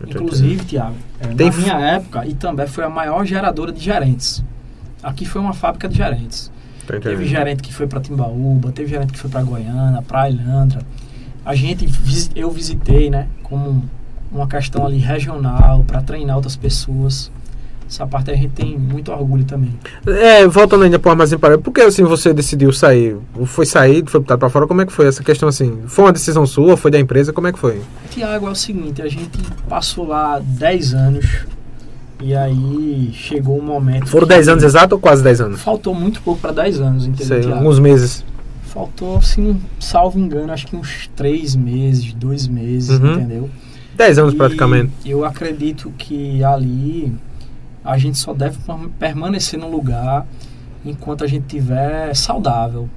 Inclusive, 0.07 0.65
Tiago, 0.65 0.95
é, 1.19 1.27
na 1.27 1.51
minha 1.57 1.79
época, 1.79 2.25
e 2.25 2.33
também 2.33 2.65
foi 2.65 2.83
a 2.83 2.89
maior 2.89 3.23
geradora 3.25 3.71
de 3.71 3.79
gerentes. 3.79 4.43
Aqui 5.03 5.25
foi 5.25 5.39
uma 5.41 5.53
fábrica 5.53 5.87
de 5.87 5.97
gerentes. 5.97 6.51
Teve 6.87 6.97
entendendo. 6.97 7.25
gerente 7.27 7.61
que 7.61 7.71
foi 7.73 7.85
para 7.85 8.01
Timbaúba, 8.01 8.71
teve 8.71 8.89
gerente 8.89 9.13
que 9.13 9.19
foi 9.19 9.29
para 9.29 9.43
Goiânia, 9.43 10.01
para 10.01 10.27
Ilhandra. 10.29 10.81
A 11.45 11.53
gente, 11.55 11.87
eu 12.35 12.49
visitei, 12.49 13.09
né, 13.11 13.27
como 13.43 13.83
uma 14.31 14.47
questão 14.47 14.85
ali 14.85 14.97
regional, 14.97 15.83
para 15.85 16.01
treinar 16.01 16.35
outras 16.35 16.55
pessoas. 16.55 17.31
Essa 17.89 18.07
parte 18.07 18.31
a 18.31 18.35
gente 18.35 18.51
tem 18.51 18.77
muito 18.77 19.11
orgulho 19.11 19.43
também. 19.43 19.77
É, 20.07 20.47
voltando 20.47 20.85
ainda 20.85 20.97
pro 20.97 21.11
armazém 21.11 21.37
parede, 21.37 21.61
por 21.61 21.73
que 21.73 21.81
assim 21.81 22.03
você 22.05 22.33
decidiu 22.33 22.71
sair? 22.71 23.17
Foi 23.45 23.65
sair, 23.65 24.01
foi 24.07 24.21
botado 24.21 24.39
pra 24.39 24.49
fora? 24.49 24.65
Como 24.65 24.81
é 24.81 24.85
que 24.85 24.93
foi 24.93 25.07
essa 25.07 25.21
questão 25.21 25.49
assim? 25.49 25.79
Foi 25.87 26.05
uma 26.05 26.13
decisão 26.13 26.45
sua? 26.45 26.77
Foi 26.77 26.89
da 26.89 26.97
empresa? 26.97 27.33
Como 27.33 27.47
é 27.47 27.51
que 27.51 27.59
foi? 27.59 27.81
Tiago, 28.09 28.47
é 28.47 28.51
o 28.51 28.55
seguinte, 28.55 29.01
a 29.01 29.09
gente 29.09 29.37
passou 29.67 30.07
lá 30.07 30.39
10 30.41 30.93
anos 30.93 31.25
e 32.21 32.33
aí 32.33 33.11
chegou 33.13 33.59
um 33.59 33.63
momento. 33.65 34.07
Foram 34.07 34.25
que 34.25 34.35
10 34.35 34.47
anos 34.47 34.63
exato 34.63 34.95
ou 34.95 35.01
quase 35.01 35.21
10 35.21 35.41
anos? 35.41 35.61
Faltou 35.61 35.93
muito 35.93 36.21
pouco 36.21 36.39
para 36.39 36.53
10 36.53 36.79
anos, 36.79 37.05
entendeu? 37.05 37.27
Sei, 37.27 37.41
Tiago? 37.41 37.57
alguns 37.57 37.77
meses. 37.79 38.23
Faltou, 38.67 39.21
se 39.21 39.41
não 39.41 39.57
salvo 39.81 40.17
engano, 40.17 40.53
acho 40.53 40.65
que 40.65 40.77
uns 40.77 41.09
3 41.13 41.57
meses, 41.57 42.13
2 42.13 42.47
meses, 42.47 42.97
Uhum. 42.97 43.15
entendeu? 43.15 43.49
10 44.01 44.17
anos 44.19 44.33
E 44.33 44.37
praticamente. 44.37 44.91
Eu 45.05 45.23
acredito 45.23 45.91
que 45.97 46.43
ali 46.43 47.13
a 47.85 47.97
gente 47.97 48.17
só 48.17 48.33
deve 48.33 48.57
perma- 48.65 48.89
permanecer 48.99 49.59
no 49.59 49.69
lugar 49.69 50.25
enquanto 50.85 51.23
a 51.23 51.27
gente 51.27 51.45
tiver 51.47 52.13
saudável. 52.15 52.89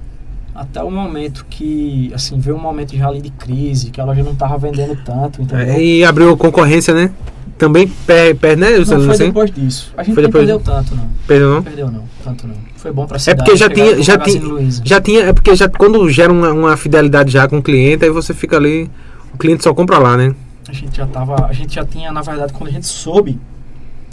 Até 0.53 0.81
o 0.81 0.89
momento 0.89 1.45
que, 1.49 2.11
assim, 2.15 2.39
veio 2.39 2.55
um 2.55 2.59
momento 2.61 2.95
já 2.95 3.07
ali 3.09 3.21
de 3.21 3.29
crise, 3.29 3.91
que 3.91 3.99
a 3.99 4.05
loja 4.05 4.23
não 4.23 4.33
tava 4.33 4.57
vendendo 4.57 4.95
tanto, 5.03 5.41
entendeu? 5.41 5.67
É, 5.75 5.81
e 5.83 6.03
abriu 6.03 6.35
concorrência, 6.37 6.93
né? 6.93 7.11
Também 7.57 7.87
perde, 7.87 8.39
per, 8.39 8.57
né, 8.57 8.77
Não 8.77 8.85
foi 8.85 9.09
Assim? 9.11 9.25
depois 9.27 9.51
disso. 9.51 9.93
A 9.97 10.03
gente 10.03 10.13
Foi 10.15 10.23
não 10.23 10.29
depois- 10.29 10.47
perdeu 10.47 10.59
tanto, 10.63 10.95
não. 10.95 11.07
Perdeu 11.27 11.49
não? 11.55 11.61
Perdeu 11.63 11.91
não, 11.91 12.03
tanto 12.23 12.47
não. 12.47 12.55
Foi 12.77 12.91
bom 12.91 13.05
pra 13.05 13.17
É 13.17 13.19
cidade. 13.19 13.43
porque 13.43 13.57
já 13.57 13.69
tinha, 13.69 14.01
já 14.01 14.17
tinha, 14.17 14.41
já 14.83 15.01
tinha, 15.01 15.21
é 15.25 15.33
porque 15.33 15.55
já 15.55 15.67
quando 15.69 16.09
gera 16.09 16.31
uma, 16.31 16.51
uma 16.51 16.77
fidelidade 16.77 17.31
já 17.31 17.47
com 17.47 17.57
o 17.57 17.61
cliente, 17.61 18.03
aí 18.05 18.09
você 18.11 18.33
fica 18.33 18.55
ali, 18.57 18.89
o 19.33 19.37
cliente 19.37 19.63
só 19.63 19.73
compra 19.73 19.97
lá, 19.99 20.15
né? 20.17 20.33
A 20.67 20.73
gente 20.73 20.97
já 20.97 21.05
tava, 21.05 21.45
a 21.45 21.53
gente 21.53 21.75
já 21.75 21.85
tinha, 21.85 22.11
na 22.11 22.21
verdade, 22.21 22.53
quando 22.53 22.69
a 22.69 22.71
gente 22.71 22.87
soube 22.87 23.39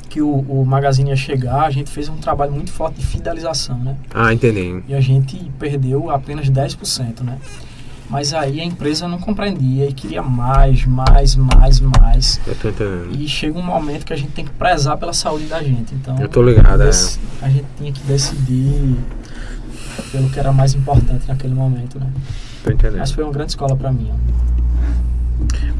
que 0.09 0.20
o, 0.20 0.28
o 0.40 0.64
Magazine 0.66 1.11
ia 1.11 1.16
chegar, 1.16 1.62
a 1.62 1.70
gente 1.70 1.90
fez 1.90 2.09
um 2.09 2.16
trabalho 2.16 2.53
muito 2.53 2.70
forte 2.70 3.00
de 3.00 3.07
fidelização, 3.07 3.78
né? 3.78 3.96
Ah, 4.12 4.32
entendi. 4.32 4.82
E 4.86 4.94
a 4.94 5.00
gente 5.00 5.38
perdeu 5.59 6.11
apenas 6.11 6.50
10%, 6.50 7.20
né? 7.22 7.38
Mas 8.11 8.34
aí 8.34 8.61
a 8.61 8.64
empresa 8.64 9.09
não 9.09 9.18
compreendia 9.18 9.88
e 9.88 9.92
queria 9.94 10.22
mais, 10.22 10.84
mais, 10.84 11.34
mais, 11.34 11.80
mais. 11.80 12.40
Eu 12.46 12.55
tô 12.57 12.68
entendendo. 12.68 13.16
E 13.18 13.26
chega 13.26 13.59
um 13.59 13.62
momento 13.62 14.05
que 14.05 14.12
a 14.12 14.16
gente 14.16 14.32
tem 14.32 14.44
que 14.44 14.50
prezar 14.50 14.98
pela 14.98 15.14
saúde 15.14 15.46
da 15.46 15.62
gente. 15.62 15.94
Então, 15.94 16.18
Eu 16.18 16.28
tô 16.28 16.42
ligado, 16.42 16.82
é. 16.82 16.90
a 17.40 17.48
gente 17.48 17.64
tinha 17.78 17.90
que 17.90 18.03
decidir 18.03 18.98
pelo 20.11 20.28
que 20.28 20.38
era 20.38 20.53
mais 20.53 20.74
importante 20.74 21.26
naquele 21.26 21.55
momento, 21.55 21.98
né? 21.98 22.12
Tô 22.62 22.70
entendendo. 22.70 22.98
Mas 22.98 23.12
foi 23.12 23.24
uma 23.24 23.32
grande 23.32 23.53
escola 23.53 23.74
para 23.74 23.90
mim. 23.90 24.12
ó. 24.12 25.12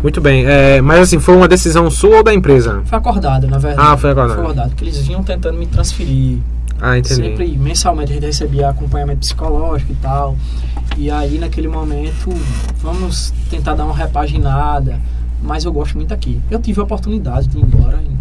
Muito 0.03 0.21
bem. 0.21 0.45
É, 0.47 0.81
mas 0.81 1.01
assim, 1.01 1.19
foi 1.19 1.37
uma 1.37 1.49
decisão 1.49 1.91
sua 1.91 2.19
ou 2.19 2.23
da 2.25 2.33
empresa? 2.35 2.83
Foi 2.85 2.99
acordado, 2.99 3.47
na 3.49 3.59
verdade. 3.59 3.89
Ah, 3.93 3.97
foi 3.97 4.11
acordado. 4.11 4.35
Foi 4.37 4.45
acordado, 4.45 4.69
porque 4.71 4.85
eles 4.85 4.99
vinham 4.99 5.23
tentando 5.23 5.59
me 5.59 5.67
transferir. 5.67 6.39
Ah, 6.81 6.99
entendi. 6.99 7.15
Sempre, 7.15 7.57
mensalmente, 7.59 8.11
a 8.11 8.15
gente 8.15 8.27
recebia 8.27 8.69
acompanhamento 8.71 9.21
psicológico 9.21 9.93
e 9.93 9.97
tal. 9.97 10.37
E 10.97 11.11
aí, 11.11 11.39
naquele 11.39 11.69
momento, 11.69 12.31
vamos 12.83 13.33
tentar 13.49 13.75
dar 13.75 13.85
uma 13.85 13.95
repaginada. 13.97 14.99
Mas 15.43 15.65
eu 15.65 15.73
gosto 15.73 15.97
muito 15.97 16.13
aqui. 16.15 16.41
Eu 16.51 16.59
tive 16.61 16.81
a 16.81 16.85
oportunidade 16.85 17.49
de 17.49 17.59
ir 17.59 17.63
embora 17.63 17.99
em- 18.03 18.17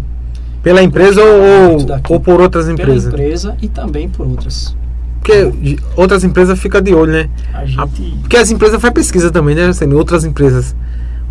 Pela 0.62 0.82
empresa 0.82 1.20
ou, 1.22 1.76
ou 2.08 2.20
por 2.20 2.40
outras 2.40 2.64
pela 2.66 2.74
empresas? 2.74 3.06
empresa 3.12 3.56
e 3.60 3.68
também 3.68 4.08
por 4.08 4.26
outras. 4.26 4.76
Porque 5.18 5.78
outras 5.96 6.24
empresas 6.24 6.58
ficam 6.58 6.80
de 6.80 6.92
olho, 6.94 7.12
né? 7.12 7.30
A 7.54 7.64
gente. 7.64 8.16
Porque 8.22 8.36
as 8.36 8.50
empresas 8.50 8.80
fazem 8.80 8.92
pesquisa 8.94 9.30
também, 9.30 9.54
né? 9.54 9.66
Assim, 9.66 9.92
outras 9.92 10.24
empresas. 10.24 10.74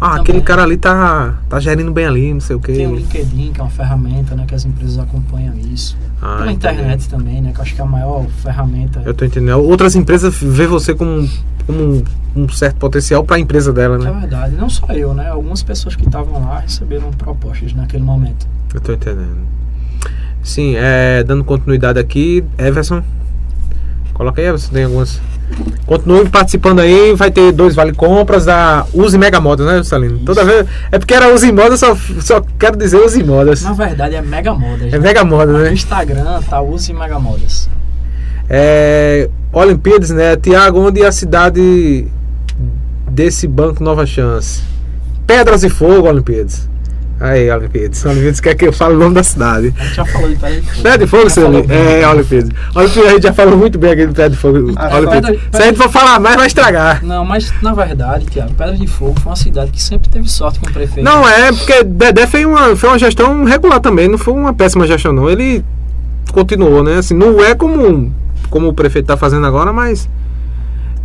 Ah, 0.04 0.08
Também. 0.10 0.22
aquele 0.22 0.41
cara 0.41 0.64
ali 0.64 0.78
tá, 0.78 1.36
tá 1.47 1.60
gerindo 1.60 1.91
bem 1.91 2.08
ali, 2.08 2.34
não 2.34 2.39
sei 2.41 2.56
o 2.56 2.60
quê. 2.60 2.74
Tem 2.74 2.88
o 2.88 2.95
LinkedIn, 2.95 3.52
que 3.54 3.62
é 3.62 3.64
uma 3.64 3.70
ferramenta, 3.70 4.36
né? 4.36 4.45
Que 4.47 4.56
as 4.56 4.66
empresas 4.66 4.97
acompanham 4.97 5.54
isso. 5.56 5.95
Ah, 6.20 6.38
Pela 6.38 6.52
entendi. 6.52 6.74
internet 6.74 7.08
também, 7.08 7.39
né? 7.39 7.52
Que 7.54 7.60
eu 7.60 7.62
acho 7.62 7.76
que 7.76 7.82
é 7.82 7.84
a 7.84 7.88
maior 7.88 8.26
ferramenta. 8.41 8.99
Eu 9.06 9.14
tô 9.14 9.24
entendendo. 9.26 9.60
Outras 9.64 9.95
empresas 9.95 10.36
vê 10.41 10.66
você 10.66 10.95
como, 10.95 11.30
como 11.68 12.04
um, 12.36 12.49
certo 12.49 12.78
potencial 12.78 13.24
para 13.24 13.36
a 13.36 13.39
empresa 13.39 13.72
dela, 13.72 13.95
É 13.95 13.99
né? 13.99 14.20
verdade. 14.22 14.56
Não 14.56 14.70
só 14.70 14.88
eu, 14.88 15.14
né? 15.14 15.30
Algumas 15.30 15.62
pessoas 15.62 15.95
que 15.95 16.04
estavam 16.04 16.45
lá 16.45 16.62
receberam 16.62 17.12
propostas 17.12 17.72
naquele 17.74 18.02
momento. 18.04 18.47
Eu 18.74 18.82
tô 18.82 18.93
entendendo. 18.93 19.38
Sim, 20.41 20.74
é, 20.78 21.24
dando 21.24 21.43
continuidade 21.43 21.99
aqui, 21.99 22.43
Everson. 22.58 23.04
Coloca 24.16 24.41
aí, 24.41 24.47
Everson, 24.47 24.74
tem 24.74 24.84
algumas. 24.86 25.22
Continue 25.86 26.30
participando 26.30 26.80
aí, 26.80 27.14
vai 27.16 27.32
ter 27.32 27.52
dois 27.52 27.76
vale 27.76 27.93
compras 27.93 28.45
da 28.45 28.86
Use 28.93 29.18
Mega 29.18 29.41
Modas, 29.41 29.66
né, 29.66 29.84
Salino? 29.84 30.16
Isso. 30.16 30.26
Toda 30.26 30.45
vez. 30.45 30.66
É 30.91 30.97
porque 30.97 31.14
era 31.14 31.34
Use 31.34 31.52
Modas, 31.52 31.80
só, 31.80 31.95
só 32.20 32.41
quero 32.58 32.78
dizer 32.78 32.97
Use 32.97 33.24
Modas. 33.24 33.62
Na 33.62 33.74
verdade 33.74 34.16
é 34.16 34.22
Mega 34.22 34.54
Modas. 34.54 34.88
É 34.88 34.97
né? 34.97 34.99
Mega 34.99 35.24
Modas, 35.24 35.56
No 35.56 35.64
né? 35.64 35.74
Instagram 35.74 36.41
tá 36.49 36.62
Use 36.62 36.93
Mega 36.93 37.20
Modas. 37.20 37.70
É, 38.49 39.30
Olimpíadas, 39.52 40.10
né? 40.12 40.36
Tiago, 40.36 40.80
onde 40.80 41.02
é 41.02 41.08
a 41.08 41.12
cidade 41.12 42.08
desse 43.10 43.47
banco 43.47 43.84
Nova 43.84 44.06
Chance? 44.06 44.64
Pedras 45.28 45.64
e 45.64 45.70
Fogo, 45.70 46.08
Olimpíadas. 46.08 46.70
Aí, 47.22 47.51
Olimpíadas. 47.51 48.03
Olimpíadas 48.03 48.39
quer 48.39 48.55
que 48.55 48.65
eu 48.65 48.74
fale 48.74 48.95
o 48.95 48.97
nome 48.97 49.13
da 49.13 49.22
cidade. 49.22 49.72
A 49.78 49.84
gente 49.84 49.95
já 49.95 50.05
falou 50.05 50.28
de 50.30 50.36
Pedra 50.38 50.57
de 50.59 50.65
Fogo. 50.67 50.82
Pé 50.84 50.97
de 50.97 51.07
Fogo, 51.07 51.30
seu. 51.30 51.45
É, 51.69 52.07
Olimpíadas. 52.09 52.49
Olimpíadas, 52.76 53.09
a 53.09 53.13
gente 53.13 53.24
já 53.24 53.34
falou 53.34 53.57
muito 53.57 53.78
bem 53.78 53.91
aqui 53.91 54.07
do 54.07 54.13
Pé 54.13 54.28
de 54.28 54.36
Fogo. 54.36 54.74
Ah, 54.76 54.97
Olimpíadas. 54.97 55.30
Pedra- 55.32 55.47
Se 55.51 55.61
a 55.61 55.65
gente 55.67 55.78
for 55.78 55.89
falar 55.91 56.19
mais, 56.19 56.36
vai 56.36 56.47
estragar. 56.47 57.05
Não, 57.05 57.24
mas 57.24 57.53
na 57.61 57.74
verdade, 57.74 58.26
Tiago, 58.26 58.53
Pedra 58.55 58.76
de 58.76 58.88
Fogo 58.88 59.19
foi 59.19 59.30
uma 59.30 59.36
cidade 59.36 59.69
que 59.72 59.82
sempre 59.82 60.09
teve 60.09 60.28
sorte 60.30 60.59
com 60.59 60.67
o 60.67 60.74
prefeito. 60.74 61.05
Não, 61.05 61.28
é 61.30 61.51
porque 61.51 61.84
Dedé 61.84 62.26
foi 62.26 62.43
uma, 62.43 62.76
foi 62.76 62.89
uma 62.89 62.97
gestão 62.97 63.43
regular 63.43 63.80
também, 63.80 64.07
não 64.07 64.17
foi 64.17 64.34
uma 64.34 64.53
péssima 64.53 64.88
gestão, 64.88 65.13
não. 65.13 65.30
Ele 65.30 65.63
continuou, 66.34 66.84
né? 66.84 66.97
Assim, 66.97 67.13
não 67.13 67.39
é 67.43 67.53
como, 67.53 68.11
como 68.49 68.67
o 68.69 68.74
prefeito 68.74 69.03
está 69.05 69.15
fazendo 69.15 69.45
agora, 69.45 69.72
mas 69.72 70.09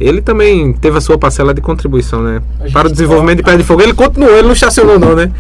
ele 0.01 0.23
também 0.23 0.73
teve 0.73 0.97
a 0.97 1.01
sua 1.03 1.19
parcela 1.19 1.53
de 1.53 1.61
contribuição, 1.61 2.23
né? 2.23 2.41
Para 2.73 2.89
o 2.89 2.91
desenvolvimento 2.91 3.39
de 3.39 3.43
Pé 3.43 3.57
de 3.57 3.65
Fogo. 3.65 3.83
Ele 3.83 3.93
continuou, 3.93 4.33
ele 4.33 4.47
não 4.47 4.53
estacionou, 4.55 4.99
não, 4.99 5.15
né? 5.15 5.31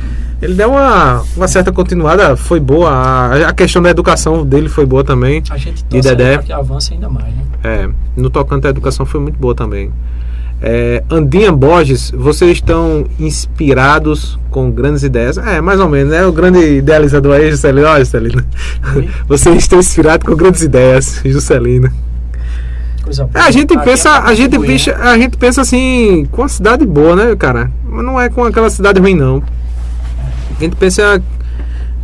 Ele 0.41 0.55
deu 0.55 0.70
uma, 0.70 1.22
uma 1.37 1.49
certa 1.49 1.72
continuada, 1.72 2.37
foi 2.37 2.61
boa. 2.61 2.91
A, 2.91 3.49
a 3.49 3.53
questão 3.53 3.80
da 3.80 3.91
educação 3.91 4.45
dele 4.45 4.68
foi 4.68 4.84
boa 4.84 5.03
também. 5.03 5.43
A 5.51 5.57
gente 5.57 5.80
E 5.80 5.84
torce 5.84 6.09
Dedé? 6.09 6.39
que 6.39 6.53
avance 6.53 6.93
ainda 6.93 7.09
mais, 7.09 7.34
né? 7.34 7.43
É, 7.64 7.89
no 8.16 8.28
tocante 8.28 8.66
à 8.66 8.70
educação 8.70 9.07
foi 9.07 9.20
muito 9.20 9.39
boa 9.39 9.55
também. 9.55 9.91
É, 10.61 11.03
Andinha 11.11 11.53
Borges, 11.53 12.11
vocês 12.11 12.53
estão 12.53 13.05
inspirados 13.18 14.39
com 14.51 14.70
grandes 14.70 15.03
ideias? 15.03 15.37
É, 15.37 15.61
mais 15.61 15.80
ou 15.80 15.89
menos, 15.89 16.12
né? 16.12 16.24
O 16.24 16.32
grande 16.32 16.59
idealizador 16.59 17.34
aí, 17.34 17.51
Juscelino. 17.51 17.87
Olha, 17.87 18.05
Juscelino. 18.05 18.43
Vocês 19.28 19.57
estão 19.57 19.78
inspirados 19.78 20.26
com 20.26 20.34
grandes 20.34 20.62
ideias, 20.62 21.20
Juscelino. 21.24 21.91
Coisa 23.03 23.28
É, 23.34 23.41
a 23.41 23.51
gente 23.51 23.78
pensa, 23.78 24.09
é 24.09 24.20
pra 24.20 24.30
a 24.30 24.34
gente 24.34 24.59
pensa, 24.59 24.97
né? 24.97 25.05
a 25.05 25.18
gente 25.18 25.37
pensa 25.37 25.61
assim, 25.61 26.26
com 26.30 26.43
uma 26.43 26.49
cidade 26.49 26.87
boa, 26.87 27.14
né, 27.14 27.37
cara? 27.37 27.70
Mas 27.84 28.05
não 28.05 28.18
é 28.20 28.28
com 28.30 28.43
aquela 28.45 28.70
cidade 28.70 28.99
ruim, 28.99 29.14
não. 29.14 29.43
A 30.59 30.62
gente 30.62 30.76
pensa 30.76 31.22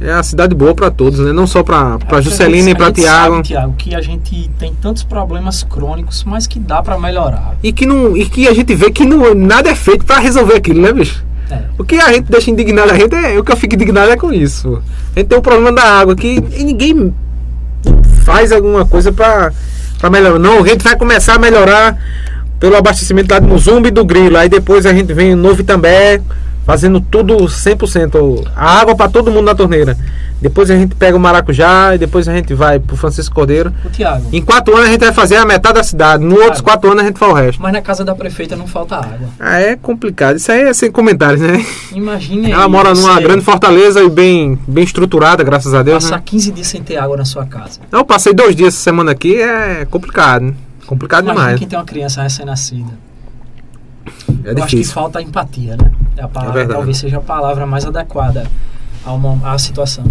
é 0.05 0.12
a 0.12 0.22
cidade 0.22 0.55
boa 0.55 0.74
pra 0.74 0.90
todos, 0.90 1.20
né? 1.20 1.32
Não 1.32 1.46
só 1.46 1.62
pra, 1.62 1.98
pra 1.98 2.16
É, 2.16 2.18
a 2.18 2.20
Juscelino 2.20 2.68
e 2.68 2.74
pra 2.74 2.86
a 2.86 2.88
gente 2.88 3.03
Tiago. 3.03 3.34
Sabe, 3.36 3.48
Tiago, 3.48 3.74
que 3.78 3.94
a 3.94 4.00
gente 4.00 4.50
tem 4.59 4.74
tantos 4.74 5.05
problemas 5.05 5.62
crônicos, 5.62 6.24
mas 6.24 6.46
que 6.46 6.59
dá 6.59 6.82
para 6.82 6.98
melhorar. 6.98 7.55
E 7.62 7.72
que, 7.72 7.86
não, 7.86 8.16
e 8.16 8.28
que 8.28 8.48
a 8.48 8.53
gente 8.53 8.74
vê 8.74 8.90
que 8.90 9.05
não, 9.05 9.32
nada 9.34 9.70
é 9.70 9.74
feito 9.74 10.05
pra 10.05 10.18
resolver 10.18 10.55
aquilo, 10.55 10.80
né, 10.80 10.92
bicho? 10.92 11.24
É. 11.48 11.61
O 11.78 11.84
que 11.84 11.96
a 11.96 12.12
gente 12.12 12.24
deixa 12.24 12.50
indignado, 12.50 12.90
a 12.90 12.94
gente 12.96 13.14
é, 13.14 13.38
o 13.38 13.44
que 13.44 13.53
eu 13.53 13.57
fico 13.57 13.74
indignado 13.74 14.11
é 14.11 14.16
com 14.16 14.32
isso. 14.32 14.82
A 15.14 15.20
gente 15.20 15.28
tem 15.28 15.38
o 15.38 15.42
problema 15.42 15.70
da 15.70 15.84
água 15.84 16.16
que 16.16 16.42
e 16.57 16.64
ninguém 16.64 17.14
faz 18.24 18.50
alguma 18.50 18.84
coisa 18.84 19.12
pra, 19.12 19.53
pra 19.98 20.11
melhorar. 20.11 20.38
Não, 20.38 20.64
a 20.64 20.66
gente 20.66 20.82
vai 20.82 20.96
começar 20.96 21.34
a 21.34 21.38
melhorar 21.38 21.96
pelo 22.59 22.76
abastecimento 22.76 23.32
lá 23.32 23.38
de 23.38 23.46
Muzumbi 23.46 23.88
e 23.88 23.92
do 23.92 24.05
Grilo. 24.05 24.36
Aí 24.36 24.48
depois 24.48 24.84
a 24.84 24.92
gente 24.92 25.12
vem 25.12 25.36
no 25.36 25.42
Novo 25.48 25.61
Itambé 25.61 26.20
fazendo 26.64 27.00
tudo 27.00 27.36
100%. 27.36 28.46
A 28.54 28.80
água 28.80 28.94
pra 28.94 29.08
todo 29.08 29.30
mundo 29.30 29.46
na 29.46 29.54
torneira. 29.54 29.96
Depois 30.40 30.68
a 30.72 30.74
gente 30.76 30.96
pega 30.96 31.16
o 31.16 31.20
Maracujá 31.20 31.94
e 31.94 31.98
depois 31.98 32.26
a 32.26 32.34
gente 32.34 32.52
vai 32.52 32.80
pro 32.80 32.96
Francisco 32.96 33.32
Cordeiro. 33.32 33.72
O 33.84 33.88
Tiago, 33.90 34.26
Em 34.32 34.42
quatro 34.42 34.74
anos 34.74 34.88
a 34.88 34.90
gente 34.90 35.00
vai 35.02 35.12
fazer 35.12 35.36
a 35.36 35.44
metade 35.46 35.74
da 35.76 35.84
cidade. 35.84 36.24
No 36.24 36.34
outros 36.34 36.60
quatro 36.60 36.90
anos 36.90 37.04
a 37.04 37.06
gente 37.06 37.16
faz 37.18 37.30
o 37.30 37.34
resto. 37.36 37.62
mas 37.62 37.72
na 37.72 37.80
casa 37.80 38.04
da 38.04 38.12
prefeita 38.12 38.56
não 38.56 38.66
falta 38.66 38.96
água. 38.96 39.28
Ah, 39.38 39.60
é 39.60 39.76
complicado. 39.76 40.36
Isso 40.38 40.50
aí 40.50 40.62
é 40.62 40.72
sem 40.74 40.90
comentários, 40.90 41.40
né? 41.40 41.64
Imagine 41.92 42.50
Ela 42.50 42.64
aí 42.64 42.70
mora 42.70 42.92
numa 42.92 43.20
grande 43.20 43.44
fortaleza 43.44 44.02
e 44.02 44.10
bem, 44.10 44.58
bem 44.66 44.82
estruturada, 44.82 45.44
graças 45.44 45.72
a 45.74 45.82
Deus. 45.84 46.02
passar 46.02 46.16
Né? 46.16 46.22
15 46.26 46.50
dias 46.50 46.66
sem 46.66 46.82
ter 46.82 46.96
água 46.96 47.16
na 47.16 47.24
sua 47.24 47.46
casa. 47.46 47.78
Eu 47.92 48.04
passei 48.04 48.34
dois 48.34 48.56
dias 48.56 48.74
essa 48.74 48.82
semana 48.82 49.12
aqui, 49.12 49.40
é 49.40 49.84
complicado. 49.88 50.42
né? 50.42 50.54
Complicado 50.88 51.22
Imagine 51.22 51.40
demais. 51.40 51.58
quem 51.60 51.68
tem 51.68 51.78
uma 51.78 51.84
criança 51.84 52.20
recém-nascida. 52.20 52.90
É 54.44 54.50
Eu 54.50 54.56
acho 54.56 54.66
que 54.66 54.70
difícil. 54.76 54.92
falta 54.92 55.22
empatia, 55.22 55.76
né? 55.76 55.92
É 56.16 56.22
a 56.22 56.28
palavra, 56.28 56.54
verdade. 56.54 56.78
talvez 56.78 56.98
seja 56.98 57.18
a 57.18 57.20
palavra 57.20 57.66
mais 57.66 57.84
adequada 57.84 58.46
a 59.04 59.12
uma, 59.12 59.52
à 59.52 59.58
situação. 59.58 60.04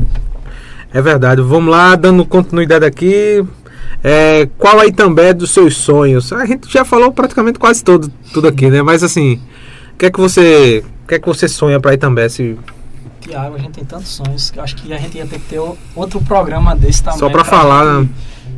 É 0.93 1.02
verdade. 1.02 1.41
Vamos 1.41 1.72
lá, 1.72 1.95
dando 1.95 2.26
continuidade 2.26 2.86
aqui. 2.86 3.45
É, 4.04 4.49
qual 4.58 4.80
aí 4.80 4.91
também 4.91 5.28
é 5.28 5.34
dos 5.34 5.52
seus 5.52 5.78
sonhos? 5.78 6.34
A 6.34 6.45
gente 6.45 6.72
já 6.72 6.84
falou 6.84 7.12
praticamente 7.12 7.60
quase 7.60 7.84
todo, 7.84 8.12
tudo 8.34 8.47
aqui, 8.47 8.70
né? 8.70 8.82
Mas 8.82 9.04
assim, 9.04 9.39
o 9.93 9.97
que 9.97 10.08
é 10.08 10.12
que 10.12 10.20
você, 10.20 10.84
o 11.04 11.08
que 11.08 11.16
é 11.16 11.20
que 11.20 11.28
você 11.28 11.47
sonha 11.47 11.80
para 11.80 11.93
Itambé? 11.93 12.28
Se, 12.28 12.58
Tiago, 13.22 13.56
a 13.56 13.60
gente 13.60 13.72
tem 13.72 13.86
tantos 13.86 14.10
sonhos 14.10 14.49
que 14.49 14.60
acho 14.60 14.76
que 14.76 14.91
a 14.91 14.97
gente 14.97 15.18
ia 15.18 15.28
ter 15.28 15.39
que 15.39 15.47
ter 15.47 15.62
outro 15.95 16.20
programa 16.22 16.76
desse 16.76 17.04
também. 17.04 17.20
Só 17.20 17.30
pra 17.30 17.45
falar, 17.45 17.86
né? 17.86 18.10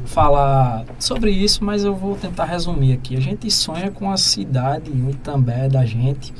Falar 0.06 0.86
sobre 0.98 1.32
isso, 1.32 1.64
mas 1.64 1.84
eu 1.84 1.94
vou 1.94 2.16
tentar 2.16 2.46
resumir 2.46 2.94
aqui. 2.94 3.18
A 3.18 3.20
gente 3.20 3.50
sonha 3.52 3.92
com 3.92 4.10
a 4.10 4.18
cidade, 4.18 4.90
o 4.90 5.10
Itambé 5.10 5.68
da 5.68 5.86
gente, 5.86 6.34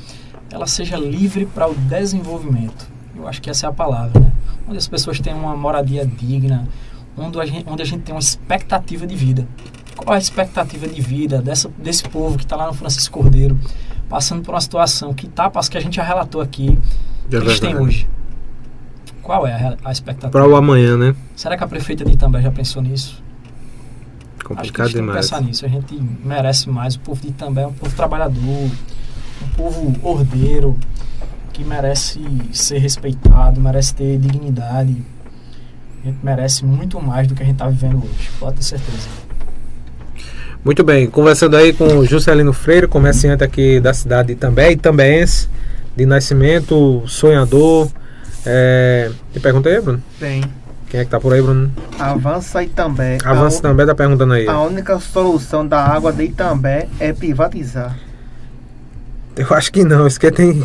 ela 0.54 0.68
seja 0.68 0.96
livre 0.96 1.46
para 1.46 1.68
o 1.68 1.74
desenvolvimento. 1.74 2.86
Eu 3.16 3.26
acho 3.26 3.42
que 3.42 3.50
essa 3.50 3.66
é 3.66 3.68
a 3.68 3.72
palavra, 3.72 4.20
né? 4.20 4.32
Onde 4.68 4.78
as 4.78 4.86
pessoas 4.86 5.18
tenham 5.18 5.40
uma 5.40 5.56
moradia 5.56 6.06
digna, 6.06 6.68
onde 7.16 7.40
a 7.40 7.44
gente, 7.44 7.68
onde 7.68 7.82
a 7.82 7.84
gente 7.84 8.02
tem 8.02 8.14
uma 8.14 8.20
expectativa 8.20 9.04
de 9.04 9.16
vida. 9.16 9.48
Qual 9.96 10.14
é 10.14 10.18
a 10.18 10.20
expectativa 10.20 10.86
de 10.86 11.00
vida 11.00 11.42
dessa, 11.42 11.68
desse 11.76 12.04
povo 12.04 12.36
que 12.38 12.44
está 12.44 12.54
lá 12.54 12.68
no 12.68 12.72
Francisco 12.72 13.18
Cordeiro, 13.18 13.58
passando 14.08 14.42
por 14.42 14.54
uma 14.54 14.60
situação 14.60 15.12
que 15.12 15.26
tá, 15.26 15.50
que 15.50 15.76
a 15.76 15.80
gente 15.80 15.96
já 15.96 16.04
relatou 16.04 16.40
aqui, 16.40 16.78
que 17.28 17.36
eles 17.36 17.58
têm 17.58 17.76
hoje? 17.76 18.08
Qual 19.22 19.46
é 19.48 19.52
a, 19.52 19.76
a 19.84 19.90
expectativa? 19.90 20.30
para 20.30 20.48
o 20.48 20.54
amanhã, 20.54 20.96
né? 20.96 21.16
Será 21.34 21.56
que 21.56 21.64
a 21.64 21.66
prefeita 21.66 22.04
de 22.04 22.12
Itambé 22.12 22.40
já 22.40 22.52
pensou 22.52 22.80
nisso? 22.80 23.22
Acho 24.36 24.38
que 24.38 24.44
a 24.44 24.48
Complicado 24.48 24.86
gente 24.86 24.94
tem 24.94 25.02
que 25.02 25.08
demais. 25.08 25.26
pensar 25.30 25.42
nisso. 25.42 25.66
A 25.66 25.68
gente 25.68 26.00
merece 26.24 26.68
mais. 26.70 26.94
O 26.94 27.00
povo 27.00 27.20
de 27.20 27.28
Itambé 27.28 27.62
é 27.62 27.66
um 27.66 27.72
povo 27.72 27.94
trabalhador, 27.96 28.70
um 29.44 29.48
povo 29.50 29.94
ordeiro, 30.02 30.78
que 31.52 31.64
merece 31.64 32.20
ser 32.52 32.78
respeitado, 32.78 33.60
merece 33.60 33.94
ter 33.94 34.18
dignidade. 34.18 34.96
A 36.02 36.06
gente 36.06 36.18
merece 36.22 36.64
muito 36.64 37.00
mais 37.00 37.26
do 37.26 37.34
que 37.34 37.42
a 37.42 37.46
gente 37.46 37.54
está 37.54 37.68
vivendo 37.68 37.98
hoje. 37.98 38.30
Pode 38.38 38.56
ter 38.56 38.64
certeza. 38.64 39.08
Muito 40.64 40.82
bem, 40.82 41.08
conversando 41.08 41.56
aí 41.56 41.72
com 41.72 41.84
o 41.98 42.06
Juscelino 42.06 42.52
Freire, 42.52 42.88
comerciante 42.88 43.44
aqui 43.44 43.78
da 43.80 43.92
cidade 43.92 44.28
de 44.28 44.32
Itambé, 44.32 44.72
itambense, 44.72 45.48
de 45.94 46.06
nascimento, 46.06 47.02
sonhador. 47.06 47.88
É... 48.46 49.10
Tem 49.32 49.42
pergunta 49.42 49.68
aí, 49.68 49.80
Bruno? 49.80 50.02
Tem. 50.18 50.42
Quem 50.88 51.00
é 51.00 51.04
que 51.04 51.10
tá 51.10 51.20
por 51.20 51.32
aí, 51.32 51.42
Bruno? 51.42 51.72
Avança 51.98 52.62
Itambé. 52.62 53.18
Avança 53.24 53.58
a, 53.58 53.62
também, 53.62 53.84
tá 53.84 53.94
perguntando 53.94 54.32
aí. 54.32 54.48
a 54.48 54.60
única 54.62 54.98
solução 55.00 55.66
da 55.66 55.84
água 55.84 56.12
de 56.12 56.24
Itambé 56.24 56.88
é 56.98 57.12
privatizar. 57.12 57.98
Eu 59.36 59.46
acho 59.50 59.72
que 59.72 59.84
não, 59.84 60.06
isso 60.06 60.18
que 60.18 60.30
tem. 60.30 60.62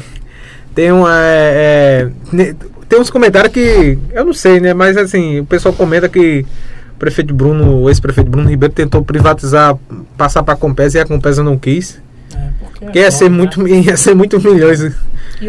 Tem 0.76 0.92
uma. 0.92 1.12
é, 1.14 2.10
é, 2.34 2.56
tem 2.88 3.00
uns 3.00 3.10
comentários 3.10 3.54
que. 3.54 3.98
Eu 4.12 4.26
não 4.26 4.34
sei, 4.34 4.60
né? 4.60 4.74
Mas 4.74 4.98
assim, 4.98 5.40
o 5.40 5.46
pessoal 5.46 5.74
comenta 5.74 6.08
que 6.08 6.46
o 6.94 7.00
prefeito 7.00 7.34
Bruno, 7.34 7.82
o 7.82 7.90
ex-prefeito 7.90 8.30
Bruno 8.30 8.50
Ribeiro 8.50 8.74
tentou 8.74 9.04
privatizar, 9.04 9.78
passar 10.18 10.44
pra 10.44 10.56
Compesa 10.56 10.98
e 10.98 11.02
a 11.02 11.06
Compesa 11.06 11.44
não 11.44 11.58
quis. 11.58 12.02
É, 12.34 12.50
porque 12.60 12.86
Que 12.88 13.00
ia 13.00 13.12
ser 13.12 13.30
né? 13.30 13.38
muito, 13.38 13.66
ia 13.68 13.98
ser 13.98 14.16
muito 14.16 14.40
milhões. 14.40 14.82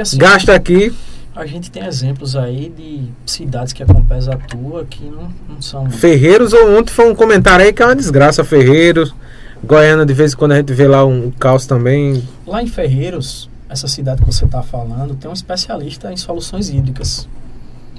Assim, 0.01 0.18
Gasta 0.18 0.55
aqui. 0.55 0.94
A 1.34 1.47
gente 1.47 1.70
tem 1.70 1.86
exemplos 1.86 2.36
aí 2.36 2.72
de 2.76 3.09
cidades 3.24 3.72
que 3.72 3.82
a 3.82 3.86
Compesa 3.86 4.32
atua 4.34 4.84
que 4.88 5.05
não, 5.05 5.30
não 5.48 5.62
são. 5.62 5.90
Ferreiros, 5.90 6.52
ou 6.52 6.76
ontem 6.76 6.92
foi 6.92 7.10
um 7.10 7.14
comentário 7.14 7.64
aí 7.64 7.72
que 7.72 7.82
é 7.82 7.86
uma 7.86 7.97
desgraça. 7.97 8.44
Ferreiros, 8.44 9.14
Goiânia, 9.62 10.07
de 10.07 10.15
vez 10.15 10.32
em 10.32 10.37
quando 10.37 10.53
a 10.53 10.57
gente 10.57 10.73
vê 10.73 10.89
lá 10.89 11.05
um, 11.05 11.31
caos 11.31 11.66
também. 11.66 12.23
Lá 12.47 12.62
em 12.62 12.66
Ferreiros, 12.66 13.49
essa 13.69 13.87
cidade 13.87 14.23
que 14.23 14.27
você 14.27 14.45
está 14.45 14.62
falando, 14.62 15.15
tem 15.15 15.31
um 15.31 15.35
especialista 15.35 16.12
em 16.12 16.16
soluções 16.16 16.70
hídricas. 16.70 17.28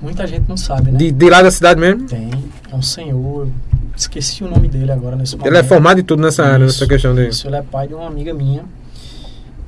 Muita 0.01 0.25
gente 0.25 0.49
não 0.49 0.57
sabe, 0.57 0.91
né? 0.91 0.97
De, 0.97 1.11
de 1.11 1.29
lá 1.29 1.43
da 1.43 1.51
cidade 1.51 1.79
mesmo. 1.79 2.07
Tem. 2.07 2.31
É 2.71 2.75
um 2.75 2.81
senhor. 2.81 3.47
Esqueci 3.95 4.43
o 4.43 4.49
nome 4.49 4.67
dele 4.67 4.91
agora 4.91 5.15
nesse 5.15 5.35
momento. 5.35 5.47
Ele 5.47 5.57
é 5.57 5.63
formado 5.63 5.99
em 5.99 6.03
tudo 6.03 6.23
nessa 6.23 6.43
área, 6.43 6.65
Isso, 6.65 6.79
nessa 6.79 6.87
questão 6.87 7.13
de. 7.13 7.27
Isso, 7.27 7.47
ele 7.47 7.55
é 7.55 7.61
pai 7.61 7.87
de 7.87 7.93
uma 7.93 8.07
amiga 8.07 8.33
minha. 8.33 8.63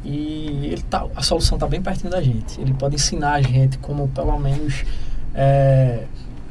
E 0.03 0.69
ele 0.71 0.81
tá, 0.89 1.05
a 1.15 1.21
solução 1.21 1.55
está 1.55 1.67
bem 1.67 1.81
pertinho 1.81 2.09
da 2.09 2.21
gente. 2.21 2.59
Ele 2.59 2.73
pode 2.73 2.95
ensinar 2.95 3.33
a 3.33 3.41
gente 3.41 3.77
como, 3.77 4.07
pelo 4.07 4.37
menos, 4.39 4.83
é, 5.35 6.03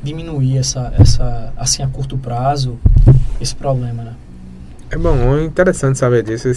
diminuir 0.03 0.59
essa, 0.59 0.93
essa, 0.97 1.53
assim, 1.57 1.83
a 1.83 1.89
curto 1.89 2.17
prazo, 2.17 2.79
esse 3.41 3.55
problema, 3.55 4.05
né? 4.05 4.13
É 4.93 4.97
bom, 4.97 5.37
é 5.39 5.45
interessante 5.45 5.99
saber 5.99 6.23
disso. 6.23 6.53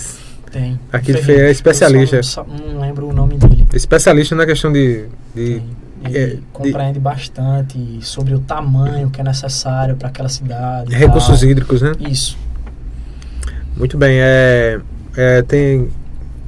Tem. 0.52 0.78
Aqui 0.92 1.14
Ferreira, 1.14 1.48
é 1.48 1.52
especialista. 1.52 2.20
Não, 2.48 2.74
não 2.74 2.82
lembro 2.82 3.08
o 3.08 3.14
nome 3.14 3.38
dele. 3.38 3.66
Especialista 3.74 4.36
na 4.36 4.46
questão 4.46 4.72
de. 4.72 5.06
de 5.34 5.62
Tem. 5.62 5.86
Ele 6.04 6.18
é, 6.18 6.26
de- 6.28 6.44
compreende 6.54 7.00
bastante 7.00 8.00
sobre 8.02 8.36
o 8.36 8.40
tamanho 8.40 9.10
que 9.10 9.20
é 9.22 9.24
necessário 9.24 9.96
para 9.96 10.10
aquela 10.10 10.30
cidade. 10.30 10.94
recursos 10.94 11.40
tal. 11.40 11.50
hídricos, 11.50 11.82
né? 11.82 11.94
Isso. 12.00 12.38
Muito 13.76 13.98
bem, 13.98 14.20
é, 14.20 14.80
é, 15.16 15.42
tem. 15.42 15.90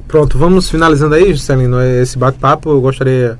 Pronto, 0.06 0.38
vamos 0.38 0.70
finalizando 0.70 1.14
aí, 1.14 1.32
Juscelino, 1.32 1.80
esse 1.82 2.16
bate-papo. 2.18 2.70
Eu 2.70 2.80
gostaria 2.80 3.38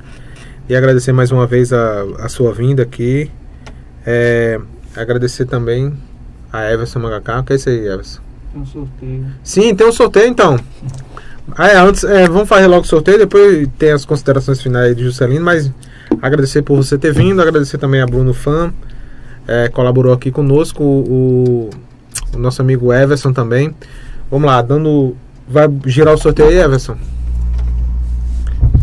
de 0.66 0.75
agradecer 0.75 1.12
mais 1.12 1.31
uma 1.31 1.47
vez 1.47 1.73
a, 1.73 2.03
a 2.20 2.29
sua 2.29 2.53
vinda 2.53 2.83
aqui. 2.83 3.31
É, 4.07 4.59
agradecer 4.97 5.45
também 5.47 5.95
a 6.53 6.70
Everson 6.70 6.99
Magacá. 6.99 7.41
O 7.41 7.45
que 7.45 7.53
é 7.53 7.57
isso 7.57 7.69
aí, 7.69 7.87
Everson? 7.87 8.20
Um 8.59 8.66
sorteio. 8.66 9.26
Sim, 9.44 9.74
tem 9.74 9.86
um 9.86 9.93
sorteio 9.93 10.26
então. 10.26 10.59
Ah, 11.56 11.68
é, 11.68 11.78
antes, 11.78 12.02
é, 12.02 12.26
vamos 12.26 12.48
fazer 12.48 12.66
logo 12.66 12.82
o 12.82 12.89
sorteio, 12.89 13.18
depois 13.18 13.68
tem 13.78 13.93
as 13.93 14.05
considerações 14.05 14.60
finais 14.60 14.97
de 14.97 15.05
Juscelino, 15.05 15.44
mas 15.44 15.72
agradecer 16.20 16.62
por 16.62 16.76
você 16.76 16.98
ter 16.98 17.12
vindo, 17.12 17.40
agradecer 17.40 17.78
também 17.78 18.01
a 18.01 18.06
Bruno 18.06 18.35
Fan, 18.35 18.72
é, 19.47 19.68
colaborou 19.68 20.12
aqui 20.12 20.32
conosco, 20.32 20.82
o, 20.82 21.70
o 22.35 22.39
nosso 22.39 22.60
amigo 22.60 22.93
Everson 22.93 23.32
também. 23.32 23.74
Vamos 24.30 24.47
lá, 24.47 24.60
dando. 24.60 25.16
Vai 25.48 25.68
girar 25.86 26.14
o 26.14 26.18
sorteio 26.18 26.48
aí, 26.48 26.59
Everson? 26.59 26.97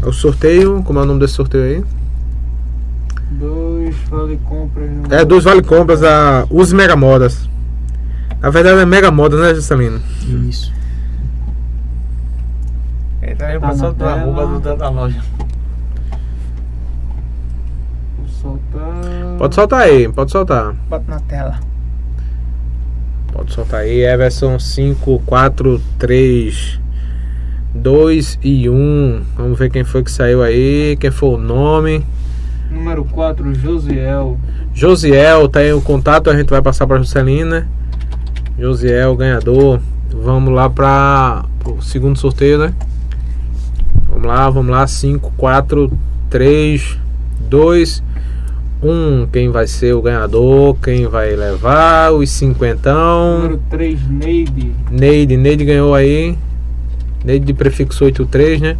O 0.05 0.13
sorteio, 0.13 0.81
como 0.83 0.99
é 0.99 1.01
o 1.01 1.05
nome 1.05 1.19
desse 1.19 1.33
sorteio 1.33 1.63
aí? 1.63 1.83
Dois 3.31 3.95
vale 4.09 4.39
compras 4.45 4.89
no. 4.89 5.13
É, 5.13 5.25
dois 5.25 5.43
vale 5.43 5.61
compras 5.61 6.01
a 6.01 6.47
Use 6.49 6.73
Mega 6.73 6.95
Modas. 6.95 7.49
Na 8.45 8.51
verdade 8.51 8.79
é 8.79 8.85
Mega 8.85 9.09
Modas, 9.09 9.39
né, 9.39 9.55
Juscelino? 9.55 9.99
Isso. 10.47 10.71
É, 13.19 13.33
tá 13.33 13.47
aí 13.47 13.59
Tá 13.59 13.67
passou 13.67 13.87
na 13.87 13.89
do 13.89 13.95
tela. 13.95 14.11
arroba 14.11 14.45
do 14.45 14.77
da 14.77 14.87
loja. 14.89 15.19
Vou 18.19 18.27
soltar. 18.27 19.37
Pode 19.39 19.55
soltar 19.55 19.79
aí, 19.81 20.07
pode 20.09 20.31
soltar. 20.31 20.75
Bota 20.87 21.05
na 21.07 21.19
tela. 21.21 21.59
Pode 23.33 23.51
soltar 23.51 23.79
aí, 23.79 24.03
Everson 24.03 24.59
5, 24.59 25.23
4, 25.25 25.81
3, 25.97 26.79
2 27.73 28.39
e 28.43 28.69
1. 28.69 29.23
Vamos 29.37 29.57
ver 29.57 29.71
quem 29.71 29.83
foi 29.83 30.03
que 30.03 30.11
saiu 30.11 30.43
aí, 30.43 30.95
quem 30.99 31.09
foi 31.09 31.29
o 31.29 31.37
nome. 31.39 32.05
Número 32.69 33.03
4, 33.05 33.55
Josiel. 33.55 34.37
Josiel, 34.71 35.49
tá 35.49 35.61
aí 35.61 35.73
o 35.73 35.81
contato, 35.81 36.29
a 36.29 36.37
gente 36.37 36.51
vai 36.51 36.61
passar 36.61 36.85
para 36.85 36.99
Juscelina. 36.99 37.67
Josiel, 38.57 39.15
ganhador. 39.15 39.79
Vamos 40.11 40.53
lá 40.53 40.69
para 40.69 41.45
o 41.65 41.81
segundo 41.81 42.17
sorteio, 42.17 42.57
né? 42.57 42.73
Vamos 44.07 44.25
lá, 44.25 44.49
vamos 44.49 44.71
lá. 44.71 44.87
5, 44.87 45.33
4, 45.35 45.91
3, 46.29 46.97
2, 47.49 48.03
1. 48.81 49.27
Quem 49.31 49.49
vai 49.49 49.67
ser 49.67 49.93
o 49.93 50.01
ganhador? 50.01 50.77
Quem 50.81 51.05
vai 51.07 51.35
levar 51.35 52.11
os 52.13 52.29
cinquentão? 52.29 53.39
Número 53.39 53.61
3, 53.69 54.07
Neide. 54.09 54.71
Neide, 54.89 55.37
Neide 55.37 55.65
ganhou 55.65 55.93
aí. 55.93 56.37
Neide 57.25 57.45
de 57.45 57.53
prefixo 57.53 58.05
83, 58.05 58.61
né? 58.61 58.77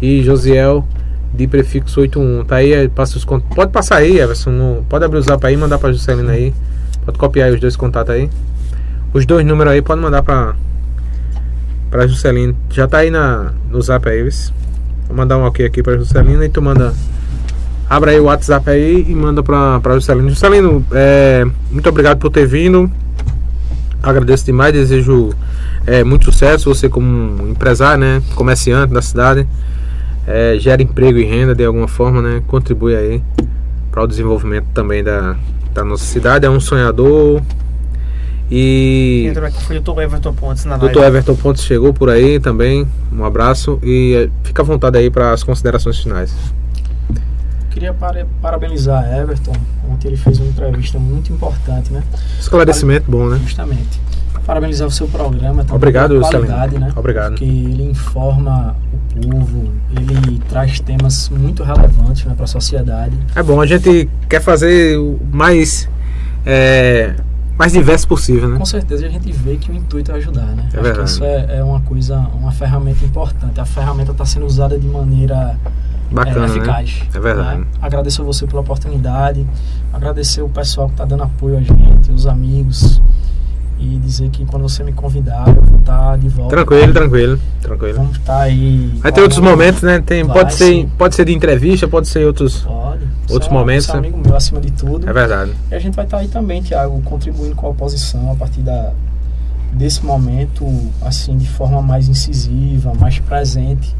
E 0.00 0.22
Josiel 0.22 0.86
de 1.34 1.46
prefixo 1.46 2.00
81. 2.00 2.44
Tá 2.44 2.56
aí, 2.56 2.88
passa 2.88 3.18
os 3.18 3.24
cont... 3.24 3.44
Pode 3.54 3.72
passar 3.72 3.96
aí, 3.96 4.18
Everson. 4.18 4.84
Pode 4.88 5.04
abrir 5.04 5.18
o 5.18 5.22
zap 5.22 5.44
aí 5.46 5.54
e 5.54 5.56
mandar 5.56 5.78
pra 5.78 5.92
Juscelina 5.92 6.32
aí. 6.32 6.54
Pode 7.04 7.18
copiar 7.18 7.48
aí 7.48 7.54
os 7.54 7.60
dois 7.60 7.76
contatos 7.76 8.14
aí. 8.14 8.30
Os 9.12 9.24
dois 9.24 9.44
números 9.44 9.72
aí, 9.72 9.82
pode 9.82 10.00
mandar 10.00 10.22
pra, 10.22 10.54
pra 11.90 12.06
Juscelina. 12.06 12.54
Já 12.70 12.86
tá 12.86 12.98
aí 12.98 13.10
na, 13.10 13.52
no 13.70 13.80
zap 13.80 14.08
aí, 14.08 14.22
viu? 14.22 14.32
Vou 15.06 15.16
mandar 15.16 15.38
um 15.38 15.44
ok 15.44 15.64
aqui 15.64 15.82
pra 15.82 15.96
Juscelina 15.96 16.44
e 16.44 16.48
tu 16.48 16.60
manda. 16.60 16.92
Abra 17.88 18.10
aí 18.10 18.20
o 18.20 18.24
WhatsApp 18.24 18.68
aí 18.68 19.06
e 19.08 19.14
manda 19.14 19.42
pra, 19.42 19.80
pra 19.80 19.94
Juscelino. 19.94 20.28
Juscelino, 20.28 20.84
é, 20.92 21.46
muito 21.70 21.88
obrigado 21.88 22.18
por 22.18 22.30
ter 22.30 22.46
vindo. 22.46 22.90
Agradeço 24.02 24.44
demais, 24.44 24.72
desejo 24.72 25.30
é, 25.86 26.04
muito 26.04 26.26
sucesso. 26.26 26.72
Você 26.72 26.88
como 26.88 27.48
empresário, 27.48 28.00
né? 28.00 28.22
Comerciante 28.34 28.92
da 28.92 29.00
cidade. 29.00 29.48
É, 30.26 30.56
gera 30.58 30.82
emprego 30.82 31.18
e 31.18 31.24
renda 31.24 31.54
de 31.54 31.64
alguma 31.64 31.88
forma, 31.88 32.20
né? 32.20 32.42
Contribui 32.46 32.94
aí 32.94 33.22
para 33.90 34.02
o 34.02 34.06
desenvolvimento 34.06 34.66
também 34.74 35.02
da, 35.02 35.36
da 35.72 35.82
nossa 35.82 36.04
cidade. 36.04 36.44
É 36.44 36.50
um 36.50 36.60
sonhador. 36.60 37.42
E 38.50 39.26
Entrou 39.28 39.46
aqui 39.46 39.62
foi 39.62 39.76
o 39.76 39.80
Dr. 39.80 40.00
Everton 40.00 40.32
Pontes 40.32 40.64
na 40.64 40.76
Dr. 40.76 40.84
live. 40.84 41.00
Everton 41.02 41.34
Pontes 41.34 41.62
chegou 41.64 41.92
por 41.92 42.08
aí 42.08 42.40
também. 42.40 42.86
Um 43.12 43.24
abraço 43.24 43.78
e 43.82 44.14
é, 44.14 44.30
fica 44.46 44.62
à 44.62 44.64
vontade 44.64 44.96
aí 44.96 45.10
para 45.10 45.32
as 45.32 45.42
considerações 45.42 45.98
finais. 45.98 46.32
Queria 47.70 47.92
para- 47.92 48.26
parabenizar 48.40 49.04
a 49.04 49.18
Everton. 49.18 49.52
Ontem 49.90 50.08
ele 50.08 50.16
fez 50.16 50.38
uma 50.40 50.48
entrevista 50.48 50.98
muito 50.98 51.32
importante, 51.32 51.92
né? 51.92 52.02
Esclarecimento 52.40 53.10
bom, 53.10 53.28
né? 53.28 53.38
Justamente. 53.42 54.00
Parabenizar 54.46 54.88
o 54.88 54.90
seu 54.90 55.06
programa. 55.06 55.62
também 55.62 55.76
Obrigado, 55.76 56.18
qualidade, 56.20 56.78
né? 56.78 56.90
Obrigado. 56.96 57.32
Porque 57.32 57.44
ele 57.44 57.82
informa 57.82 58.74
o 58.94 59.20
povo, 59.28 59.70
ele 59.94 60.40
traz 60.48 60.80
temas 60.80 61.28
muito 61.28 61.62
relevantes 61.62 62.24
né, 62.24 62.32
para 62.34 62.44
a 62.44 62.48
sociedade. 62.48 63.14
É 63.36 63.42
bom, 63.42 63.60
a 63.60 63.66
gente 63.66 64.08
quer 64.26 64.40
fazer 64.40 64.96
mais 65.30 65.86
é, 66.46 67.14
mais 67.58 67.72
diverso 67.72 68.06
possível, 68.06 68.48
né? 68.48 68.56
Com 68.56 68.64
certeza 68.64 69.04
a 69.06 69.08
gente 69.08 69.32
vê 69.32 69.56
que 69.56 69.70
o 69.70 69.74
intuito 69.74 70.12
é 70.12 70.14
ajudar, 70.14 70.46
né? 70.46 70.62
É 70.62 70.66
Acho 70.66 70.76
que 70.76 70.82
verdade. 70.82 71.10
isso 71.10 71.24
é, 71.24 71.56
é 71.58 71.64
uma 71.64 71.80
coisa, 71.80 72.16
uma 72.34 72.52
ferramenta 72.52 73.04
importante. 73.04 73.60
A 73.60 73.64
ferramenta 73.64 74.12
está 74.12 74.24
sendo 74.24 74.46
usada 74.46 74.78
de 74.78 74.86
maneira 74.86 75.58
Bacana, 76.10 76.36
é, 76.36 76.48
né? 76.48 76.56
eficaz. 76.56 77.02
É 77.12 77.18
verdade. 77.18 77.60
né? 77.60 77.66
Agradeço 77.82 78.22
a 78.22 78.24
você 78.24 78.46
pela 78.46 78.60
oportunidade, 78.60 79.44
agradecer 79.92 80.40
o 80.40 80.48
pessoal 80.48 80.86
que 80.86 80.94
está 80.94 81.04
dando 81.04 81.24
apoio 81.24 81.58
a 81.58 81.60
gente, 81.60 82.12
os 82.12 82.26
amigos, 82.26 83.02
e 83.78 83.98
dizer 83.98 84.28
que 84.30 84.44
quando 84.44 84.62
você 84.62 84.82
me 84.82 84.92
convidar, 84.92 85.46
eu 85.48 85.62
vou 85.62 85.78
estar 85.78 86.18
de 86.18 86.28
volta. 86.28 86.56
Tranquilo, 86.56 86.92
tranquilo, 86.92 87.40
tranquilo. 87.60 87.96
Vamos 87.96 88.16
estar 88.16 88.40
aí. 88.40 88.98
Vai 89.00 89.12
ter 89.12 89.20
outros 89.20 89.40
momentos, 89.40 89.82
né? 89.82 90.02
Tem, 90.04 90.24
Vai, 90.24 90.36
pode, 90.36 90.54
ser, 90.54 90.64
sim. 90.64 90.90
pode 90.98 91.14
ser 91.14 91.24
de 91.24 91.32
entrevista, 91.32 91.86
pode 91.86 92.08
ser 92.08 92.26
outros. 92.26 92.60
Pode. 92.62 93.06
Outros 93.30 93.50
é 93.50 93.54
momentos, 93.54 93.86
Você 93.86 93.92
né? 93.92 93.98
amigo 93.98 94.18
meu 94.18 94.36
acima 94.36 94.60
de 94.60 94.72
tudo. 94.72 95.08
É 95.08 95.12
verdade. 95.12 95.52
E 95.70 95.74
a 95.74 95.78
gente 95.78 95.94
vai 95.94 96.04
estar 96.04 96.18
aí 96.18 96.28
também, 96.28 96.60
Tiago, 96.62 97.00
contribuindo 97.02 97.54
com 97.54 97.66
a 97.66 97.70
oposição 97.70 98.32
a 98.32 98.34
partir 98.34 98.60
da, 98.60 98.92
desse 99.72 100.04
momento, 100.04 100.66
assim, 101.02 101.36
de 101.36 101.48
forma 101.48 101.80
mais 101.80 102.08
incisiva, 102.08 102.92
mais 102.98 103.18
presente, 103.20 103.94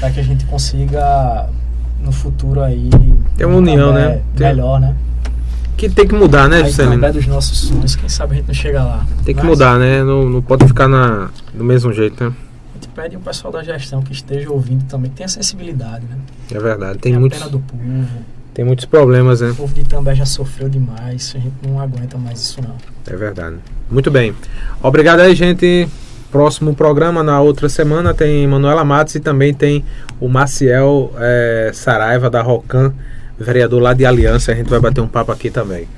para 0.00 0.10
que 0.10 0.20
a 0.20 0.22
gente 0.22 0.44
consiga 0.46 1.48
no 2.02 2.12
futuro 2.12 2.62
aí 2.62 2.90
Ter 3.36 3.44
uma 3.44 3.56
união, 3.56 3.92
né? 3.92 4.20
Melhor, 4.38 4.80
né? 4.80 4.94
Que 5.76 5.88
tem 5.88 6.06
que 6.06 6.14
mudar, 6.14 6.48
né, 6.48 6.64
Juscelino? 6.64 7.12
Dos 7.12 7.26
nossos 7.26 7.58
sonhos, 7.58 7.96
quem 7.96 8.08
sabe 8.08 8.34
a 8.34 8.36
gente 8.36 8.46
não 8.46 8.54
chega 8.54 8.82
lá. 8.84 9.04
Tem 9.24 9.34
que 9.34 9.40
Mas 9.40 9.50
mudar, 9.50 9.78
né? 9.78 10.04
Não, 10.04 10.28
não 10.28 10.42
pode 10.42 10.66
ficar 10.66 10.86
na, 10.86 11.28
do 11.52 11.64
mesmo 11.64 11.92
jeito, 11.92 12.22
né? 12.22 12.32
A 12.70 12.74
gente 12.74 12.88
pede 12.88 13.16
ao 13.16 13.22
pessoal 13.22 13.52
da 13.52 13.62
gestão 13.64 14.00
que 14.02 14.12
esteja 14.12 14.50
ouvindo 14.50 14.84
também, 14.84 15.10
que 15.10 15.16
tenha 15.16 15.28
sensibilidade, 15.28 16.04
né? 16.08 16.16
É 16.50 16.58
verdade. 16.58 16.92
Tem 16.98 17.12
Tenha 17.12 17.20
muitos, 17.20 17.38
pena 17.38 17.50
do 17.50 17.58
povo. 17.58 17.82
tem 18.54 18.64
muitos 18.64 18.84
problemas, 18.84 19.40
né? 19.40 19.50
O 19.50 19.54
povo 19.56 19.74
de 19.74 19.80
Itambé 19.80 20.14
já 20.14 20.26
sofreu 20.26 20.68
demais, 20.68 21.32
a 21.36 21.38
gente 21.40 21.54
não 21.66 21.80
aguenta 21.80 22.16
mais 22.16 22.40
isso 22.40 22.60
não. 22.62 22.76
É 23.12 23.16
verdade. 23.16 23.56
Muito 23.90 24.10
bem. 24.10 24.34
Obrigado 24.82 25.20
aí, 25.20 25.34
gente. 25.34 25.88
Próximo 26.30 26.74
programa, 26.74 27.22
na 27.22 27.40
outra 27.40 27.68
semana, 27.68 28.14
tem 28.14 28.46
Manuela 28.46 28.84
Matos 28.84 29.16
e 29.16 29.20
também 29.20 29.52
tem 29.52 29.84
o 30.18 30.28
Maciel 30.28 31.12
eh, 31.18 31.70
Saraiva, 31.74 32.30
da 32.30 32.40
Rocan, 32.40 32.94
vereador 33.42 33.82
lá 33.82 33.92
de 33.92 34.06
Aliança. 34.06 34.52
A 34.52 34.54
gente 34.54 34.70
vai 34.70 34.80
bater 34.80 35.00
um 35.00 35.08
papo 35.08 35.32
aqui 35.32 35.50
também. 35.50 35.88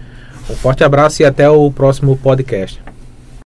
Um 0.48 0.54
forte 0.54 0.84
abraço 0.84 1.22
e 1.22 1.24
até 1.24 1.48
o 1.48 1.70
próximo 1.70 2.16
podcast. 2.16 2.80